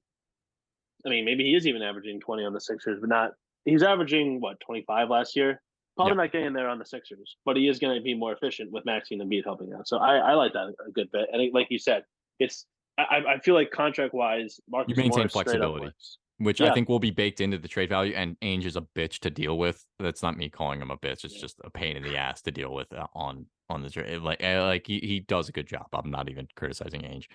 I 1.05 1.09
mean, 1.09 1.25
maybe 1.25 1.45
he 1.45 1.55
is 1.57 1.67
even 1.67 1.83
averaging 1.83 2.21
twenty 2.21 2.45
on 2.45 2.53
the 2.53 2.61
Sixers, 2.61 3.01
but 3.01 3.09
not. 3.09 3.33
He's 3.65 3.83
averaging 3.83 4.41
what 4.41 4.61
twenty 4.61 4.85
five 4.87 5.09
last 5.09 5.35
year. 5.35 5.61
Probably 5.97 6.15
not 6.17 6.33
getting 6.33 6.53
there 6.55 6.69
on 6.69 6.79
the 6.79 6.87
Sixers, 6.87 7.37
but 7.45 7.57
he 7.57 7.69
is 7.69 7.79
going 7.79 7.95
to 7.97 8.03
be 8.03 8.15
more 8.15 8.33
efficient 8.33 8.73
with 8.73 8.85
Maxine 8.87 9.21
and 9.21 9.31
Embiid 9.31 9.45
helping 9.45 9.73
out. 9.75 9.87
So 9.87 9.99
I, 9.99 10.17
I 10.17 10.35
like 10.35 10.53
that 10.55 10.73
a 10.87 10.91
good 10.91 11.11
bit. 11.13 11.29
And 11.33 11.53
like 11.53 11.67
you 11.71 11.79
said, 11.79 12.05
it's 12.39 12.65
I, 12.99 13.23
I 13.35 13.39
feel 13.41 13.55
like 13.55 13.71
contract 13.71 14.15
wise, 14.15 14.59
Marcus 14.69 14.97
maintain 14.97 15.19
Morris 15.19 15.33
flexibility. 15.33 15.91
which 16.39 16.61
Yeah. 16.61 16.71
I 16.71 16.75
think 16.75 16.89
will 16.89 16.99
be 16.99 17.11
baked 17.11 17.41
into 17.41 17.59
the 17.59 17.69
trade 17.69 17.89
value. 17.89 18.15
And 18.15 18.39
Ainge 18.41 18.65
is 18.65 18.77
a 18.77 18.83
bitch 18.97 19.19
to 19.21 19.31
deal 19.31 19.59
with. 19.59 19.85
That's 19.99 20.23
not 20.23 20.37
me 20.37 20.49
calling 20.49 20.81
him 20.81 20.91
a 20.91 20.97
bitch. 20.97 21.25
It's 21.25 21.35
Yeah. 21.35 21.41
just 21.43 21.61
a 21.65 21.71
pain 21.71 21.97
in 21.97 22.03
the 22.03 22.17
ass 22.17 22.43
to 22.43 22.51
deal 22.51 22.73
with 22.73 22.93
uh, 22.93 23.07
on 23.15 23.47
on 23.69 23.83
the 23.83 23.91
trade. 23.91 24.19
Like 24.23 24.43
eh, 24.43 24.61
like 24.63 24.87
he, 24.87 24.99
he 24.99 25.21
does 25.21 25.49
a 25.49 25.53
good 25.53 25.67
job. 25.67 25.87
I'm 25.93 26.11
not 26.11 26.29
even 26.31 26.49
criticizing 26.57 27.03
Ainge. 27.03 27.27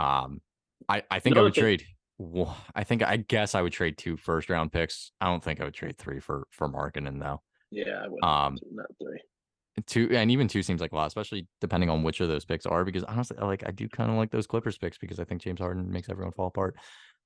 Um, 0.00 0.40
I 0.88 1.02
I 1.10 1.18
think 1.20 1.36
I 1.36 1.42
would 1.42 1.54
thing- 1.54 1.62
trade. 1.62 1.84
I 2.74 2.82
think 2.82 3.02
I 3.04 3.16
guess 3.18 3.54
I 3.54 3.62
would 3.62 3.72
trade 3.72 3.96
two 3.96 4.16
first 4.16 4.50
round 4.50 4.72
picks. 4.72 5.12
I 5.20 5.26
don't 5.26 5.42
think 5.42 5.60
I 5.60 5.64
would 5.64 5.74
trade 5.74 5.98
three 5.98 6.18
for 6.20 6.46
for 6.50 6.68
Markkanen 6.68 7.20
though. 7.20 7.40
Yeah, 7.70 8.02
I 8.04 8.08
would. 8.08 8.22
Um, 8.24 8.58
not 8.72 8.86
three. 9.02 9.20
Two 9.86 10.08
and 10.12 10.30
even 10.30 10.48
two 10.48 10.62
seems 10.62 10.80
like 10.80 10.90
a 10.92 10.96
lot, 10.96 11.06
especially 11.06 11.46
depending 11.60 11.88
on 11.88 12.02
which 12.02 12.20
of 12.20 12.28
those 12.28 12.44
picks 12.44 12.66
are. 12.66 12.84
Because 12.84 13.04
honestly, 13.04 13.36
like 13.40 13.62
I 13.66 13.70
do 13.70 13.88
kind 13.88 14.10
of 14.10 14.16
like 14.16 14.30
those 14.30 14.46
Clippers 14.46 14.76
picks 14.76 14.98
because 14.98 15.20
I 15.20 15.24
think 15.24 15.40
James 15.40 15.60
Harden 15.60 15.88
makes 15.90 16.08
everyone 16.08 16.32
fall 16.32 16.48
apart. 16.48 16.74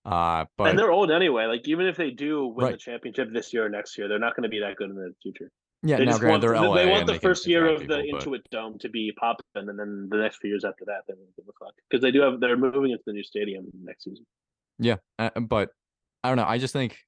Uh, 0.05 0.45
but 0.59 0.68
and 0.68 0.78
they're 0.78 0.90
old 0.93 1.11
anyway. 1.11 1.47
Like 1.47 1.66
even 1.66 1.86
if 1.86 1.97
they 1.97 2.11
do 2.11 2.47
win 2.49 2.64
Right. 2.66 2.72
the 2.72 2.78
championship 2.78 3.28
this 3.32 3.53
year 3.55 3.64
or 3.66 3.68
next 3.70 3.97
year, 3.97 4.09
they're 4.09 4.18
not 4.18 4.36
going 4.36 4.43
to 4.43 4.49
be 4.51 4.59
that 4.61 4.76
good 4.76 4.90
in 4.90 4.97
the 4.97 5.14
future. 5.22 5.51
yeah, 5.82 5.97
They 5.97 6.05
now 6.05 6.18
granted 6.18 6.30
want 6.30 6.43
they're 6.43 6.55
LA 6.68 6.74
they 6.74 6.90
want 6.90 7.07
the 7.07 7.12
they 7.14 7.18
first 7.20 7.47
year 7.47 7.66
of 7.66 7.80
attract 7.82 7.88
the 7.88 8.03
people, 8.03 8.18
but- 8.18 8.28
Intuit 8.28 8.43
Dome 8.51 8.78
to 8.80 8.88
be 8.90 9.12
popping, 9.18 9.45
and 9.55 9.68
then 9.78 10.09
the 10.11 10.16
next 10.18 10.38
few 10.38 10.51
years 10.51 10.64
after 10.64 10.84
that, 10.86 11.03
they 11.09 11.14
won't 11.16 11.34
give 11.36 11.47
a 11.49 11.64
fuck 11.64 11.72
because 11.88 12.03
they 12.03 12.11
do 12.11 12.20
have 12.20 12.38
they're 12.40 12.57
moving 12.59 12.90
into 12.90 13.03
the 13.07 13.12
new 13.14 13.22
stadium 13.22 13.64
next 13.82 14.05
season. 14.05 14.26
Yeah, 14.78 14.97
uh, 15.18 15.30
but 15.40 15.70
I 16.24 16.28
don't 16.28 16.36
know. 16.36 16.45
I 16.47 16.59
just 16.59 16.72
think 16.74 16.99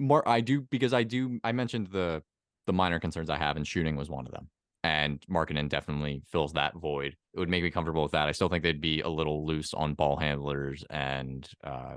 more. 0.00 0.26
I 0.28 0.40
do 0.40 0.62
because 0.62 0.92
I 0.94 1.04
do. 1.04 1.38
I 1.44 1.52
mentioned 1.52 1.88
the 1.88 2.22
the 2.66 2.72
minor 2.72 3.00
concerns 3.00 3.30
I 3.30 3.38
have, 3.38 3.56
and 3.56 3.66
shooting 3.66 3.96
was 3.96 4.10
one 4.10 4.26
of 4.26 4.32
them. 4.32 4.48
And 4.84 5.20
Markkanen 5.28 5.68
definitely 5.68 6.22
fills 6.30 6.52
that 6.52 6.74
void. 6.74 7.16
It 7.34 7.40
would 7.40 7.48
make 7.48 7.62
me 7.62 7.70
comfortable 7.70 8.02
with 8.02 8.12
that. 8.12 8.28
I 8.28 8.32
still 8.32 8.48
think 8.48 8.62
they'd 8.62 8.80
be 8.80 9.00
a 9.00 9.08
little 9.08 9.44
loose 9.44 9.74
on 9.74 9.94
ball 9.94 10.16
handlers 10.16 10.84
and, 10.90 11.48
uh, 11.64 11.96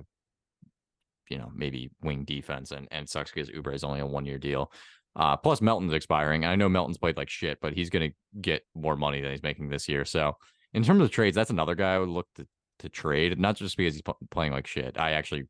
you 1.30 1.38
know, 1.38 1.52
maybe 1.54 1.92
wing 2.02 2.24
defense. 2.24 2.72
And 2.72 2.88
and 2.90 3.08
sucks 3.08 3.32
because 3.32 3.52
Oubre 3.52 3.76
is 3.76 3.84
only 3.84 4.00
a 4.00 4.08
one 4.08 4.26
year 4.26 4.40
deal. 4.40 4.72
Uh, 5.16 5.38
plus 5.38 5.62
Melton's 5.62 5.94
expiring. 5.94 6.46
I 6.46 6.56
know 6.56 6.70
Melton's 6.70 6.98
played 6.98 7.18
like 7.18 7.30
shit, 7.30 7.60
but 7.62 7.74
he's 7.74 7.90
gonna 7.90 8.10
get 8.42 8.64
more 8.74 8.96
money 8.96 9.22
than 9.22 9.32
he's 9.32 9.44
making 9.44 9.70
this 9.70 9.88
year. 9.88 10.06
So 10.06 10.38
in 10.74 10.84
terms 10.84 11.02
of 11.02 11.12
trades, 11.12 11.36
that's 11.36 11.50
another 11.52 11.76
guy 11.76 11.94
I 11.94 12.00
would 12.00 12.10
look 12.10 12.28
to 12.36 12.48
to 12.80 12.90
trade, 12.90 13.38
not 13.38 13.58
just 13.58 13.78
because 13.78 13.94
he's 13.94 14.02
p- 14.02 14.14
playing 14.32 14.54
like 14.54 14.66
shit. 14.66 14.98
I 14.98 15.12
actually, 15.12 15.44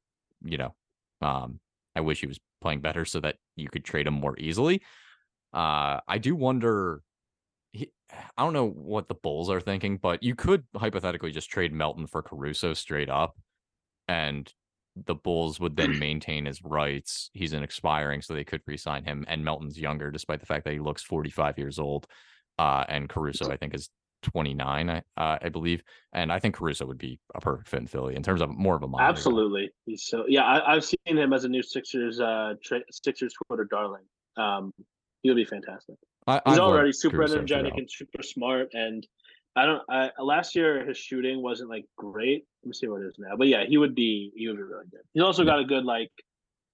you 0.43 0.57
know, 0.57 0.75
um, 1.21 1.59
I 1.95 2.01
wish 2.01 2.21
he 2.21 2.27
was 2.27 2.39
playing 2.61 2.81
better 2.81 3.05
so 3.05 3.19
that 3.21 3.35
you 3.55 3.69
could 3.69 3.85
trade 3.85 4.07
him 4.07 4.15
more 4.15 4.37
easily. 4.37 4.81
Uh, 5.53 5.99
I 6.07 6.17
do 6.17 6.35
wonder. 6.35 7.01
He, 7.71 7.91
I 8.37 8.43
don't 8.43 8.53
know 8.53 8.69
what 8.69 9.07
the 9.07 9.15
Bulls 9.15 9.49
are 9.49 9.61
thinking, 9.61 9.97
but 9.97 10.23
you 10.23 10.35
could 10.35 10.63
hypothetically 10.75 11.31
just 11.31 11.49
trade 11.49 11.73
Melton 11.73 12.07
for 12.07 12.21
Caruso 12.21 12.73
straight 12.73 13.09
up, 13.09 13.37
and 14.07 14.51
the 15.05 15.15
Bulls 15.15 15.59
would 15.59 15.75
then 15.75 15.99
maintain 15.99 16.45
his 16.45 16.63
rights. 16.63 17.29
He's 17.33 17.53
an 17.53 17.63
expiring, 17.63 18.21
so 18.21 18.33
they 18.33 18.43
could 18.43 18.61
re-sign 18.65 19.03
him. 19.03 19.25
And 19.27 19.43
Melton's 19.43 19.79
younger, 19.79 20.11
despite 20.11 20.39
the 20.39 20.45
fact 20.45 20.65
that 20.65 20.73
he 20.73 20.79
looks 20.79 21.03
45 21.03 21.57
years 21.57 21.79
old. 21.79 22.07
Uh, 22.57 22.83
and 22.89 23.07
Caruso, 23.07 23.49
I 23.49 23.57
think, 23.57 23.73
is 23.73 23.89
29, 24.23 24.89
I 24.89 24.97
uh, 25.17 25.37
I 25.41 25.49
believe, 25.49 25.81
and 26.13 26.31
I 26.31 26.39
think 26.39 26.55
Caruso 26.55 26.85
would 26.85 26.97
be 26.97 27.19
a 27.35 27.39
perfect 27.39 27.69
fit 27.69 27.79
in 27.79 27.87
Philly 27.87 28.15
in 28.15 28.23
terms 28.23 28.41
of 28.41 28.49
more 28.49 28.75
of 28.75 28.83
a 28.83 28.87
guy. 28.87 28.97
Absolutely, 29.01 29.69
he's 29.85 30.03
so 30.03 30.25
yeah. 30.27 30.43
I, 30.43 30.73
I've 30.73 30.83
seen 30.83 30.99
him 31.05 31.31
as 31.31 31.45
a 31.45 31.49
new 31.49 31.63
Sixers 31.63 32.19
uh 32.19 32.55
tra- 32.63 32.83
Sixers 32.91 33.33
Twitter 33.47 33.65
darling. 33.69 34.03
Um, 34.37 34.73
he'll 35.23 35.35
be 35.35 35.45
fantastic. 35.45 35.95
I, 36.27 36.41
He's 36.45 36.57
loved 36.57 36.73
already 36.75 36.91
super 36.91 37.17
Caruso 37.17 37.35
energetic 37.37 37.71
throughout. 37.73 37.79
and 37.79 37.89
super 37.91 38.23
smart. 38.23 38.69
And 38.73 39.07
I 39.55 39.65
don't. 39.65 39.81
I 39.89 40.11
last 40.21 40.55
year 40.55 40.85
his 40.85 40.97
shooting 40.97 41.41
wasn't 41.41 41.69
like 41.69 41.85
great. 41.97 42.45
Let 42.63 42.67
me 42.67 42.73
see 42.73 42.87
what 42.87 43.01
it 43.01 43.05
is 43.07 43.15
now. 43.17 43.35
But 43.37 43.47
yeah, 43.47 43.63
he 43.67 43.77
would 43.77 43.95
be. 43.95 44.31
He 44.35 44.47
would 44.47 44.57
be 44.57 44.63
really 44.63 44.85
good. 44.91 45.01
He's 45.13 45.23
also 45.23 45.43
Yeah. 45.43 45.51
got 45.53 45.59
a 45.59 45.65
good 45.65 45.85
like, 45.85 46.11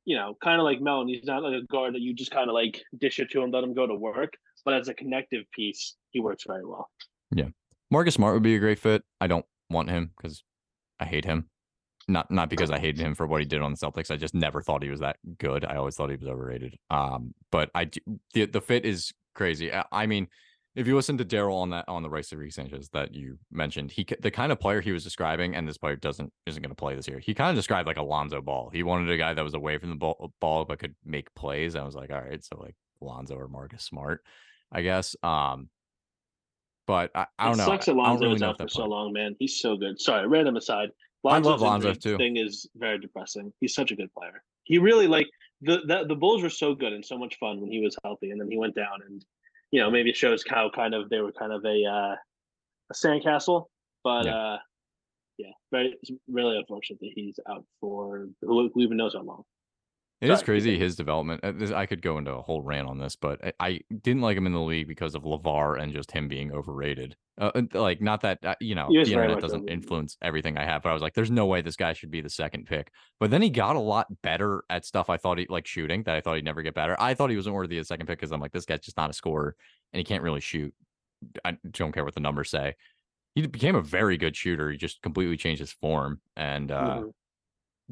you 0.04 0.16
know, 0.18 0.36
kind 0.44 0.60
of 0.60 0.66
like 0.66 0.82
Melton. 0.82 1.08
He's 1.08 1.24
not 1.24 1.42
like 1.44 1.54
a 1.54 1.66
guard 1.68 1.94
that 1.96 2.02
you 2.02 2.14
just 2.14 2.32
kind 2.32 2.50
of 2.50 2.54
like 2.54 2.82
dish 3.00 3.20
it 3.20 3.32
to 3.32 3.42
him, 3.42 3.52
let 3.52 3.64
him 3.64 3.74
go 3.74 3.88
to 3.88 3.96
work. 3.96 4.34
But 4.66 4.74
as 4.74 4.88
a 4.90 4.94
connective 4.94 5.46
piece, 5.52 5.96
he 6.12 6.20
works 6.20 6.44
very 6.46 6.66
well. 6.66 6.90
Yeah, 7.34 7.50
Marcus 7.92 8.16
Smart 8.16 8.34
would 8.34 8.44
be 8.44 8.56
a 8.56 8.60
great 8.60 8.80
fit. 8.80 9.04
I 9.22 9.28
don't 9.28 9.46
want 9.70 9.90
him 9.90 10.12
because 10.18 10.44
I 11.00 11.06
hate 11.06 11.24
him. 11.26 11.50
Not 12.08 12.30
not 12.30 12.50
because 12.50 12.70
I 12.70 12.78
hated 12.80 13.02
him 13.02 13.16
for 13.16 13.26
what 13.26 13.42
he 13.42 13.48
did 13.48 13.62
on 13.62 13.72
the 13.72 13.78
Celtics. 13.78 14.12
I 14.12 14.16
just 14.16 14.36
never 14.36 14.62
thought 14.62 14.84
he 14.84 14.90
was 14.90 15.00
that 15.00 15.18
good. 15.40 15.66
I 15.66 15.78
always 15.78 15.96
thought 15.96 16.12
he 16.12 16.16
was 16.16 16.28
overrated. 16.28 16.78
Um, 16.92 17.34
but 17.52 17.72
I 17.74 17.90
the 18.34 18.46
the 18.46 18.62
fit 18.62 18.86
is 18.86 19.12
crazy. 19.34 19.74
I, 19.74 19.84
I 19.92 20.06
mean, 20.06 20.28
if 20.76 20.86
you 20.88 20.96
listen 20.96 21.18
to 21.18 21.26
Daryl 21.26 21.56
on 21.56 21.70
that 21.72 21.86
on 21.88 22.04
the 22.04 22.10
Rice 22.10 22.30
City 22.30 22.50
Sanchez 22.52 22.90
that 22.94 23.16
you 23.16 23.40
mentioned, 23.52 23.92
he 23.92 24.06
the 24.20 24.30
kind 24.30 24.52
of 24.52 24.60
player 24.60 24.82
he 24.82 24.92
was 24.92 25.04
describing, 25.04 25.56
and 25.56 25.68
this 25.68 25.78
player 25.78 25.96
doesn't 25.96 26.32
isn't 26.46 26.62
going 26.62 26.70
to 26.70 26.76
play 26.76 26.96
this 26.96 27.08
year. 27.08 27.18
He 27.18 27.34
kind 27.34 27.50
of 27.50 27.56
described 27.56 27.88
like 27.88 27.98
Alonzo 27.98 28.42
Ball. 28.42 28.70
He 28.72 28.84
wanted 28.84 29.10
a 29.10 29.18
guy 29.18 29.34
that 29.34 29.44
was 29.44 29.54
away 29.54 29.78
from 29.78 29.90
the 29.90 29.96
ball, 29.96 30.32
ball 30.42 30.66
but 30.66 30.80
could 30.80 30.96
make 31.06 31.34
plays. 31.34 31.76
I 31.76 31.84
was 31.84 31.96
like, 31.96 32.12
all 32.12 32.22
right, 32.22 32.44
so 32.44 32.58
like 32.60 32.76
Alonzo 33.02 33.36
or 33.36 33.48
Marcus 33.48 33.84
Smart, 33.84 34.22
I 34.72 34.82
guess. 34.82 35.16
Um, 35.24 35.70
but 36.88 37.10
I, 37.16 37.26
I 37.40 37.46
don't 37.46 37.56
it 37.56 37.58
know. 37.58 37.66
sucks 37.66 37.88
I 37.88 37.94
Lonzo 37.94 38.24
really 38.24 38.34
was 38.34 38.44
out 38.44 38.60
for 38.60 38.68
so 38.68 38.86
long, 38.86 39.14
man. 39.14 39.36
He's 39.40 39.60
so 39.60 39.78
good. 39.78 40.00
Sorry, 40.00 40.28
random 40.28 40.58
aside. 40.58 40.90
I 41.34 41.38
love 41.40 41.62
Lonzo's 41.62 41.86
Lonzo, 41.86 41.94
too. 41.94 42.18
Thing 42.18 42.38
is 42.38 42.68
very 42.76 43.00
depressing. 43.00 43.52
He's 43.60 43.74
such 43.74 43.92
a 43.92 43.96
good 43.96 44.14
player. 44.14 44.44
He 44.64 44.78
really 44.78 45.08
like 45.08 45.28
the, 45.62 45.82
the 45.88 46.06
the 46.08 46.16
Bulls 46.16 46.44
were 46.44 46.50
so 46.50 46.76
good 46.76 46.94
and 46.94 47.06
so 47.06 47.18
much 47.18 47.38
fun 47.40 47.62
when 47.62 47.72
he 47.72 47.80
was 47.82 47.96
healthy, 48.04 48.32
and 48.32 48.40
then 48.40 48.50
he 48.50 48.58
went 48.58 48.76
down, 48.76 49.02
and 49.08 49.24
you 49.72 49.80
know 49.80 49.90
maybe 49.90 50.10
it 50.10 50.18
shows 50.18 50.44
how 50.48 50.70
kind 50.70 50.94
of 50.94 51.10
they 51.10 51.20
were 51.20 51.32
kind 51.32 51.52
of 51.54 51.64
a 51.66 51.86
uh, 51.86 52.16
a 52.92 52.94
sandcastle, 52.94 53.66
but 54.04 54.26
Yeah. 54.26 54.36
uh, 54.36 54.58
yeah, 55.38 55.52
very 55.72 55.96
it's 56.02 56.12
really 56.28 56.58
unfortunate 56.58 57.00
that 57.00 57.12
he's 57.16 57.40
out 57.50 57.66
for 57.82 58.28
who, 58.42 58.70
who 58.74 58.82
even 58.82 58.98
knows 58.98 59.14
how 59.14 59.22
long. 59.22 59.44
It 60.22 60.32
is 60.32 60.42
crazy 60.42 60.78
his 60.80 60.96
development. 60.96 61.42
uh, 61.44 61.76
I 61.76 61.86
could 61.86 62.02
go 62.02 62.18
into 62.18 62.34
a 62.34 62.42
whole 62.42 62.62
rant 62.62 62.88
on 62.88 62.98
this, 62.98 63.16
but 63.16 63.54
I, 63.60 63.82
didn't 64.02 64.22
like 64.22 64.38
him 64.38 64.46
in 64.48 64.54
the 64.54 64.62
league 64.62 64.88
because 64.88 65.14
of 65.14 65.24
Lavar 65.24 65.80
and 65.80 65.94
just 65.94 66.12
him 66.12 66.28
being 66.30 66.52
overrated. 66.54 67.16
Uh, 67.38 67.64
like, 67.74 68.02
not 68.02 68.22
that 68.22 68.40
uh, 68.46 68.56
you 68.62 68.76
know 68.76 68.96
He 68.98 69.04
the 69.04 69.12
internet 69.14 69.40
doesn't 69.40 69.64
influence 69.68 70.18
everything 70.22 70.58
I 70.58 70.64
have, 70.64 70.82
but 70.84 70.90
I 70.90 70.94
was 70.94 71.02
like, 71.02 71.14
there's 71.16 71.30
no 71.32 71.46
way 71.46 71.62
this 71.62 71.76
guy 71.76 71.92
should 71.94 72.12
be 72.12 72.22
the 72.22 72.30
second 72.30 72.66
pick. 72.66 72.92
But 73.20 73.30
then 73.30 73.42
he 73.42 73.50
got 73.50 73.76
a 73.76 73.80
lot 73.80 74.08
better 74.22 74.64
at 74.70 74.86
stuff 74.86 75.10
I 75.10 75.18
thought 75.18 75.38
he 75.38 75.48
like 75.50 75.68
shooting 75.68 76.04
that 76.04 76.16
I 76.16 76.22
thought 76.22 76.36
he'd 76.38 76.46
never 76.46 76.62
get 76.62 76.76
better. 76.76 76.96
I 77.00 77.14
thought 77.14 77.30
he 77.30 77.36
wasn't 77.36 77.56
worthy 77.56 77.78
of 77.78 77.82
the 77.84 77.88
second 77.88 78.08
pick 78.08 78.20
because 78.20 78.32
I'm 78.32 78.40
like, 78.42 78.54
this 78.54 78.66
guy's 78.66 78.80
just 78.82 78.98
not 78.98 79.10
a 79.10 79.14
scorer 79.14 79.56
and 79.94 80.00
he 80.00 80.06
can't 80.06 80.24
really 80.24 80.40
shoot. 80.42 80.74
I 81.46 81.58
don't 81.72 81.92
care 81.92 82.06
what 82.06 82.16
the 82.16 82.20
numbers 82.22 82.50
say. 82.52 82.76
He 83.36 83.48
became 83.48 83.76
a 83.76 83.82
very 83.82 84.18
good 84.18 84.36
shooter. 84.36 84.72
He 84.72 84.78
just 84.78 85.02
completely 85.04 85.38
changed 85.38 85.60
his 85.62 85.74
form 85.74 86.22
and 86.38 86.72
uh, 86.72 87.02
Mhm. 87.06 87.12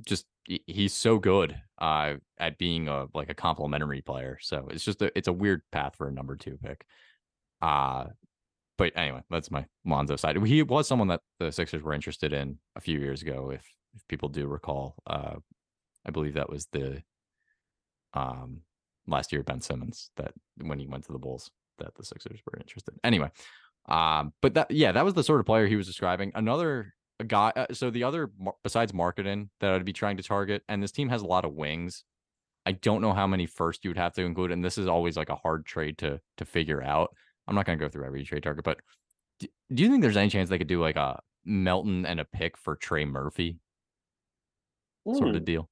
Just 0.06 0.26
he's 0.46 0.94
so 0.94 1.18
good 1.20 1.56
uh 1.78 2.16
at 2.38 2.58
being 2.58 2.88
a 2.88 3.08
like 3.14 3.30
a 3.30 3.34
complimentary 3.34 4.02
player. 4.02 4.38
So 4.42 4.68
it's 4.72 4.84
just 4.84 5.02
a 5.02 5.16
it's 5.18 5.28
a 5.28 5.34
weird 5.34 5.62
path 5.72 5.96
for 5.96 6.08
a 6.08 6.12
number 6.12 6.36
two 6.36 6.58
pick. 6.62 6.86
Uh 7.62 8.06
but 8.78 8.92
anyway, 8.96 9.22
that's 9.30 9.52
my 9.52 9.66
Lonzo 9.86 10.16
side. 10.16 10.44
He 10.44 10.64
was 10.64 10.88
someone 10.88 11.08
that 11.10 11.22
the 11.40 11.52
Sixers 11.52 11.84
were 11.84 11.94
interested 11.94 12.34
in 12.34 12.58
a 12.76 12.82
few 12.82 13.00
years 13.00 13.22
ago, 13.22 13.52
if 13.52 13.66
if 13.96 14.08
people 14.08 14.30
do 14.30 14.48
recall. 14.48 14.96
Uh 15.08 15.36
I 16.06 16.12
believe 16.12 16.34
that 16.34 16.50
was 16.50 16.68
the 16.72 17.04
um 18.14 18.62
last 19.08 19.32
year 19.32 19.44
Ben 19.44 19.62
Simmons 19.62 20.10
that 20.18 20.34
when 20.62 20.80
he 20.80 20.88
went 20.88 21.06
to 21.06 21.12
the 21.12 21.20
Bulls 21.20 21.52
that 21.80 21.96
the 21.96 22.04
Sixers 22.04 22.40
were 22.46 22.60
interested. 22.60 22.96
Anyway, 23.04 23.32
um, 23.88 24.34
but 24.42 24.54
that 24.54 24.72
yeah, 24.72 24.92
that 24.92 25.06
was 25.06 25.14
the 25.14 25.24
sort 25.24 25.40
of 25.40 25.46
player 25.46 25.68
he 25.68 25.76
was 25.76 25.88
describing. 25.88 26.32
Another 26.36 26.94
guy. 27.24 27.52
Uh, 27.56 27.66
so 27.74 27.90
the 27.90 28.04
other 28.04 28.30
besides 28.64 28.92
Markkanen 28.92 29.50
that 29.60 29.74
I'd 29.74 29.86
be 29.86 29.94
trying 29.94 30.18
to 30.18 30.24
target, 30.24 30.64
and 30.70 30.82
this 30.82 30.92
team 30.92 31.10
has 31.10 31.22
a 31.22 31.28
lot 31.28 31.46
of 31.46 31.54
wings. 31.54 32.04
I 32.66 32.72
don't 32.74 33.02
know 33.02 33.14
how 33.14 33.28
many 33.28 33.46
first 33.46 33.84
you 33.84 33.90
would 33.90 33.98
have 33.98 34.14
to 34.14 34.22
include, 34.24 34.52
and 34.52 34.64
this 34.64 34.78
is 34.78 34.88
always 34.88 35.18
like 35.18 35.30
a 35.30 35.36
hard 35.36 35.66
trade 35.66 35.98
to 36.00 36.20
to 36.38 36.46
figure 36.46 36.82
out. 36.82 37.14
I'm 37.48 37.56
not 37.56 37.66
going 37.66 37.78
to 37.78 37.84
go 37.86 37.90
through 37.90 38.06
every 38.06 38.24
trade 38.24 38.44
target, 38.44 38.64
but 38.64 38.80
do, 39.40 39.48
do 39.74 39.84
you 39.84 39.90
think 39.90 40.02
there's 40.02 40.16
any 40.18 40.30
chance 40.30 40.50
they 40.50 40.58
could 40.58 40.68
do 40.68 40.80
like 40.82 40.96
a 40.96 41.20
Melton 41.44 42.06
and 42.06 42.20
a 42.22 42.26
pick 42.26 42.58
for 42.58 42.76
Trey 42.78 43.04
Murphy 43.06 43.58
sort 45.06 45.34
Mm. 45.34 45.36
of 45.38 45.46
deal? 45.46 45.70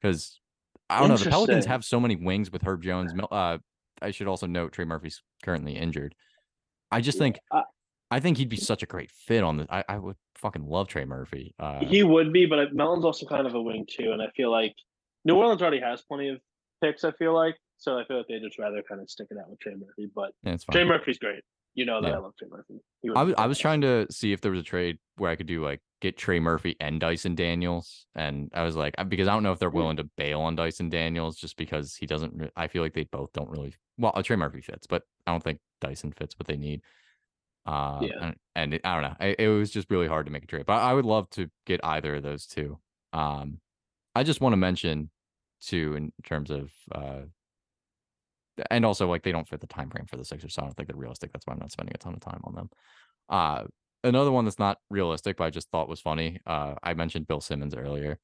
Because 0.00 0.40
I 0.88 1.00
don't 1.00 1.08
know, 1.08 1.16
the 1.16 1.30
Pelicans 1.30 1.66
have 1.66 1.84
so 1.84 1.98
many 2.00 2.16
wings 2.16 2.50
with 2.50 2.62
Herb 2.62 2.82
Jones. 2.82 3.12
Uh, 3.30 3.58
I 4.02 4.10
should 4.12 4.28
also 4.28 4.46
note 4.46 4.72
Trey 4.72 4.84
Murphy's 4.84 5.22
currently 5.44 5.76
injured. 5.76 6.14
I 6.90 7.00
just 7.00 7.18
think 7.18 7.38
I- 7.52 7.64
I 8.10 8.20
think 8.20 8.36
he'd 8.38 8.48
be 8.48 8.56
such 8.56 8.82
a 8.82 8.86
great 8.86 9.10
fit 9.10 9.44
on 9.44 9.56
the. 9.58 9.66
I, 9.70 9.84
I 9.88 9.98
would 9.98 10.16
fucking 10.36 10.66
love 10.66 10.88
Trey 10.88 11.04
Murphy. 11.04 11.54
Uh, 11.58 11.84
He 11.84 12.02
would 12.02 12.32
be, 12.32 12.46
but 12.46 12.72
Melton's 12.74 13.04
also 13.04 13.26
kind 13.26 13.46
of 13.46 13.54
a 13.54 13.62
wing 13.62 13.86
too, 13.88 14.12
and 14.12 14.20
I 14.20 14.28
feel 14.36 14.50
like 14.50 14.74
New 15.24 15.36
Orleans 15.36 15.62
already 15.62 15.80
has 15.80 16.02
plenty 16.02 16.28
of 16.28 16.40
picks. 16.82 17.04
I 17.04 17.12
feel 17.12 17.34
like 17.34 17.56
so. 17.76 17.98
I 17.98 18.04
feel 18.06 18.16
like 18.18 18.26
they 18.28 18.38
just 18.40 18.58
rather 18.58 18.82
kind 18.88 19.00
of 19.00 19.08
stick 19.10 19.28
it 19.30 19.38
out 19.38 19.48
with 19.50 19.60
Trey 19.60 19.74
Murphy. 19.74 20.10
But 20.14 20.32
yeah, 20.42 20.52
it's. 20.54 20.64
Trey 20.64 20.84
Murphy's 20.84 21.18
great. 21.18 21.42
You 21.74 21.86
know 21.86 22.02
that 22.02 22.08
Yeah. 22.08 22.14
I 22.16 22.18
love 22.18 22.32
Trey 22.36 22.48
Murphy. 22.50 22.80
I 23.14 23.22
was 23.22 23.34
I 23.38 23.46
was 23.46 23.58
trying 23.58 23.80
to 23.82 24.06
see 24.10 24.32
if 24.32 24.40
there 24.40 24.50
was 24.50 24.60
a 24.60 24.64
trade 24.64 24.98
where 25.16 25.30
I 25.30 25.36
could 25.36 25.46
do 25.46 25.62
like 25.64 25.80
get 26.00 26.16
Trey 26.16 26.40
Murphy 26.40 26.74
and 26.80 26.98
Dyson 26.98 27.36
Daniels, 27.36 28.06
and 28.16 28.50
I 28.54 28.64
was 28.64 28.74
like 28.74 28.94
because 29.08 29.28
I 29.28 29.32
don't 29.34 29.44
know 29.44 29.52
if 29.52 29.60
they're 29.60 29.70
Hmm. 29.70 29.76
willing 29.76 29.96
to 29.98 30.04
bail 30.16 30.40
on 30.40 30.56
Dyson 30.56 30.88
Daniels 30.88 31.36
just 31.36 31.56
because 31.56 31.94
he 31.94 32.06
doesn't. 32.06 32.50
I 32.56 32.66
feel 32.66 32.82
like 32.82 32.94
they 32.94 33.04
both 33.04 33.32
don't 33.32 33.48
really. 33.48 33.74
Well, 33.98 34.10
uh, 34.16 34.22
Trey 34.22 34.34
Murphy 34.36 34.62
fits, 34.62 34.88
but 34.88 35.04
I 35.28 35.30
don't 35.30 35.44
think 35.44 35.60
Dyson 35.80 36.10
fits 36.10 36.36
what 36.38 36.48
they 36.48 36.56
need. 36.56 36.80
Uh, 37.66 38.00
Yeah. 38.02 38.18
and, 38.20 38.36
and 38.54 38.74
it, 38.74 38.80
I 38.84 38.94
don't 38.94 39.02
know. 39.10 39.16
I, 39.20 39.36
it 39.38 39.48
was 39.48 39.70
just 39.70 39.90
really 39.90 40.08
hard 40.08 40.26
to 40.26 40.32
make 40.32 40.44
a 40.44 40.46
trade, 40.46 40.66
but 40.66 40.80
I 40.80 40.92
would 40.92 41.04
love 41.04 41.28
to 41.30 41.48
get 41.66 41.80
either 41.84 42.16
of 42.16 42.22
those 42.22 42.46
two. 42.46 42.78
Um, 43.12 43.60
I 44.14 44.22
just 44.22 44.40
want 44.40 44.52
to 44.54 44.56
mention 44.58 45.10
too 45.60 45.94
in 45.94 46.12
terms 46.24 46.50
of 46.50 46.70
uh, 46.92 47.22
and 48.70 48.84
also 48.84 49.08
like 49.08 49.22
they 49.22 49.32
don't 49.32 49.48
fit 49.48 49.60
the 49.60 49.66
time 49.66 49.90
frame 49.90 50.06
for 50.06 50.16
the 50.16 50.24
Sixers, 50.24 50.54
so 50.54 50.62
I 50.62 50.64
don't 50.66 50.74
think 50.76 50.88
they're 50.88 50.96
realistic. 50.96 51.32
That's 51.32 51.46
why 51.46 51.54
I'm 51.54 51.60
not 51.60 51.72
spending 51.72 51.94
a 51.94 51.98
ton 51.98 52.14
of 52.14 52.20
time 52.20 52.40
on 52.44 52.54
them. 52.54 52.70
Uh, 53.28 53.64
another 54.04 54.32
one 54.32 54.44
that's 54.44 54.58
not 54.58 54.78
realistic, 54.90 55.36
but 55.36 55.44
I 55.44 55.50
just 55.50 55.70
thought 55.70 55.88
was 55.88 56.00
funny. 56.00 56.40
Uh, 56.46 56.74
I 56.82 56.94
mentioned 56.94 57.26
Bill 57.26 57.40
Simmons 57.40 57.74
earlier. 57.74 58.18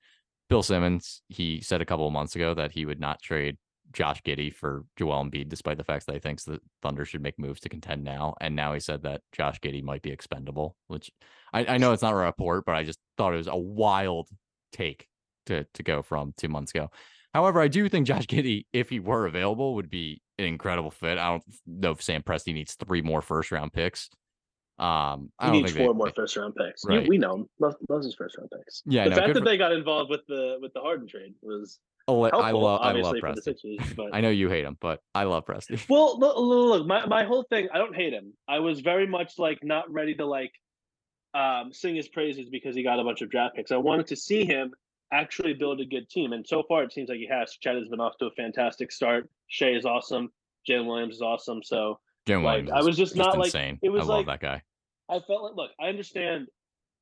Bill 0.49 0.63
Simmons, 0.63 1.23
he 1.29 1.61
said 1.61 1.81
a 1.81 1.85
couple 1.85 2.07
of 2.07 2.13
months 2.13 2.37
ago 2.37 2.55
that 2.55 2.73
he 2.73 2.85
would 2.85 3.01
not 3.01 3.23
trade 3.23 3.57
Josh 3.93 4.23
Giddey 4.23 4.53
for 4.55 4.85
Joel 4.97 5.25
Embiid, 5.25 5.49
despite 5.49 5.79
the 5.79 5.85
fact 5.85 6.07
that 6.07 6.15
he 6.15 6.19
thinks 6.21 6.45
that 6.45 6.61
Thunder 6.83 7.05
should 7.05 7.23
make 7.23 7.39
moves 7.39 7.61
to 7.61 7.69
contend 7.69 8.05
now. 8.05 8.35
And 8.41 8.55
now 8.57 8.73
he 8.75 8.81
said 8.81 9.03
that 9.05 9.23
Josh 9.33 9.59
Giddey 9.61 9.83
might 9.83 10.03
be 10.03 10.11
expendable, 10.11 10.77
which 10.89 11.11
I, 11.53 11.65
I 11.65 11.79
know 11.79 11.93
it's 11.93 12.03
not 12.03 12.13
a 12.13 12.17
report, 12.17 12.65
but 12.67 12.75
I 12.75 12.83
just 12.85 12.99
thought 13.17 13.35
it 13.35 13.39
was 13.39 13.47
a 13.47 13.57
wild 13.57 14.29
take 14.73 15.07
to 15.47 15.65
to 15.75 15.83
go 15.83 16.03
from 16.03 16.35
two 16.37 16.49
months 16.49 16.73
ago. 16.73 16.91
However, 17.33 17.61
I 17.61 17.69
do 17.69 17.89
think 17.89 18.07
Josh 18.07 18.27
Giddey, 18.27 18.67
if 18.73 18.89
he 18.89 18.99
were 19.01 19.27
available, 19.27 19.75
would 19.75 19.91
be 19.91 20.23
an 20.39 20.47
incredible 20.47 20.91
fit. 20.91 21.19
I 21.19 21.31
don't 21.31 21.45
know 21.67 21.91
if 21.93 22.03
Sam 22.03 22.23
Presti 22.23 22.53
needs 22.55 22.75
three 22.75 23.03
more 23.03 23.23
first 23.23 23.53
round 23.53 23.73
picks. 23.73 24.09
Um, 24.79 25.31
I 25.39 25.47
He 25.53 25.63
needs 25.63 25.73
four 25.73 25.93
they, 25.93 25.99
more 25.99 26.11
first 26.15 26.37
round 26.37 26.55
picks. 26.55 26.83
You- 26.85 26.97
Right. 26.97 27.09
we 27.09 27.17
know 27.19 27.37
him. 27.37 27.49
Loves, 27.61 27.77
loves 27.89 28.05
his 28.07 28.15
first 28.15 28.37
round 28.37 28.51
picks. 28.51 28.83
Yeah, 28.85 29.05
the 29.05 29.11
no, 29.11 29.17
fact 29.17 29.29
that 29.35 29.39
for- 29.41 29.45
they 29.45 29.57
got 29.57 29.73
involved 29.73 30.11
with 30.11 30.27
the 30.29 30.59
with 30.61 30.73
the 30.75 30.81
Harden 30.81 31.07
trade 31.07 31.35
was 31.43 31.79
Oh, 32.09 32.23
I 32.23 32.53
love 32.53 32.81
I 32.83 32.93
love 32.93 33.15
Presti. 33.15 33.43
Sixers. 33.43 33.79
But 33.97 34.11
I 34.13 34.21
know 34.21 34.31
you 34.31 34.49
hate 34.49 34.65
him, 34.65 34.77
but 34.81 35.01
I 35.15 35.25
love 35.25 35.45
Presti. 35.45 35.85
Well, 35.89 36.19
look, 36.19 36.37
look, 36.37 36.87
my, 36.87 37.07
my 37.07 37.25
whole 37.25 37.45
thing, 37.45 37.69
I 37.73 37.79
don't 37.79 37.95
hate 37.95 38.13
him. 38.13 38.33
I 38.49 38.61
was 38.61 38.81
very 38.81 39.07
much 39.07 39.39
like 39.39 39.59
not 39.63 39.91
ready 39.93 40.15
to 40.15 40.27
like 40.27 40.53
um 41.35 41.73
sing 41.73 41.97
his 41.97 42.09
praises 42.09 42.49
because 42.51 42.77
he 42.77 42.83
got 42.83 43.01
a 43.01 43.05
bunch 43.05 43.23
of 43.23 43.31
draft 43.31 43.57
picks. 43.57 43.73
I 43.73 43.77
wanted 43.77 44.07
to 44.09 44.17
see 44.17 44.45
him 44.45 44.73
actually 45.13 45.55
build 45.55 45.81
a 45.81 45.85
good 45.85 46.09
team. 46.09 46.33
And 46.33 46.47
so 46.47 46.63
far 46.69 46.83
it 46.85 46.93
seems 46.93 47.09
like 47.09 47.19
he 47.19 47.29
has. 47.29 47.57
Chet 47.61 47.75
has 47.75 47.89
been 47.89 48.01
off 48.01 48.15
to 48.19 48.27
a 48.27 48.31
fantastic 48.31 48.93
start. 48.93 49.29
Shai 49.49 49.71
is 49.71 49.85
awesome. 49.85 50.31
Jalen 50.69 50.87
Williams 50.87 51.17
is 51.17 51.23
awesome. 51.23 51.63
So 51.63 51.99
Jim 52.27 52.43
like 52.43 52.65
Williams 52.65 52.71
I 52.73 52.83
was 52.83 52.97
just, 52.97 53.17
not 53.17 53.37
like 53.39 53.47
insane. 53.47 53.79
it 53.83 53.91
was 53.91 54.03
I 54.03 54.05
love 54.05 54.27
like 54.27 54.41
that 54.41 54.41
guy. 54.41 54.63
I 55.09 55.21
felt 55.21 55.43
like 55.43 55.55
look, 55.57 55.71
I 55.81 55.87
understand 55.89 56.47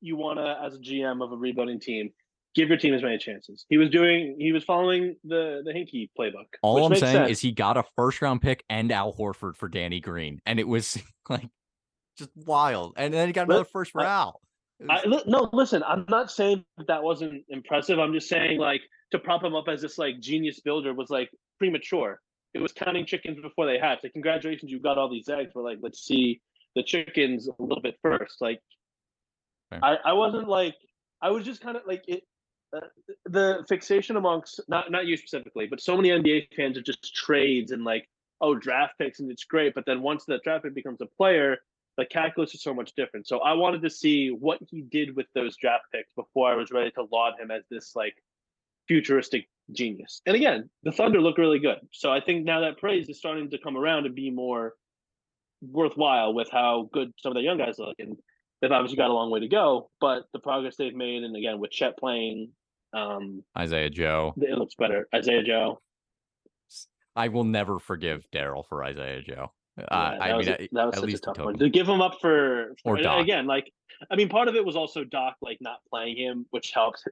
you 0.01 0.17
wanna 0.17 0.59
as 0.63 0.75
a 0.75 0.79
GM 0.79 1.23
of 1.25 1.33
a 1.33 1.37
rebuilding 1.37 1.81
team, 1.81 2.11
give 2.55 2.69
your 2.69 2.79
team 2.79 2.95
as 2.95 3.03
many 3.03 3.19
chances. 3.19 3.65
He 3.69 3.79
was 3.79 3.91
doing 3.91 4.37
he 4.39 4.53
was 4.53 4.65
following 4.65 5.17
the 5.25 5.63
the 5.65 5.73
Hinkie 5.73 6.11
playbook. 6.19 6.47
All 6.63 6.85
I'm 6.85 6.95
saying 6.95 7.13
sense. 7.13 7.31
is 7.31 7.41
he 7.41 7.53
got 7.53 7.77
a 7.77 7.85
first 7.97 8.23
round 8.23 8.43
pick 8.43 8.65
and 8.69 8.91
Al 8.93 9.13
Horford 9.13 9.57
for 9.57 9.69
Danny 9.69 10.01
Green, 10.01 10.41
and 10.47 10.59
it 10.59 10.69
was 10.69 10.99
like 11.29 11.49
just 12.19 12.31
wild. 12.37 12.95
And 12.97 13.13
then 13.13 13.27
he 13.29 13.33
got 13.33 13.47
another 13.47 13.65
first 13.65 13.93
for 13.93 14.03
I- 14.03 14.07
Al. 14.07 14.41
I, 14.91 15.07
li- 15.07 15.23
no, 15.27 15.49
listen. 15.53 15.83
I'm 15.87 16.05
not 16.09 16.33
saying 16.33 16.65
that, 16.77 16.89
that 16.89 17.03
wasn't 17.03 17.45
impressive. 17.49 17.99
I'm 18.01 18.13
just 18.13 18.29
saying 18.29 18.59
like 18.59 18.83
to 19.13 19.19
prop 19.19 19.43
him 19.43 19.55
up 19.55 19.69
as 19.69 19.81
this 19.83 19.99
like 19.99 20.21
genius 20.21 20.61
builder 20.61 20.93
was 20.93 21.11
like 21.11 21.31
premature. 21.59 22.21
It 22.55 22.61
was 22.61 22.73
counting 22.73 23.07
chickens 23.07 23.41
before 23.41 23.67
they 23.67 23.79
hatched. 23.79 24.05
Like, 24.05 24.13
congratulations, 24.13 24.71
you 24.71 24.81
got 24.81 24.99
all 24.99 25.09
these 25.09 25.29
eggs. 25.29 25.53
But 25.55 25.63
like, 25.63 25.79
let's 25.81 26.05
see 26.05 26.41
the 26.77 26.83
chickens 26.83 27.49
a 27.49 27.63
little 27.63 27.83
bit 27.83 27.97
first. 28.03 28.41
Like. 28.41 28.61
I, 29.83 29.97
I 30.05 30.13
wasn't 30.13 30.49
like 30.49 30.77
I 31.21 31.31
was 31.31 31.45
just 31.45 31.61
kind 31.61 31.77
of 31.77 31.83
like 31.87 32.05
it. 32.07 32.23
The 33.27 33.65
fixation 33.69 34.17
amongst 34.17 34.61
not 34.69 34.91
not 34.91 35.07
you 35.07 35.17
specifically, 35.17 35.67
but 35.67 35.81
so 35.81 35.97
many 35.97 36.11
NBA 36.11 36.49
fans 36.57 36.77
are 36.77 36.83
just 36.83 37.15
trades 37.15 37.71
and 37.73 37.85
like 37.85 38.09
oh 38.41 38.55
draft 38.55 38.95
picks 38.99 39.21
and 39.21 39.31
it's 39.31 39.45
great, 39.45 39.75
but 39.75 39.85
then 39.87 40.03
once 40.03 40.25
that 40.27 40.43
draft 40.43 40.65
pick 40.65 40.75
becomes 40.75 41.01
a 41.01 41.07
player, 41.07 41.59
the 41.97 42.05
calculus 42.05 42.55
is 42.55 42.63
so 42.63 42.75
much 42.75 42.93
different. 42.95 43.27
So 43.27 43.39
I 43.39 43.53
wanted 43.55 43.83
to 43.83 43.91
see 43.91 44.29
what 44.29 44.59
he 44.69 44.83
did 44.83 45.15
with 45.17 45.27
those 45.35 45.57
draft 45.57 45.85
picks 45.93 46.13
before 46.15 46.51
I 46.51 46.57
was 46.57 46.71
ready 46.71 46.91
to 46.93 47.07
laud 47.11 47.35
him 47.39 47.51
as 47.51 47.63
this 47.71 47.95
like 47.95 48.15
futuristic 48.89 49.49
genius. 49.73 50.21
And 50.27 50.37
again, 50.37 50.69
the 50.83 50.93
Thunder 50.93 51.21
look 51.21 51.39
really 51.39 51.59
good. 51.59 51.79
So 51.93 52.13
I 52.13 52.21
think 52.21 52.45
now 52.45 52.61
that 52.61 52.79
praise 52.79 53.09
is 53.09 53.19
starting 53.19 53.51
to 53.51 53.59
come 53.59 53.77
around 53.77 54.07
and 54.07 54.15
be 54.15 54.31
more 54.31 54.75
worthwhile 55.63 56.35
with 56.35 56.49
how 56.51 56.89
good 56.93 57.13
some 57.19 57.33
of 57.33 57.37
the 57.37 57.43
young 57.43 57.59
guys 57.59 57.79
look. 57.79 57.97
And 57.99 58.17
they've 58.61 58.71
obviously 58.71 58.97
got 58.97 59.11
a 59.11 59.15
long 59.15 59.31
way 59.31 59.41
to 59.41 59.49
go, 59.49 59.91
but 60.01 60.25
the 60.33 60.39
progress 60.39 60.77
they've 60.77 60.95
made, 60.95 61.23
and 61.23 61.37
again 61.37 61.59
with 61.59 61.71
Chet 61.71 61.97
playing, 61.97 62.51
um, 62.95 63.43
Isaiah 63.59 63.91
Joe. 63.91 64.35
it 64.37 64.59
looks 64.59 64.75
better. 64.75 65.09
Isaiah 65.15 65.43
Joe, 65.43 65.81
I 67.17 67.29
will 67.29 67.45
never 67.45 67.79
forgive 67.79 68.27
Daryl 68.33 68.65
for 68.69 68.83
Isaiah 68.85 69.23
Joe. 69.23 69.53
Uh, 69.79 69.83
Yeah, 69.91 69.97
I 70.21 70.39
mean, 70.39 70.49
a- 70.49 70.69
that 70.73 70.87
was 70.87 70.95
at 70.95 70.95
such 70.95 71.03
a 71.03 71.07
least 71.07 71.27
in 71.27 71.35
tough 71.35 71.45
one 71.45 71.59
to 71.59 71.69
give 71.69 71.89
him 71.89 72.01
up 72.01 72.21
for, 72.21 72.75
for 72.83 72.95
Or 72.97 73.03
Doc. 73.03 73.23
again. 73.23 73.47
Like, 73.47 73.71
I 74.11 74.17
mean, 74.17 74.29
part 74.29 74.49
of 74.49 74.55
it 74.57 74.65
was 74.65 74.77
also 74.77 75.05
Doc 75.05 75.37
like 75.43 75.59
not 75.61 75.79
playing 75.91 76.17
him, 76.17 76.47
which 76.51 76.71
helps 76.73 77.05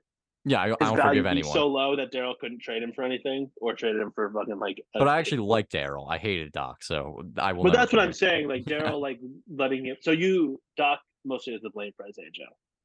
Yeah, 0.44 0.60
I, 0.60 0.64
I 0.64 0.68
don't 0.78 0.96
forgive 1.00 1.26
anyone. 1.26 1.52
so 1.52 1.66
low 1.68 1.94
that 1.96 2.12
Daryl 2.12 2.36
couldn't 2.38 2.60
trade 2.60 2.82
him 2.82 2.92
for 2.92 3.02
anything 3.04 3.50
or 3.60 3.74
traded 3.74 4.00
him 4.00 4.10
for 4.14 4.32
fucking 4.32 4.58
like. 4.58 4.78
a- 4.94 4.98
but 4.98 5.08
I 5.08 5.18
actually 5.18 5.38
like 5.38 5.68
Daryl. 5.70 6.06
I 6.10 6.18
hated 6.18 6.52
Doc, 6.52 6.82
so 6.82 7.22
I 7.36 7.52
will. 7.52 7.64
But 7.64 7.72
that's 7.74 7.92
what 7.92 8.00
I'm 8.00 8.08
forgive- 8.08 8.16
saying. 8.16 8.48
Like 8.48 8.64
Daryl, 8.64 9.00
like 9.00 9.20
letting 9.48 9.84
him. 9.84 9.96
So 10.00 10.10
you 10.12 10.60
Doc 10.76 11.00
mostly 11.24 11.54
is 11.54 11.62
the 11.62 11.70
blame 11.70 11.92
for 11.96 12.04
Isaiah 12.06 12.30
Joe 12.32 12.44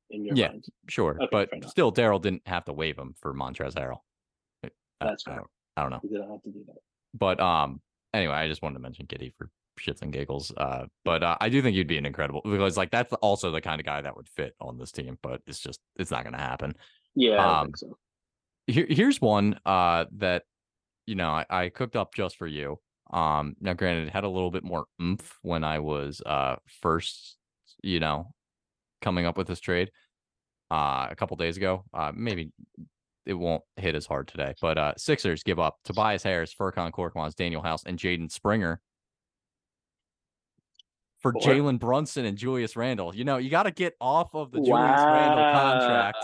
in 0.10 0.26
your 0.26 0.36
Yeah. 0.36 0.50
mind. 0.50 0.66
Sure, 0.90 1.18
Okay, 1.22 1.28
but 1.32 1.70
still, 1.70 1.92
Daryl 1.92 2.22
didn't 2.22 2.48
have 2.48 2.66
to 2.66 2.74
waive 2.74 2.98
him 2.98 3.14
for 3.20 3.34
Montrezl 3.34 3.76
Harrell. 3.76 4.00
I- 4.64 4.70
That's 5.02 5.28
I, 5.28 5.36
don't, 5.36 5.48
I 5.76 5.82
don't 5.82 5.92
know. 5.92 6.00
You 6.04 6.10
didn't 6.10 6.32
have 6.32 6.42
to 6.44 6.50
do 6.52 6.64
that. 6.68 6.78
But 7.14 7.40
um, 7.40 7.82
anyway, 8.14 8.34
I 8.36 8.48
just 8.48 8.62
wanted 8.62 8.76
to 8.76 8.80
mention 8.82 9.06
Giddey 9.08 9.34
for 9.38 9.50
shits 9.80 10.02
and 10.02 10.12
giggles. 10.12 10.52
Uh, 10.58 10.86
but 11.06 11.22
uh, 11.24 11.38
I 11.40 11.50
do 11.50 11.62
think 11.62 11.76
you'd 11.76 11.88
be 11.88 11.98
an 12.00 12.06
incredible 12.06 12.42
because 12.44 12.78
like 12.78 12.90
that's 12.92 13.14
also 13.14 13.52
the 13.52 13.62
kind 13.62 13.80
of 13.80 13.86
guy 13.86 14.02
that 14.02 14.16
would 14.16 14.28
fit 14.28 14.56
on 14.60 14.78
this 14.78 14.92
team. 14.92 15.18
But 15.22 15.42
it's 15.46 15.60
just 15.60 15.80
it's 15.98 16.10
not 16.12 16.24
going 16.24 16.34
to 16.34 16.40
happen. 16.40 16.74
Yeah, 17.16 17.36
I 17.46 17.60
Um, 17.62 17.66
think 17.68 17.78
so. 17.78 17.98
Here, 18.68 18.88
here's 18.90 19.22
one 19.22 19.60
uh 19.66 20.06
that 20.14 20.44
you 21.06 21.16
know 21.16 21.30
I, 21.30 21.46
I 21.50 21.70
cooked 21.70 21.96
up 21.96 22.14
just 22.16 22.38
for 22.38 22.48
you. 22.48 22.80
Um, 23.12 23.56
now 23.62 23.74
granted, 23.74 24.08
it 24.08 24.14
had 24.14 24.24
a 24.26 24.30
little 24.30 24.52
bit 24.52 24.64
more 24.64 24.86
oomph 25.02 25.38
when 25.44 25.64
I 25.64 25.80
was 25.80 26.22
uh 26.26 26.58
first, 26.82 27.38
you 27.84 28.00
know, 28.00 28.34
coming 29.02 29.26
up 29.26 29.38
with 29.38 29.48
this 29.48 29.60
trade 29.60 29.92
uh 30.72 31.08
a 31.10 31.16
couple 31.16 31.38
days 31.38 31.58
ago. 31.58 31.84
Uh, 31.94 32.12
maybe 32.16 32.52
it 33.26 33.34
won't 33.34 33.64
hit 33.76 33.96
as 33.96 34.06
hard 34.06 34.28
today, 34.28 34.54
but 34.62 34.78
uh 34.78 34.94
Sixers 34.98 35.44
give 35.44 35.60
up 35.60 35.78
Tobias 35.84 36.24
Harris, 36.24 36.54
Furkan 36.54 36.92
Korkmaz, 36.92 37.34
Danuel 37.36 37.64
House, 37.64 37.84
and 37.86 37.98
Jaden 37.98 38.32
Springer 38.32 38.82
for 41.20 41.34
Jalen 41.34 41.80
Brunson 41.80 42.26
and 42.26 42.38
Julius 42.38 42.76
Randle. 42.76 43.16
You 43.16 43.24
know, 43.24 43.38
you 43.38 43.50
got 43.50 43.64
to 43.64 43.72
get 43.72 43.96
off 44.00 44.34
of 44.34 44.52
the 44.52 44.60
Julius 44.60 45.02
Randle 45.04 45.52
contract 45.52 46.24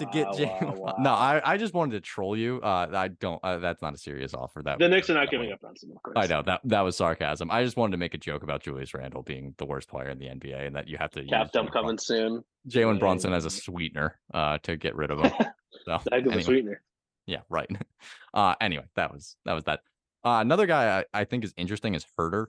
to 0.00 0.06
get 0.06 0.26
Wow, 0.26 0.32
Jalen. 0.34 0.76
wow, 0.76 0.94
No. 0.98 1.10
I, 1.12 1.40
I 1.44 1.56
just 1.56 1.72
wanted 1.72 1.92
to 1.92 2.00
troll 2.00 2.36
you. 2.36 2.60
Uh, 2.62 2.88
I 2.92 3.08
don't. 3.08 3.38
Uh, 3.42 3.58
that's 3.58 3.80
not 3.80 3.94
a 3.94 3.98
serious 3.98 4.34
offer. 4.34 4.62
That 4.62 4.78
The 4.78 4.88
Knicks 4.88 5.08
are 5.08 5.14
not 5.14 5.30
giving 5.30 5.52
up 5.52 5.60
Brunson, 5.60 5.92
of 5.94 6.02
course. 6.02 6.16
I 6.16 6.26
know 6.26 6.42
that 6.42 6.60
that 6.64 6.80
was 6.80 6.96
sarcasm. 6.96 7.50
I 7.50 7.62
just 7.64 7.76
wanted 7.76 7.92
to 7.92 7.96
make 7.98 8.14
a 8.14 8.18
joke 8.18 8.42
about 8.42 8.62
Julius 8.62 8.92
Randle 8.92 9.22
being 9.22 9.54
the 9.58 9.64
worst 9.64 9.88
player 9.88 10.08
in 10.10 10.18
the 10.18 10.26
NBA, 10.26 10.66
and 10.66 10.74
that 10.76 10.88
you 10.88 10.98
have 10.98 11.10
to 11.12 11.24
Cap 11.24 11.52
dump 11.52 11.72
coming 11.72 11.96
soon. 11.98 12.42
Jalen 12.68 12.98
Brunson 12.98 13.32
as 13.32 13.44
a 13.44 13.50
sweetener 13.50 14.18
uh, 14.34 14.58
to 14.64 14.76
get 14.76 14.94
rid 14.96 15.10
of 15.10 15.20
him. 15.20 15.32
So 15.86 15.98
anyway. 16.12 16.42
sweetener. 16.42 16.82
Yeah, 17.26 17.40
right. 17.48 17.68
Uh 18.34 18.54
anyway, 18.60 18.84
that 18.96 19.12
was 19.12 19.36
that 19.46 19.54
was 19.54 19.64
that. 19.64 19.80
Uh 20.24 20.38
another 20.42 20.66
guy 20.66 20.98
I, 21.00 21.20
I 21.20 21.24
think 21.24 21.42
is 21.44 21.54
interesting 21.56 21.94
is 21.94 22.04
Huerter. 22.18 22.46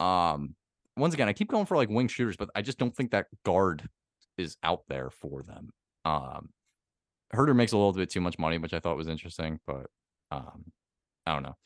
Um 0.00 0.54
once 0.96 1.14
again, 1.14 1.28
I 1.28 1.32
keep 1.32 1.48
going 1.50 1.66
for 1.66 1.76
like 1.76 1.88
wing 1.88 2.08
shooters, 2.08 2.36
but 2.36 2.50
I 2.54 2.62
just 2.62 2.78
don't 2.78 2.94
think 2.94 3.10
that 3.12 3.26
guard 3.44 3.88
is 4.38 4.56
out 4.62 4.82
there 4.88 5.10
for 5.10 5.42
them. 5.42 5.70
Um 6.04 6.50
Huerter 7.34 7.54
makes 7.56 7.72
a 7.72 7.76
little 7.76 7.92
bit 7.92 8.10
too 8.10 8.20
much 8.20 8.38
money, 8.38 8.58
which 8.58 8.74
I 8.74 8.80
thought 8.80 8.96
was 8.96 9.08
interesting, 9.08 9.58
but 9.66 9.86
um 10.30 10.64
I 11.26 11.32
don't 11.34 11.42
know. 11.42 11.56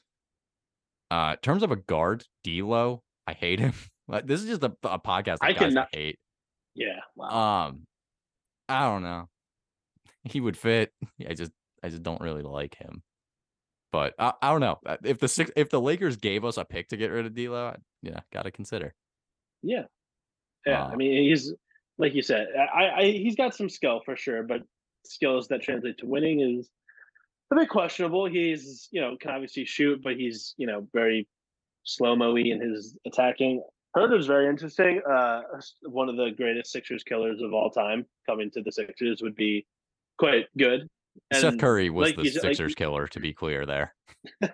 Uh 1.11 1.33
in 1.33 1.39
terms 1.43 1.63
of 1.63 1.71
a 1.73 1.77
guard, 1.77 2.25
D'Lo, 2.45 3.03
I 3.27 3.33
hate 3.33 3.61
him. 3.61 3.73
This 4.25 4.41
is 4.41 4.47
just 4.49 4.63
a, 4.63 4.73
a 4.85 5.01
podcast 5.01 5.39
I 5.41 5.53
cannot- 5.53 5.89
hate. 5.93 6.21
Yeah. 6.77 7.01
Wow. 7.17 7.67
Um, 7.69 7.83
I 8.69 8.83
don't 8.89 9.03
know. 9.03 9.29
He 10.25 10.41
would 10.41 10.57
fit. 10.57 10.93
I 11.29 11.35
just, 11.35 11.51
I 11.83 11.89
just 11.89 12.03
don't 12.05 12.21
really 12.21 12.43
like 12.43 12.77
him. 12.77 13.03
But 13.91 14.15
I, 14.19 14.33
I 14.43 14.51
don't 14.53 14.61
know 14.61 14.79
Uh, 14.87 14.97
if 15.05 15.19
the 15.19 15.27
six, 15.27 15.51
if 15.57 15.71
the 15.71 15.81
Lakers 15.81 16.17
gave 16.19 16.45
us 16.45 16.57
a 16.57 16.65
pick 16.65 16.89
to 16.91 16.97
get 16.97 17.11
rid 17.11 17.27
of 17.27 17.35
D'Lo, 17.35 17.67
I- 17.75 17.77
yeah, 18.03 18.21
gotta 18.33 18.51
consider. 18.53 18.95
yeah. 19.63 19.85
Yeah. 20.65 20.85
I 20.85 20.95
mean, 20.97 21.29
he's 21.29 21.53
like 21.99 22.15
you 22.15 22.23
said. 22.23 22.49
I, 22.57 22.89
I 22.89 23.03
he's 23.05 23.37
got 23.37 23.55
some 23.55 23.69
skill 23.69 24.01
for 24.05 24.17
sure, 24.17 24.43
but 24.43 24.63
skills 25.05 25.49
that 25.49 25.63
translate 25.63 25.99
to 25.99 26.07
winning 26.07 26.41
is 26.41 26.69
a 27.53 27.57
bit 27.57 27.69
questionable. 27.69 28.27
He's 28.27 28.89
you 28.91 29.01
know 29.01 29.17
can 29.21 29.31
obviously 29.31 29.65
shoot, 29.65 30.01
but 30.03 30.17
he's 30.17 30.55
you 30.57 30.67
know 30.67 30.87
very 30.93 31.27
slow 31.85 32.17
mo 32.17 32.37
in 32.37 32.61
his 32.61 32.97
attacking. 33.07 33.63
Huerter's 33.97 34.27
very 34.27 34.49
interesting. 34.49 35.01
Uh, 35.11 35.41
one 35.85 36.09
of 36.11 36.17
the 36.17 36.31
greatest 36.37 36.71
Sixers 36.71 37.03
killers 37.03 37.41
of 37.41 37.55
all 37.55 37.71
time 37.71 38.05
coming 38.27 38.51
to 38.51 38.63
the 38.63 38.71
Sixers 38.71 39.23
would 39.23 39.35
be 39.35 39.67
quite 40.19 40.47
good. 40.59 40.87
Seth 41.33 41.59
Curry 41.59 41.89
was 41.89 42.09
like 42.09 42.17
the 42.17 42.31
said- 42.31 42.43
like 42.45 42.57
Sixers 42.57 42.75
killer. 42.75 43.07
To 43.09 43.21
be 43.21 43.33
clear, 43.33 43.65
there 43.65 43.95
it 44.43 44.53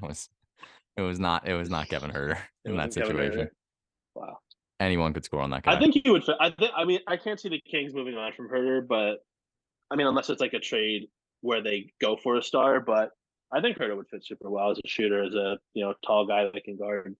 was, 0.00 0.30
it 0.96 1.02
was 1.02 1.20
not, 1.20 1.46
it 1.46 1.52
was 1.52 1.68
not 1.68 1.88
Kevin 1.88 2.10
Huerter 2.10 2.38
in 2.64 2.76
that 2.78 2.90
Huerter. 2.90 2.94
situation. 2.94 3.50
Wow. 4.14 4.38
Anyone 4.78 5.12
could 5.14 5.24
score 5.24 5.40
on 5.40 5.50
that 5.50 5.62
guy. 5.62 5.74
I 5.74 5.78
think 5.78 5.94
he 6.02 6.10
would 6.10 6.24
fit. 6.24 6.36
I 6.40 6.50
think. 6.50 6.70
I 6.76 6.84
mean, 6.84 7.00
I 7.06 7.16
can't 7.16 7.40
see 7.40 7.48
the 7.48 7.60
Kings 7.60 7.94
moving 7.94 8.16
on 8.16 8.32
from 8.34 8.48
Huerter, 8.48 8.86
but 8.86 9.18
I 9.90 9.96
mean, 9.96 10.06
unless 10.06 10.28
it's 10.28 10.40
like 10.40 10.52
a 10.52 10.58
trade 10.60 11.08
where 11.40 11.62
they 11.62 11.92
go 12.00 12.16
for 12.16 12.36
a 12.36 12.42
star. 12.42 12.80
But 12.80 13.10
I 13.52 13.60
think 13.60 13.78
Huerter 13.78 13.96
would 13.96 14.08
fit 14.10 14.24
super 14.26 14.50
well 14.50 14.70
as 14.70 14.78
a 14.78 14.86
shooter, 14.88 15.22
as 15.24 15.34
a 15.34 15.58
you 15.74 15.84
know 15.84 15.94
tall 16.06 16.26
guy 16.26 16.44
that 16.44 16.64
can 16.64 16.76
guard 16.76 17.16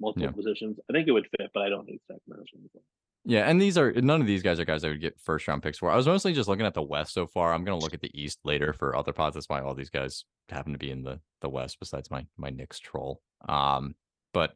multiple 0.00 0.28
Yeah. 0.28 0.32
positions. 0.32 0.78
I 0.90 0.92
think 0.92 1.06
it 1.08 1.12
would 1.12 1.28
fit, 1.38 1.50
but 1.54 1.62
I 1.62 1.68
don't 1.68 1.86
think 1.86 2.00
going 2.08 2.20
to. 2.50 2.80
Yeah, 3.24 3.48
and 3.48 3.60
these 3.60 3.76
are 3.76 3.92
none 3.92 4.20
of 4.20 4.26
these 4.26 4.42
guys 4.42 4.58
are 4.58 4.64
guys 4.64 4.82
I 4.84 4.88
would 4.88 5.00
get 5.00 5.20
first 5.20 5.46
round 5.46 5.62
picks 5.62 5.78
for. 5.78 5.90
I 5.90 5.96
was 5.96 6.06
mostly 6.06 6.32
just 6.32 6.48
looking 6.48 6.64
at 6.66 6.74
the 6.74 6.82
West 6.82 7.12
so 7.12 7.26
far. 7.26 7.52
I'm 7.52 7.64
gonna 7.64 7.78
look 7.78 7.94
at 7.94 8.00
the 8.00 8.10
East 8.20 8.38
later 8.44 8.72
for 8.72 8.96
other 8.96 9.12
pods. 9.12 9.34
That's 9.34 9.48
why 9.48 9.60
all 9.60 9.74
these 9.74 9.90
guys 9.90 10.24
happen 10.48 10.72
to 10.72 10.78
be 10.78 10.90
in 10.90 11.02
the 11.02 11.20
the 11.42 11.48
West. 11.48 11.78
Besides 11.78 12.10
my 12.10 12.26
my 12.36 12.50
Knicks 12.50 12.78
troll. 12.80 13.20
Um, 13.48 13.94
but 14.32 14.54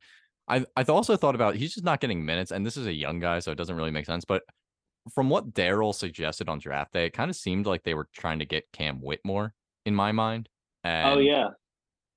I 0.48 0.64
I've 0.76 0.90
also 0.90 1.16
thought 1.16 1.34
about 1.34 1.56
he's 1.56 1.74
just 1.74 1.84
not 1.84 2.00
getting 2.00 2.24
minutes, 2.24 2.50
and 2.50 2.64
this 2.64 2.76
is 2.76 2.86
a 2.86 2.92
young 2.92 3.20
guy, 3.20 3.38
so 3.38 3.52
it 3.52 3.58
doesn't 3.58 3.76
really 3.76 3.90
make 3.90 4.06
sense. 4.06 4.24
But 4.24 4.42
from 5.12 5.28
what 5.28 5.52
Daryl 5.52 5.94
suggested 5.94 6.48
on 6.48 6.58
draft 6.58 6.92
day, 6.92 7.06
it 7.06 7.12
kind 7.12 7.30
of 7.30 7.36
seemed 7.36 7.66
like 7.66 7.82
they 7.82 7.94
were 7.94 8.08
trying 8.14 8.38
to 8.40 8.44
get 8.44 8.70
Cam 8.72 9.00
Whitmore 9.00 9.54
in 9.84 9.94
my 9.94 10.12
mind. 10.12 10.48
oh 10.84 11.18
yeah, 11.18 11.48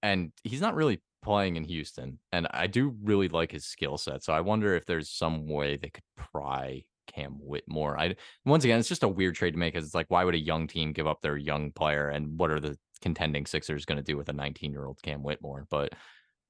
and 0.03 0.31
he's 0.43 0.61
not 0.61 0.76
really 0.76 1.02
playing 1.23 1.56
in 1.56 1.64
Houston, 1.64 2.19
and 2.31 2.47
I 2.52 2.68
do 2.68 2.95
really 3.03 3.27
like 3.30 3.52
his 3.52 3.65
skill 3.65 3.97
set. 3.97 4.23
So 4.23 4.34
I 4.34 4.41
wonder 4.41 4.76
if 4.76 4.85
there's 4.85 5.10
some 5.10 5.47
way 5.47 5.77
they 5.77 5.89
could 5.89 6.03
pry 6.15 6.84
Cam 7.07 7.34
Whitmore. 7.39 7.99
I 7.99 8.15
once 8.45 8.64
again, 8.64 8.80
it's 8.80 8.89
just 8.89 9.03
a 9.03 9.07
weird 9.07 9.35
trade 9.35 9.52
to 9.52 9.57
make 9.57 9.73
because 9.73 9.85
it's 9.85 9.95
like, 9.95 10.10
why 10.10 10.23
would 10.23 10.35
a 10.35 10.39
young 10.39 10.68
team 10.68 10.93
give 10.93 11.07
up 11.07 11.22
their 11.22 11.38
young 11.38 11.72
player, 11.72 12.10
and 12.10 12.38
what 12.39 12.52
are 12.52 12.60
the 12.60 12.77
contending 13.02 13.45
Sixers 13.45 13.85
going 13.85 13.97
to 13.97 14.03
do 14.03 14.18
with 14.18 14.30
a 14.30 14.34
19 14.34 14.72
year 14.72 14.85
old 14.85 15.02
Cam 15.02 15.23
Whitmore? 15.23 15.68
But 15.69 15.93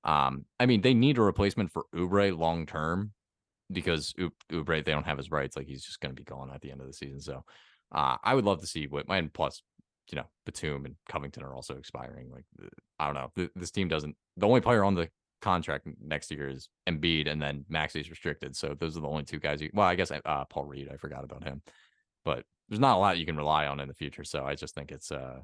um, 0.05 0.45
I 0.59 0.65
mean, 0.67 0.81
they 0.81 0.93
need 0.93 1.17
a 1.17 1.21
replacement 1.21 1.71
for 1.71 1.85
Oubre 1.93 2.37
long 2.37 2.65
term 2.65 3.11
because 3.71 4.13
Oubre 4.51 4.85
they 4.85 4.91
don't 4.91 5.05
have 5.05 5.17
his 5.17 5.31
rights. 5.31 5.57
Like 5.57 5.67
he's 5.67 5.83
just 5.83 5.99
going 5.99 6.15
to 6.15 6.19
be 6.19 6.23
gone 6.23 6.51
at 6.53 6.61
the 6.61 6.71
end 6.71 6.81
of 6.81 6.87
the 6.87 6.93
season. 6.93 7.19
So 7.19 7.43
uh, 7.91 8.17
I 8.23 8.35
would 8.35 8.45
love 8.45 8.61
to 8.61 8.67
see 8.67 8.87
what. 8.87 9.05
and 9.09 9.33
plus 9.33 9.61
you 10.11 10.17
know, 10.17 10.25
Batum 10.45 10.85
and 10.85 10.95
Covington 11.09 11.43
are 11.43 11.55
also 11.55 11.77
expiring. 11.77 12.29
Like, 12.31 12.45
uh, 12.61 12.67
I 12.99 13.11
don't 13.11 13.15
know. 13.15 13.49
This 13.55 13.71
team 13.71 13.87
doesn't. 13.87 14.15
The 14.37 14.47
only 14.47 14.61
player 14.61 14.83
on 14.83 14.93
the 14.93 15.09
contract 15.41 15.87
next 15.99 16.31
year 16.31 16.47
is 16.47 16.69
Embiid, 16.87 17.27
and 17.27 17.41
then 17.41 17.65
Maxey's 17.69 18.09
restricted. 18.09 18.55
So 18.55 18.75
those 18.79 18.95
are 18.97 19.01
the 19.01 19.07
only 19.07 19.23
two 19.23 19.39
guys. 19.39 19.61
You, 19.61 19.71
well, 19.73 19.87
I 19.87 19.95
guess 19.95 20.11
uh, 20.11 20.45
Paul 20.45 20.65
Reed. 20.65 20.89
I 20.93 20.97
forgot 20.97 21.23
about 21.23 21.43
him, 21.43 21.61
but 22.23 22.43
there's 22.69 22.79
not 22.79 22.97
a 22.97 22.99
lot 22.99 23.17
you 23.17 23.25
can 23.25 23.37
rely 23.37 23.65
on 23.67 23.79
in 23.79 23.87
the 23.87 23.93
future. 23.93 24.23
So 24.23 24.43
I 24.45 24.55
just 24.55 24.75
think 24.75 24.91
it's. 24.91 25.11
uh 25.11 25.39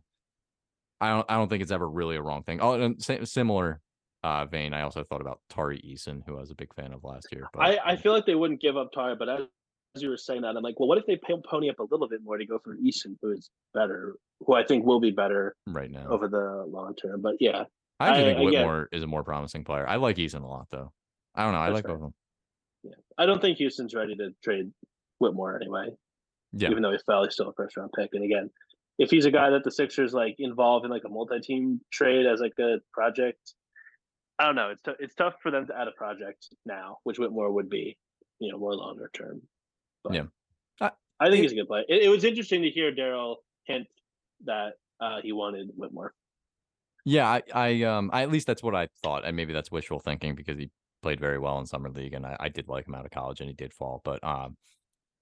I 0.99 1.09
don't. 1.09 1.25
I 1.29 1.37
don't 1.37 1.49
think 1.49 1.63
it's 1.63 1.71
ever 1.71 1.89
really 1.89 2.15
a 2.15 2.21
wrong 2.21 2.43
thing. 2.43 2.59
Oh, 2.61 2.73
and 2.73 3.01
similar 3.27 3.81
uh 4.23 4.45
vein. 4.45 4.73
I 4.73 4.81
also 4.81 5.03
thought 5.03 5.21
about 5.21 5.39
Tari 5.49 5.79
Eason, 5.81 6.21
who 6.25 6.37
I 6.37 6.41
was 6.41 6.51
a 6.51 6.55
big 6.55 6.73
fan 6.73 6.93
of 6.93 7.03
last 7.03 7.27
year. 7.31 7.47
But 7.53 7.61
I, 7.61 7.77
I 7.93 7.95
feel 7.95 8.13
like 8.13 8.25
they 8.25 8.35
wouldn't 8.35 8.61
give 8.61 8.77
up 8.77 8.91
Tari, 8.91 9.15
but 9.15 9.29
as, 9.29 9.41
as 9.95 10.01
you 10.03 10.09
were 10.09 10.17
saying 10.17 10.41
that, 10.41 10.55
I'm 10.55 10.63
like, 10.63 10.79
well, 10.79 10.87
what 10.87 10.97
if 10.97 11.05
they 11.05 11.17
pony 11.49 11.69
up 11.69 11.79
a 11.79 11.83
little 11.83 12.07
bit 12.07 12.21
more 12.23 12.37
to 12.37 12.45
go 12.45 12.59
for 12.63 12.75
Eason, 12.77 13.15
who 13.21 13.31
is 13.31 13.49
better, 13.73 14.15
who 14.45 14.53
I 14.53 14.63
think 14.63 14.85
will 14.85 14.99
be 14.99 15.11
better 15.11 15.55
right 15.67 15.89
now, 15.91 16.07
over 16.09 16.27
the 16.27 16.65
long 16.67 16.95
term. 16.95 17.21
But 17.21 17.35
yeah, 17.39 17.63
I 17.99 18.09
actually 18.09 18.21
I- 18.21 18.25
think 18.35 18.49
again- 18.49 18.61
Whitmore 18.61 18.89
is 18.91 19.03
a 19.03 19.07
more 19.07 19.23
promising 19.23 19.63
player. 19.63 19.87
I 19.87 19.95
like 19.97 20.17
Eason 20.17 20.43
a 20.43 20.47
lot, 20.47 20.67
though. 20.71 20.91
I 21.35 21.43
don't 21.43 21.53
know. 21.53 21.59
I 21.59 21.69
like 21.69 21.85
fair. 21.85 21.95
both 21.95 21.95
of 21.95 22.01
them. 22.01 22.13
yeah, 22.83 22.91
I 23.17 23.25
don't 23.25 23.41
think 23.41 23.57
Houston's 23.57 23.93
ready 23.95 24.15
to 24.17 24.29
trade 24.43 24.71
Whitmore 25.19 25.55
anyway. 25.55 25.87
Yeah. 26.53 26.69
even 26.69 26.83
though 26.83 26.91
he 26.91 26.97
fell, 27.05 27.23
he's 27.23 27.33
still 27.33 27.47
a 27.47 27.53
first 27.53 27.77
round 27.77 27.91
pick. 27.95 28.09
And 28.13 28.25
again, 28.25 28.49
if 28.99 29.09
he's 29.09 29.25
a 29.25 29.31
guy 29.31 29.49
that 29.51 29.63
the 29.63 29.71
Sixers 29.71 30.13
like 30.13 30.35
involve 30.39 30.83
in 30.83 30.91
like 30.91 31.03
a 31.05 31.09
multi 31.09 31.39
team 31.39 31.79
trade 31.93 32.25
as 32.25 32.41
like 32.41 32.51
a 32.59 32.79
project, 32.93 33.53
I 34.41 34.45
don't 34.45 34.55
know. 34.55 34.69
It's 34.71 34.81
t- 34.81 34.91
it's 34.99 35.13
tough 35.13 35.35
for 35.43 35.51
them 35.51 35.67
to 35.67 35.77
add 35.79 35.87
a 35.87 35.91
project 35.91 36.47
now, 36.65 36.97
which 37.03 37.19
Whitmore 37.19 37.51
would 37.51 37.69
be, 37.69 37.95
you 38.39 38.51
know, 38.51 38.57
more 38.57 38.73
longer 38.75 39.09
term. 39.13 39.41
But 40.03 40.13
Yeah. 40.15 40.25
I- 40.79 40.91
I 41.19 41.25
think 41.29 41.39
it- 41.39 41.43
he's 41.43 41.51
a 41.51 41.55
good 41.55 41.67
player. 41.67 41.85
It, 41.87 42.03
it 42.03 42.09
was 42.09 42.23
interesting 42.23 42.63
to 42.63 42.69
hear 42.71 42.91
Daryl 42.91 43.35
hint 43.65 43.87
that 44.45 44.73
uh, 44.99 45.21
he 45.21 45.31
wanted 45.31 45.69
Whitmore. 45.75 46.15
Yeah, 47.05 47.27
I, 47.29 47.41
I 47.53 47.83
um 47.83 48.09
I, 48.13 48.23
at 48.23 48.31
least 48.31 48.47
that's 48.47 48.63
what 48.63 48.73
I 48.75 48.87
thought. 49.03 49.25
And 49.25 49.35
maybe 49.35 49.53
that's 49.53 49.71
wishful 49.71 49.99
thinking 49.99 50.33
because 50.33 50.57
he 50.57 50.71
played 51.03 51.19
very 51.19 51.37
well 51.39 51.59
in 51.59 51.65
summer 51.67 51.89
league 51.89 52.13
and 52.13 52.25
I, 52.25 52.35
I 52.39 52.49
did 52.49 52.67
like 52.67 52.87
him 52.87 52.95
out 52.95 53.05
of 53.05 53.11
college 53.11 53.39
and 53.41 53.49
he 53.49 53.53
did 53.55 53.73
fall. 53.73 54.01
But 54.03 54.23
um 54.23 54.57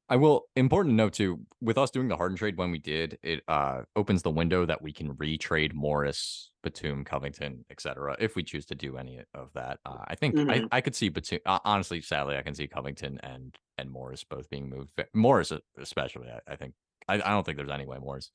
I 0.09 0.15
will 0.15 0.45
important 0.55 0.93
to 0.93 0.95
note 0.95 1.13
too, 1.13 1.39
with 1.61 1.77
us 1.77 1.91
doing 1.91 2.07
the 2.07 2.17
Harden 2.17 2.35
trade 2.35 2.57
when 2.57 2.71
we 2.71 2.79
did, 2.79 3.19
it 3.23 3.43
uh 3.47 3.83
opens 3.95 4.23
the 4.23 4.31
window 4.31 4.65
that 4.65 4.81
we 4.81 4.91
can 4.91 5.13
retrade 5.15 5.73
Morris, 5.73 6.49
Batum, 6.63 7.05
Covington, 7.05 7.63
etc. 7.69 8.15
If 8.19 8.35
we 8.35 8.43
choose 8.43 8.65
to 8.67 8.75
do 8.75 8.97
any 8.97 9.21
of 9.33 9.51
that. 9.53 9.79
Uh, 9.85 10.03
I 10.07 10.15
think 10.15 10.35
Mhm. 10.35 10.51
I, 10.71 10.77
I 10.77 10.81
could 10.81 10.95
see 10.95 11.09
Batum 11.09 11.39
uh, 11.45 11.59
honestly, 11.63 12.01
sadly, 12.01 12.37
I 12.37 12.41
can 12.41 12.55
see 12.55 12.67
Covington 12.67 13.19
and 13.21 13.55
and 13.77 13.89
Morris 13.89 14.23
both 14.23 14.49
being 14.49 14.67
moved. 14.69 14.91
Morris 15.13 15.51
especially, 15.77 16.27
I, 16.29 16.39
I 16.53 16.55
think 16.55 16.73
I, 17.07 17.15
I 17.15 17.29
don't 17.29 17.45
think 17.45 17.57
there's 17.57 17.69
any 17.69 17.85
way 17.85 17.97
Morris 17.99 18.31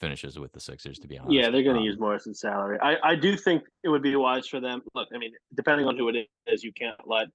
finishes 0.00 0.38
with 0.38 0.52
the 0.52 0.60
Sixers 0.60 1.00
to 1.00 1.08
be 1.08 1.18
honest. 1.18 1.34
Yeah, 1.34 1.50
they're 1.50 1.64
going 1.64 1.74
to 1.74 1.80
Um, 1.80 1.86
use 1.86 1.98
Morrison's 1.98 2.38
salary. 2.38 2.78
I, 2.80 2.96
I 3.02 3.14
do 3.16 3.36
think 3.36 3.64
it 3.82 3.88
would 3.88 4.02
be 4.02 4.14
wise 4.14 4.46
for 4.46 4.60
them. 4.60 4.80
Look, 4.94 5.08
I 5.12 5.18
mean, 5.18 5.32
depending 5.54 5.88
on 5.88 5.96
who 5.98 6.08
it 6.08 6.28
is, 6.46 6.62
you 6.62 6.72
can't 6.72 6.96
let 7.04 7.26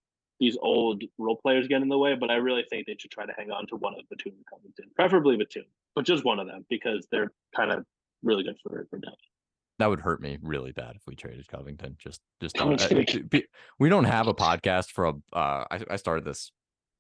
these 0.44 0.58
old 0.62 1.02
role 1.18 1.38
players 1.38 1.68
get 1.68 1.82
in 1.82 1.90
the 1.90 1.98
way. 1.98 2.16
But 2.16 2.30
I 2.30 2.36
really 2.36 2.64
think 2.70 2.86
they 2.86 2.96
should 3.00 3.12
try 3.12 3.26
to 3.26 3.34
hang 3.38 3.50
on 3.52 3.66
to 3.68 3.76
one 3.78 3.94
of 4.00 4.08
Batum 4.10 4.34
and 4.36 4.46
Covington, 4.52 4.86
preferably 4.96 5.38
Batum, 5.38 5.66
but 5.96 6.06
just 6.06 6.24
one 6.26 6.40
of 6.40 6.48
them 6.48 6.66
because 6.70 7.08
they're 7.12 7.32
kind 7.56 7.72
of 7.72 7.86
really 8.22 8.44
good 8.44 8.58
for 8.64 8.86
for 8.90 8.98
depth. 9.00 9.16
that 9.80 9.90
would 9.90 10.00
hurt 10.02 10.22
me 10.22 10.38
really 10.42 10.72
bad 10.72 10.96
if 10.96 11.02
we 11.08 11.16
traded 11.16 11.48
Covington. 11.48 11.96
Just, 12.00 12.22
just 12.42 12.56
don't- 12.56 12.80
uh, 12.82 13.20
be- 13.30 13.48
we 13.80 13.90
don't 13.90 14.04
have 14.06 14.28
a 14.28 14.34
podcast 14.34 14.92
for 14.92 15.06
a. 15.06 15.14
Uh, 15.34 15.66
I, 15.72 15.80
I 15.92 15.96
started 15.98 16.24
this 16.26 16.52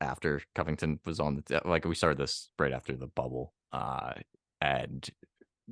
after 0.01 0.41
Covington 0.55 0.99
was 1.05 1.19
on 1.19 1.41
the 1.45 1.61
like 1.65 1.85
we 1.85 1.95
started 1.95 2.17
this 2.17 2.49
right 2.59 2.73
after 2.73 2.95
the 2.97 3.07
bubble, 3.07 3.53
uh, 3.71 4.13
and 4.59 5.07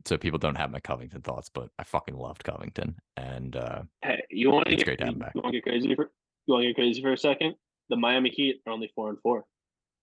so 0.05 0.17
people 0.17 0.39
don't 0.39 0.55
have 0.55 0.71
my 0.71 0.79
Covington 0.79 1.21
thoughts, 1.21 1.49
but 1.49 1.69
I 1.77 1.83
fucking 1.83 2.15
loved 2.15 2.43
Covington, 2.45 2.95
and 3.17 3.55
uh, 3.57 3.81
Hey, 4.03 4.21
you 4.29 4.51
want 4.51 4.67
to 4.69 4.75
get 4.77 4.85
great 4.85 4.99
to 4.99 5.05
have 5.05 5.15
you 5.15 5.41
want 5.41 5.47
to 5.47 5.51
get 5.59 5.63
crazy 5.63 5.95
for 5.95 6.11
want 6.51 6.65
to 6.65 6.73
crazy 6.73 7.01
for 7.01 7.13
a 7.13 7.17
second? 7.17 7.55
The 7.89 7.95
Miami 7.95 8.29
Heat 8.29 8.61
are 8.65 8.73
only 8.73 8.91
four 8.95 9.09
and 9.09 9.19
four. 9.21 9.45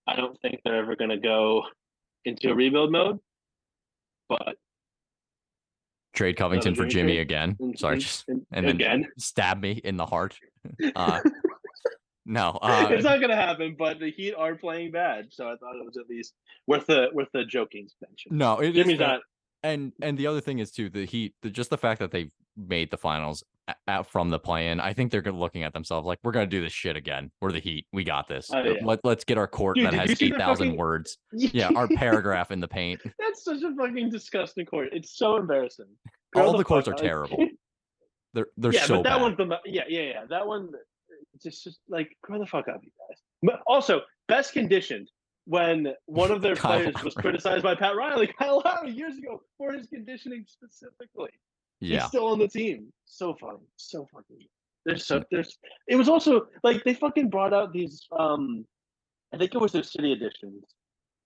I 0.07 0.15
don't 0.15 0.39
think 0.41 0.61
they're 0.63 0.75
ever 0.75 0.95
going 0.95 1.11
to 1.11 1.17
go 1.17 1.63
into 2.25 2.49
a 2.49 2.55
rebuild 2.55 2.91
mode, 2.91 3.19
but 4.27 4.55
trade 6.13 6.35
Covington 6.37 6.75
for 6.75 6.85
Jimmy 6.85 7.13
trade? 7.13 7.21
again. 7.21 7.57
Sorry, 7.75 7.99
just 7.99 8.27
and, 8.27 8.45
then 8.51 8.67
again, 8.67 9.07
stab 9.17 9.61
me 9.61 9.81
in 9.83 9.97
the 9.97 10.05
heart. 10.05 10.37
Uh, 10.95 11.21
no, 12.25 12.59
uh, 12.61 12.89
it's 12.91 13.05
not 13.05 13.19
going 13.19 13.29
to 13.29 13.35
happen. 13.35 13.75
But 13.79 13.99
the 13.99 14.11
Heat 14.11 14.33
are 14.33 14.55
playing 14.55 14.91
bad, 14.91 15.27
so 15.31 15.45
I 15.45 15.55
thought 15.55 15.77
it 15.77 15.85
was 15.85 15.97
at 15.97 16.07
least 16.09 16.33
worth 16.67 16.85
the 16.85 17.07
worth 17.13 17.29
the 17.33 17.45
joking 17.45 17.87
mention. 18.01 18.37
no, 18.37 18.59
it 18.59 18.69
is 18.69 18.75
Jimmy's 18.75 18.99
not. 18.99 19.21
and 19.63 19.93
and 20.01 20.17
the 20.17 20.27
other 20.27 20.41
thing 20.41 20.59
is 20.59 20.69
too 20.71 20.89
the 20.89 21.05
Heat, 21.05 21.33
the, 21.41 21.49
just 21.49 21.69
the 21.69 21.77
fact 21.77 21.99
that 22.01 22.11
they 22.11 22.29
made 22.55 22.91
the 22.91 22.97
finals 22.97 23.43
a- 23.69 23.75
out 23.91 24.09
from 24.11 24.29
the 24.29 24.39
play-in. 24.39 24.79
I 24.79 24.93
think 24.93 25.11
they're 25.11 25.21
looking 25.23 25.63
at 25.63 25.73
themselves 25.73 26.05
like 26.05 26.19
we're 26.23 26.31
gonna 26.31 26.47
do 26.47 26.61
this 26.61 26.73
shit 26.73 26.95
again. 26.95 27.31
We're 27.41 27.51
the 27.51 27.59
Heat. 27.59 27.85
We 27.93 28.03
got 28.03 28.27
this. 28.27 28.49
Oh, 28.53 28.61
yeah. 28.63 28.73
Let 28.83 28.99
let's 29.03 29.23
get 29.23 29.37
our 29.37 29.47
court 29.47 29.75
Dude, 29.77 29.85
that 29.85 29.93
has 29.93 30.11
eight 30.11 30.19
the 30.33 30.37
thousand 30.37 30.67
fucking- 30.67 30.77
words. 30.77 31.17
Yeah, 31.33 31.69
our 31.75 31.87
paragraph 31.87 32.51
in 32.51 32.59
the 32.59 32.67
paint. 32.67 33.01
That's 33.19 33.43
such 33.43 33.61
a 33.63 33.73
fucking 33.75 34.09
disgusting 34.09 34.65
court. 34.65 34.89
It's 34.91 35.17
so 35.17 35.37
embarrassing. 35.37 35.85
Grow 36.33 36.47
All 36.47 36.57
the 36.57 36.63
courts 36.63 36.87
fuck 36.87 36.95
are. 36.95 36.97
Like- 36.97 37.03
terrible. 37.09 37.47
They're 38.33 38.47
they're 38.57 38.73
yeah, 38.73 38.85
so 38.85 38.97
but 38.97 39.03
that 39.05 39.15
bad. 39.15 39.21
one's 39.23 39.37
the 39.37 39.59
yeah, 39.65 39.83
yeah, 39.87 40.01
yeah. 40.01 40.25
That 40.29 40.45
one, 40.45 40.69
it's 41.33 41.43
just 41.43 41.63
just 41.63 41.79
like 41.89 42.15
grow 42.21 42.37
the 42.37 42.45
fuck 42.45 42.67
up, 42.67 42.79
you 42.83 42.91
guys. 43.09 43.17
But 43.41 43.61
also, 43.65 44.01
best 44.27 44.53
conditioned 44.53 45.09
when 45.45 45.93
one 46.05 46.29
of 46.29 46.43
their 46.43 46.55
players 46.55 46.93
was 47.03 47.15
criticized 47.15 47.63
by 47.63 47.73
Pat 47.73 47.95
Riley, 47.95 48.27
Kyle 48.37 48.61
Lowry, 48.63 48.91
years 48.91 49.17
ago 49.17 49.41
for 49.57 49.71
his 49.73 49.87
conditioning 49.87 50.45
specifically. 50.47 51.31
He's 51.99 52.07
still 52.07 52.27
on 52.27 52.39
the 52.39 52.47
team. 52.47 52.91
So 53.05 53.35
funny, 53.39 53.59
so 53.77 54.07
fucking. 54.13 54.37
There's 54.85 55.05
so 55.05 55.23
there's. 55.31 55.57
It 55.87 55.95
was 55.95 56.09
also 56.09 56.47
like 56.63 56.83
they 56.83 56.93
fucking 56.93 57.29
brought 57.29 57.53
out 57.53 57.73
these. 57.73 58.07
um 58.17 58.65
I 59.33 59.37
think 59.37 59.53
it 59.53 59.61
was 59.61 59.71
their 59.71 59.83
city 59.83 60.11
editions 60.11 60.63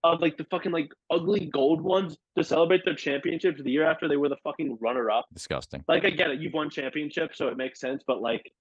of 0.04 0.20
like 0.20 0.38
the 0.38 0.44
fucking 0.46 0.72
like 0.72 0.92
ugly 1.10 1.50
gold 1.54 1.82
ones 1.82 2.18
to 2.38 2.44
celebrate 2.44 2.84
their 2.84 2.96
championships 2.96 3.62
the 3.64 3.72
year 3.72 3.90
after 3.90 4.08
they 4.08 4.18
were 4.18 4.30
the 4.30 4.38
fucking 4.44 4.78
runner 4.82 5.10
up 5.10 5.26
disgusting. 5.34 5.84
like 5.88 6.04
I 6.04 6.10
get 6.10 6.30
it, 6.32 6.42
you've 6.42 6.54
won 6.54 6.70
championships, 6.70 7.38
so 7.38 7.48
it 7.48 7.58
makes 7.58 7.80
sense. 7.80 8.04
But 8.06 8.22
like, 8.22 8.52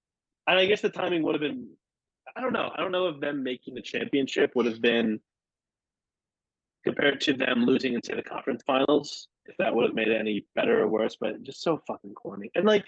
and 0.47 0.57
I 0.57 0.65
guess 0.65 0.81
the 0.81 0.89
timing 0.89 1.23
would 1.23 1.35
have 1.35 1.41
been, 1.41 1.67
I 2.37 2.41
don't 2.41 2.53
know. 2.53 2.71
I 2.73 2.79
don't 2.79 2.91
know 2.91 3.07
if 3.09 3.19
them 3.19 3.43
making 3.43 3.73
the 3.73 3.81
championship 3.81 4.51
would 4.55 4.65
have 4.65 4.81
been 4.81 5.19
compared 6.85 7.19
to 7.21 7.33
them 7.33 7.65
losing 7.65 7.93
into 7.93 8.15
the 8.15 8.23
conference 8.23 8.63
finals, 8.65 9.27
if 9.45 9.57
that 9.57 9.73
would 9.75 9.85
have 9.85 9.95
made 9.95 10.07
it 10.07 10.19
any 10.19 10.45
better 10.55 10.81
or 10.81 10.87
worse. 10.87 11.17
But 11.19 11.43
just 11.43 11.61
so 11.61 11.81
fucking 11.87 12.13
corny. 12.13 12.51
And 12.55 12.65
like, 12.65 12.85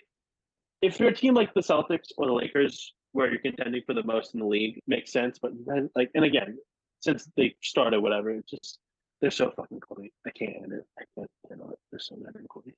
if 0.82 1.00
you're 1.00 1.10
a 1.10 1.16
team 1.16 1.34
like 1.34 1.54
the 1.54 1.62
Celtics 1.62 2.12
or 2.18 2.28
the 2.28 2.34
Lakers, 2.34 2.94
where 3.12 3.30
you're 3.30 3.40
contending 3.40 3.82
for 3.86 3.94
the 3.94 4.04
most 4.04 4.34
in 4.34 4.42
the 4.42 4.46
league, 4.46 4.82
makes 4.88 5.12
sense. 5.12 5.40
But 5.40 5.54
then, 5.66 5.90
like, 5.96 6.12
and 6.16 6.26
again, 6.26 6.58
since 7.00 7.30
they 7.38 7.56
started, 7.64 8.02
whatever, 8.02 8.32
it's 8.32 8.52
just 8.52 8.80
they're 9.22 9.32
so 9.32 9.52
fucking 9.56 9.80
corny. 9.80 10.12
I 10.28 10.32
can't 10.32 10.54
handle 10.54 10.80
it. 10.80 10.86
I 11.00 11.04
can't 11.18 11.32
handle 11.50 11.72
it. 11.72 11.80
They're 11.92 12.00
so 12.00 12.16
goddamn 12.16 12.48
corny. 12.48 12.74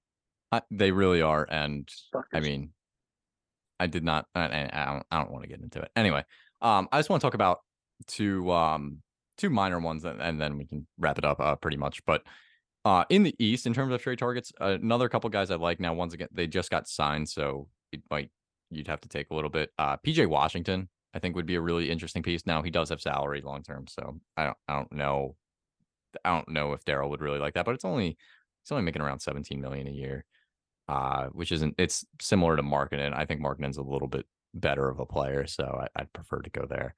I, 0.51 0.61
they 0.71 0.91
really 0.91 1.21
are, 1.21 1.45
and 1.49 1.89
I 2.33 2.39
mean, 2.39 2.69
I 3.79 3.87
did 3.87 4.03
not. 4.03 4.27
I, 4.33 4.41
I 4.41 4.69
I 4.71 4.85
don't. 4.85 5.05
I 5.11 5.17
don't 5.17 5.31
want 5.31 5.43
to 5.43 5.49
get 5.49 5.59
into 5.59 5.81
it. 5.81 5.91
Anyway, 5.95 6.23
um, 6.61 6.87
I 6.91 6.99
just 6.99 7.09
want 7.09 7.21
to 7.21 7.25
talk 7.25 7.33
about 7.33 7.59
two 8.05 8.49
um 8.51 8.99
two 9.37 9.49
minor 9.49 9.79
ones, 9.79 10.05
and, 10.05 10.21
and 10.21 10.39
then 10.39 10.57
we 10.57 10.65
can 10.65 10.87
wrap 10.97 11.17
it 11.17 11.25
up. 11.25 11.39
Uh, 11.39 11.55
pretty 11.55 11.77
much. 11.77 12.05
But 12.05 12.23
uh, 12.87 13.03
in 13.09 13.23
the 13.23 13.35
East, 13.37 13.65
in 13.67 13.73
terms 13.73 13.93
of 13.93 14.01
trade 14.01 14.17
targets, 14.17 14.53
uh, 14.61 14.77
another 14.81 15.09
couple 15.09 15.29
guys 15.29 15.51
I 15.51 15.55
like 15.55 15.81
now. 15.81 15.93
Once 15.93 16.13
again, 16.13 16.29
they 16.31 16.47
just 16.47 16.69
got 16.69 16.87
signed, 16.87 17.27
so 17.27 17.67
it 17.91 18.01
might 18.09 18.29
you'd 18.69 18.87
have 18.87 19.01
to 19.01 19.09
take 19.09 19.29
a 19.29 19.35
little 19.35 19.49
bit. 19.49 19.71
Uh, 19.77 19.97
PJ 19.97 20.25
Washington 20.27 20.87
I 21.13 21.19
think 21.19 21.35
would 21.35 21.45
be 21.45 21.55
a 21.55 21.61
really 21.61 21.89
interesting 21.91 22.23
piece. 22.23 22.45
Now 22.45 22.61
he 22.61 22.69
does 22.69 22.89
have 22.89 23.01
salary 23.01 23.41
long 23.41 23.61
term, 23.61 23.87
so 23.87 24.21
I 24.37 24.45
don't 24.45 24.57
I 24.69 24.75
don't 24.75 24.91
know 24.93 25.35
I 26.23 26.33
don't 26.33 26.49
know 26.49 26.71
if 26.71 26.85
Daryl 26.85 27.09
would 27.09 27.21
really 27.21 27.39
like 27.39 27.55
that, 27.55 27.65
but 27.65 27.75
it's 27.75 27.85
only 27.85 28.17
it's 28.63 28.71
only 28.71 28.83
making 28.83 29.01
around 29.01 29.19
17 29.19 29.59
million 29.59 29.87
a 29.87 29.91
year. 29.91 30.25
Uh, 30.87 31.25
which 31.33 31.51
isn't 31.51 31.75
it's 31.77 32.05
similar 32.21 32.55
to 32.55 32.63
Markkanen. 32.63 33.13
I 33.13 33.25
think 33.25 33.41
Markkanen's 33.41 33.75
a 33.75 33.81
little 33.81 34.07
bit 34.07 34.25
better 34.53 34.87
of 34.87 34.99
a 34.99 35.05
player, 35.05 35.45
so 35.45 35.65
I, 35.95 36.01
would 36.01 36.13
prefer 36.13 36.39
to 36.41 36.49
go 36.49 36.65
there. 36.65 36.95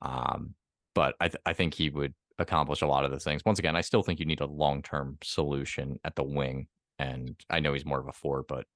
Um, 0.00 0.54
but 0.94 1.14
I 1.20 1.28
th- 1.28 1.42
I 1.44 1.52
think 1.52 1.74
he 1.74 1.90
would 1.90 2.14
accomplish 2.38 2.82
a 2.82 2.86
lot 2.86 3.04
of 3.04 3.10
the 3.10 3.18
things. 3.18 3.44
Once 3.44 3.58
again, 3.58 3.76
I 3.76 3.80
still 3.80 4.02
think 4.02 4.20
you 4.20 4.26
need 4.26 4.40
a 4.40 4.46
long 4.46 4.82
term 4.82 5.18
solution 5.22 5.98
at 6.04 6.14
the 6.16 6.22
wing, 6.22 6.68
and 6.98 7.36
I 7.50 7.60
know 7.60 7.72
he's 7.72 7.84
more 7.84 8.00
of 8.00 8.08
a 8.08 8.12
four, 8.12 8.44
but 8.48 8.66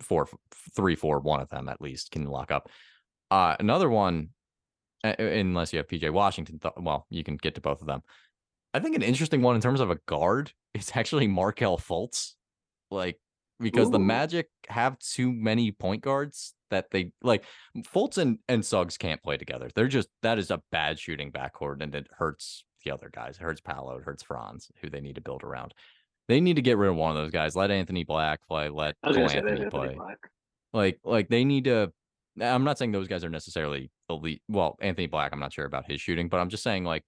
four, 0.00 0.28
three, 0.74 0.94
four, 0.94 1.20
one 1.20 1.40
of 1.40 1.48
them 1.48 1.68
at 1.68 1.80
least 1.80 2.10
can 2.10 2.24
lock 2.24 2.50
up. 2.50 2.68
Uh, 3.30 3.56
another 3.58 3.88
one, 3.88 4.30
unless 5.02 5.72
you 5.72 5.78
have 5.78 5.88
PJ 5.88 6.10
Washington, 6.10 6.58
th- 6.58 6.74
well, 6.78 7.06
you 7.10 7.24
can 7.24 7.36
get 7.36 7.54
to 7.54 7.60
both 7.60 7.80
of 7.80 7.86
them. 7.86 8.02
I 8.74 8.80
think 8.80 8.96
an 8.96 9.02
interesting 9.02 9.42
one 9.42 9.54
in 9.54 9.60
terms 9.60 9.80
of 9.80 9.90
a 9.90 9.98
guard 10.06 10.52
is 10.74 10.92
actually 10.94 11.26
Markelle 11.26 11.78
Fultz. 11.78 12.34
Like, 12.90 13.18
because 13.60 13.88
Ooh. 13.88 13.92
the 13.92 13.98
Magic 13.98 14.48
have 14.68 14.98
too 14.98 15.32
many 15.32 15.72
point 15.72 16.02
guards 16.02 16.54
that 16.70 16.90
they 16.90 17.12
like 17.22 17.44
Fultz 17.78 18.18
and, 18.18 18.38
and 18.48 18.64
Suggs 18.64 18.96
can't 18.96 19.22
play 19.22 19.36
together. 19.36 19.68
They're 19.74 19.88
just 19.88 20.08
that 20.22 20.38
is 20.38 20.50
a 20.50 20.62
bad 20.70 20.98
shooting 20.98 21.32
backcourt 21.32 21.82
and 21.82 21.94
it 21.94 22.06
hurts 22.16 22.64
the 22.88 22.94
other 22.94 23.10
guys. 23.12 23.36
It 23.36 23.42
hurts 23.42 23.60
Paolo, 23.60 23.98
it 23.98 24.04
hurts 24.04 24.22
Franz, 24.22 24.70
who 24.80 24.90
they 24.90 25.00
need 25.00 25.16
to 25.16 25.20
build 25.20 25.42
around. 25.42 25.74
They 26.28 26.40
need 26.40 26.56
to 26.56 26.62
get 26.62 26.76
rid 26.76 26.90
of 26.90 26.96
one 26.96 27.10
of 27.10 27.16
those 27.16 27.30
guys. 27.30 27.56
Let 27.56 27.70
Anthony 27.70 28.04
Black 28.04 28.40
play. 28.46 28.68
Let 28.68 28.96
Cole 29.04 29.30
Anthony 29.30 29.70
play. 29.70 29.94
Black. 29.94 30.18
Like, 30.72 31.00
like 31.04 31.28
they 31.28 31.44
need 31.44 31.64
to. 31.64 31.92
I'm 32.40 32.64
not 32.64 32.78
saying 32.78 32.92
those 32.92 33.08
guys 33.08 33.24
are 33.24 33.30
necessarily 33.30 33.90
elite. 34.08 34.42
Well, 34.48 34.76
Anthony 34.80 35.06
Black, 35.06 35.32
I'm 35.32 35.40
not 35.40 35.52
sure 35.52 35.64
about 35.64 35.90
his 35.90 36.00
shooting, 36.00 36.28
but 36.28 36.38
I'm 36.38 36.50
just 36.50 36.62
saying 36.62 36.84
like, 36.84 37.04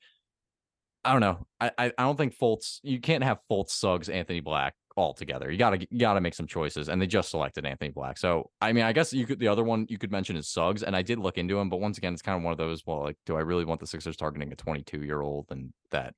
I 1.05 1.13
don't 1.13 1.21
know. 1.21 1.47
I 1.61 1.71
I, 1.79 1.93
I 1.99 2.03
don't 2.05 2.17
think 2.17 2.37
Fultz. 2.37 2.81
You 2.83 3.01
can't 3.01 3.23
have 3.23 3.39
Fultz, 3.51 3.71
Suggs, 3.71 4.09
Anthony 4.09 4.41
Black 4.41 4.75
all 4.97 5.15
together. 5.15 5.51
You 5.51 5.59
gotta 5.59 5.87
you 5.91 6.01
gotta 6.01 6.21
make 6.21 6.35
some 6.35 6.47
choices, 6.47 6.89
and 6.89 7.01
they 7.01 7.07
just 7.07 7.31
selected 7.31 7.65
Anthony 7.65 7.91
Black. 7.91 8.19
So 8.19 8.51
I 8.61 8.73
mean, 8.73 8.85
I 8.85 8.93
guess 8.93 9.13
you 9.13 9.27
could 9.27 9.39
the 9.39 9.49
other 9.49 9.65
one 9.65 9.87
you 9.89 9.99
could 9.99 10.11
mention 10.11 10.37
is 10.37 10.49
Suggs, 10.49 10.83
and 10.83 10.97
I 10.97 11.03
did 11.03 11.19
look 11.19 11.39
into 11.39 11.59
him, 11.59 11.69
but 11.69 11.81
once 11.81 11.99
again, 11.99 12.13
it's 12.13 12.23
kind 12.23 12.37
of 12.37 12.43
one 12.43 12.53
of 12.53 12.59
those. 12.59 12.87
Well, 12.87 13.03
like, 13.03 13.17
do 13.27 13.37
I 13.37 13.41
really 13.41 13.65
want 13.65 13.81
the 13.81 13.87
Sixers 13.87 14.17
targeting 14.17 14.53
a 14.53 14.57
22 14.57 15.03
year 15.03 15.21
old 15.21 15.47
and 15.51 15.73
that 15.91 16.15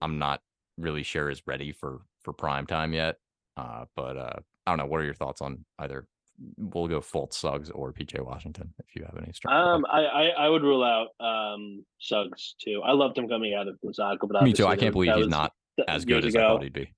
I'm 0.00 0.18
not 0.18 0.40
really 0.78 1.02
sure 1.02 1.30
is 1.30 1.42
ready 1.46 1.72
for 1.72 2.00
for 2.22 2.32
prime 2.32 2.66
time 2.66 2.92
yet. 2.92 3.16
Uh, 3.56 3.84
but 3.96 4.16
uh, 4.16 4.36
I 4.66 4.70
don't 4.70 4.78
know. 4.78 4.86
What 4.86 5.00
are 5.00 5.04
your 5.04 5.14
thoughts 5.14 5.40
on 5.40 5.64
either? 5.78 6.06
We'll 6.56 6.86
go 6.86 7.00
Fultz, 7.00 7.34
Suggs, 7.34 7.68
or 7.70 7.92
PJ 7.92 8.24
Washington 8.24 8.72
if 8.78 8.94
you 8.94 9.04
have 9.04 9.20
any 9.20 9.32
strong. 9.32 9.54
Um, 9.54 9.86
I, 9.90 10.04
I, 10.04 10.24
I 10.28 10.48
would 10.48 10.62
rule 10.62 10.84
out 10.84 11.08
um 11.24 11.84
Suggs 11.98 12.54
too. 12.60 12.80
I 12.84 12.92
loved 12.92 13.18
him 13.18 13.28
coming 13.28 13.54
out 13.54 13.66
of 13.66 13.80
Gonzaga, 13.80 14.26
but 14.26 14.42
me 14.44 14.52
too. 14.52 14.66
I 14.66 14.76
can't 14.76 14.92
believe 14.92 15.14
he's 15.16 15.28
not 15.28 15.52
as 15.88 16.04
good 16.04 16.24
as 16.24 16.34
ago. 16.34 16.46
I 16.46 16.48
thought 16.50 16.62
he'd 16.62 16.72
be. 16.72 16.92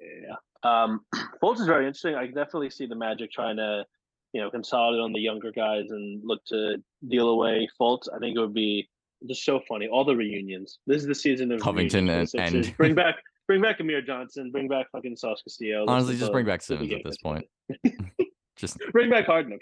Yeah. 0.00 0.36
Um, 0.62 1.00
Fultz 1.42 1.60
is 1.60 1.66
very 1.66 1.86
interesting. 1.86 2.14
I 2.14 2.26
can 2.26 2.34
definitely 2.34 2.70
see 2.70 2.86
the 2.86 2.94
Magic 2.94 3.32
trying 3.32 3.56
to, 3.56 3.84
you 4.32 4.40
know, 4.40 4.50
consolidate 4.50 5.02
on 5.02 5.12
the 5.12 5.20
younger 5.20 5.50
guys 5.50 5.90
and 5.90 6.20
look 6.24 6.44
to 6.46 6.76
deal 7.08 7.28
away 7.28 7.68
Fultz. 7.80 8.08
I 8.14 8.18
think 8.18 8.36
it 8.36 8.40
would 8.40 8.54
be 8.54 8.88
just 9.28 9.44
so 9.44 9.60
funny. 9.68 9.88
All 9.88 10.04
the 10.04 10.16
reunions. 10.16 10.78
This 10.86 11.02
is 11.02 11.06
the 11.06 11.14
season 11.14 11.52
of 11.52 11.60
Covington 11.60 12.08
and, 12.08 12.28
and 12.34 12.76
bring 12.76 12.94
back 12.96 13.16
bring 13.46 13.60
back 13.60 13.80
Amir 13.80 14.02
Johnson, 14.02 14.50
bring 14.50 14.68
back 14.68 14.86
fucking 14.92 15.16
Sauce 15.16 15.42
Castillo. 15.42 15.84
Honestly, 15.88 16.16
just 16.16 16.32
bring 16.32 16.46
back 16.46 16.62
Simmons 16.62 16.92
at 16.92 17.04
this 17.04 17.18
point. 17.18 17.44
just 18.56 18.78
bring 18.92 19.10
back 19.10 19.26
Harden. 19.26 19.58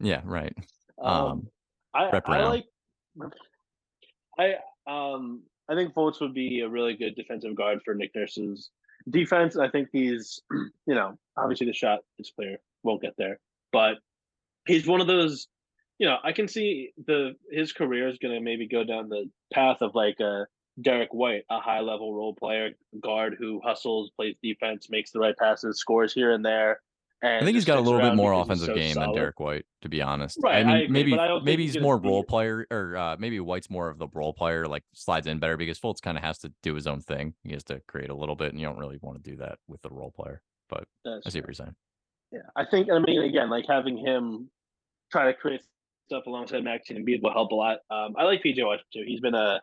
Yeah, 0.00 0.20
right. 0.24 0.54
Um, 1.02 1.14
um 1.14 1.48
I, 1.94 2.20
I 2.26 2.44
like. 2.44 2.64
I 4.38 4.54
um 4.86 5.42
I 5.68 5.74
think 5.74 5.94
Fultz 5.94 6.20
would 6.20 6.34
be 6.34 6.60
a 6.60 6.68
really 6.68 6.94
good 6.94 7.14
defensive 7.16 7.54
guard 7.56 7.80
for 7.84 7.94
Nick 7.94 8.14
Nurse's 8.14 8.70
defense. 9.08 9.56
I 9.56 9.68
think 9.68 9.88
he's, 9.92 10.42
you 10.50 10.94
know, 10.94 11.18
obviously 11.36 11.66
the 11.66 11.72
shot 11.72 12.00
is 12.18 12.32
clear, 12.34 12.58
won't 12.82 13.02
get 13.02 13.14
there, 13.16 13.38
but 13.72 13.96
he's 14.66 14.86
one 14.86 15.00
of 15.00 15.06
those. 15.06 15.48
You 15.98 16.06
know, 16.06 16.18
I 16.22 16.32
can 16.32 16.46
see 16.46 16.92
the 17.06 17.36
his 17.50 17.72
career 17.72 18.08
is 18.08 18.18
going 18.18 18.34
to 18.34 18.40
maybe 18.40 18.68
go 18.68 18.84
down 18.84 19.08
the 19.08 19.30
path 19.52 19.78
of 19.80 19.94
like 19.94 20.20
a 20.20 20.46
Derrick 20.80 21.14
White, 21.14 21.44
a 21.50 21.58
high 21.58 21.80
level 21.80 22.14
role 22.14 22.34
player 22.34 22.70
guard 23.00 23.36
who 23.38 23.60
hustles, 23.64 24.10
plays 24.16 24.36
defense, 24.42 24.88
makes 24.90 25.10
the 25.10 25.20
right 25.20 25.36
passes, 25.36 25.78
scores 25.78 26.12
here 26.12 26.32
and 26.32 26.44
there. 26.44 26.80
I 27.26 27.44
think 27.44 27.54
he's 27.54 27.64
got 27.64 27.78
a 27.78 27.80
little 27.80 28.00
bit 28.00 28.14
more 28.14 28.32
offensive 28.32 28.66
so 28.66 28.74
game 28.74 28.94
solid. 28.94 29.08
than 29.08 29.14
Derrick 29.14 29.40
White, 29.40 29.66
to 29.82 29.88
be 29.88 30.02
honest. 30.02 30.38
Right. 30.42 30.56
I 30.56 30.64
mean, 30.64 30.68
I 30.68 30.78
agree, 30.82 30.88
maybe 30.88 31.40
maybe 31.42 31.62
he's, 31.64 31.74
he's 31.74 31.82
more 31.82 31.98
role 31.98 32.24
player, 32.24 32.66
or 32.70 32.96
uh, 32.96 33.16
maybe 33.18 33.40
White's 33.40 33.70
more 33.70 33.88
of 33.88 33.98
the 33.98 34.08
role 34.12 34.32
player, 34.32 34.66
like 34.66 34.82
slides 34.94 35.26
in 35.26 35.38
better 35.38 35.56
because 35.56 35.78
Fultz 35.78 36.00
kind 36.00 36.16
of 36.16 36.24
has 36.24 36.38
to 36.38 36.52
do 36.62 36.74
his 36.74 36.86
own 36.86 37.00
thing. 37.00 37.34
He 37.44 37.52
has 37.52 37.64
to 37.64 37.80
create 37.88 38.10
a 38.10 38.14
little 38.14 38.36
bit, 38.36 38.52
and 38.52 38.60
you 38.60 38.66
don't 38.66 38.78
really 38.78 38.98
want 39.02 39.22
to 39.22 39.30
do 39.30 39.36
that 39.38 39.58
with 39.68 39.82
the 39.82 39.90
role 39.90 40.10
player. 40.10 40.42
But 40.68 40.84
That's 41.04 41.26
I 41.26 41.30
see 41.30 41.38
true. 41.38 41.42
what 41.42 41.48
you're 41.48 41.66
saying. 41.66 41.74
Yeah, 42.32 42.40
I 42.56 42.64
think. 42.64 42.90
I 42.90 42.98
mean, 42.98 43.22
again, 43.22 43.50
like 43.50 43.64
having 43.68 43.96
him 43.96 44.50
try 45.10 45.26
to 45.26 45.34
create 45.34 45.62
stuff 46.06 46.26
alongside 46.26 46.64
Maxey 46.64 46.94
and 46.94 47.06
Embiid 47.06 47.22
will 47.22 47.32
help 47.32 47.50
a 47.52 47.54
lot. 47.54 47.78
Um, 47.90 48.14
I 48.16 48.24
like 48.24 48.42
PJ 48.42 48.64
Washington 48.64 48.86
too. 48.92 49.04
He's 49.06 49.20
been 49.20 49.34
a 49.34 49.60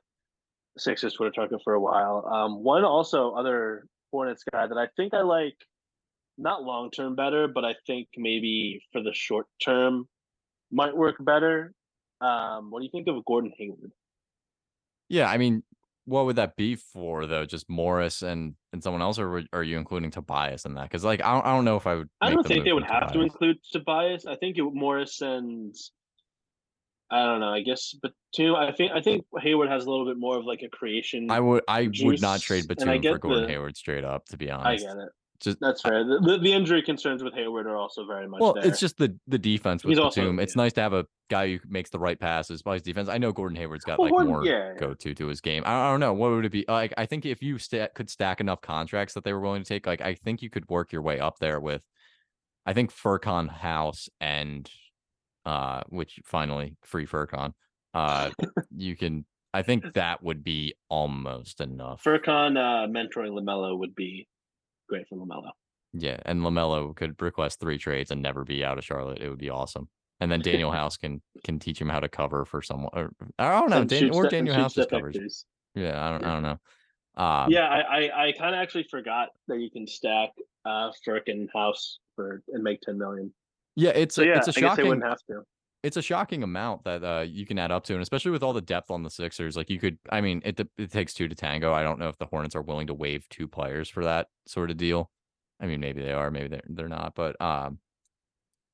Sixers 0.78 1.14
Twitter 1.14 1.32
target 1.32 1.62
for 1.64 1.74
a 1.74 1.80
while. 1.80 2.26
Um, 2.32 2.64
one 2.64 2.84
also 2.84 3.32
other 3.32 3.88
Hornets 4.12 4.44
guy 4.52 4.68
that 4.68 4.78
I 4.78 4.88
think 4.96 5.14
I 5.14 5.22
like, 5.22 5.56
not 6.38 6.64
long 6.64 6.92
term 6.92 7.16
better, 7.16 7.48
but 7.48 7.66
I 7.66 7.76
think 7.86 8.08
maybe 8.18 8.84
for 8.92 9.02
the 9.02 9.14
short 9.14 9.48
term 9.64 10.08
might 10.72 10.96
work 10.96 11.16
better. 11.20 11.74
Um, 12.22 12.72
what 12.72 12.80
do 12.80 12.86
you 12.86 12.92
think 12.92 13.08
of 13.08 13.24
Gordon 13.26 13.52
Hayward? 13.58 13.92
Yeah, 15.10 15.30
I 15.30 15.38
mean, 15.38 15.64
what 16.06 16.26
would 16.26 16.38
that 16.38 16.56
be 16.56 16.76
for 16.76 17.26
though? 17.26 17.46
Just 17.46 17.70
Morris 17.70 18.22
and 18.22 18.56
and 18.72 18.84
someone 18.84 19.02
else, 19.02 19.20
or 19.20 19.44
are 19.54 19.64
you 19.64 19.78
including 19.78 20.12
Tobias 20.12 20.66
in 20.66 20.74
that? 20.76 20.84
Because 20.84 21.04
like 21.04 21.22
I 21.22 21.34
don't, 21.34 21.46
I 21.46 21.56
don't 21.56 21.66
know 21.66 21.78
if 21.78 21.88
I 21.88 21.96
would. 21.96 22.10
I 22.22 22.30
don't 22.32 22.46
think 22.46 22.66
they 22.66 22.74
would 22.74 22.84
have 22.84 23.12
Tobias. 23.12 23.14
to 23.14 23.22
include 23.22 23.58
Tobias. 23.72 24.26
I 24.26 24.36
think 24.36 24.58
it, 24.58 24.64
Morris 24.64 25.22
and 25.22 25.74
I 27.12 27.26
don't 27.26 27.40
know. 27.40 27.54
I 27.54 27.62
guess 27.62 27.94
Batum. 28.02 28.56
I 28.56 28.72
think 28.72 28.92
I 28.92 29.02
think 29.02 29.26
Hayward 29.40 29.70
has 29.70 29.86
a 29.86 29.90
little 29.90 30.06
bit 30.06 30.18
more 30.18 30.38
of 30.38 30.46
like 30.46 30.62
a 30.64 30.70
creation. 30.70 31.30
I 31.30 31.40
would 31.40 31.64
I 31.68 31.90
would 32.02 32.22
not 32.22 32.42
trade 32.42 32.68
Batum 32.68 33.02
for 33.02 33.20
Gordon 33.20 33.44
the, 33.44 33.50
Hayward 33.50 33.78
straight 33.78 34.04
up. 34.04 34.26
To 34.28 34.38
be 34.38 34.50
honest, 34.50 34.84
I 34.84 34.88
get 34.88 34.98
it. 34.98 35.10
Just 35.44 35.60
that's 35.60 35.82
fair. 35.82 36.06
The, 36.06 36.40
the, 36.42 36.54
injury 36.54 36.82
concerns 36.82 37.22
with 37.22 37.34
Hayward 37.34 37.68
are 37.68 37.76
also 37.76 38.06
very 38.06 38.28
much. 38.28 38.40
Well, 38.40 38.54
there. 38.54 38.66
it's 38.66 38.80
just 38.80 38.98
the 38.98 39.14
the 39.28 39.38
defense 39.38 39.84
with 39.84 39.92
He's 39.92 39.98
Batum. 39.98 40.28
Also, 40.28 40.42
it's 40.42 40.56
yeah. 40.56 40.62
nice 40.62 40.74
to 40.74 40.82
have 40.82 40.94
a 40.94 41.06
guy 41.30 41.52
who 41.52 41.60
makes 41.68 41.90
the 41.90 42.00
right 42.00 42.18
passes 42.18 42.62
by 42.62 42.76
his 42.76 42.82
defense. 42.82 43.10
I 43.10 43.18
know 43.18 43.34
Gordon 43.34 43.58
Hayward's 43.58 43.84
got 43.84 44.00
well, 44.00 44.16
like 44.16 44.26
more 44.26 44.46
yeah, 44.46 44.74
go 44.78 44.94
to 44.94 45.14
to 45.14 45.28
his 45.28 45.42
game. 45.42 45.64
I, 45.66 45.88
I, 45.88 45.92
don't 45.92 46.00
know 46.00 46.14
what 46.14 46.32
would 46.32 46.46
it 46.46 46.52
be 46.52 46.64
like. 46.68 46.94
I 46.98 47.06
think 47.06 47.26
if 47.26 47.42
you 47.42 47.60
st- 47.60 47.94
could 47.94 48.10
stack 48.10 48.40
enough 48.40 48.62
contracts 48.62 49.14
that 49.16 49.26
they 49.26 49.34
were 49.34 49.42
willing 49.42 49.64
to 49.64 49.68
take, 49.68 49.86
like 49.86 50.02
I 50.02 50.16
think 50.16 50.42
you 50.42 50.50
could 50.50 50.70
work 50.70 50.94
your 50.94 51.02
way 51.02 51.20
up 51.20 51.40
there 51.40 51.60
with. 51.60 51.84
I 52.66 52.72
think 52.72 52.94
Furkan 52.94 53.50
House 53.50 54.08
and 54.22 54.70
uh, 55.46 55.82
which 55.90 56.22
finally 56.24 56.78
free 56.84 57.06
Furkan. 57.06 57.52
uh, 57.94 58.30
you 58.76 58.96
can. 58.96 59.26
I 59.56 59.62
think 59.62 59.94
that 59.94 60.24
would 60.24 60.44
be 60.44 60.74
almost 60.90 61.62
enough. 61.62 62.02
Furkan 62.04 62.58
uh, 62.58 62.88
mentoring 62.88 63.38
Lamelo 63.38 63.78
would 63.78 63.94
be 63.94 64.28
great 64.88 65.08
for 65.08 65.18
Lamelo. 65.18 65.52
Yeah, 65.94 66.18
and 66.26 66.42
Lamelo 66.42 66.96
could 66.96 67.22
request 67.22 67.60
three 67.60 67.78
trades 67.78 68.12
and 68.12 68.22
never 68.22 68.44
be 68.44 68.64
out 68.64 68.78
of 68.78 68.84
Charlotte. 68.84 69.22
It 69.22 69.30
would 69.30 69.40
be 69.40 69.50
awesome. 69.50 69.88
And 70.20 70.32
then 70.32 70.42
Daniel 70.42 70.72
House 70.80 70.98
can 70.98 71.22
can 71.44 71.60
teach 71.60 71.80
him 71.80 71.90
how 71.90 72.00
to 72.00 72.10
cover 72.10 72.46
for 72.46 72.62
someone. 72.62 72.90
Or, 72.94 73.12
I 73.38 73.60
don't 73.60 73.70
know. 73.70 73.84
Dan, 73.84 74.10
or 74.12 74.26
Danuel 74.26 74.56
House 74.56 74.76
covers. 74.90 75.46
Yeah, 75.76 76.04
I 76.04 76.12
don't. 76.12 76.22
Yeah. 76.22 76.30
I 76.30 76.34
don't 76.34 76.44
know. 76.44 76.58
Um, 77.16 77.52
yeah, 77.52 77.68
I 77.68 77.82
I, 77.82 78.28
I 78.28 78.32
kind 78.32 78.56
of 78.56 78.62
actually 78.62 78.88
forgot 78.90 79.30
that 79.48 79.60
you 79.60 79.70
can 79.70 79.86
stack 79.86 80.30
uh 80.66 80.92
Furkan 81.08 81.48
House 81.54 82.00
for 82.16 82.42
and 82.48 82.64
make 82.64 82.82
ten 82.82 82.98
million. 82.98 83.32
Yeah, 83.76 83.92
it's 83.92 84.16
so, 84.16 84.24
yeah, 84.24 84.38
it's 84.38 84.48
a 84.48 84.52
I 84.52 84.54
shocking. 84.54 84.68
Guess 84.68 84.78
they 84.78 84.84
wouldn't 84.84 85.06
have 85.06 85.20
to 85.30 85.44
it's 85.84 85.98
a 85.98 86.02
shocking 86.02 86.44
amount 86.44 86.86
that 86.86 87.04
uh, 87.04 87.26
you 87.28 87.46
can 87.46 87.60
add 87.60 87.72
up 87.72 87.84
to, 87.84 87.94
and 87.94 88.02
especially 88.02 88.32
with 88.32 88.42
all 88.42 88.54
the 88.54 88.62
depth 88.62 88.90
on 88.90 89.04
the 89.04 89.10
Sixers, 89.10 89.58
like 89.58 89.70
you 89.70 89.80
could. 89.80 89.98
I 90.10 90.22
mean, 90.22 90.42
it 90.46 90.60
it 90.78 90.92
takes 90.92 91.14
two 91.14 91.28
to 91.28 91.36
tango. 91.36 91.74
I 91.74 91.84
don't 91.84 92.00
know 92.00 92.08
if 92.08 92.18
the 92.18 92.26
Hornets 92.26 92.56
are 92.56 92.62
willing 92.62 92.88
to 92.88 92.94
waive 92.94 93.28
two 93.30 93.48
players 93.48 93.90
for 93.90 94.06
that 94.06 94.28
sort 94.48 94.72
of 94.72 94.78
deal. 94.78 95.12
I 95.60 95.68
mean, 95.68 95.82
maybe 95.82 96.02
they 96.02 96.14
are, 96.14 96.32
maybe 96.32 96.48
they're 96.48 96.64
they're 96.68 96.88
not, 96.88 97.16
but 97.16 97.40
um, 97.42 97.80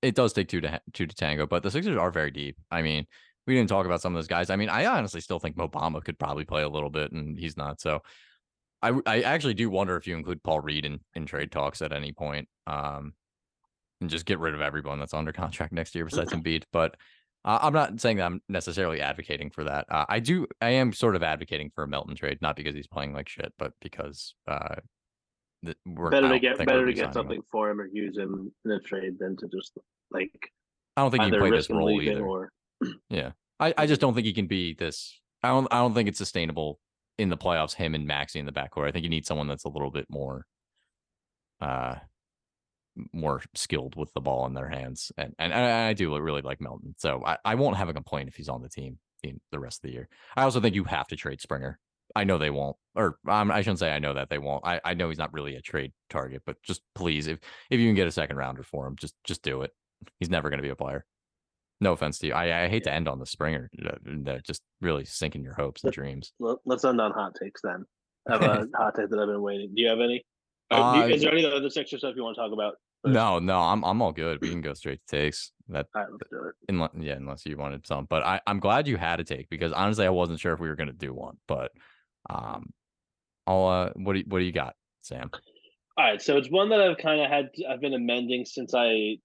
it 0.04 0.14
does 0.14 0.34
take 0.34 0.48
two 0.48 0.62
to 0.62 0.80
two 0.94 1.08
to 1.08 1.16
tango. 1.16 1.48
But 1.48 1.64
the 1.64 1.72
Sixers 1.72 1.98
are 1.98 2.12
very 2.12 2.32
deep. 2.32 2.58
I 2.70 2.84
mean, 2.84 3.08
we 3.48 3.56
didn't 3.56 3.70
talk 3.70 3.88
about 3.88 4.02
some 4.02 4.14
of 4.14 4.18
those 4.20 4.28
guys. 4.28 4.52
I 4.52 4.56
mean, 4.56 4.70
I 4.70 4.86
honestly 4.86 5.22
still 5.22 5.40
think 5.40 5.58
Mo 5.58 5.68
Bamba 5.68 6.04
could 6.04 6.20
probably 6.20 6.46
play 6.46 6.62
a 6.62 6.70
little 6.70 6.92
bit, 6.92 7.12
and 7.12 7.38
he's 7.38 7.58
not. 7.58 7.82
So, 7.82 8.02
I 8.84 8.94
I 9.08 9.22
actually 9.22 9.56
do 9.56 9.72
wonder 9.72 9.98
if 9.98 10.06
you 10.06 10.16
include 10.16 10.44
Paul 10.44 10.62
Reed 10.62 10.86
in 10.86 11.00
in 11.16 11.26
trade 11.26 11.52
talks 11.52 11.82
at 11.82 11.92
any 11.92 12.12
point. 12.12 12.48
Um, 12.68 13.14
and 14.02 14.10
just 14.10 14.26
get 14.26 14.40
rid 14.40 14.54
of 14.54 14.62
everyone 14.62 15.00
that's 15.00 15.14
under 15.14 15.32
contract 15.34 15.74
next 15.74 15.96
year 15.96 16.06
besides 16.06 16.32
Embiid. 16.32 16.64
But 16.72 16.96
uh, 17.46 17.60
I'm 17.62 17.74
not 17.74 18.00
saying 18.02 18.18
that 18.18 18.26
I'm 18.26 18.42
necessarily 18.50 19.02
advocating 19.02 19.50
for 19.50 19.64
that. 19.64 19.86
Uh, 19.90 20.06
I 20.10 20.20
do. 20.20 20.48
I 20.62 20.72
am 20.72 20.92
sort 20.94 21.16
of 21.16 21.24
advocating 21.24 21.72
for 21.74 21.84
a 21.84 21.88
Melton 21.88 22.16
trade, 22.16 22.40
not 22.42 22.56
because 22.56 22.76
he's 22.76 22.88
playing 22.88 23.14
like 23.14 23.30
shit, 23.30 23.54
but 23.58 23.74
because 23.82 24.36
uh, 24.48 24.76
we're 25.86 26.10
better 26.10 26.30
to 26.30 26.40
get 26.40 26.58
better 26.58 26.86
to 26.86 26.94
get 26.94 27.14
something 27.14 27.38
him. 27.38 27.44
for 27.52 27.70
him 27.70 27.82
or 27.82 27.88
use 27.88 28.18
him 28.18 28.52
in 28.66 28.72
a 28.72 28.80
trade 28.80 29.18
than 29.20 29.36
to 29.38 29.48
just 29.48 29.78
like. 30.12 30.32
I 30.98 31.02
don't 31.02 31.12
think 31.12 31.24
he 31.24 31.30
can 31.32 31.40
play 31.40 31.52
this 31.52 31.70
role 31.70 32.02
either. 32.02 32.26
Or... 32.26 32.52
yeah, 33.10 33.32
I, 33.60 33.74
I 33.78 33.86
just 33.86 34.02
don't 34.02 34.14
think 34.14 34.26
he 34.26 34.34
can 34.34 34.48
be 34.48 34.74
this. 34.74 35.20
I 35.44 35.50
don't 35.50 35.68
I 35.72 35.78
don't 35.78 35.94
think 35.94 36.10
it's 36.10 36.18
sustainable 36.18 36.80
in 37.18 37.30
the 37.30 37.38
playoffs. 37.38 37.74
Him 37.74 37.96
and 37.96 38.06
Maxey 38.06 38.40
in 38.40 38.46
the 38.46 38.52
backcourt. 38.52 38.88
I 38.88 38.92
think 38.92 39.04
you 39.04 39.10
need 39.10 39.26
someone 39.26 39.48
that's 39.48 39.66
a 39.66 39.70
little 39.70 39.92
bit 39.92 40.08
more, 40.10 40.46
uh, 41.62 41.96
more 43.14 43.42
skilled 43.56 43.96
with 43.96 44.12
the 44.14 44.22
ball 44.22 44.46
in 44.46 44.54
their 44.54 44.70
hands. 44.70 45.12
And 45.18 45.34
and, 45.40 45.54
I, 45.54 45.90
I 45.90 45.94
do 45.94 46.18
really 46.18 46.42
like 46.42 46.62
Melton, 46.62 46.96
so 46.98 47.24
I, 47.26 47.38
I 47.46 47.56
won't 47.56 47.78
have 47.78 47.90
a 47.90 47.94
complaint 47.94 48.30
if 48.30 48.36
he's 48.36 48.50
on 48.50 48.62
the 48.62 48.70
team 48.70 49.00
in 49.24 49.40
the 49.52 49.60
rest 49.60 49.80
of 49.80 49.90
the 49.90 49.94
year. 49.94 50.10
I 50.36 50.44
also 50.44 50.60
think 50.60 50.76
you 50.76 50.84
have 50.86 51.08
to 51.08 51.16
trade 51.16 51.42
Springer. 51.42 51.80
I 52.16 52.24
know 52.24 52.38
they 52.38 52.50
won't, 52.50 52.76
or 52.96 53.20
um, 53.28 53.52
I 53.52 53.62
shouldn't 53.62 53.80
say 53.80 53.92
I 53.92 54.00
know 54.00 54.16
that 54.16 54.30
they 54.30 54.40
won't. 54.40 54.66
I, 54.66 54.82
I 54.84 54.94
know 54.96 55.10
he's 55.10 55.20
not 55.20 55.34
really 55.34 55.56
a 55.56 55.62
trade 55.62 55.94
target, 56.10 56.42
but 56.46 56.62
just 56.64 56.82
please, 56.96 57.28
if 57.28 57.40
if 57.70 57.80
you 57.80 57.88
can 57.88 57.96
get 57.96 58.08
a 58.08 58.12
second 58.12 58.38
rounder 58.38 58.64
for 58.64 58.88
him, 58.88 58.96
just 58.96 59.16
just 59.24 59.44
do 59.44 59.62
it. 59.62 59.72
He's 60.20 60.30
never 60.30 60.50
going 60.50 60.58
to 60.58 60.64
be 60.64 60.70
a 60.70 60.76
player. 60.76 61.06
No 61.82 61.94
offense 61.94 62.18
to 62.20 62.28
you. 62.28 62.34
I, 62.34 62.66
I 62.66 62.68
hate 62.68 62.84
to 62.86 62.94
end 62.94 63.08
on 63.08 63.20
the 63.20 63.26
Springer. 63.26 63.70
That 63.74 64.44
just 64.44 64.62
really 64.82 65.06
sinking 65.06 65.44
your 65.44 65.54
hopes 65.54 65.84
and 65.84 65.94
dreams. 65.94 66.34
Let's 66.66 66.84
end 66.84 67.00
on 67.00 67.12
hot 67.12 67.36
takes 67.42 67.62
then. 67.62 67.86
I 68.28 68.34
have 68.34 68.42
a 68.42 68.68
hot 68.76 68.96
take 68.96 69.10
that 69.10 69.20
I've 69.20 69.28
been 69.28 69.42
waiting. 69.42 69.74
Do 69.76 69.82
you 69.82 69.90
have 69.90 70.00
any? 70.00 70.26
Uh, 70.72 71.06
you, 71.08 71.16
is 71.16 71.22
there 71.22 71.32
any 71.32 71.46
other 71.46 71.66
extra 71.66 71.98
stuff 71.98 72.14
you 72.16 72.24
want 72.24 72.36
to 72.36 72.42
talk 72.42 72.52
about? 72.52 72.76
First? 73.04 73.14
No, 73.14 73.40
no, 73.40 73.60
I'm 73.60 73.84
I'm 73.84 74.02
all 74.02 74.12
good. 74.12 74.42
We 74.42 74.50
can 74.50 74.62
go 74.62 74.74
straight 74.74 75.00
to 75.08 75.16
takes. 75.16 75.52
That 75.70 75.88
right, 75.96 76.08
let's 76.12 76.30
do 76.30 76.48
it. 76.50 76.56
Unless, 76.68 76.92
yeah, 77.00 77.14
unless 77.14 77.46
you 77.46 77.58
wanted 77.58 77.88
some, 77.88 78.06
but 78.10 78.24
I 78.24 78.42
I'm 78.46 78.60
glad 78.60 78.88
you 78.88 78.98
had 78.98 79.20
a 79.20 79.24
take 79.24 79.50
because 79.50 79.72
honestly 79.72 80.06
I 80.06 80.10
wasn't 80.10 80.40
sure 80.40 80.54
if 80.54 80.60
we 80.60 80.68
were 80.68 80.76
gonna 80.76 80.92
do 80.92 81.14
one, 81.14 81.38
but 81.48 81.72
um, 82.30 82.72
I'll 83.48 83.68
uh, 83.68 83.90
what 83.96 84.14
do 84.14 84.20
you, 84.20 84.26
what 84.28 84.40
do 84.40 84.46
you 84.46 84.52
got, 84.52 84.76
Sam? 85.02 85.32
All 85.98 86.06
right, 86.06 86.22
so 86.22 86.38
it's 86.38 86.50
one 86.50 86.70
that 86.70 86.82
I've 86.82 86.98
kind 86.98 87.22
of 87.22 87.30
had. 87.30 87.50
I've 87.70 87.82
been 87.82 87.94
amending 87.94 88.46
since 88.46 88.74
I 88.76 89.18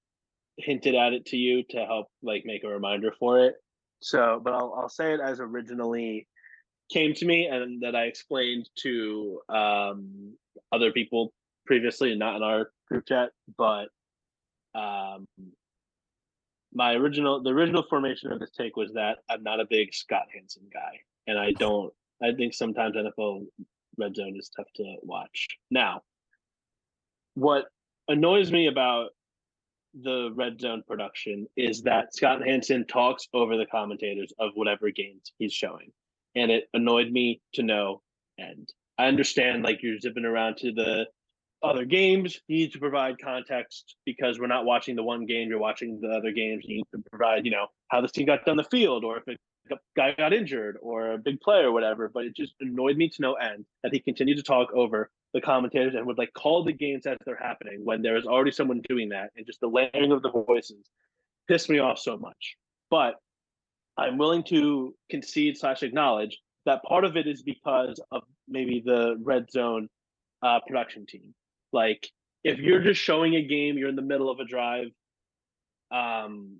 hinted 0.56 0.94
at 0.94 1.12
it 1.12 1.26
to 1.26 1.36
you 1.36 1.64
to 1.70 1.84
help 1.84 2.08
like 2.22 2.44
make 2.44 2.64
a 2.64 2.68
reminder 2.68 3.12
for 3.18 3.44
it. 3.44 3.54
So, 4.00 4.40
but 4.42 4.54
I'll 4.54 4.74
I'll 4.76 4.88
say 4.88 5.14
it 5.14 5.20
as 5.20 5.40
originally 5.40 6.28
came 6.92 7.14
to 7.14 7.26
me 7.26 7.46
and 7.46 7.82
that 7.82 7.96
I 7.96 8.04
explained 8.04 8.68
to 8.82 9.40
um, 9.48 10.34
other 10.74 10.92
people 10.92 11.32
previously, 11.66 12.10
and 12.10 12.18
not 12.18 12.36
in 12.36 12.42
our 12.42 12.70
group 12.88 13.06
chat, 13.06 13.30
but 13.56 13.88
um, 14.74 15.26
my 16.72 16.94
original 16.94 17.42
the 17.42 17.50
original 17.50 17.84
formation 17.88 18.32
of 18.32 18.40
this 18.40 18.50
take 18.50 18.76
was 18.76 18.92
that 18.94 19.18
I'm 19.30 19.42
not 19.42 19.60
a 19.60 19.66
big 19.68 19.94
Scott 19.94 20.26
Hanson 20.34 20.64
guy, 20.72 21.00
and 21.26 21.38
I 21.38 21.52
don't. 21.52 21.92
I 22.22 22.32
think 22.32 22.54
sometimes 22.54 22.96
NFL 22.96 23.46
red 23.98 24.16
zone 24.16 24.36
is 24.38 24.50
tough 24.56 24.66
to 24.76 24.96
watch. 25.02 25.48
Now, 25.70 26.02
what 27.34 27.66
annoys 28.08 28.50
me 28.50 28.66
about 28.66 29.10
the 30.02 30.30
red 30.34 30.60
zone 30.60 30.82
production 30.86 31.46
is 31.56 31.82
that 31.82 32.14
Scott 32.14 32.44
Hanson 32.44 32.86
talks 32.86 33.28
over 33.32 33.56
the 33.56 33.66
commentators 33.66 34.32
of 34.38 34.50
whatever 34.54 34.90
games 34.90 35.32
he's 35.38 35.52
showing. 35.52 35.92
And 36.34 36.50
it 36.50 36.64
annoyed 36.74 37.12
me 37.12 37.40
to 37.54 37.62
no 37.62 38.02
end. 38.38 38.72
I 38.98 39.06
understand 39.06 39.62
like 39.62 39.82
you're 39.82 39.98
zipping 39.98 40.24
around 40.24 40.58
to 40.58 40.72
the 40.72 41.06
other 41.62 41.84
games. 41.84 42.38
You 42.46 42.58
need 42.58 42.72
to 42.72 42.78
provide 42.78 43.18
context 43.18 43.96
because 44.04 44.38
we're 44.38 44.46
not 44.46 44.64
watching 44.64 44.96
the 44.96 45.02
one 45.02 45.26
game, 45.26 45.48
you're 45.48 45.58
watching 45.58 46.00
the 46.00 46.08
other 46.08 46.30
games. 46.30 46.64
You 46.66 46.76
need 46.76 46.86
to 46.94 47.02
provide, 47.10 47.44
you 47.44 47.50
know, 47.50 47.66
how 47.88 48.00
this 48.00 48.12
team 48.12 48.26
got 48.26 48.44
down 48.44 48.56
the 48.56 48.64
field 48.64 49.04
or 49.04 49.18
if 49.18 49.26
a 49.28 49.76
guy 49.96 50.14
got 50.16 50.32
injured 50.32 50.76
or 50.82 51.12
a 51.12 51.18
big 51.18 51.40
play 51.40 51.60
or 51.60 51.72
whatever. 51.72 52.08
But 52.12 52.26
it 52.26 52.36
just 52.36 52.54
annoyed 52.60 52.96
me 52.96 53.08
to 53.08 53.22
no 53.22 53.34
end 53.34 53.64
that 53.82 53.92
he 53.92 53.98
continued 53.98 54.36
to 54.36 54.42
talk 54.42 54.72
over 54.74 55.10
the 55.32 55.40
commentators 55.40 55.94
and 55.94 56.06
would 56.06 56.18
like 56.18 56.32
call 56.34 56.62
the 56.62 56.72
games 56.72 57.06
as 57.06 57.16
they're 57.24 57.36
happening 57.36 57.84
when 57.84 58.02
there 58.02 58.16
is 58.16 58.26
already 58.26 58.52
someone 58.52 58.80
doing 58.88 59.08
that 59.08 59.30
and 59.36 59.46
just 59.46 59.60
the 59.60 59.66
layering 59.66 60.12
of 60.12 60.22
the 60.22 60.30
voices 60.30 60.86
pissed 61.48 61.68
me 61.68 61.78
off 61.78 61.98
so 61.98 62.16
much. 62.16 62.56
But 62.90 63.16
I'm 63.96 64.18
willing 64.18 64.44
to 64.44 64.94
concede 65.10 65.56
slash 65.56 65.82
acknowledge 65.82 66.38
that 66.66 66.82
part 66.84 67.04
of 67.04 67.16
it 67.16 67.26
is 67.26 67.42
because 67.42 68.00
of 68.12 68.22
maybe 68.48 68.82
the 68.84 69.16
red 69.22 69.50
zone 69.50 69.88
uh, 70.42 70.60
production 70.66 71.06
team. 71.06 71.34
Like 71.72 72.08
if 72.42 72.58
you're 72.58 72.80
just 72.80 73.00
showing 73.00 73.34
a 73.36 73.42
game, 73.42 73.78
you're 73.78 73.88
in 73.88 73.96
the 73.96 74.02
middle 74.02 74.30
of 74.30 74.38
a 74.40 74.44
drive, 74.44 74.88
um, 75.90 76.58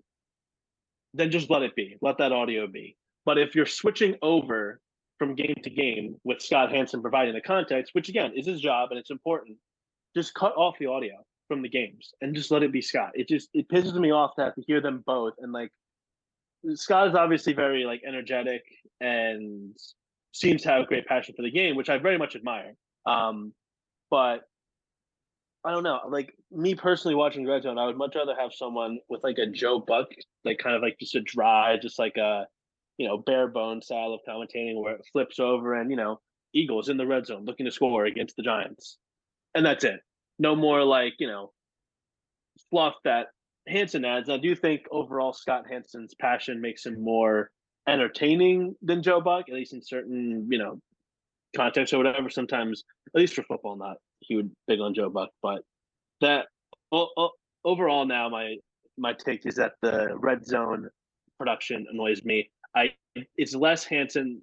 then 1.12 1.31
just 1.31 1.51
let 1.51 1.62
it 1.62 1.74
be. 1.77 1.97
Let 2.01 2.19
that 2.19 2.32
audio 2.32 2.66
be. 2.66 2.97
But 3.24 3.39
if 3.39 3.55
you're 3.55 3.66
switching 3.66 4.16
over 4.23 4.81
from 5.19 5.35
game 5.35 5.55
to 5.62 5.70
game 5.70 6.16
with 6.24 6.43
Scott 6.43 6.70
Hanson 6.70 7.01
providing 7.01 7.35
the 7.35 7.40
context, 7.40 7.94
which 7.94 8.09
again 8.09 8.32
is 8.35 8.47
his 8.47 8.61
job 8.61 8.90
and 8.90 8.98
it's 8.98 9.11
important. 9.11 9.59
Just 10.16 10.35
cut 10.35 10.55
off 10.56 10.77
the 10.78 10.86
audio 10.86 11.15
from 11.48 11.62
the 11.62 11.69
games 11.69 12.12
and 12.20 12.35
just 12.35 12.51
let 12.51 12.62
it 12.62 12.73
be 12.73 12.82
Scott. 12.82 13.12
It 13.15 13.28
just 13.28 13.48
it 13.55 13.69
pisses 13.69 13.94
me 13.94 14.11
off 14.11 14.35
to 14.36 14.44
have 14.44 14.55
to 14.55 14.62
hear 14.66 14.81
them 14.81 15.02
both 15.06 15.35
and 15.39 15.52
like 15.52 15.70
Scott 16.74 17.09
is 17.09 17.15
obviously 17.15 17.52
very 17.52 17.85
like 17.85 18.02
energetic 18.06 18.62
and 19.01 19.77
seems 20.35 20.62
to 20.62 20.69
have 20.69 20.82
a 20.82 20.86
great 20.86 21.06
passion 21.06 21.35
for 21.36 21.43
the 21.43 21.51
game, 21.51 21.77
which 21.77 21.89
I 21.89 21.98
very 21.98 22.19
much 22.19 22.36
admire. 22.36 22.74
Um, 23.06 23.52
but 24.11 24.43
I 25.65 25.70
don't 25.70 25.82
know, 25.82 26.01
like 26.09 26.35
me 26.51 26.74
personally 26.74 27.15
watching 27.15 27.47
Red 27.47 27.62
Zone, 27.62 27.78
I 27.78 27.86
would 27.86 27.97
much 27.97 28.15
rather 28.15 28.35
have 28.39 28.52
someone 28.52 28.98
with 29.09 29.23
like 29.24 29.39
a 29.39 29.47
Joe 29.47 29.78
Buck, 29.81 30.09
like 30.44 30.59
kind 30.59 30.77
of 30.77 30.82
like 30.82 30.98
just 30.98 31.15
a 31.15 31.20
dry, 31.20 31.78
just 31.81 31.98
like 31.98 32.16
a 32.16 32.47
you 32.98 33.09
know, 33.09 33.19
bare 33.19 33.48
bone 33.48 33.82
style 33.82 34.12
of 34.12 34.20
commentating 34.28 34.81
where 34.81 34.94
it 34.94 35.06
flips 35.12 35.40
over 35.40 35.74
and, 35.74 35.90
you 35.90 35.97
know, 35.97 36.20
Eagles 36.55 36.89
in 36.89 36.97
the 36.97 37.06
red 37.06 37.27
zone 37.27 37.44
looking 37.44 37.66
to 37.66 37.73
score 37.73 38.05
against 38.05 38.36
the 38.36 38.43
Giants. 38.43 38.98
And 39.55 39.66
that's 39.66 39.85
it. 39.85 40.01
No 40.39 40.55
more 40.55 40.85
like, 40.85 41.15
you 41.19 41.27
know, 41.27 41.52
fluff 42.70 42.94
that 43.05 43.28
Hanson 43.66 44.05
adds. 44.05 44.31
I 44.31 44.39
do 44.39 44.55
think 44.55 44.82
overall 44.90 45.32
Scott 45.32 45.65
Hanson's 45.69 46.15
passion 46.15 46.61
makes 46.61 46.86
him 46.86 47.02
more 47.02 47.51
entertaining 47.89 48.74
than 48.82 49.02
Joe 49.02 49.20
Buck, 49.20 49.48
at 49.48 49.55
least 49.55 49.73
in 49.73 49.82
certain, 49.82 50.48
you 50.51 50.59
know, 50.59 50.81
context 51.56 51.93
or 51.93 51.98
whatever. 51.98 52.31
Sometimes, 52.31 52.85
at 53.15 53.20
least 53.20 53.35
for 53.35 53.43
football, 53.43 53.77
not 53.77 53.97
huge 54.23 54.51
big 54.66 54.81
on 54.81 54.94
Joe 54.94 55.11
Buck, 55.11 55.31
but 55.43 55.62
that 56.20 56.47
overall 57.65 58.06
now 58.06 58.28
my 58.28 58.56
my 58.97 59.12
take 59.12 59.44
is 59.47 59.56
that 59.56 59.73
the 59.82 60.16
red 60.16 60.47
zone 60.47 60.89
production 61.39 61.86
annoys 61.90 62.24
me. 62.24 62.51
I 62.74 62.90
it's 63.36 63.55
less 63.55 63.85
Hanson 63.85 64.43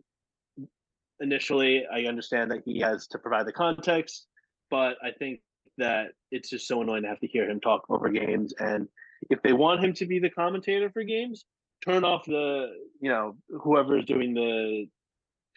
initially. 1.20 1.86
I 1.92 2.04
understand 2.04 2.52
that 2.52 2.64
he 2.66 2.80
has 2.80 3.08
to 3.08 3.20
provide 3.20 3.46
the 3.46 3.54
context, 3.54 4.28
but 4.70 4.98
I 5.04 5.12
think 5.12 5.40
that 5.78 6.12
it's 6.32 6.50
just 6.50 6.68
so 6.68 6.82
annoying 6.82 7.04
to 7.04 7.10
have 7.10 7.20
to 7.20 7.28
hear 7.28 7.50
him 7.50 7.60
talk 7.60 7.86
over 7.90 8.10
games. 8.10 8.54
And 8.60 8.88
if 9.30 9.42
they 9.42 9.54
want 9.54 9.84
him 9.84 9.94
to 9.94 10.06
be 10.06 10.20
the 10.20 10.30
commentator 10.30 10.90
for 10.90 11.04
games, 11.04 11.46
turn 11.84 12.04
off 12.04 12.26
the 12.26 12.68
you 13.00 13.10
know 13.10 13.36
whoever 13.62 13.98
is 13.98 14.06
doing 14.06 14.34
the 14.34 14.86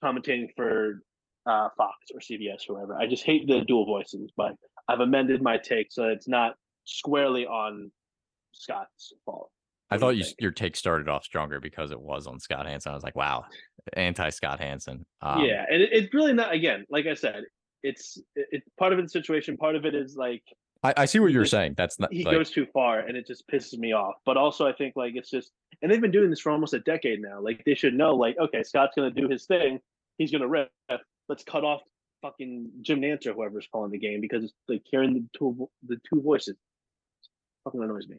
commentating 0.02 0.48
for 0.56 1.02
uh, 1.46 1.68
Fox 1.76 1.96
or 2.12 2.20
CBS 2.20 2.68
or 2.68 2.74
whatever. 2.74 2.96
I 2.96 3.06
just 3.06 3.24
hate 3.24 3.46
the 3.46 3.60
dual 3.62 3.86
voices, 3.86 4.32
but 4.36 4.52
I've 4.88 5.00
amended 5.00 5.42
my 5.42 5.58
take 5.58 5.88
so 5.90 6.04
it's 6.04 6.28
not 6.28 6.54
squarely 6.84 7.46
on 7.46 7.90
Scott's 8.52 9.12
fault. 9.24 9.50
I 9.90 9.98
thought 9.98 10.16
you, 10.16 10.24
your 10.40 10.50
take 10.50 10.76
started 10.76 11.08
off 11.08 11.24
stronger 11.24 11.60
because 11.60 11.90
it 11.90 12.00
was 12.00 12.26
on 12.26 12.40
Scott 12.40 12.66
Hanson. 12.66 12.90
I 12.90 12.94
was 12.94 13.04
like, 13.04 13.14
wow, 13.14 13.44
anti 13.92 14.30
Scott 14.30 14.58
Hanson. 14.58 15.04
Um, 15.20 15.44
yeah, 15.44 15.64
and 15.70 15.82
it, 15.82 15.90
it's 15.92 16.14
really 16.14 16.32
not. 16.32 16.52
Again, 16.52 16.84
like 16.88 17.06
I 17.06 17.14
said, 17.14 17.44
it's 17.82 18.18
it's 18.34 18.66
part 18.78 18.92
of 18.92 19.00
the 19.00 19.08
situation. 19.08 19.56
Part 19.56 19.76
of 19.76 19.84
it 19.84 19.94
is 19.94 20.16
like 20.16 20.42
I, 20.84 20.92
I 20.98 21.04
see 21.06 21.18
what 21.18 21.32
you're 21.32 21.46
saying. 21.46 21.74
That's 21.76 21.98
not 21.98 22.12
he 22.12 22.24
like, 22.24 22.34
goes 22.34 22.50
too 22.50 22.66
far, 22.72 23.00
and 23.00 23.16
it 23.16 23.26
just 23.26 23.48
pisses 23.48 23.78
me 23.78 23.92
off. 23.92 24.16
But 24.26 24.36
also, 24.36 24.66
I 24.66 24.72
think 24.72 24.94
like 24.96 25.14
it's 25.16 25.30
just, 25.30 25.50
and 25.80 25.90
they've 25.90 26.00
been 26.00 26.10
doing 26.10 26.28
this 26.28 26.40
for 26.40 26.52
almost 26.52 26.74
a 26.74 26.80
decade 26.80 27.22
now. 27.22 27.40
Like 27.40 27.62
they 27.64 27.74
should 27.74 27.94
know, 27.94 28.14
like 28.14 28.36
okay, 28.38 28.62
Scott's 28.62 28.92
gonna 28.94 29.10
do 29.10 29.26
his 29.26 29.46
thing. 29.46 29.80
He's 30.18 30.30
gonna 30.30 30.46
rip. 30.46 30.70
Let's 31.28 31.42
cut 31.42 31.64
off 31.64 31.80
fucking 32.20 32.70
Jim 32.82 33.00
Nantz 33.00 33.26
or 33.26 33.32
whoever's 33.32 33.66
calling 33.72 33.90
the 33.90 33.98
game 33.98 34.20
because 34.20 34.44
it's 34.44 34.52
like 34.68 34.82
hearing 34.84 35.14
the 35.14 35.38
two 35.38 35.68
the 35.86 35.96
two 36.08 36.20
voices. 36.20 36.56
Fucking 37.64 37.82
annoys 37.82 38.06
me. 38.06 38.16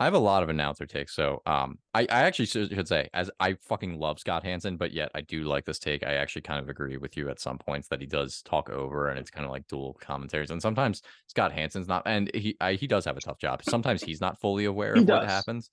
I 0.00 0.04
have 0.04 0.14
a 0.14 0.18
lot 0.18 0.44
of 0.44 0.48
announcer 0.48 0.86
takes. 0.86 1.14
So 1.14 1.42
um, 1.44 1.78
I, 1.92 2.02
I 2.02 2.20
actually 2.22 2.46
should 2.46 2.86
say, 2.86 3.08
as 3.12 3.30
I 3.40 3.54
fucking 3.68 3.98
love 3.98 4.20
Scott 4.20 4.44
Hanson, 4.44 4.76
but 4.76 4.92
yet 4.92 5.10
I 5.14 5.22
do 5.22 5.42
like 5.42 5.64
this 5.64 5.80
take. 5.80 6.04
I 6.06 6.14
actually 6.14 6.42
kind 6.42 6.60
of 6.60 6.68
agree 6.68 6.96
with 6.98 7.16
you 7.16 7.28
at 7.28 7.40
some 7.40 7.58
points 7.58 7.88
that 7.88 8.00
he 8.00 8.06
does 8.06 8.40
talk 8.42 8.70
over 8.70 9.08
and 9.08 9.18
it's 9.18 9.30
kind 9.30 9.44
of 9.44 9.50
like 9.50 9.66
dual 9.66 9.96
commentaries. 10.00 10.52
And 10.52 10.62
sometimes 10.62 11.02
Scott 11.26 11.52
Hanson's 11.52 11.88
not, 11.88 12.04
and 12.06 12.30
he 12.32 12.56
I, 12.60 12.74
he 12.74 12.86
does 12.86 13.04
have 13.06 13.16
a 13.16 13.20
tough 13.20 13.38
job. 13.38 13.62
Sometimes 13.64 14.02
he's 14.02 14.20
not 14.20 14.40
fully 14.40 14.66
aware 14.66 14.94
of 14.94 15.08
what 15.08 15.24
happens. 15.28 15.70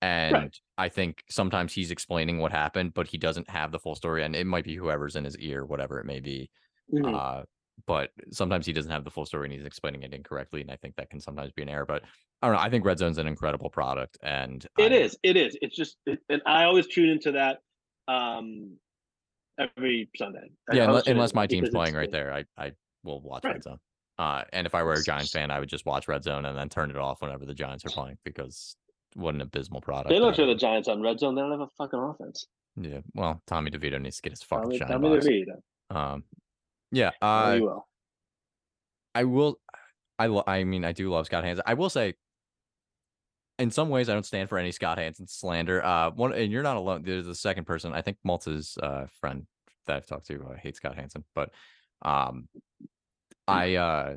And 0.00 0.34
right. 0.34 0.56
I 0.76 0.88
think 0.88 1.22
sometimes 1.28 1.72
he's 1.72 1.90
explaining 1.90 2.38
what 2.38 2.52
happened, 2.52 2.94
but 2.94 3.08
he 3.08 3.18
doesn't 3.18 3.50
have 3.50 3.72
the 3.72 3.80
full 3.80 3.94
story. 3.94 4.24
And 4.24 4.34
it 4.34 4.46
might 4.46 4.64
be 4.64 4.76
whoever's 4.76 5.16
in 5.16 5.24
his 5.24 5.36
ear, 5.38 5.64
whatever 5.64 6.00
it 6.00 6.06
may 6.06 6.20
be. 6.20 6.50
Mm-hmm. 6.92 7.14
Uh, 7.14 7.42
but 7.86 8.10
sometimes 8.32 8.66
he 8.66 8.72
doesn't 8.72 8.90
have 8.90 9.04
the 9.04 9.10
full 9.10 9.26
story 9.26 9.46
and 9.46 9.52
he's 9.52 9.66
explaining 9.66 10.02
it 10.02 10.12
incorrectly. 10.12 10.60
And 10.60 10.70
I 10.70 10.76
think 10.76 10.96
that 10.96 11.10
can 11.10 11.20
sometimes 11.20 11.52
be 11.52 11.62
an 11.62 11.68
error. 11.68 11.86
But 11.86 12.02
I 12.40 12.46
don't 12.46 12.56
know. 12.56 12.62
I 12.62 12.70
think 12.70 12.84
Red 12.84 12.98
Zone's 12.98 13.18
an 13.18 13.26
incredible 13.26 13.70
product, 13.70 14.18
and 14.22 14.64
it 14.78 14.92
I, 14.92 14.94
is. 14.94 15.18
It 15.22 15.36
is. 15.36 15.56
It's 15.60 15.76
just, 15.76 15.96
it, 16.06 16.20
and 16.28 16.40
I 16.46 16.64
always 16.64 16.86
tune 16.86 17.08
into 17.08 17.32
that 17.32 17.58
um 18.06 18.76
every 19.58 20.08
Sunday. 20.16 20.50
Yeah, 20.72 20.84
unless, 20.84 21.06
unless 21.06 21.34
my 21.34 21.46
team's 21.46 21.70
playing 21.70 21.94
right 21.94 22.10
there, 22.10 22.32
I 22.32 22.44
I 22.56 22.72
will 23.04 23.20
watch 23.20 23.44
right. 23.44 23.54
Red 23.54 23.64
Zone. 23.64 23.78
Uh, 24.18 24.42
and 24.52 24.66
if 24.66 24.74
I 24.74 24.82
were 24.82 24.94
a 24.94 25.02
Giants 25.02 25.30
fan, 25.30 25.50
I 25.50 25.60
would 25.60 25.68
just 25.68 25.86
watch 25.86 26.08
Red 26.08 26.24
Zone 26.24 26.44
and 26.44 26.58
then 26.58 26.68
turn 26.68 26.90
it 26.90 26.96
off 26.96 27.22
whenever 27.22 27.46
the 27.46 27.54
Giants 27.54 27.84
are 27.84 27.90
playing 27.90 28.18
because 28.24 28.76
what 29.14 29.34
an 29.34 29.40
abysmal 29.40 29.80
product. 29.80 30.08
They 30.08 30.18
don't 30.18 30.34
show 30.34 30.46
the 30.46 30.56
Giants 30.56 30.88
on 30.88 31.00
Red 31.00 31.20
Zone. 31.20 31.34
They 31.34 31.40
don't 31.40 31.52
have 31.52 31.60
a 31.60 31.68
fucking 31.78 32.00
offense. 32.00 32.46
Yeah. 32.76 33.00
Well, 33.14 33.40
Tommy 33.46 33.70
DeVito 33.70 34.00
needs 34.00 34.16
to 34.16 34.22
get 34.22 34.32
his 34.32 34.42
fucking 34.42 34.64
Tommy, 34.64 34.78
shine 34.78 34.88
Tommy 34.88 35.08
box. 35.10 35.26
DeVito. 35.26 35.96
Um, 35.96 36.24
yeah. 36.90 37.10
Uh, 37.22 37.58
will. 37.60 37.86
I 39.14 39.24
will. 39.24 39.60
I 40.18 40.26
lo- 40.26 40.44
I 40.46 40.64
mean, 40.64 40.84
I 40.84 40.92
do 40.92 41.10
love 41.10 41.26
Scott 41.26 41.44
Hanson. 41.44 41.62
I 41.66 41.74
will 41.74 41.90
say, 41.90 42.14
in 43.58 43.70
some 43.70 43.88
ways, 43.88 44.08
I 44.08 44.14
don't 44.14 44.26
stand 44.26 44.48
for 44.48 44.58
any 44.58 44.70
Scott 44.72 44.98
Hanson 44.98 45.26
slander. 45.26 45.84
Uh, 45.84 46.10
one, 46.10 46.32
and 46.32 46.52
you're 46.52 46.62
not 46.62 46.76
alone. 46.76 47.02
There's 47.04 47.26
a 47.28 47.34
second 47.34 47.64
person. 47.64 47.92
I 47.92 48.02
think 48.02 48.18
Malta's 48.24 48.76
uh 48.82 49.06
friend 49.20 49.46
that 49.86 49.96
I've 49.96 50.06
talked 50.06 50.26
to 50.28 50.44
uh, 50.50 50.54
hates 50.56 50.76
Scott 50.78 50.96
Hanson, 50.96 51.24
but 51.34 51.50
um, 52.02 52.48
I 53.46 53.74
uh, 53.76 54.16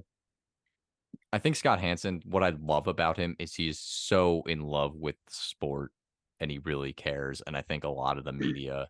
I 1.34 1.40
think 1.40 1.56
Scott 1.56 1.80
Hanson. 1.80 2.22
What 2.26 2.44
I 2.44 2.50
love 2.62 2.88
about 2.88 3.18
him 3.18 3.36
is 3.40 3.54
he's 3.56 3.80
so 3.80 4.44
in 4.48 4.62
love 4.62 4.96
with 4.96 5.16
the 5.26 5.34
sport, 5.34 5.92
and 6.40 6.52
he 6.52 6.60
really 6.60 6.94
cares. 6.94 7.42
And 7.48 7.56
I 7.56 7.62
think 7.62 7.84
a 7.84 7.90
lot 7.90 8.18
of 8.18 8.26
the 8.26 8.34
media 8.34 8.90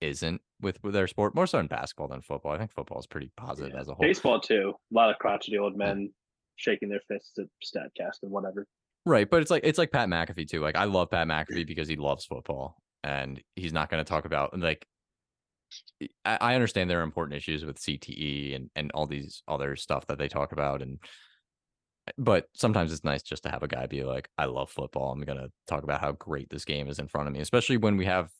isn't 0.00 0.40
with, 0.60 0.78
with 0.84 0.92
their 0.92 1.06
sport 1.06 1.34
more 1.34 1.46
so 1.46 1.58
in 1.58 1.66
basketball 1.66 2.08
than 2.08 2.20
football. 2.20 2.52
I 2.52 2.58
think 2.58 2.70
football 2.72 2.98
is 3.00 3.06
pretty 3.06 3.30
positive 3.36 3.72
Yeah. 3.74 3.80
as 3.80 3.88
a 3.88 3.94
whole. 3.94 4.02
Baseball 4.06 4.40
too. 4.40 4.74
A 4.92 4.94
lot 4.94 5.10
of 5.10 5.18
crotchety 5.18 5.58
old 5.58 5.76
men 5.76 6.12
shaking 6.56 6.88
their 6.88 7.00
fists 7.08 7.32
at 7.38 7.46
Statcast 7.64 8.22
and 8.22 8.30
whatever. 8.30 8.66
Right, 9.06 9.30
but 9.30 9.40
it's 9.40 9.52
like 9.52 9.62
it's 9.64 9.78
like 9.78 9.92
Pat 9.92 10.08
McAfee 10.08 10.48
too. 10.48 10.60
Like 10.60 10.74
I 10.74 10.84
love 10.84 11.10
Pat 11.12 11.28
McAfee 11.28 11.64
because 11.64 11.86
he 11.86 11.94
loves 11.94 12.24
football, 12.26 12.76
and 13.04 13.40
he's 13.54 13.72
not 13.72 13.88
going 13.88 14.04
to 14.04 14.08
talk 14.08 14.24
about 14.26 14.58
like. 14.58 14.84
I, 16.24 16.38
I 16.40 16.54
understand 16.54 16.90
there 16.90 17.00
are 17.00 17.04
important 17.04 17.36
issues 17.36 17.64
with 17.64 17.78
CTE 17.78 18.56
and 18.56 18.68
and 18.74 18.90
all 18.94 19.06
these 19.06 19.44
other 19.46 19.76
stuff 19.76 20.08
that 20.08 20.18
they 20.18 20.26
talk 20.26 20.50
about, 20.50 20.82
and 20.82 20.98
but 22.18 22.48
sometimes 22.54 22.92
it's 22.92 23.04
nice 23.04 23.22
just 23.22 23.44
to 23.44 23.48
have 23.48 23.62
a 23.62 23.68
guy 23.68 23.86
be 23.86 24.02
like, 24.02 24.28
"I 24.38 24.46
love 24.46 24.70
football. 24.70 25.12
I'm 25.12 25.22
going 25.22 25.38
to 25.38 25.52
talk 25.68 25.84
about 25.84 26.00
how 26.00 26.10
great 26.10 26.50
this 26.50 26.64
game 26.64 26.88
is 26.88 26.98
in 26.98 27.06
front 27.06 27.28
of 27.28 27.32
me," 27.32 27.38
especially 27.40 27.76
when 27.76 27.96
we 27.96 28.06
have, 28.06 28.30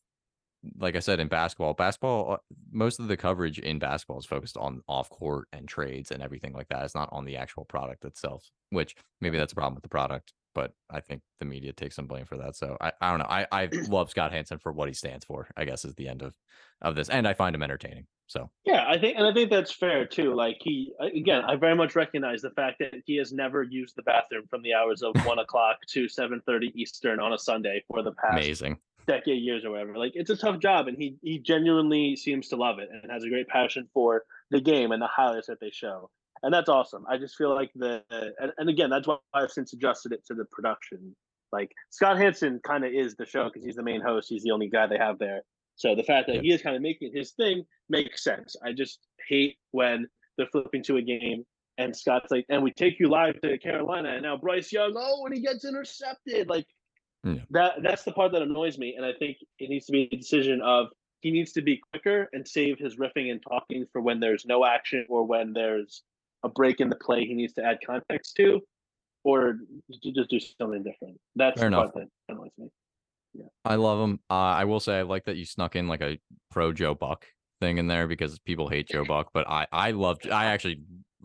like 0.78 0.97
I 0.97 1.01
said, 1.01 1.20
in 1.20 1.28
basketball. 1.28 1.74
Basketball, 1.74 2.32
uh, 2.32 2.36
most 2.72 2.98
of 2.98 3.06
the 3.06 3.16
coverage 3.16 3.60
in 3.60 3.78
basketball 3.78 4.18
is 4.18 4.26
focused 4.26 4.56
on 4.56 4.82
off 4.88 5.10
court 5.10 5.47
and 5.52 5.68
trades 5.68 6.10
and 6.10 6.24
everything 6.24 6.55
like 6.55 6.68
that. 6.70 6.84
It's 6.84 6.94
not 6.97 7.09
on 7.12 7.24
the 7.24 7.36
actual 7.36 7.64
product 7.66 8.05
itself, 8.05 8.43
which 8.70 8.97
maybe 9.20 9.38
that's 9.38 9.52
a 9.52 9.56
problem 9.56 9.74
with 9.74 9.84
the 9.84 9.88
product 9.88 10.32
but 10.56 10.72
I 10.90 11.00
think 11.00 11.20
the 11.38 11.44
media 11.44 11.74
takes 11.74 11.94
some 11.94 12.06
blame 12.06 12.24
for 12.24 12.38
that. 12.38 12.56
So 12.56 12.78
I, 12.80 12.90
I 13.02 13.10
don't 13.10 13.18
know. 13.18 13.26
I, 13.28 13.46
I 13.52 13.68
love 13.88 14.10
Scott 14.10 14.32
Hanson 14.32 14.58
for 14.58 14.72
what 14.72 14.88
he 14.88 14.94
stands 14.94 15.24
for, 15.24 15.46
I 15.54 15.66
guess 15.66 15.84
is 15.84 15.94
the 15.94 16.08
end 16.08 16.22
of, 16.22 16.34
of 16.80 16.94
this. 16.94 17.10
And 17.10 17.28
I 17.28 17.34
find 17.34 17.54
him 17.54 17.62
entertaining. 17.62 18.06
So 18.26 18.50
Yeah, 18.64 18.84
I 18.88 18.98
think, 18.98 19.18
and 19.18 19.26
I 19.26 19.34
think 19.34 19.50
that's 19.50 19.70
fair 19.70 20.06
too. 20.06 20.34
Like 20.34 20.56
he, 20.60 20.92
again, 20.98 21.42
I 21.44 21.56
very 21.56 21.76
much 21.76 21.94
recognize 21.94 22.40
the 22.40 22.50
fact 22.50 22.78
that 22.80 22.94
he 23.04 23.16
has 23.18 23.32
never 23.32 23.62
used 23.62 23.96
the 23.96 24.02
bathroom 24.02 24.46
from 24.48 24.62
the 24.62 24.72
hours 24.72 25.02
of 25.02 25.14
one 25.26 25.38
o'clock 25.44 25.76
to 25.90 26.08
seven 26.08 26.42
thirty 26.46 26.72
Eastern 26.74 27.20
on 27.20 27.34
a 27.34 27.38
Sunday 27.38 27.84
for 27.86 28.02
the 28.02 28.12
past 28.12 28.32
amazing. 28.32 28.78
decade, 29.06 29.40
years, 29.42 29.64
or 29.64 29.72
whatever. 29.72 29.96
Like 29.96 30.12
it's 30.16 30.30
a 30.30 30.36
tough 30.36 30.58
job, 30.58 30.88
and 30.88 30.98
he 30.98 31.18
he 31.22 31.38
genuinely 31.38 32.16
seems 32.16 32.48
to 32.48 32.56
love 32.56 32.80
it 32.80 32.88
and 32.90 33.12
has 33.12 33.22
a 33.22 33.28
great 33.28 33.46
passion 33.46 33.88
for 33.94 34.24
the 34.50 34.60
game 34.60 34.90
and 34.90 35.00
the 35.00 35.06
highlights 35.06 35.46
that 35.46 35.60
they 35.60 35.70
show, 35.70 36.10
and 36.42 36.52
that's 36.52 36.68
awesome. 36.68 37.04
I 37.08 37.18
just 37.18 37.36
feel 37.36 37.54
like 37.54 37.70
the 37.74 38.02
and, 38.10 38.52
and 38.58 38.68
again, 38.68 38.90
that's 38.90 39.06
why 39.06 39.16
I've 39.34 39.50
since 39.50 39.72
adjusted 39.72 40.12
it 40.12 40.24
to 40.26 40.34
the 40.34 40.44
production. 40.46 41.14
Like 41.52 41.70
Scott 41.90 42.18
Hanson 42.18 42.60
kind 42.64 42.84
of 42.84 42.92
is 42.92 43.14
the 43.16 43.26
show 43.26 43.44
because 43.44 43.64
he's 43.64 43.76
the 43.76 43.82
main 43.82 44.00
host. 44.00 44.28
He's 44.28 44.42
the 44.42 44.50
only 44.50 44.68
guy 44.68 44.86
they 44.86 44.98
have 44.98 45.18
there. 45.18 45.42
So 45.76 45.94
the 45.94 46.02
fact 46.02 46.26
that 46.28 46.42
he 46.42 46.52
is 46.52 46.62
kind 46.62 46.74
of 46.74 46.82
making 46.82 47.12
his 47.14 47.32
thing 47.32 47.64
makes 47.88 48.24
sense. 48.24 48.56
I 48.64 48.72
just 48.72 48.98
hate 49.28 49.56
when 49.70 50.06
they're 50.36 50.46
flipping 50.46 50.82
to 50.84 50.96
a 50.96 51.02
game 51.02 51.44
and 51.78 51.94
Scott's 51.94 52.30
like, 52.30 52.46
and 52.48 52.62
we 52.62 52.72
take 52.72 52.98
you 52.98 53.08
live 53.08 53.40
to 53.42 53.58
Carolina, 53.58 54.10
and 54.10 54.22
now 54.22 54.36
Bryce 54.36 54.72
Young, 54.72 54.94
oh, 54.96 55.26
and 55.26 55.34
he 55.34 55.40
gets 55.42 55.64
intercepted, 55.64 56.48
like 56.48 56.66
Yeah. 57.24 57.34
that. 57.50 57.82
That's 57.82 58.02
the 58.04 58.12
part 58.12 58.32
that 58.32 58.42
annoys 58.42 58.78
me, 58.78 58.94
and 58.96 59.04
I 59.04 59.12
think 59.12 59.38
it 59.58 59.68
needs 59.68 59.86
to 59.86 59.92
be 59.92 60.08
a 60.10 60.16
decision 60.16 60.62
of 60.62 60.88
he 61.20 61.30
needs 61.30 61.52
to 61.52 61.62
be 61.62 61.80
quicker 61.92 62.28
and 62.32 62.46
save 62.46 62.78
his 62.78 62.96
riffing 62.96 63.30
and 63.30 63.42
talking 63.42 63.86
for 63.92 64.00
when 64.00 64.20
there's 64.20 64.44
no 64.46 64.64
action 64.64 65.04
or 65.08 65.24
when 65.24 65.52
there's 65.52 66.02
a 66.47 66.48
break 66.51 66.81
in 66.81 66.89
the 66.89 66.97
play 66.97 67.27
he 67.27 67.35
needs 67.35 67.52
to 67.55 67.64
add 67.64 67.78
context 67.86 68.35
to, 68.36 68.60
or 69.24 69.59
just 70.02 70.31
do 70.31 70.39
something 70.40 70.82
different. 70.82 71.18
That's 71.35 71.60
Fair 71.60 71.68
the 71.70 71.77
enough. 71.77 71.93
part 71.93 72.06
that 72.28 72.35
annoys 72.35 72.51
me. 72.56 72.68
I 73.64 73.74
love 73.74 74.01
him. 74.02 74.20
Uh, 74.31 74.35
I 74.35 74.64
will 74.64 74.81
say 74.81 74.98
I 74.98 75.02
like 75.02 75.24
that 75.27 75.36
you 75.36 75.44
snuck 75.44 75.77
in 75.77 75.89
like 75.89 76.01
a 76.01 76.18
pro 76.51 76.73
Joe 76.73 76.94
Buck 76.94 77.27
thing 77.60 77.78
in 77.78 77.86
there 77.86 78.06
because 78.06 78.39
people 78.40 78.68
hate 78.68 78.89
Joe 78.89 79.05
Buck, 79.05 79.28
but 79.35 79.47
I, 79.48 79.66
I 79.73 79.90
love, 79.90 80.18
I 80.32 80.47
actually 80.47 80.81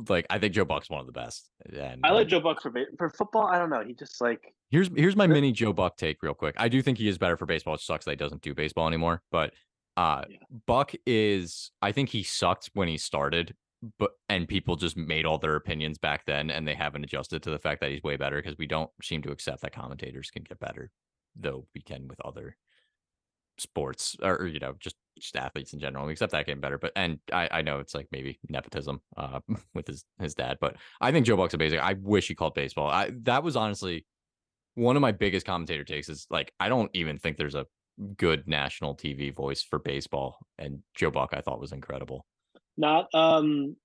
like, 0.10 0.26
I 0.30 0.38
think 0.40 0.54
Joe 0.54 0.66
Buck's 0.66 0.90
one 0.90 1.00
of 1.00 1.06
the 1.06 1.14
best. 1.14 1.50
And 1.74 2.02
I 2.04 2.12
like 2.12 2.28
Joe 2.28 2.42
Buck 2.42 2.62
for 2.62 2.72
for 2.98 3.10
football. 3.12 3.48
I 3.48 3.58
don't 3.60 3.70
know. 3.70 3.84
He 3.86 3.94
just 3.94 4.20
like 4.20 4.42
Here's 4.72 4.90
here's 4.96 5.16
my 5.16 5.28
mini 5.28 5.52
Joe 5.52 5.74
Buck 5.74 5.96
take 5.98 6.22
real 6.24 6.34
quick. 6.34 6.56
I 6.58 6.68
do 6.70 6.82
think 6.82 6.98
he 6.98 7.08
is 7.08 7.18
better 7.18 7.38
for 7.38 7.46
baseball. 7.46 7.76
It 7.76 7.82
sucks 7.82 8.06
that 8.06 8.12
he 8.12 8.18
doesn't 8.18 8.42
do 8.42 8.54
baseball 8.54 8.88
anymore. 8.88 9.22
But 9.32 9.54
uh 9.96 10.24
Yeah. 10.30 10.38
Buck 10.66 10.94
is 11.06 11.72
I 11.82 11.92
think 11.92 12.10
he 12.10 12.24
sucked 12.24 12.72
when 12.74 12.88
he 12.88 12.98
started, 12.98 13.54
but 13.98 14.12
and 14.30 14.48
people 14.48 14.76
just 14.76 14.96
made 14.96 15.26
all 15.26 15.38
their 15.38 15.56
opinions 15.56 15.98
back 15.98 16.26
then 16.26 16.52
and 16.52 16.68
they 16.68 16.76
haven't 16.76 17.04
adjusted 17.04 17.42
to 17.44 17.50
the 17.50 17.60
fact 17.60 17.82
that 17.82 17.92
he's 17.92 18.04
way 18.04 18.16
better 18.16 18.42
because 18.42 18.58
we 18.58 18.68
don't 18.68 18.92
seem 19.02 19.22
to 19.24 19.32
accept 19.32 19.62
that 19.62 19.74
commentators 19.74 20.30
can 20.30 20.44
get 20.44 20.60
better, 20.60 20.92
though 21.36 21.66
we 21.74 21.82
can 21.82 22.08
with 22.08 22.22
other 22.22 22.56
sports 23.58 24.16
or, 24.22 24.48
you 24.48 24.60
know 24.60 24.74
just 24.80 24.96
just 25.20 25.36
athletes 25.36 25.74
in 25.74 25.80
general 25.80 26.06
we 26.06 26.14
accept 26.14 26.32
that 26.32 26.46
getting 26.46 26.62
better 26.62 26.80
but 26.80 26.92
and 26.96 27.20
i 27.32 27.48
i 27.52 27.62
know 27.62 27.80
it's 27.80 27.94
like 27.94 28.08
maybe 28.12 28.40
nepotism 28.50 29.00
uh 29.18 29.40
with 29.76 29.86
his 29.86 30.04
his 30.20 30.34
dad 30.34 30.58
but 30.60 30.78
i 31.00 31.12
think 31.12 31.26
joe 31.26 31.38
buck's 31.38 31.54
amazing. 31.54 31.80
I 31.80 31.94
wish 32.02 32.28
he 32.28 32.34
called 32.34 32.56
baseball. 32.56 32.88
I 32.88 33.12
that 33.24 33.44
was 33.44 33.56
honestly 33.56 34.06
one 34.76 34.96
of 34.96 35.02
my 35.02 35.12
biggest 35.12 35.46
commentator 35.46 35.84
takes 35.84 36.10
is 36.10 36.26
like 36.30 36.52
i 36.60 36.70
don't 36.70 36.90
even 36.94 37.20
think 37.20 37.38
there's 37.38 37.56
a 37.56 37.68
good 38.18 38.48
national 38.48 38.96
tv 38.96 39.36
voice 39.36 39.62
for 39.62 39.78
baseball 39.78 40.38
and 40.58 40.80
joe 40.96 41.12
buck 41.12 41.34
i 41.34 41.42
thought 41.42 41.60
was 41.60 41.74
incredible 41.74 42.26
not 42.78 43.08
um 43.14 43.76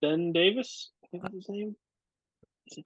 Ben 0.00 0.32
Davis. 0.32 0.90
I 1.04 1.06
think 1.10 1.22
that's 1.22 1.34
his 1.34 1.48
name. 1.48 1.76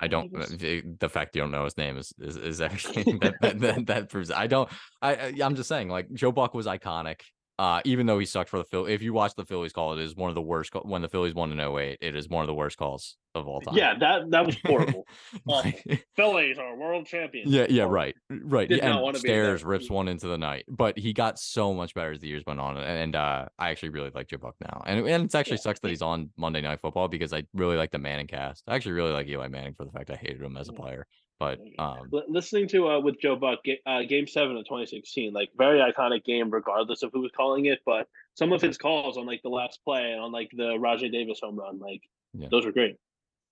I 0.01 0.09
don't. 0.09 0.33
The, 0.33 1.09
fact 1.09 1.37
you 1.37 1.43
don't 1.43 1.51
know 1.51 1.65
his 1.65 1.77
name 1.77 1.97
is 1.97 2.13
is, 2.19 2.37
is 2.37 2.61
everything 2.61 3.19
that, 3.21 3.35
that, 3.41 3.59
that 3.61 3.87
that 3.87 4.09
proves. 4.09 4.31
I 4.31 4.47
don't. 4.47 4.69
I- 5.03 5.35
I'm 5.43 5.55
just 5.55 5.69
saying. 5.69 5.89
Like 5.89 6.13
Joe 6.13 6.33
Buck 6.33 6.55
was 6.55 6.67
iconic. 6.67 7.21
Uh, 7.59 7.81
even 7.87 8.07
though 8.07 8.19
he 8.19 8.27
sucked 8.27 8.51
for 8.51 8.59
the 8.59 8.65
Phil. 8.65 8.85
If 8.87 9.01
you 9.01 9.15
watch 9.15 9.35
the 9.35 9.47
Phillies 9.47 9.73
call, 9.73 9.95
it 9.95 9.99
is 10.03 10.15
one 10.15 10.29
of 10.29 10.35
the 10.35 10.43
worst. 10.43 10.73
Call, 10.73 10.83
when 10.83 11.01
the 11.03 11.09
Phillies 11.09 11.35
won 11.35 11.51
in 11.53 11.59
08, 11.61 11.99
it 12.03 12.15
is 12.15 12.29
one 12.29 12.43
of 12.43 12.47
the 12.49 12.55
worst 12.55 12.77
calls 12.77 13.17
of 13.35 13.49
all 13.49 13.63
time. 13.63 13.75
Yeah, 13.77 13.95
that 13.99 14.31
that 14.31 14.45
was 14.47 14.57
horrible. 14.67 15.07
Like, 15.47 15.85
Phillies 16.17 16.59
are 16.59 16.77
world 16.77 17.07
champions. 17.07 17.51
yeah, 17.51 17.67
yeah, 17.71 17.85
right, 17.85 18.15
right. 18.31 18.69
Did 18.69 18.85
not 18.85 18.97
and 18.97 19.05
wanna 19.05 19.19
be 19.21 19.29
in 19.29 19.31
stairs 19.31 19.65
rips 19.65 19.89
one 19.89 20.09
into 20.09 20.27
the 20.27 20.37
night, 20.39 20.65
but 20.69 20.99
he 20.99 21.13
got 21.13 21.39
so 21.39 21.73
much 21.73 21.95
better 21.95 22.13
as 22.13 22.21
the 22.21 22.29
years 22.29 22.43
went 22.47 22.61
on, 22.61 22.77
and 22.77 23.15
uh, 23.17 23.47
I 23.59 23.71
actually 23.71 23.91
really 23.91 24.11
like 24.15 24.29
Joe 24.29 24.39
Buck 24.39 24.57
now, 24.61 24.83
and 24.87 25.07
and 25.07 25.25
it 25.25 25.35
actually 25.35 25.57
Yeah. 25.57 25.63
sucks 25.63 25.81
that 25.81 25.89
he's 25.89 26.03
on 26.03 26.31
Monday 26.37 26.61
Night 26.61 26.81
Football 26.81 27.09
because 27.09 27.33
I 27.33 27.45
really 27.55 27.77
like 27.77 27.91
the 27.91 27.99
Manning 27.99 28.27
cast. 28.27 28.65
I 28.67 28.75
actually 28.75 28.93
really 28.93 29.13
like 29.13 29.29
Eli 29.29 29.49
Manning 29.49 29.75
for 29.75 29.85
the 29.85 29.93
fact 29.93 30.11
I 30.11 30.17
hated 30.17 30.43
him 30.43 30.57
as 30.57 30.69
a 30.69 30.73
Yeah. 30.73 30.81
player, 30.83 31.07
but 31.39 31.61
um, 31.79 32.09
Li- 32.13 32.23
listening 32.29 32.67
to 32.69 32.89
uh, 32.89 33.01
with 33.01 33.21
Joe 33.21 33.37
Buck, 33.37 33.59
uh, 33.87 34.03
Game 34.03 34.27
Seven 34.27 34.57
of 34.57 34.65
2016, 34.65 35.33
like 35.33 35.51
very 35.57 35.81
iconic 35.81 36.25
game, 36.25 36.51
regardless 36.51 37.03
of 37.03 37.13
who 37.13 37.21
was 37.21 37.31
calling 37.37 37.67
it. 37.67 37.81
But 37.85 38.09
some 38.35 38.53
of 38.53 38.63
his 38.63 38.79
calls 38.79 39.17
on 39.19 39.27
like 39.27 39.43
the 39.43 39.49
last 39.51 39.81
play 39.85 40.13
and 40.13 40.21
on 40.21 40.33
like 40.33 40.51
the 40.57 40.79
Rajay 40.79 41.11
Davis 41.11 41.41
home 41.43 41.57
run, 41.57 41.79
like 41.79 42.03
Yeah. 42.33 42.49
those 42.51 42.65
were 42.65 42.73
great. 42.73 42.97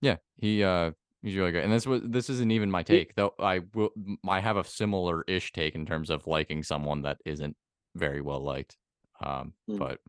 Yeah, 0.01 0.17
he 0.37 0.63
uh 0.65 0.93
he's 1.23 1.37
really 1.37 1.53
good. 1.53 1.65
And 1.65 1.73
this 1.73 1.87
was 1.87 2.01
this 2.05 2.31
isn't 2.31 2.51
even 2.53 2.71
my 2.71 2.81
He- 2.81 2.85
take, 2.85 3.15
though 3.15 3.35
I 3.39 3.61
will 3.75 3.91
I 4.29 4.41
have 4.41 4.57
a 4.57 4.65
similar 4.65 5.23
ish 5.27 5.53
take 5.53 5.75
in 5.75 5.85
terms 5.87 6.11
of 6.11 6.27
liking 6.27 6.63
someone 6.63 7.03
that 7.03 7.19
isn't 7.25 7.57
very 7.95 8.21
well 8.21 8.41
liked. 8.41 8.77
Um 9.25 9.53
Mm. 9.71 9.79
but 9.79 10.01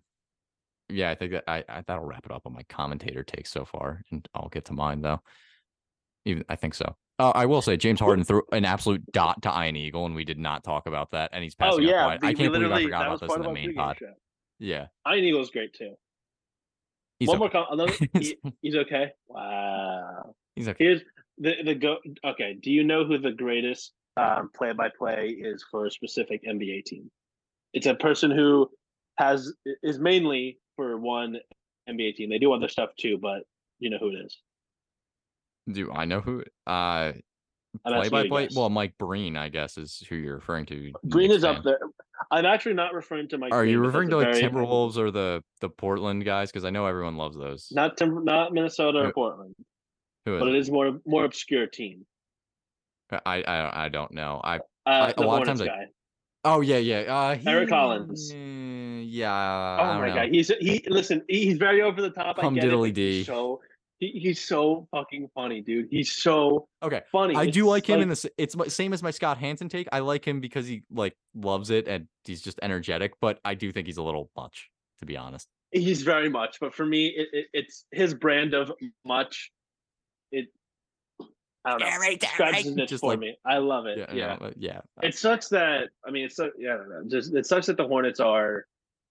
yeah, 0.88 1.10
I 1.10 1.16
think 1.16 1.32
that 1.32 1.44
I, 1.48 1.64
I 1.68 1.82
that'll 1.82 2.06
wrap 2.06 2.26
it 2.26 2.32
up 2.32 2.44
on 2.46 2.54
my 2.54 2.62
commentator 2.70 3.24
take 3.24 3.48
so 3.48 3.66
far, 3.66 4.04
and 4.12 4.28
I'll 4.36 4.50
get 4.50 4.66
to 4.66 4.74
mine 4.74 5.02
though. 5.02 5.22
Even 6.26 6.46
I 6.48 6.56
think 6.56 6.74
so. 6.76 6.96
Uh, 7.18 7.32
I 7.34 7.46
will 7.46 7.62
say 7.62 7.78
James 7.78 8.00
Harden 8.00 8.26
threw 8.26 8.42
an 8.52 8.66
absolute 8.66 9.02
dot 9.14 9.42
to 9.44 9.52
Iron 9.52 9.76
Eagle, 9.78 10.06
and 10.06 10.14
we 10.16 10.26
did 10.26 10.38
not 10.38 10.64
talk 10.66 10.86
about 10.86 11.12
that. 11.12 11.30
And 11.34 11.44
he's 11.44 11.56
Oh 11.60 11.64
passing 11.66 11.84
yeah, 11.84 12.06
wide. 12.08 12.22
we- 12.22 12.28
I 12.30 12.34
can't 12.34 12.52
believe 12.52 12.72
I 12.72 12.84
forgot 12.84 13.06
about 13.08 13.20
this 13.22 13.34
in 13.36 13.42
the 13.42 13.54
main 13.54 13.74
pod. 13.74 13.98
show. 14.00 14.14
Yeah, 14.60 14.88
Iron 15.06 15.24
Eagle's 15.24 15.50
great 15.50 15.74
too. 15.74 15.96
he's 17.20 17.30
One 17.30 17.42
okay. 17.42 17.58
more 17.58 17.66
comment. 17.68 17.82
Another, 17.82 18.10
he- 18.20 18.38
he's 18.62 18.76
okay. 18.76 19.12
Wow. 19.28 20.36
he's 20.56 20.68
okay. 20.68 20.84
Here's 20.84 21.02
the 21.38 21.56
the 21.64 21.76
go. 21.76 21.98
Okay, 22.26 22.58
do 22.62 22.72
you 22.72 22.84
know 22.84 23.06
who 23.06 23.18
the 23.18 23.32
greatest 23.32 23.94
um, 24.18 24.50
play-by-play 24.56 25.36
is 25.40 25.66
for 25.72 25.86
a 25.86 25.92
specific 25.92 26.42
NBA 26.46 26.86
team? 26.86 27.10
It's 27.74 27.86
a 27.88 27.96
person 27.96 28.32
who 28.32 28.70
has 29.18 29.54
is 29.84 30.00
mainly 30.00 30.58
for 30.76 30.98
one 30.98 31.38
NBA 31.90 32.16
team. 32.16 32.30
They 32.30 32.40
do 32.40 32.52
other 32.54 32.68
stuff 32.70 32.90
too, 33.00 33.18
but 33.22 33.44
you 33.80 33.90
know 33.90 33.98
who 34.00 34.10
it 34.10 34.26
is. 34.26 34.38
Do 35.72 35.92
I 35.92 36.06
know 36.06 36.22
who? 36.22 36.44
Uh, 36.68 37.14
play 37.86 38.10
by 38.10 38.28
play. 38.28 38.48
Well, 38.56 38.70
Mike 38.70 38.94
Breen, 38.98 39.36
I 39.36 39.50
guess, 39.50 39.78
is 39.78 40.04
who 40.10 40.16
you're 40.16 40.36
referring 40.36 40.66
to. 40.68 40.92
Breen 41.04 41.30
Knicks 41.30 41.40
is 41.40 41.44
up 41.44 41.64
there. 41.64 41.80
I'm 42.32 42.46
actually 42.46 42.76
not 42.76 42.94
referring 42.94 43.28
to 43.30 43.38
Mike. 43.38 43.52
Are 43.54 43.62
Breen, 43.62 43.72
you 43.72 43.80
referring 43.80 44.10
to 44.12 44.18
like 44.18 44.28
very- 44.34 44.42
Timberwolves 44.42 44.98
or 44.98 45.12
the 45.12 45.44
the 45.62 45.70
Portland 45.70 46.24
guys? 46.24 46.52
Because 46.52 46.66
I 46.66 46.70
know 46.70 46.86
everyone 46.86 47.18
loves 47.18 47.36
those. 47.38 47.68
Not 47.72 47.98
Tim, 47.98 48.24
not 48.24 48.54
Minnesota 48.54 49.00
or 49.00 49.12
Portland, 49.14 49.56
Who 50.26 50.36
is 50.36 50.40
but 50.40 50.50
it? 50.50 50.56
is 50.56 50.72
more 50.72 51.00
more 51.06 51.26
obscure 51.26 51.68
team. 51.68 52.06
I, 53.26 53.42
I 53.44 53.86
I 53.86 53.90
don't 53.90 54.12
know. 54.12 54.40
I 54.44 54.58
Uh, 54.58 54.60
I- 54.86 55.14
a 55.18 55.22
lot 55.22 55.42
of 55.42 55.48
times 55.48 55.62
I- 55.62 55.88
Oh 56.48 56.62
yeah, 56.62 56.78
yeah. 56.78 57.00
Uh, 57.14 57.38
Eric 57.48 57.70
Collins. 57.70 58.32
Yeah. 58.32 59.78
Oh 59.82 60.00
my 60.00 60.10
know. 60.10 60.16
god, 60.16 60.30
he's 60.30 60.50
he. 60.60 60.84
Listen, 60.88 61.24
he's 61.28 61.58
very 61.58 61.82
over 61.82 62.02
the 62.02 62.12
top. 62.12 62.38
Come 62.38 62.56
diddly 62.56 62.94
d. 62.94 63.24
So 63.24 63.62
he, 64.00 64.08
he's 64.12 64.44
so 64.44 64.88
fucking 64.92 65.30
funny, 65.34 65.62
dude. 65.62 65.88
He's 65.90 66.12
so 66.12 66.68
okay. 66.84 67.02
Funny. 67.12 67.36
I 67.36 67.44
it's 67.44 67.54
do 67.54 67.66
like 67.66 67.88
him 67.88 67.96
like, 67.96 68.04
in 68.04 68.10
this. 68.10 68.26
It's 68.38 68.56
same 68.74 68.94
as 68.94 69.02
my 69.02 69.12
Scott 69.12 69.38
Hanson 69.38 69.70
take. 69.70 69.88
I 69.92 70.00
like 70.00 70.26
him 70.26 70.42
because 70.42 70.68
he 70.68 70.84
like 70.92 71.16
loves 71.34 71.70
it 71.70 71.88
and 71.88 72.08
he's 72.24 72.42
just 72.42 72.60
energetic. 72.62 73.14
But 73.22 73.40
I 73.46 73.54
do 73.54 73.72
think 73.72 73.88
he's 73.88 73.98
a 73.98 74.04
little 74.04 74.30
much, 74.36 74.70
to 75.00 75.06
be 75.06 75.16
honest. 75.16 75.48
He's 75.72 76.04
very 76.04 76.30
much, 76.30 76.60
but 76.62 76.74
for 76.74 76.86
me, 76.86 77.08
it, 77.08 77.28
it, 77.34 77.46
it's 77.54 77.86
his 77.92 78.14
brand 78.14 78.54
of 78.54 78.72
much. 79.06 79.52
It 80.32 80.48
I 81.66 81.72
don't 81.72 81.80
know. 81.80 81.88
Yeah, 81.88 81.98
right 81.98 82.76
there, 82.76 82.86
Just 82.86 83.02
for 83.02 83.12
like, 83.12 83.20
me. 83.20 83.36
I 83.46 83.58
love 83.58 83.88
it. 83.88 83.98
Yeah, 83.98 84.14
yeah. 84.14 84.38
No, 84.40 84.48
uh, 84.48 84.52
yeah. 84.58 84.82
It 85.02 85.16
sucks 85.16 85.50
that 85.50 85.90
I 86.08 86.12
mean, 86.12 86.26
it's 86.26 86.36
so 86.36 86.52
yeah. 86.58 86.76
I 86.76 86.78
don't 86.78 86.90
know. 86.90 87.04
Just 87.08 87.34
it 87.34 87.46
sucks 87.46 87.66
that 87.68 87.78
the 87.78 87.88
Hornets 87.88 88.20
are 88.20 88.66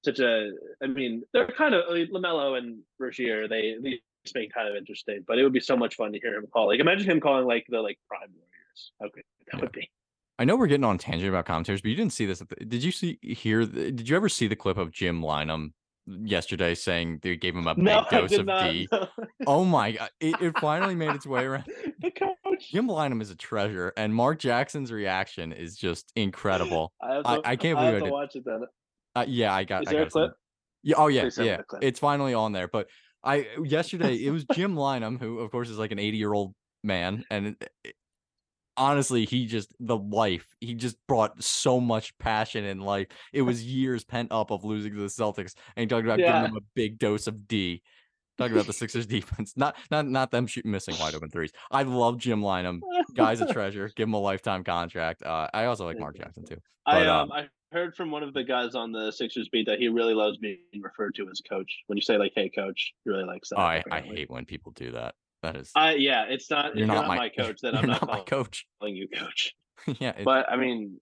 such 0.05 0.21
a. 0.21 0.53
I 0.83 0.87
mean, 0.87 1.23
they're 1.33 1.49
kind 1.49 1.75
of 1.75 1.85
like, 1.91 2.11
Lamelo 2.11 2.57
and 2.57 2.79
Rozier. 2.99 3.49
They 3.49 3.77
they 3.83 4.01
make 4.35 4.53
kind 4.55 4.69
of 4.69 4.77
interesting, 4.77 5.25
but 5.27 5.39
it 5.39 5.43
would 5.43 5.53
be 5.53 5.61
so 5.61 5.77
much 5.77 5.97
fun 5.97 6.13
to 6.13 6.21
hear 6.21 6.35
him 6.35 6.47
call. 6.53 6.69
Like, 6.69 6.81
imagine 6.81 7.11
him 7.11 7.21
calling 7.21 7.47
like 7.47 7.67
the 7.69 7.81
like 7.81 7.99
Prime 8.09 8.31
Warriors. 8.35 8.93
How 9.01 9.09
good 9.15 9.25
that 9.47 9.59
yeah. 9.59 9.61
would 9.61 9.73
be. 9.73 9.91
I 10.39 10.45
know 10.45 10.57
we're 10.57 10.67
getting 10.67 10.85
on 10.85 10.99
tangent 10.99 11.29
about 11.29 11.47
commentators, 11.47 11.81
but 11.81 11.91
you 11.91 11.97
didn't 11.97 12.13
see 12.13 12.27
this. 12.27 12.41
The, 12.41 12.65
did 12.65 12.83
you 12.83 12.91
see 12.91 13.19
hear? 13.23 13.65
Did 13.65 14.09
you 14.09 14.17
ever 14.17 14.29
see 14.29 14.47
the 14.47 14.57
clip 14.57 14.79
of 14.79 14.91
Jim 14.91 15.21
Lynam 15.21 15.73
yesterday 16.07 16.75
saying 16.75 17.21
they 17.23 17.37
gave 17.37 17.57
him 17.57 17.67
a 17.67 17.75
big 17.75 17.85
no, 17.85 18.05
dose 18.11 18.33
of 18.33 18.47
not. 18.47 18.71
D. 18.71 18.89
oh 19.47 19.65
my 19.65 19.93
god! 19.93 20.11
It, 20.21 20.41
it 20.41 20.59
finally 20.59 20.95
made 20.95 21.15
its 21.15 21.27
way 21.27 21.45
around. 21.45 21.65
The 22.01 22.11
coach 22.11 22.71
Jim 22.71 22.89
Lynam 22.89 23.23
is 23.23 23.31
a 23.31 23.37
treasure, 23.37 23.93
and 23.97 24.15
Mark 24.15 24.39
Jackson's 24.39 24.93
reaction 24.93 25.53
is 25.53 25.77
just 25.77 26.13
incredible. 26.17 26.93
I, 27.01 27.23
to, 27.23 27.29
I, 27.29 27.41
I 27.45 27.57
can't 27.57 27.79
believe 27.79 27.95
I, 27.95 27.97
I 27.97 28.01
did. 28.01 28.13
watch 28.13 28.37
it 28.37 28.45
then. 28.45 28.65
Uh, 29.15 29.25
yeah, 29.27 29.55
I 29.55 29.65
got. 29.65 29.85
Is 29.85 29.89
there 29.89 30.03
a 30.03 30.11
clip? 30.11 30.33
Yeah. 30.83 30.97
Oh 30.99 31.07
yeah, 31.07 31.31
yeah. 31.39 31.63
It's 31.81 31.99
finally 31.99 32.35
on 32.35 32.53
there. 32.53 32.69
But 32.69 32.89
I 33.25 33.47
yesterday 33.63 34.15
it 34.17 34.31
was 34.33 34.45
Jim 34.53 34.75
Lynam, 34.77 35.19
who 35.19 35.41
of 35.41 35.51
course 35.51 35.71
is 35.71 35.79
like 35.79 35.93
an 35.93 35.99
80 35.99 36.17
year 36.17 36.33
old 36.33 36.55
man, 36.83 37.25
and 37.31 37.57
it, 37.83 37.95
honestly, 38.77 39.25
he 39.25 39.47
just 39.47 39.73
the 39.81 39.97
life. 39.97 40.47
He 40.61 40.75
just 40.75 40.97
brought 41.07 41.43
so 41.43 41.81
much 41.81 42.17
passion 42.19 42.65
in 42.65 42.81
life. 42.81 43.09
It 43.33 43.43
was 43.43 43.65
years 43.65 44.05
pent 44.05 44.33
up 44.33 44.51
of 44.51 44.65
losing 44.65 44.93
to 44.93 45.01
the 45.01 45.07
Celtics, 45.07 45.55
and 45.77 45.83
he 45.83 45.87
talked 45.87 46.05
about 46.05 46.19
yeah. 46.19 46.33
giving 46.33 46.55
them 46.55 46.57
a 46.57 46.67
big 46.75 46.99
dose 46.99 47.27
of 47.27 47.49
D. 47.49 47.83
Talking 48.37 48.55
about 48.55 48.67
the 48.67 48.73
Sixers 48.73 49.07
defense, 49.07 49.53
not 49.57 49.77
not 49.93 50.09
not 50.09 50.33
them 50.33 50.49
shooting 50.49 50.73
missing 50.73 50.97
wide 50.99 51.15
open 51.15 51.31
threes. 51.31 51.53
I 51.71 51.85
love 51.85 52.19
Jim 52.19 52.41
Lynam. 52.43 52.81
Guy's 53.15 53.41
a 53.41 53.53
treasure. 53.53 53.89
Give 53.95 54.09
him 54.09 54.15
a 54.15 54.19
lifetime 54.19 54.65
contract. 54.65 55.23
Uh, 55.23 55.49
I 55.55 55.67
also 55.67 55.85
like 55.85 56.01
Mark 56.01 56.17
Jackson 56.19 56.45
too. 56.45 56.59
But, 56.85 56.95
I 56.97 57.07
um, 57.07 57.31
um, 57.31 57.33
I 57.33 57.49
heard 57.75 57.95
from 57.95 58.11
one 58.11 58.23
of 58.23 58.33
the 58.33 58.45
guys 58.45 58.75
on 58.75 58.93
the 58.93 59.11
Sixers 59.11 59.49
beat 59.51 59.67
that 59.67 59.79
he 59.79 59.89
really 59.89 60.15
loves 60.15 60.39
being 60.39 60.59
referred 60.81 61.15
to 61.17 61.29
as 61.31 61.43
coach. 61.49 61.71
When 61.89 61.99
you 61.99 62.03
say 62.03 62.17
like, 62.17 62.33
"Hey, 62.35 62.49
coach," 62.49 62.95
he 63.05 63.11
really 63.11 63.25
likes 63.25 63.51
that. 63.51 63.59
Oh, 63.59 63.63
I, 63.63 63.83
I 63.91 64.01
hate 64.01 64.31
when 64.31 64.47
people 64.47 64.73
do 64.73 64.93
that. 64.93 65.15
That 65.43 65.57
is. 65.57 65.71
Uh, 65.77 65.93
yeah, 65.95 66.25
it's 66.29 66.51
not. 66.51 66.75
You're, 66.75 66.87
you're 66.87 66.95
not, 66.95 67.07
my, 67.07 67.17
my, 67.17 67.29
coach. 67.37 67.61
Then 67.61 67.77
I'm 67.77 67.87
not, 67.87 68.01
not 68.01 68.09
my 68.09 68.21
coach. 68.21 68.67
Calling 68.81 68.97
you 68.97 69.09
coach. 69.09 69.55
yeah, 70.01 70.15
but 70.25 70.51
I 70.51 70.57
mean, 70.57 70.99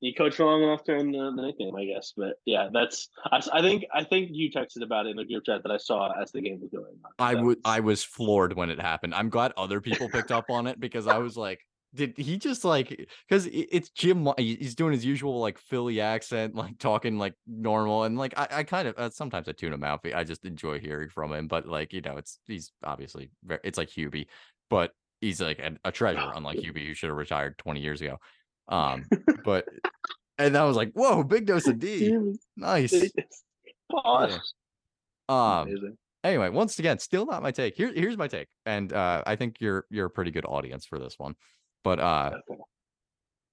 you 0.00 0.14
coached 0.14 0.36
for 0.36 0.44
long 0.44 0.62
enough 0.62 0.84
to 0.84 0.92
earn 0.92 1.12
the, 1.12 1.32
the 1.36 1.42
nickname, 1.42 1.76
I 1.76 1.84
guess. 1.84 2.14
But 2.16 2.36
yeah, 2.46 2.68
that's. 2.72 3.08
I, 3.30 3.42
I, 3.52 3.60
think 3.60 3.84
I 3.92 4.04
think 4.04 4.30
you 4.32 4.50
texted 4.50 4.82
about 4.82 5.06
it 5.06 5.10
in 5.10 5.16
the 5.16 5.24
group 5.24 5.44
chat 5.44 5.62
that 5.62 5.72
I 5.72 5.76
saw 5.76 6.12
as 6.20 6.32
the 6.32 6.40
game 6.40 6.60
was 6.60 6.70
going 6.70 6.96
on. 7.04 7.10
I 7.18 7.34
would. 7.34 7.58
I 7.64 7.80
was 7.80 8.02
floored 8.02 8.54
when 8.54 8.70
it 8.70 8.80
happened. 8.80 9.14
I'm 9.14 9.28
glad 9.28 9.52
other 9.56 9.80
people 9.80 10.08
picked 10.08 10.32
up 10.32 10.46
on 10.48 10.66
it 10.66 10.80
because 10.80 11.06
I 11.06 11.18
was 11.18 11.36
like, 11.36 11.60
did 11.94 12.18
he 12.18 12.38
just 12.38 12.64
like 12.64 13.08
because 13.28 13.48
it's 13.52 13.90
Jim? 13.90 14.28
He's 14.36 14.74
doing 14.74 14.92
his 14.92 15.04
usual 15.04 15.40
like 15.40 15.58
Philly 15.58 16.00
accent, 16.00 16.54
like 16.54 16.78
talking 16.78 17.18
like 17.18 17.34
normal, 17.46 18.04
and 18.04 18.18
like 18.18 18.34
I, 18.36 18.48
I 18.50 18.62
kind 18.64 18.88
of 18.88 18.94
uh, 18.98 19.10
sometimes 19.10 19.48
I 19.48 19.52
tune 19.52 19.72
him 19.72 19.84
out. 19.84 20.02
But 20.02 20.14
I 20.14 20.24
just 20.24 20.44
enjoy 20.44 20.80
hearing 20.80 21.08
from 21.08 21.32
him, 21.32 21.46
but 21.46 21.68
like 21.68 21.92
you 21.92 22.00
know, 22.00 22.16
it's 22.16 22.38
he's 22.46 22.72
obviously 22.82 23.30
very, 23.44 23.60
it's 23.62 23.78
like 23.78 23.90
Hubie, 23.90 24.26
but 24.70 24.92
he's 25.20 25.40
like 25.40 25.60
a, 25.60 25.76
a 25.84 25.92
treasure, 25.92 26.32
unlike 26.34 26.58
Hubie, 26.58 26.86
who 26.86 26.94
should 26.94 27.10
have 27.10 27.16
retired 27.16 27.58
twenty 27.58 27.80
years 27.80 28.00
ago. 28.00 28.18
Um, 28.68 29.04
but 29.44 29.66
and 30.38 30.56
I 30.56 30.64
was 30.64 30.76
like, 30.76 30.92
whoa, 30.92 31.22
big 31.22 31.46
dose 31.46 31.68
of 31.68 31.78
D, 31.78 32.16
nice. 32.56 32.92
Yeah. 32.92 34.38
Um. 35.28 35.68
Anyway, 36.24 36.48
once 36.48 36.78
again, 36.78 36.98
still 36.98 37.26
not 37.26 37.42
my 37.42 37.50
take. 37.50 37.76
Here, 37.76 37.92
here's 37.94 38.16
my 38.16 38.28
take, 38.28 38.48
and 38.64 38.92
uh, 38.92 39.22
I 39.26 39.36
think 39.36 39.56
you're 39.60 39.84
you're 39.90 40.06
a 40.06 40.10
pretty 40.10 40.30
good 40.30 40.46
audience 40.46 40.86
for 40.86 40.98
this 40.98 41.18
one. 41.18 41.36
But 41.84 42.00
uh, 42.00 42.30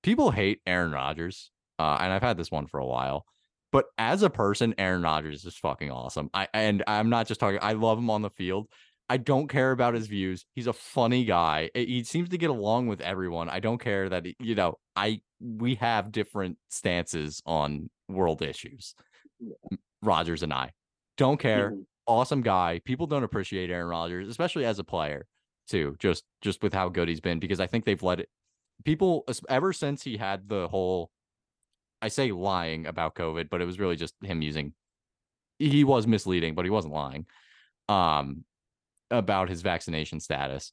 people 0.02 0.32
hate 0.32 0.62
Aaron 0.66 0.92
Rodgers, 0.92 1.52
uh, 1.78 1.98
and 2.00 2.12
I've 2.12 2.24
had 2.24 2.38
this 2.38 2.50
one 2.50 2.66
for 2.66 2.80
a 2.80 2.86
while. 2.86 3.26
But 3.72 3.86
as 3.98 4.24
a 4.24 4.30
person, 4.30 4.74
Aaron 4.78 5.02
Rodgers 5.02 5.46
is 5.46 5.56
fucking 5.58 5.92
awesome. 5.92 6.30
I 6.34 6.48
and 6.54 6.84
I'm 6.88 7.10
not 7.10 7.28
just 7.28 7.40
talking. 7.40 7.60
I 7.62 7.74
love 7.74 7.98
him 7.98 8.10
on 8.10 8.22
the 8.22 8.30
field. 8.30 8.68
I 9.10 9.18
don't 9.18 9.50
care 9.50 9.72
about 9.72 9.94
his 9.94 10.08
views. 10.08 10.46
He's 10.56 10.68
a 10.68 10.74
funny 10.74 11.26
guy. 11.26 11.70
He 11.74 12.04
seems 12.06 12.30
to 12.30 12.38
get 12.38 12.50
along 12.50 12.88
with 12.88 13.02
everyone. 13.02 13.50
I 13.50 13.60
don't 13.60 13.80
care 13.80 14.10
that 14.10 14.26
you 14.40 14.56
know. 14.56 14.78
I 14.96 15.22
we 15.40 15.76
have 15.76 16.12
different 16.12 16.58
stances 16.70 17.42
on 17.46 17.90
world 18.08 18.42
issues. 18.42 18.96
Yeah. 19.40 19.78
Rodgers 20.02 20.44
and 20.44 20.54
I 20.54 20.72
don't 21.18 21.40
care. 21.40 21.72
Mm-hmm. 21.72 21.82
Awesome 22.08 22.42
guy. 22.42 22.82
People 22.84 23.08
don't 23.08 23.24
appreciate 23.24 23.70
Aaron 23.70 23.88
Rodgers, 23.88 24.28
especially 24.28 24.66
as 24.66 24.80
a 24.80 24.84
player 24.84 25.28
too, 25.68 25.96
just 26.00 26.24
just 26.42 26.64
with 26.64 26.74
how 26.74 26.90
good 26.90 27.08
he's 27.08 27.22
been. 27.22 27.40
Because 27.40 27.60
I 27.60 27.68
think 27.68 27.86
they've 27.86 28.02
let 28.02 28.20
it 28.20 28.30
people 28.84 29.26
ever 29.50 29.74
since 29.74 30.04
he 30.04 30.18
had 30.18 30.48
the 30.48 30.68
whole. 30.68 31.12
I 32.02 32.08
say 32.08 32.32
lying 32.32 32.88
about 32.88 33.14
COVID, 33.16 33.50
but 33.50 33.62
it 33.62 33.66
was 33.66 33.80
really 33.80 33.96
just 33.96 34.16
him 34.24 34.42
using. 34.42 34.74
He 35.60 35.84
was 35.84 36.08
misleading, 36.08 36.56
but 36.56 36.66
he 36.66 36.72
wasn't 36.72 36.96
lying. 36.96 37.28
Um, 37.88 38.44
about 39.12 39.50
his 39.50 39.62
vaccination 39.62 40.20
status. 40.20 40.72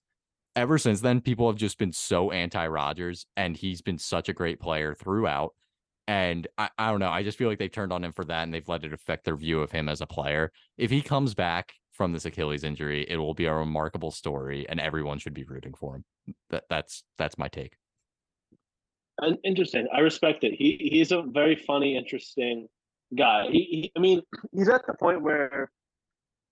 Ever 0.57 0.79
since 0.79 1.01
then, 1.01 1.21
people 1.21 1.49
have 1.49 1.59
just 1.59 1.79
been 1.79 1.93
so 1.93 2.31
anti 2.31 2.67
Rodgers, 2.67 3.27
and 3.37 3.57
he's 3.57 3.83
been 3.83 3.99
such 3.99 4.29
a 4.29 4.33
great 4.33 4.59
player 4.59 4.95
throughout. 4.95 5.55
And 6.07 6.49
I, 6.57 6.71
I 6.79 6.91
don't 6.91 7.01
know. 7.01 7.11
I 7.11 7.23
just 7.23 7.37
feel 7.37 7.49
like 7.49 7.59
they've 7.59 7.71
turned 7.71 7.93
on 7.93 8.03
him 8.03 8.13
for 8.13 8.25
that 8.25 8.45
and 8.45 8.55
they've 8.55 8.67
let 8.67 8.83
it 8.83 8.95
affect 8.95 9.27
their 9.27 9.37
view 9.37 9.61
of 9.61 9.71
him 9.71 9.91
as 9.91 10.01
a 10.01 10.07
player. 10.07 10.51
If 10.79 10.91
he 10.91 11.03
comes 11.03 11.35
back 11.35 11.75
from 11.99 12.13
this 12.13 12.25
Achilles 12.25 12.65
injury. 12.65 13.05
It 13.07 13.17
will 13.17 13.35
be 13.35 13.47
a 13.47 13.53
remarkable 13.53 14.13
story, 14.13 14.67
and 14.69 14.81
everyone 14.81 15.19
should 15.19 15.35
be 15.35 15.45
rooting 15.45 15.75
for 15.75 15.97
him. 15.97 16.05
That 16.49 16.65
that's 16.71 17.03
that's 17.19 17.37
my 17.37 17.49
take. 17.49 17.77
Interesting. 19.45 19.89
I 19.93 19.99
respect 19.99 20.45
it. 20.45 20.55
He 20.55 20.89
he's 20.93 21.13
a 21.13 21.23
very 21.23 21.57
funny, 21.57 21.97
interesting 21.97 22.69
guy. 23.17 23.49
He, 23.51 23.59
he, 23.59 23.93
I 23.97 23.99
mean, 23.99 24.23
he's 24.55 24.69
at 24.69 24.87
the 24.87 24.95
point 24.95 25.23
where 25.23 25.71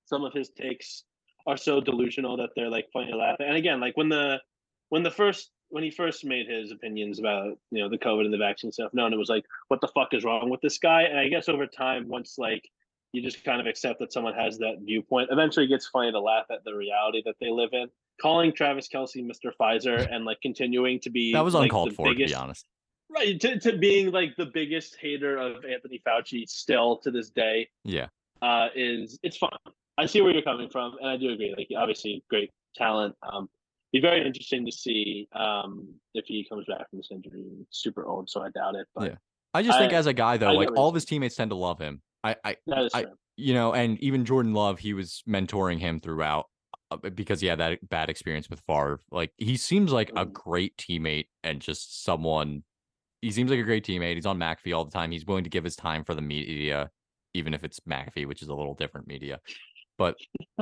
some 0.06 0.24
of 0.24 0.32
his 0.32 0.50
takes 0.50 1.04
are 1.46 1.56
so 1.56 1.80
delusional 1.80 2.36
that 2.38 2.50
they're 2.56 2.68
like 2.68 2.86
funny 2.92 3.12
to 3.12 3.16
laugh 3.16 3.36
at. 3.38 3.46
And 3.46 3.56
again, 3.56 3.80
like 3.80 3.96
when 3.96 4.08
the 4.08 4.40
when 4.88 5.04
the 5.04 5.12
first 5.12 5.50
when 5.68 5.84
he 5.84 5.90
first 5.90 6.24
made 6.24 6.48
his 6.48 6.72
opinions 6.72 7.20
about 7.20 7.56
you 7.70 7.82
know 7.82 7.88
the 7.88 7.98
COVID 7.98 8.24
and 8.24 8.34
the 8.34 8.38
vaccine 8.38 8.72
stuff 8.72 8.92
known, 8.92 9.12
it 9.12 9.18
was 9.18 9.28
like, 9.28 9.44
what 9.68 9.80
the 9.80 9.88
fuck 9.94 10.12
is 10.12 10.24
wrong 10.24 10.50
with 10.50 10.60
this 10.60 10.78
guy? 10.78 11.02
And 11.02 11.20
I 11.20 11.28
guess 11.28 11.48
over 11.48 11.68
time, 11.68 12.08
once 12.08 12.34
like 12.36 12.68
you 13.12 13.22
just 13.22 13.44
kind 13.44 13.60
of 13.60 13.66
accept 13.66 14.00
that 14.00 14.12
someone 14.12 14.34
has 14.34 14.58
that 14.58 14.78
viewpoint. 14.84 15.28
Eventually, 15.30 15.66
it 15.66 15.68
gets 15.68 15.86
funny 15.86 16.12
to 16.12 16.20
laugh 16.20 16.46
at 16.50 16.64
the 16.64 16.74
reality 16.74 17.22
that 17.24 17.36
they 17.40 17.50
live 17.50 17.70
in. 17.72 17.86
Calling 18.20 18.52
Travis 18.52 18.88
Kelce 18.88 19.24
Mr. 19.24 19.50
Pfizer 19.60 20.06
and 20.10 20.24
like 20.24 20.40
continuing 20.40 21.00
to 21.00 21.10
be 21.10 21.32
that 21.32 21.44
was 21.44 21.54
uncalled 21.54 21.88
like, 21.88 21.96
for, 21.96 22.06
biggest, 22.06 22.32
to 22.32 22.38
be 22.38 22.42
honest. 22.42 22.66
Right 23.10 23.40
to, 23.40 23.58
to 23.60 23.78
being 23.78 24.10
like 24.10 24.36
the 24.36 24.46
biggest 24.46 24.96
hater 25.00 25.36
of 25.36 25.64
Anthony 25.64 26.02
Fauci 26.06 26.48
still 26.48 26.98
to 26.98 27.10
this 27.10 27.30
day. 27.30 27.68
Yeah, 27.84 28.06
uh, 28.42 28.68
is 28.74 29.18
it's 29.22 29.36
fun. 29.36 29.50
I 29.98 30.06
see 30.06 30.22
where 30.22 30.32
you're 30.32 30.42
coming 30.42 30.68
from, 30.68 30.96
and 31.00 31.08
I 31.08 31.16
do 31.16 31.30
agree. 31.30 31.54
Like 31.56 31.68
obviously, 31.76 32.24
great 32.30 32.50
talent. 32.74 33.14
Um, 33.22 33.48
be 33.92 34.00
very 34.00 34.26
interesting 34.26 34.66
to 34.66 34.72
see 34.72 35.28
um 35.34 35.88
if 36.14 36.24
he 36.26 36.46
comes 36.48 36.64
back 36.66 36.88
from 36.90 36.98
this 36.98 37.08
injury. 37.10 37.44
Super 37.70 38.06
old, 38.06 38.30
so 38.30 38.42
I 38.42 38.48
doubt 38.50 38.76
it. 38.76 38.86
But 38.94 39.04
yeah. 39.04 39.16
I 39.54 39.62
just 39.62 39.78
think 39.78 39.92
as 39.92 40.06
a 40.06 40.12
guy 40.12 40.36
though, 40.36 40.48
I 40.48 40.52
like 40.52 40.76
all 40.76 40.88
of 40.88 40.94
his 40.94 41.04
teammates 41.04 41.34
tend 41.34 41.50
to 41.50 41.54
love 41.56 41.78
him. 41.78 42.02
I, 42.26 42.36
I, 42.44 42.56
I 42.94 43.06
you 43.36 43.54
know, 43.54 43.72
and 43.72 43.98
even 44.00 44.24
Jordan 44.24 44.54
Love, 44.54 44.78
he 44.78 44.94
was 44.94 45.22
mentoring 45.28 45.78
him 45.78 46.00
throughout 46.00 46.46
uh, 46.90 46.96
because 46.96 47.40
he 47.40 47.46
had 47.46 47.60
that 47.60 47.86
bad 47.88 48.10
experience 48.10 48.48
with 48.48 48.60
Favre. 48.66 49.00
Like 49.10 49.32
he 49.36 49.56
seems 49.56 49.92
like 49.92 50.10
a 50.10 50.24
mm-hmm. 50.24 50.32
great 50.32 50.76
teammate 50.76 51.26
and 51.44 51.60
just 51.60 52.04
someone. 52.04 52.64
He 53.22 53.30
seems 53.30 53.50
like 53.50 53.60
a 53.60 53.64
great 53.64 53.84
teammate. 53.84 54.14
He's 54.14 54.26
on 54.26 54.38
McAfee 54.38 54.76
all 54.76 54.84
the 54.84 54.90
time. 54.90 55.10
He's 55.10 55.26
willing 55.26 55.44
to 55.44 55.50
give 55.50 55.64
his 55.64 55.76
time 55.76 56.04
for 56.04 56.14
the 56.14 56.22
media, 56.22 56.90
even 57.34 57.54
if 57.54 57.64
it's 57.64 57.80
McAfee, 57.80 58.26
which 58.26 58.42
is 58.42 58.48
a 58.48 58.54
little 58.54 58.74
different 58.74 59.06
media. 59.06 59.40
But 59.98 60.16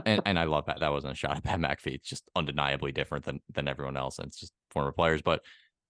and, 0.07 0.23
and 0.25 0.39
I 0.39 0.45
love 0.45 0.67
that. 0.67 0.81
That 0.81 0.93
wasn't 0.93 1.15
a 1.15 1.17
shot 1.17 1.37
at 1.37 1.45
Pat 1.45 1.59
McAfee. 1.59 1.95
It's 1.95 2.09
just 2.09 2.25
undeniably 2.37 2.93
different 2.93 3.25
than 3.25 3.41
than 3.53 3.69
everyone 3.69 3.97
else. 3.97 4.19
And 4.19 4.29
it's 4.29 4.39
just 4.39 4.53
former 4.71 4.93
players. 4.93 5.23
But 5.23 5.43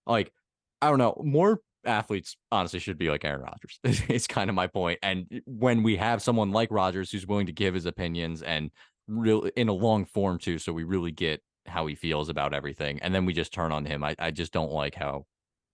like, 0.07 0.33
I 0.81 0.89
don't 0.89 0.99
know, 0.99 1.21
more 1.25 1.61
athletes 1.87 2.37
honestly 2.51 2.79
should 2.79 2.99
be 2.99 3.11
like 3.11 3.25
Aaron 3.25 3.43
Rodgers. 3.43 3.79
it's 4.09 4.27
kind 4.27 4.49
of 4.49 4.57
my 4.57 4.67
point. 4.67 4.99
And 5.03 5.43
when 5.47 5.83
we 5.83 5.97
have 5.97 6.23
someone 6.23 6.51
like 6.51 6.71
Rodgers 6.71 7.11
who's 7.11 7.27
willing 7.27 7.47
to 7.47 7.53
give 7.53 7.75
his 7.75 7.87
opinions 7.87 8.43
and 8.43 8.71
really 9.07 9.53
in 9.57 9.69
a 9.69 9.73
long 9.73 10.05
form 10.05 10.39
too, 10.39 10.59
so 10.59 10.73
we 10.73 10.85
really 10.85 11.11
get 11.11 11.43
how 11.67 11.87
he 11.87 11.95
feels 11.95 12.29
about 12.29 12.53
everything, 12.53 12.99
and 13.01 13.15
then 13.15 13.25
we 13.25 13.33
just 13.33 13.53
turn 13.53 13.73
on 13.73 13.85
him. 13.85 14.05
I, 14.05 14.15
I 14.19 14.31
just 14.31 14.53
don't 14.53 14.73
like 14.73 14.95
how 14.95 15.27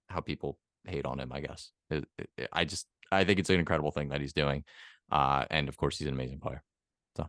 how 0.09 0.21
people 0.21 0.59
hate 0.85 1.07
on 1.07 1.19
him. 1.19 1.33
I 1.33 1.41
guess 1.41 1.71
it, 1.91 2.05
it, 2.19 2.49
I 2.53 2.65
just 2.65 2.87
I 3.11 3.25
think 3.25 3.39
it's 3.41 3.51
an 3.51 3.59
incredible 3.59 3.91
thing 3.91 4.09
that 4.11 4.21
he's 4.21 4.33
doing, 4.33 4.65
uh, 5.11 5.45
and 5.51 5.69
of 5.69 5.77
course 5.77 5.99
he's 5.99 6.09
an 6.09 6.15
amazing 6.15 6.41
player. 6.41 6.63
So 7.17 7.29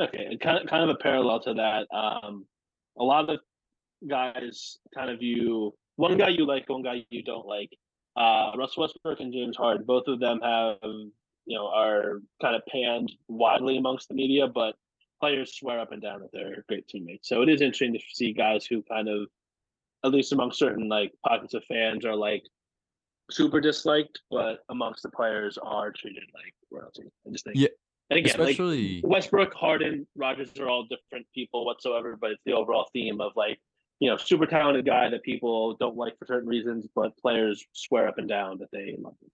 okay, 0.00 0.36
kind 0.42 0.58
of 0.58 0.68
kind 0.68 0.82
of 0.82 0.90
a 0.90 0.98
parallel 0.98 1.40
to 1.40 1.54
that. 1.54 1.86
Um, 1.96 2.46
a 2.98 3.04
lot 3.04 3.30
of 3.30 3.38
guys 4.08 4.78
kind 4.94 5.10
of 5.10 5.20
view 5.20 5.72
one 5.96 6.16
guy 6.16 6.28
you 6.28 6.46
like, 6.46 6.68
one 6.68 6.82
guy 6.82 7.04
you 7.10 7.22
don't 7.22 7.46
like. 7.46 7.70
Uh, 8.16 8.52
Russell 8.56 8.82
Westbrook 8.82 9.20
and 9.20 9.32
James 9.32 9.56
Harden, 9.56 9.84
both 9.86 10.06
of 10.06 10.20
them 10.20 10.40
have 10.42 10.76
you 10.82 11.56
know 11.56 11.66
are 11.68 12.20
kind 12.40 12.54
of 12.54 12.62
panned 12.66 13.12
widely 13.28 13.76
amongst 13.76 14.08
the 14.08 14.14
media, 14.14 14.46
but 14.46 14.74
players 15.20 15.54
swear 15.54 15.78
up 15.78 15.92
and 15.92 16.02
down 16.02 16.20
that 16.20 16.30
they're 16.32 16.64
great 16.68 16.86
teammates. 16.88 17.28
So 17.28 17.42
it 17.42 17.48
is 17.48 17.60
interesting 17.60 17.92
to 17.94 18.00
see 18.12 18.32
guys 18.32 18.66
who 18.66 18.82
kind 18.82 19.08
of, 19.08 19.28
at 20.04 20.10
least 20.10 20.32
among 20.32 20.52
certain 20.52 20.88
like 20.88 21.12
pockets 21.26 21.54
of 21.54 21.64
fans, 21.64 22.04
are 22.04 22.16
like 22.16 22.42
super 23.30 23.60
disliked, 23.60 24.20
but 24.30 24.64
amongst 24.68 25.04
the 25.04 25.10
players 25.10 25.58
are 25.62 25.92
treated 25.92 26.24
like 26.34 26.52
royalty. 26.70 27.04
I 27.26 27.30
just 27.30 27.44
think. 27.44 27.56
Yeah. 27.56 27.68
And 28.10 28.18
again, 28.18 28.38
Especially 28.38 29.00
like 29.00 29.10
Westbrook, 29.10 29.54
Harden, 29.54 30.06
Rodgers 30.16 30.50
are 30.58 30.68
all 30.68 30.84
different 30.90 31.24
people 31.34 31.64
whatsoever, 31.64 32.18
but 32.20 32.32
it's 32.32 32.42
the 32.44 32.52
overall 32.52 32.88
theme 32.92 33.20
of 33.20 33.32
like, 33.36 33.58
you 34.02 34.10
know, 34.10 34.16
super 34.16 34.46
talented 34.46 34.84
guy 34.84 35.08
that 35.08 35.22
people 35.22 35.76
don't 35.76 35.96
like 35.96 36.18
for 36.18 36.26
certain 36.26 36.48
reasons, 36.48 36.88
but 36.92 37.16
players 37.18 37.64
swear 37.72 38.08
up 38.08 38.18
and 38.18 38.28
down 38.28 38.58
that 38.58 38.68
they 38.72 38.96
love 38.98 39.14
him. 39.22 39.30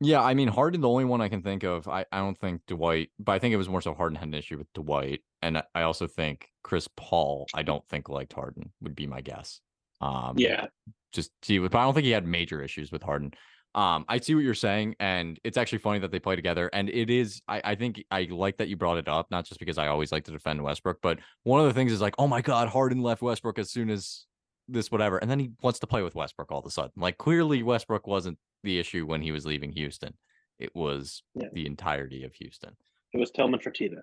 Yeah, 0.00 0.22
I 0.22 0.34
mean 0.34 0.46
Harden, 0.46 0.80
the 0.80 0.88
only 0.88 1.04
one 1.04 1.20
I 1.20 1.28
can 1.28 1.42
think 1.42 1.64
of. 1.64 1.88
I, 1.88 2.04
I 2.12 2.18
don't 2.18 2.38
think 2.38 2.60
Dwight, 2.68 3.10
but 3.18 3.32
I 3.32 3.40
think 3.40 3.54
it 3.54 3.56
was 3.56 3.68
more 3.68 3.80
so 3.80 3.94
Harden 3.94 4.14
had 4.14 4.28
an 4.28 4.34
issue 4.34 4.56
with 4.56 4.72
Dwight, 4.72 5.22
and 5.42 5.60
I 5.74 5.82
also 5.82 6.06
think 6.06 6.46
Chris 6.62 6.88
Paul. 6.96 7.48
I 7.54 7.64
don't 7.64 7.84
think 7.88 8.08
liked 8.08 8.34
Harden 8.34 8.70
would 8.80 8.94
be 8.94 9.08
my 9.08 9.20
guess. 9.20 9.58
Um, 10.00 10.34
yeah, 10.36 10.66
just 11.12 11.32
see, 11.42 11.58
but 11.58 11.74
I 11.74 11.82
don't 11.82 11.94
think 11.94 12.04
he 12.04 12.12
had 12.12 12.24
major 12.24 12.62
issues 12.62 12.92
with 12.92 13.02
Harden. 13.02 13.32
Um, 13.78 14.04
I 14.08 14.18
see 14.18 14.34
what 14.34 14.42
you're 14.42 14.54
saying, 14.54 14.96
and 14.98 15.38
it's 15.44 15.56
actually 15.56 15.78
funny 15.78 16.00
that 16.00 16.10
they 16.10 16.18
play 16.18 16.34
together. 16.34 16.68
And 16.72 16.90
it 16.90 17.10
is, 17.10 17.40
I, 17.46 17.60
I 17.62 17.74
think 17.76 18.02
I 18.10 18.26
like 18.28 18.56
that 18.56 18.66
you 18.66 18.76
brought 18.76 18.98
it 18.98 19.06
up, 19.06 19.30
not 19.30 19.44
just 19.44 19.60
because 19.60 19.78
I 19.78 19.86
always 19.86 20.10
like 20.10 20.24
to 20.24 20.32
defend 20.32 20.60
Westbrook, 20.60 20.98
but 21.00 21.20
one 21.44 21.60
of 21.60 21.66
the 21.68 21.72
things 21.72 21.92
is 21.92 22.00
like, 22.00 22.16
oh 22.18 22.26
my 22.26 22.40
God, 22.40 22.66
Harden 22.66 23.00
left 23.02 23.22
Westbrook 23.22 23.56
as 23.56 23.70
soon 23.70 23.88
as 23.88 24.26
this 24.66 24.90
whatever, 24.90 25.18
and 25.18 25.30
then 25.30 25.38
he 25.38 25.52
wants 25.62 25.78
to 25.78 25.86
play 25.86 26.02
with 26.02 26.16
Westbrook 26.16 26.50
all 26.50 26.58
of 26.58 26.66
a 26.66 26.70
sudden. 26.70 26.90
Like 26.96 27.18
clearly 27.18 27.62
Westbrook 27.62 28.08
wasn't 28.08 28.36
the 28.64 28.80
issue 28.80 29.06
when 29.06 29.22
he 29.22 29.30
was 29.30 29.46
leaving 29.46 29.70
Houston. 29.70 30.12
It 30.58 30.74
was 30.74 31.22
yeah. 31.36 31.46
the 31.52 31.64
entirety 31.64 32.24
of 32.24 32.34
Houston. 32.34 32.74
It 33.12 33.18
was 33.18 33.30
Tillman 33.30 33.60
Fertitta. 33.60 34.00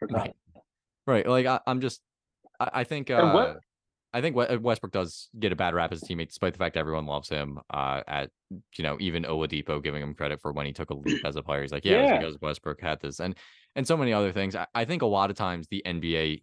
Right. 0.00 0.34
Right. 1.06 1.28
Like 1.28 1.44
I, 1.44 1.60
am 1.66 1.82
just, 1.82 2.00
I, 2.58 2.70
I 2.72 2.84
think, 2.84 3.10
uh, 3.10 3.32
what, 3.32 3.60
I 4.18 4.20
think 4.20 4.34
Westbrook 4.34 4.90
does 4.90 5.28
get 5.38 5.52
a 5.52 5.56
bad 5.56 5.74
rap 5.74 5.92
as 5.92 6.02
a 6.02 6.06
teammate, 6.06 6.26
despite 6.26 6.52
the 6.52 6.58
fact 6.58 6.76
everyone 6.76 7.06
loves 7.06 7.28
him. 7.28 7.60
Uh, 7.72 8.02
at 8.08 8.30
you 8.76 8.82
know, 8.82 8.96
even 8.98 9.22
Oladipo 9.22 9.80
giving 9.80 10.02
him 10.02 10.12
credit 10.12 10.40
for 10.42 10.50
when 10.50 10.66
he 10.66 10.72
took 10.72 10.90
a 10.90 10.94
leap 10.94 11.24
as 11.24 11.36
a 11.36 11.42
player. 11.42 11.62
He's 11.62 11.70
like, 11.70 11.84
yeah, 11.84 12.04
yeah. 12.04 12.18
because 12.18 12.36
Westbrook 12.40 12.80
had 12.80 13.00
this, 13.00 13.20
and 13.20 13.36
and 13.76 13.86
so 13.86 13.96
many 13.96 14.12
other 14.12 14.32
things. 14.32 14.56
I, 14.56 14.66
I 14.74 14.84
think 14.84 15.02
a 15.02 15.06
lot 15.06 15.30
of 15.30 15.36
times 15.36 15.68
the 15.68 15.84
NBA 15.86 16.42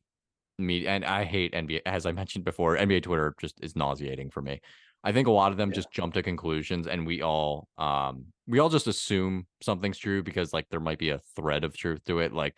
media, 0.58 0.90
and 0.90 1.04
I 1.04 1.26
hate 1.26 1.54
NBA, 1.54 1.82
as 1.86 2.06
I 2.06 2.12
mentioned 2.14 2.46
before, 2.46 2.78
NBA 2.78 3.04
Twitter 3.04 3.36
just 3.42 3.60
is 3.62 3.76
nauseating 3.76 4.30
for 4.30 4.42
me. 4.42 4.62
I 5.04 5.12
think 5.12 5.28
a 5.28 5.32
lot 5.32 5.52
of 5.52 5.58
them 5.58 5.70
yeah. 5.70 5.76
just 5.76 5.92
jump 5.92 6.14
to 6.14 6.24
conclusions, 6.24 6.88
and 6.88 7.06
we 7.06 7.22
all 7.24 7.68
um 7.78 8.28
we 8.48 8.60
all 8.60 8.70
just 8.70 8.88
assume 8.88 9.48
something's 9.62 9.98
true 9.98 10.24
because 10.24 10.54
like 10.54 10.70
there 10.70 10.80
might 10.80 11.00
be 11.00 11.10
a 11.10 11.20
thread 11.36 11.66
of 11.66 11.76
truth 11.76 12.06
to 12.06 12.20
it. 12.20 12.32
Like 12.32 12.56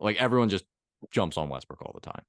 like 0.00 0.16
everyone 0.16 0.48
just 0.48 0.64
jumps 1.10 1.36
on 1.36 1.50
Westbrook 1.50 1.82
all 1.82 1.92
the 1.92 2.00
time 2.00 2.22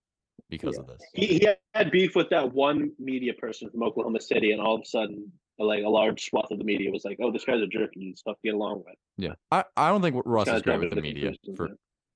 because 0.49 0.75
yeah. 0.75 0.81
of 0.81 0.87
this. 0.87 1.01
He, 1.13 1.25
he 1.27 1.47
had 1.73 1.91
beef 1.91 2.15
with 2.15 2.29
that 2.29 2.53
one 2.53 2.91
media 2.99 3.33
person 3.33 3.69
from 3.69 3.83
Oklahoma 3.83 4.21
City, 4.21 4.51
and 4.51 4.61
all 4.61 4.75
of 4.75 4.81
a 4.81 4.85
sudden, 4.85 5.31
like 5.57 5.83
a 5.83 5.89
large 5.89 6.25
swath 6.29 6.51
of 6.51 6.59
the 6.59 6.65
media 6.65 6.91
was 6.91 7.05
like, 7.05 7.17
"Oh, 7.21 7.31
this 7.31 7.45
guy's 7.45 7.61
a 7.61 7.67
jerk, 7.67 7.91
and 7.95 8.03
he's 8.03 8.21
tough 8.21 8.35
to 8.37 8.49
get 8.49 8.55
along 8.55 8.83
with." 8.85 8.95
Yeah, 9.17 9.33
I, 9.51 9.63
I 9.77 9.89
don't 9.89 10.01
think 10.01 10.21
Russ 10.25 10.47
is 10.47 10.61
great 10.61 10.79
with 10.79 10.91
the 10.91 11.01
media 11.01 11.33
for 11.55 11.69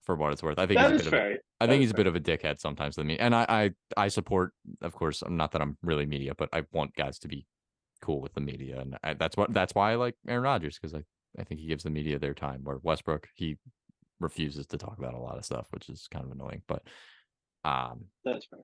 for 0.04 0.16
what 0.16 0.34
it's 0.34 0.44
worth. 0.44 0.60
I 0.60 0.66
think 0.66 0.80
that 0.80 0.92
he's 0.92 1.02
a 1.02 1.04
bit 1.06 1.12
fair. 1.12 1.32
of 1.34 1.38
I 1.62 1.68
think 1.68 1.82
he's 1.82 1.92
fair. 1.92 2.02
a 2.02 2.04
bit 2.04 2.08
of 2.08 2.16
a 2.16 2.20
dickhead 2.20 2.60
sometimes 2.60 2.96
to 2.96 3.04
me, 3.04 3.18
and 3.18 3.36
I, 3.36 3.46
I 3.48 3.72
I 3.98 4.08
support, 4.08 4.54
of 4.82 4.94
course, 4.94 5.24
not 5.28 5.52
that 5.52 5.62
I'm 5.62 5.78
really 5.84 6.06
media, 6.06 6.34
but 6.38 6.50
I 6.54 6.64
want 6.72 6.96
guys 6.96 7.20
to 7.20 7.28
be 7.28 7.46
cool 8.02 8.22
with 8.22 8.34
the 8.34 8.42
media, 8.42 8.80
and 8.80 8.98
I, 9.04 9.14
that's 9.14 9.38
what 9.38 9.54
that's 9.54 9.74
why 9.74 9.92
I 9.92 9.96
like 9.96 10.16
Aaron 10.28 10.44
Rodgers 10.44 10.78
because 10.80 10.94
I 10.94 11.04
I 11.40 11.44
think 11.44 11.60
he 11.62 11.68
gives 11.68 11.84
the 11.84 11.90
media 11.90 12.20
their 12.20 12.34
time. 12.34 12.62
Where 12.64 12.80
Westbrook, 12.82 13.28
he 13.36 13.58
refuses 14.20 14.68
to 14.68 14.78
talk 14.78 14.98
about 14.98 15.14
a 15.14 15.20
lot 15.20 15.38
of 15.38 15.46
stuff, 15.46 15.68
which 15.72 15.90
is 15.90 16.08
kind 16.12 16.26
of 16.26 16.32
annoying. 16.32 16.62
But 16.68 16.84
um, 17.64 18.06
that's 18.24 18.46
fair. 18.46 18.60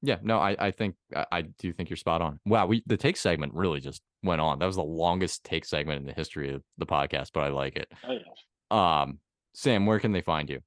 Yeah, 0.00 0.18
no, 0.22 0.38
I, 0.38 0.56
I 0.58 0.70
think 0.70 0.94
I, 1.14 1.26
I, 1.32 1.42
do 1.42 1.72
think 1.72 1.90
you're 1.90 1.96
spot 1.96 2.22
on. 2.22 2.38
Wow, 2.46 2.66
we 2.66 2.82
the 2.86 2.96
take 2.96 3.16
segment 3.16 3.52
really 3.54 3.80
just 3.80 4.00
went 4.22 4.40
on. 4.40 4.60
That 4.60 4.66
was 4.66 4.76
the 4.76 4.82
longest 4.82 5.44
take 5.44 5.64
segment 5.64 6.00
in 6.00 6.06
the 6.06 6.12
history 6.12 6.54
of 6.54 6.62
the 6.78 6.86
podcast, 6.86 7.30
but 7.34 7.42
I 7.42 7.48
like 7.48 7.76
it. 7.76 7.90
Oh 8.06 8.12
yeah. 8.12 9.00
Um, 9.02 9.18
Sam, 9.54 9.86
where 9.86 9.98
can 9.98 10.12
they 10.12 10.20
find 10.20 10.48
you? 10.48 10.60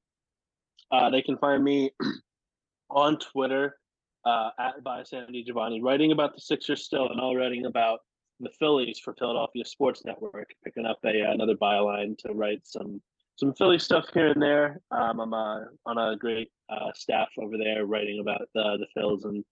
Uh, 0.91 1.09
they 1.09 1.21
can 1.21 1.37
find 1.37 1.63
me 1.63 1.91
on 2.89 3.17
Twitter 3.19 3.77
uh, 4.25 4.49
at 4.59 4.83
by 4.83 5.03
Sam 5.03 5.27
DiGiovanni, 5.33 5.81
writing 5.81 6.11
about 6.11 6.35
the 6.35 6.41
Sixers 6.41 6.83
still, 6.83 7.09
and 7.09 7.19
all 7.19 7.35
writing 7.35 7.65
about 7.65 7.99
the 8.41 8.49
Phillies 8.59 8.99
for 8.99 9.13
Philadelphia 9.17 9.63
Sports 9.63 10.03
Network, 10.03 10.49
picking 10.63 10.85
up 10.85 10.99
a 11.05 11.21
another 11.21 11.55
byline 11.55 12.17
to 12.17 12.33
write 12.33 12.61
some 12.65 13.01
some 13.41 13.53
Philly 13.55 13.79
stuff 13.79 14.05
here 14.13 14.27
and 14.27 14.41
there. 14.41 14.79
Um, 14.91 15.19
I'm 15.19 15.33
uh, 15.33 15.61
on 15.87 15.97
a 15.97 16.15
great 16.15 16.49
uh, 16.69 16.91
staff 16.93 17.27
over 17.39 17.57
there 17.57 17.87
writing 17.87 18.19
about 18.21 18.41
the 18.53 18.77
the 18.77 18.85
Phils, 18.95 19.25
and 19.25 19.43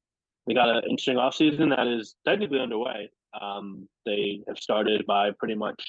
they 0.46 0.54
got 0.54 0.70
an 0.70 0.84
interesting 0.84 1.16
offseason 1.16 1.76
that 1.76 1.88
is 1.88 2.14
technically 2.24 2.60
underway. 2.60 3.10
Um, 3.42 3.90
they 4.06 4.44
have 4.48 4.60
started 4.60 5.08
by 5.08 5.32
pretty 5.32 5.56
much 5.56 5.84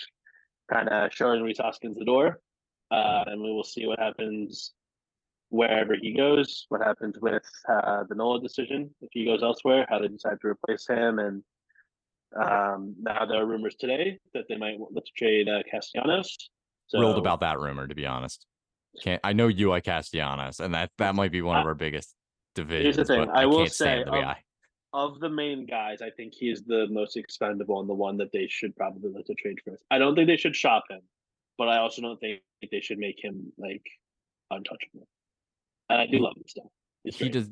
kind 0.72 0.88
of 0.88 1.12
showing 1.12 1.42
Rhys 1.42 1.58
Hoskins 1.58 1.98
the 1.98 2.06
door, 2.06 2.40
uh, 2.90 3.24
and 3.26 3.42
we 3.42 3.52
will 3.52 3.64
see 3.64 3.86
what 3.86 3.98
happens 3.98 4.72
wherever 5.50 5.94
he 5.94 6.14
goes. 6.14 6.64
What 6.70 6.80
happens 6.80 7.16
with 7.20 7.44
uh, 7.68 8.04
the 8.08 8.14
Nola 8.14 8.40
decision 8.40 8.94
if 9.02 9.10
he 9.12 9.26
goes 9.26 9.42
elsewhere? 9.42 9.84
How 9.90 9.98
they 9.98 10.08
decide 10.08 10.38
to 10.40 10.48
replace 10.48 10.88
him, 10.88 11.18
and 11.18 11.42
um, 12.34 12.94
now 12.98 13.26
there 13.26 13.42
are 13.42 13.46
rumors 13.46 13.74
today 13.74 14.18
that 14.32 14.44
they 14.48 14.56
might 14.56 14.80
look 14.80 15.04
to 15.04 15.12
trade 15.18 15.50
uh, 15.50 15.62
Castellanos. 15.70 16.34
So, 16.90 16.98
Thrilled 16.98 17.18
about 17.18 17.40
that 17.40 17.60
rumor, 17.60 17.86
to 17.86 17.94
be 17.94 18.04
honest. 18.04 18.46
Can't 19.00 19.20
I 19.22 19.32
know 19.32 19.46
you 19.46 19.70
like 19.70 19.84
Castellanos, 19.84 20.58
and 20.58 20.74
that 20.74 20.90
that 20.98 21.14
might 21.14 21.30
be 21.30 21.40
one 21.40 21.56
of 21.56 21.64
our 21.64 21.74
biggest 21.74 22.12
divisions. 22.56 22.96
Here's 22.96 23.08
the 23.08 23.14
thing: 23.14 23.30
I, 23.30 23.42
I 23.42 23.46
will 23.46 23.66
say, 23.68 24.02
of, 24.02 24.34
of, 24.92 25.20
the 25.20 25.28
main 25.28 25.66
guys, 25.66 26.02
I 26.02 26.10
think 26.10 26.34
he 26.34 26.50
is 26.50 26.62
the 26.62 26.88
most 26.90 27.16
expendable 27.16 27.78
and 27.78 27.88
the 27.88 27.94
one 27.94 28.16
that 28.16 28.32
they 28.32 28.48
should 28.50 28.74
probably 28.74 29.12
look 29.12 29.26
to 29.26 29.34
trade 29.34 29.58
first. 29.64 29.84
I 29.92 29.98
don't 29.98 30.16
think 30.16 30.26
they 30.26 30.36
should 30.36 30.56
shop 30.56 30.82
him, 30.90 31.02
but 31.58 31.68
I 31.68 31.78
also 31.78 32.02
don't 32.02 32.18
think 32.18 32.40
they 32.72 32.80
should 32.80 32.98
make 32.98 33.22
him 33.22 33.52
like 33.56 33.86
untouchable. 34.50 35.06
And 35.88 36.00
I 36.00 36.06
do 36.06 36.18
love 36.18 36.36
him 36.36 36.42
still. 36.48 36.72
He's 37.04 37.14
he 37.14 37.26
great. 37.26 37.32
does. 37.34 37.50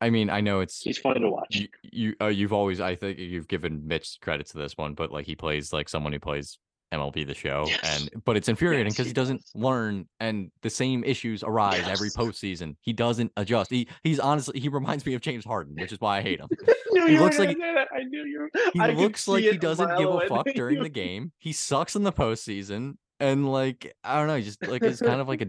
I 0.00 0.10
mean, 0.10 0.30
I 0.30 0.40
know 0.40 0.58
it's 0.58 0.80
he's 0.80 0.98
fun 0.98 1.20
to 1.20 1.30
watch. 1.30 1.54
You, 1.54 1.68
you 1.84 2.14
uh, 2.20 2.26
you've 2.26 2.52
always, 2.52 2.80
I 2.80 2.96
think, 2.96 3.20
you've 3.20 3.46
given 3.46 3.86
Mitch 3.86 4.18
credit 4.20 4.48
to 4.48 4.58
this 4.58 4.76
one, 4.76 4.94
but 4.94 5.12
like 5.12 5.26
he 5.26 5.36
plays 5.36 5.72
like 5.72 5.88
someone 5.88 6.12
who 6.12 6.18
plays 6.18 6.58
MLB 6.92 7.26
the 7.26 7.34
show, 7.34 7.64
yes. 7.66 7.80
and 7.82 8.24
but 8.24 8.36
it's 8.36 8.48
infuriating 8.48 8.92
because 8.92 8.98
yes, 8.98 9.06
he, 9.06 9.10
he 9.10 9.14
doesn't 9.14 9.42
learn, 9.54 10.06
and 10.20 10.50
the 10.62 10.70
same 10.70 11.02
issues 11.04 11.42
arise 11.42 11.78
yes. 11.78 11.88
every 11.88 12.10
postseason. 12.10 12.76
He 12.80 12.92
doesn't 12.92 13.32
adjust. 13.36 13.70
He 13.70 13.88
he's 14.02 14.20
honestly 14.20 14.60
he 14.60 14.68
reminds 14.68 15.04
me 15.04 15.14
of 15.14 15.20
James 15.20 15.44
Harden, 15.44 15.74
which 15.76 15.92
is 15.92 16.00
why 16.00 16.18
I 16.18 16.22
hate 16.22 16.40
him. 16.40 16.48
he 17.06 17.18
looks 17.18 17.38
like 17.38 17.56
I 17.60 18.02
knew 18.04 18.24
you. 18.24 18.48
He 18.72 18.80
I 18.80 18.90
looks 18.90 19.26
like 19.26 19.44
he 19.44 19.56
doesn't 19.56 19.96
give 19.98 20.08
a 20.08 20.26
fuck 20.28 20.46
during 20.54 20.82
the 20.82 20.88
game. 20.88 21.32
He 21.38 21.52
sucks 21.52 21.96
in 21.96 22.04
the 22.04 22.12
postseason, 22.12 22.96
and 23.18 23.50
like 23.50 23.94
I 24.04 24.16
don't 24.18 24.28
know, 24.28 24.36
he 24.36 24.42
just 24.42 24.64
like 24.66 24.82
is 24.82 25.00
kind 25.00 25.20
of 25.20 25.28
like 25.28 25.42
a 25.42 25.46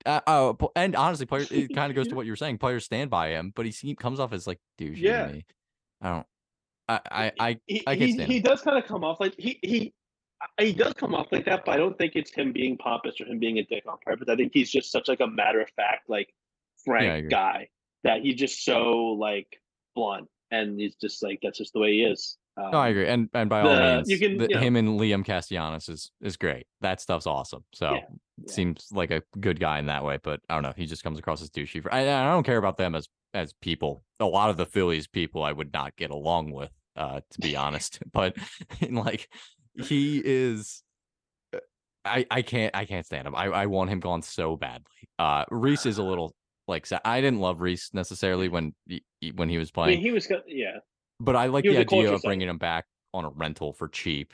uh, 0.06 0.20
oh, 0.26 0.56
and 0.74 0.96
honestly, 0.96 1.26
players 1.26 1.50
it 1.50 1.74
kind 1.74 1.90
of 1.90 1.96
goes 1.96 2.08
to 2.08 2.14
what 2.16 2.26
you 2.26 2.32
were 2.32 2.36
saying. 2.36 2.58
Players 2.58 2.84
stand 2.84 3.10
by 3.10 3.30
him, 3.30 3.52
but 3.54 3.66
he, 3.66 3.72
he 3.72 3.94
comes 3.94 4.20
off 4.20 4.32
as 4.32 4.46
like 4.46 4.60
douchey 4.80 5.00
yeah. 5.00 5.32
I 6.00 6.10
don't. 6.10 6.26
I 6.88 7.00
I 7.10 7.32
I, 7.38 7.60
he, 7.66 7.86
I 7.86 7.94
he, 7.94 8.24
he 8.24 8.40
does 8.40 8.62
kind 8.62 8.78
of 8.78 8.86
come 8.86 9.04
off 9.04 9.20
like 9.20 9.34
he 9.36 9.58
he 9.62 9.92
he 10.58 10.72
does 10.72 10.92
come 10.94 11.14
off 11.14 11.26
like 11.32 11.44
that, 11.46 11.64
but 11.64 11.72
I 11.72 11.76
don't 11.76 11.96
think 11.98 12.12
it's 12.14 12.32
him 12.32 12.52
being 12.52 12.76
pompous 12.76 13.20
or 13.20 13.24
him 13.24 13.38
being 13.38 13.58
a 13.58 13.64
dick 13.64 13.84
on 13.86 13.98
purpose. 14.04 14.28
I 14.28 14.36
think 14.36 14.52
he's 14.54 14.70
just 14.70 14.90
such 14.90 15.08
like 15.08 15.20
a 15.20 15.26
matter 15.26 15.60
of 15.60 15.68
fact, 15.70 16.08
like 16.08 16.32
frank 16.84 17.24
yeah, 17.24 17.28
guy 17.28 17.68
that 18.04 18.22
he's 18.22 18.36
just 18.36 18.64
so 18.64 19.16
like 19.18 19.60
blunt, 19.94 20.28
and 20.50 20.78
he's 20.78 20.96
just 20.96 21.22
like 21.22 21.40
that's 21.42 21.58
just 21.58 21.72
the 21.72 21.80
way 21.80 21.92
he 21.92 22.02
is. 22.02 22.36
Um, 22.56 22.72
no, 22.72 22.78
I 22.78 22.88
agree, 22.88 23.08
and 23.08 23.28
and 23.34 23.48
by 23.48 23.62
the, 23.62 23.68
all 23.68 23.96
means, 23.96 24.10
you 24.10 24.18
can, 24.18 24.38
the, 24.38 24.48
you 24.50 24.58
him 24.58 24.76
and 24.76 24.98
Liam 24.98 25.24
Castellanos 25.24 25.88
is 25.88 26.10
is 26.20 26.36
great. 26.36 26.66
That 26.80 27.00
stuff's 27.00 27.26
awesome. 27.26 27.64
So 27.72 27.92
yeah, 27.92 28.00
yeah. 28.38 28.52
seems 28.52 28.88
like 28.92 29.10
a 29.10 29.22
good 29.38 29.60
guy 29.60 29.78
in 29.78 29.86
that 29.86 30.04
way, 30.04 30.18
but 30.22 30.40
I 30.48 30.54
don't 30.54 30.62
know. 30.62 30.74
He 30.76 30.86
just 30.86 31.04
comes 31.04 31.18
across 31.18 31.42
as 31.42 31.50
douchey. 31.50 31.82
For, 31.82 31.92
I, 31.92 32.00
I 32.00 32.30
don't 32.30 32.44
care 32.44 32.58
about 32.58 32.76
them 32.76 32.94
as 32.94 33.08
as 33.34 33.52
people. 33.60 34.04
A 34.20 34.24
lot 34.24 34.50
of 34.50 34.56
the 34.56 34.66
Phillies 34.66 35.06
people 35.06 35.42
I 35.42 35.52
would 35.52 35.72
not 35.72 35.94
get 35.96 36.10
along 36.10 36.50
with, 36.50 36.70
uh, 36.96 37.20
to 37.30 37.40
be 37.40 37.56
honest. 37.56 38.00
But 38.12 38.36
in 38.80 38.94
like 39.06 39.28
he 39.84 40.20
is 40.24 40.82
uh, 41.54 41.58
I 42.04 42.26
I 42.30 42.42
can't 42.42 42.74
I 42.74 42.84
can't 42.84 43.06
stand 43.06 43.26
him. 43.26 43.34
I 43.34 43.46
I 43.46 43.66
want 43.66 43.90
him 43.90 44.00
gone 44.00 44.22
so 44.22 44.56
badly. 44.56 45.08
Uh 45.18 45.44
Rhys 45.50 45.86
is 45.86 45.98
a 45.98 46.02
little 46.02 46.34
like 46.66 46.86
I 47.04 47.20
didn't 47.20 47.40
love 47.40 47.60
Rhys 47.60 47.90
necessarily 47.92 48.48
when 48.48 48.74
he, 48.86 49.02
when 49.34 49.48
he 49.48 49.58
was 49.58 49.70
playing. 49.70 49.90
I 49.90 49.96
mean, 49.96 50.04
he 50.04 50.12
was 50.12 50.30
yeah. 50.46 50.78
But 51.20 51.34
I 51.34 51.46
like 51.46 51.64
the 51.64 51.78
idea 51.78 52.12
of 52.12 52.22
bringing 52.22 52.48
him 52.48 52.58
back 52.58 52.84
on 53.14 53.24
a 53.24 53.30
rental 53.30 53.72
for 53.72 53.88
cheap 53.88 54.32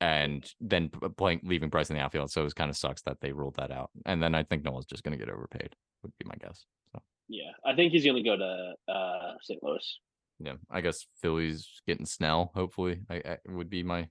and 0.00 0.50
then 0.60 0.90
playing 1.16 1.40
leaving 1.42 1.68
Bryce 1.68 1.90
in 1.90 1.96
the 1.96 2.02
outfield. 2.02 2.30
So 2.30 2.44
it 2.44 2.54
kind 2.54 2.70
of 2.70 2.76
sucks 2.76 3.02
that 3.02 3.20
they 3.20 3.32
ruled 3.32 3.56
that 3.56 3.70
out. 3.70 3.90
And 4.06 4.22
then 4.22 4.34
I 4.34 4.44
think 4.44 4.62
Noah's 4.64 4.86
just 4.86 5.02
going 5.02 5.18
to 5.18 5.24
get 5.24 5.32
overpaid. 5.32 5.74
Would 6.02 6.12
be 6.18 6.26
my 6.26 6.34
guess. 6.40 6.64
So 6.92 7.02
Yeah, 7.28 7.50
I 7.64 7.74
think 7.74 7.92
he's 7.92 8.04
gonna 8.06 8.22
go 8.22 8.36
to 8.36 8.92
uh 8.92 9.32
St. 9.42 9.62
Louis. 9.62 9.98
yeah, 10.38 10.54
I 10.70 10.80
guess 10.80 11.06
Philly's 11.20 11.82
getting 11.86 12.06
Snell. 12.06 12.52
Hopefully, 12.54 13.00
I, 13.10 13.16
I 13.16 13.38
would 13.48 13.68
be 13.68 13.82
my 13.82 14.08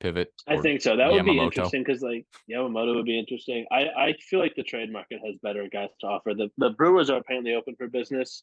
pivot. 0.00 0.32
I 0.46 0.56
think 0.58 0.80
so. 0.82 0.96
That 0.96 1.10
would 1.10 1.24
be 1.24 1.38
interesting 1.38 1.82
because 1.84 2.02
like 2.02 2.26
Yamamoto 2.50 2.94
would 2.96 3.04
be 3.06 3.18
interesting. 3.18 3.66
I 3.72 3.86
I 3.96 4.12
feel 4.28 4.40
like 4.40 4.54
the 4.56 4.62
trade 4.62 4.92
market 4.92 5.20
has 5.24 5.36
better 5.42 5.68
guys 5.72 5.88
to 6.00 6.06
offer. 6.06 6.34
The 6.34 6.50
the 6.58 6.70
Brewers 6.70 7.10
are 7.10 7.18
apparently 7.18 7.54
open 7.54 7.74
for 7.76 7.88
business, 7.88 8.42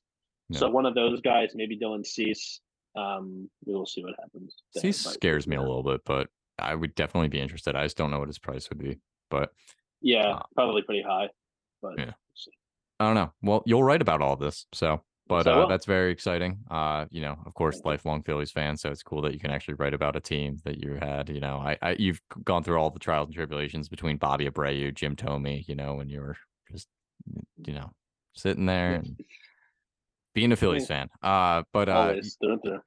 so 0.52 0.70
one 0.70 0.86
of 0.86 0.96
those 0.96 1.22
guys, 1.22 1.52
maybe 1.56 1.78
Dylan 1.78 2.06
Cease. 2.06 2.62
Um, 2.98 3.50
we 3.66 3.74
will 3.74 3.86
see 3.86 4.02
what 4.04 4.16
happens. 4.22 4.56
there, 4.74 4.82
He 4.82 4.88
but, 4.90 4.96
scares 4.96 5.48
me 5.48 5.58
a 5.58 5.62
little 5.62 5.84
bit, 5.84 6.00
but 6.06 6.30
I 6.58 6.74
would 6.76 6.96
definitely 6.96 7.28
be 7.28 7.42
interested. 7.42 7.76
I 7.76 7.84
just 7.84 7.98
don't 7.98 8.10
know 8.10 8.20
what 8.20 8.30
his 8.30 8.40
price 8.40 8.70
would 8.70 8.78
be. 8.80 9.00
But 9.30 9.52
Yeah, 10.02 10.36
Uh, 10.36 10.44
probably 10.56 10.82
pretty 10.82 11.02
high, 11.02 11.28
but 11.82 11.98
Yeah. 11.98 12.06
we'll 12.06 12.14
see. 12.36 12.52
I 13.02 13.06
don't 13.08 13.16
know. 13.16 13.34
Well, 13.42 13.64
you'll 13.66 13.84
write 13.84 14.02
about 14.02 14.22
all 14.22 14.38
this, 14.38 14.66
so 14.72 15.04
but 15.28 15.48
uh, 15.48 15.66
that's 15.68 15.86
very 15.86 16.12
exciting. 16.12 16.60
Uh, 16.70 17.06
you 17.10 17.22
know, 17.22 17.36
of 17.46 17.54
course, 17.56 17.82
lifelong 17.84 18.22
Phillies 18.22 18.52
fan, 18.52 18.78
so 18.78 18.92
it's 18.92 19.02
cool 19.02 19.22
that 19.24 19.34
you 19.34 19.40
can 19.40 19.50
actually 19.50 19.74
write 19.76 19.94
about 19.94 20.16
a 20.16 20.20
team 20.20 20.60
that 20.66 20.78
you 20.84 20.98
had. 21.02 21.30
You 21.30 21.40
know, 21.40 21.58
I, 21.58 21.78
I 21.82 21.96
you've 21.98 22.22
gone 22.44 22.64
through 22.64 22.78
all 22.78 22.92
the 22.92 23.00
trials 23.00 23.28
and 23.28 23.36
tribulations 23.36 23.90
between 23.90 24.18
Bobby 24.18 24.48
Abreu, 24.48 24.94
Jim 24.94 25.16
Thome. 25.16 25.68
You 25.68 25.76
know, 25.76 25.96
when 25.96 26.10
you 26.10 26.22
were 26.22 26.38
just, 26.72 26.88
you 27.66 27.74
know, 27.74 27.92
sitting 28.34 28.68
there 28.68 28.96
and 28.96 29.20
being 30.36 30.52
a 30.52 30.56
Phillies 30.56 30.86
fan. 30.86 31.10
Uh, 31.24 31.64
but 31.74 31.90
uh, 31.90 31.94
Always 31.94 32.38
through 32.40 32.54
and 32.54 32.62
through. 32.62 32.82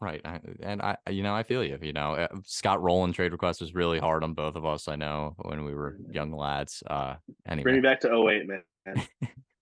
right, 0.00 0.20
I, 0.24 0.40
and 0.62 0.82
I, 0.82 0.96
you 1.08 1.22
know, 1.22 1.34
I 1.34 1.44
feel 1.44 1.64
you. 1.64 1.78
You 1.80 1.94
know, 1.94 2.14
uh, 2.14 2.28
Scott 2.44 2.82
Rolen 2.82 3.12
trade 3.12 3.32
request 3.32 3.60
was 3.62 3.74
really 3.74 4.00
hard 4.00 4.22
on 4.22 4.34
both 4.34 4.56
of 4.56 4.66
us. 4.66 4.88
I 4.88 4.96
know 4.96 5.34
when 5.38 5.64
we 5.64 5.74
were 5.74 5.96
young 6.10 6.32
lads. 6.32 6.82
Uh, 6.86 7.14
Bring 7.46 7.76
me 7.76 7.80
back 7.80 8.00
to 8.00 8.08
08, 8.08 8.46
man. 8.46 8.62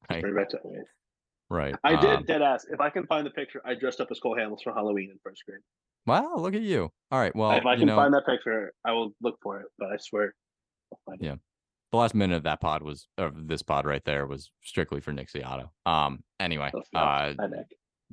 Bring 0.09 0.23
me 0.23 0.33
back 0.33 0.49
to 0.51 0.57
08. 0.57 0.83
Right. 1.51 1.75
I 1.85 1.97
did 1.97 2.11
um, 2.19 2.25
dead 2.25 2.43
ass. 2.43 2.67
If 2.71 2.81
I 2.81 2.91
can 2.91 3.07
find 3.07 3.27
the 3.27 3.31
picture, 3.31 3.61
I 3.65 3.75
dressed 3.75 4.01
up 4.01 4.09
as 4.11 4.19
Cole 4.21 4.37
Hamels 4.37 4.63
for 4.63 4.73
Halloween 4.73 5.11
in 5.11 5.19
first 5.25 5.43
grade. 5.47 5.61
Wow, 6.07 6.37
look 6.37 6.55
at 6.55 6.63
you. 6.63 6.91
All 7.11 7.19
right. 7.19 7.35
Well, 7.37 7.53
if 7.53 7.67
I 7.67 7.77
can 7.77 7.87
know, 7.87 7.97
find 7.97 8.15
that 8.15 8.25
picture, 8.27 8.73
I 8.85 8.93
will 8.93 9.13
look 9.21 9.37
for 9.43 9.61
it. 9.61 9.67
But 9.79 9.89
I 9.93 9.97
swear, 9.99 10.35
I'll 10.93 11.01
find 11.07 11.21
Yeah. 11.21 11.33
it. 11.35 11.39
the 11.93 11.99
last 11.99 12.15
minute 12.15 12.37
of 12.37 12.43
that 12.45 12.61
pod 12.61 12.83
was 12.83 13.07
of 13.19 13.47
this 13.49 13.63
pod 13.63 13.85
right 13.87 14.05
there 14.05 14.27
was 14.27 14.51
strictly 14.63 15.01
for 15.01 15.13
Nick 15.13 15.29
Ciotto. 15.31 15.69
Um 15.87 16.23
anyway, 16.41 16.71
Oh, 16.75 16.81
uh 16.99 17.35
Hi, 17.39 17.47
Nick. 17.47 17.67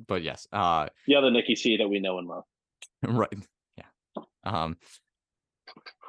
but 0.06 0.22
yes, 0.22 0.46
uh 0.52 0.88
The 1.06 1.14
other 1.16 1.30
Nicky 1.30 1.56
C 1.56 1.76
that 1.78 1.88
we 1.88 2.00
know 2.00 2.18
and 2.18 2.28
love. 2.28 2.44
right. 3.06 3.32
Yeah. 3.78 4.22
Um 4.44 4.76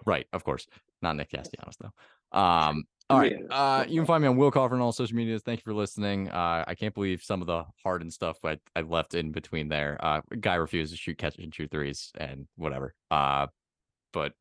right, 0.06 0.28
of 0.34 0.44
course. 0.44 0.68
Not 1.02 1.16
Nick 1.16 1.30
Castellanos 1.32 1.78
though. 1.80 2.38
Um 2.38 2.84
all 3.10 3.20
right. 3.20 3.36
Yeah, 3.40 3.56
Uh 3.56 3.86
you 3.88 4.00
can 4.02 4.06
find 4.06 4.22
me 4.22 4.28
on 4.28 4.38
Will 4.38 4.52
Kofron 4.52 4.74
on 4.74 4.82
all 4.82 4.92
social 4.92 5.16
medias. 5.16 5.42
Thank 5.44 5.60
you 5.60 5.64
for 5.64 5.74
listening. 5.74 6.30
Uh 6.30 6.64
I 6.68 6.76
can't 6.76 6.94
believe 6.94 7.24
some 7.24 7.42
of 7.42 7.48
the 7.48 7.64
hardened 7.84 8.14
stuff 8.14 8.38
I, 8.44 8.58
I 8.76 8.82
left 8.82 9.14
in 9.14 9.32
between 9.32 9.70
there. 9.70 9.98
Uh 10.00 10.22
guy 10.40 10.56
refused 10.56 10.92
to 10.94 10.98
shoot 10.98 11.18
catch 11.18 11.38
and 11.38 11.54
shoot 11.54 11.72
threes 11.72 12.12
and 12.18 12.48
whatever. 12.56 12.94
Uh 13.12 13.48
but 14.14 14.34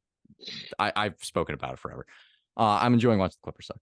I, 0.78 0.93
I've 0.97 1.22
spoken 1.22 1.55
about 1.55 1.74
it 1.74 1.78
forever. 1.78 2.06
Uh, 2.56 2.78
I'm 2.80 2.94
enjoying 2.94 3.18
watching 3.18 3.36
the 3.43 3.44
Clippers 3.44 3.66
suck. 3.66 3.78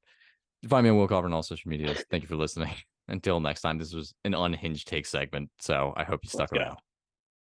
You 0.63 0.69
find 0.69 0.85
me 0.85 0.91
on 0.91 0.97
Will 0.97 1.09
Kofron 1.09 1.27
on 1.27 1.33
all 1.33 1.43
social 1.43 1.71
medias. 1.71 2.05
Thank 2.11 2.23
you 2.23 2.29
for 2.29 2.37
listening. 2.37 2.71
Until 3.09 3.39
next 3.41 3.61
time, 3.61 3.79
this 3.79 3.93
was 3.93 4.15
an 4.25 4.35
unhinged 4.35 4.89
take 4.89 5.07
segment, 5.07 5.51
so 5.61 5.93
I 5.97 6.05
hope 6.05 6.21
you 6.23 6.29
stuck 6.29 6.53
Let's 6.53 6.53
go. 6.53 6.59
around. 6.61 6.79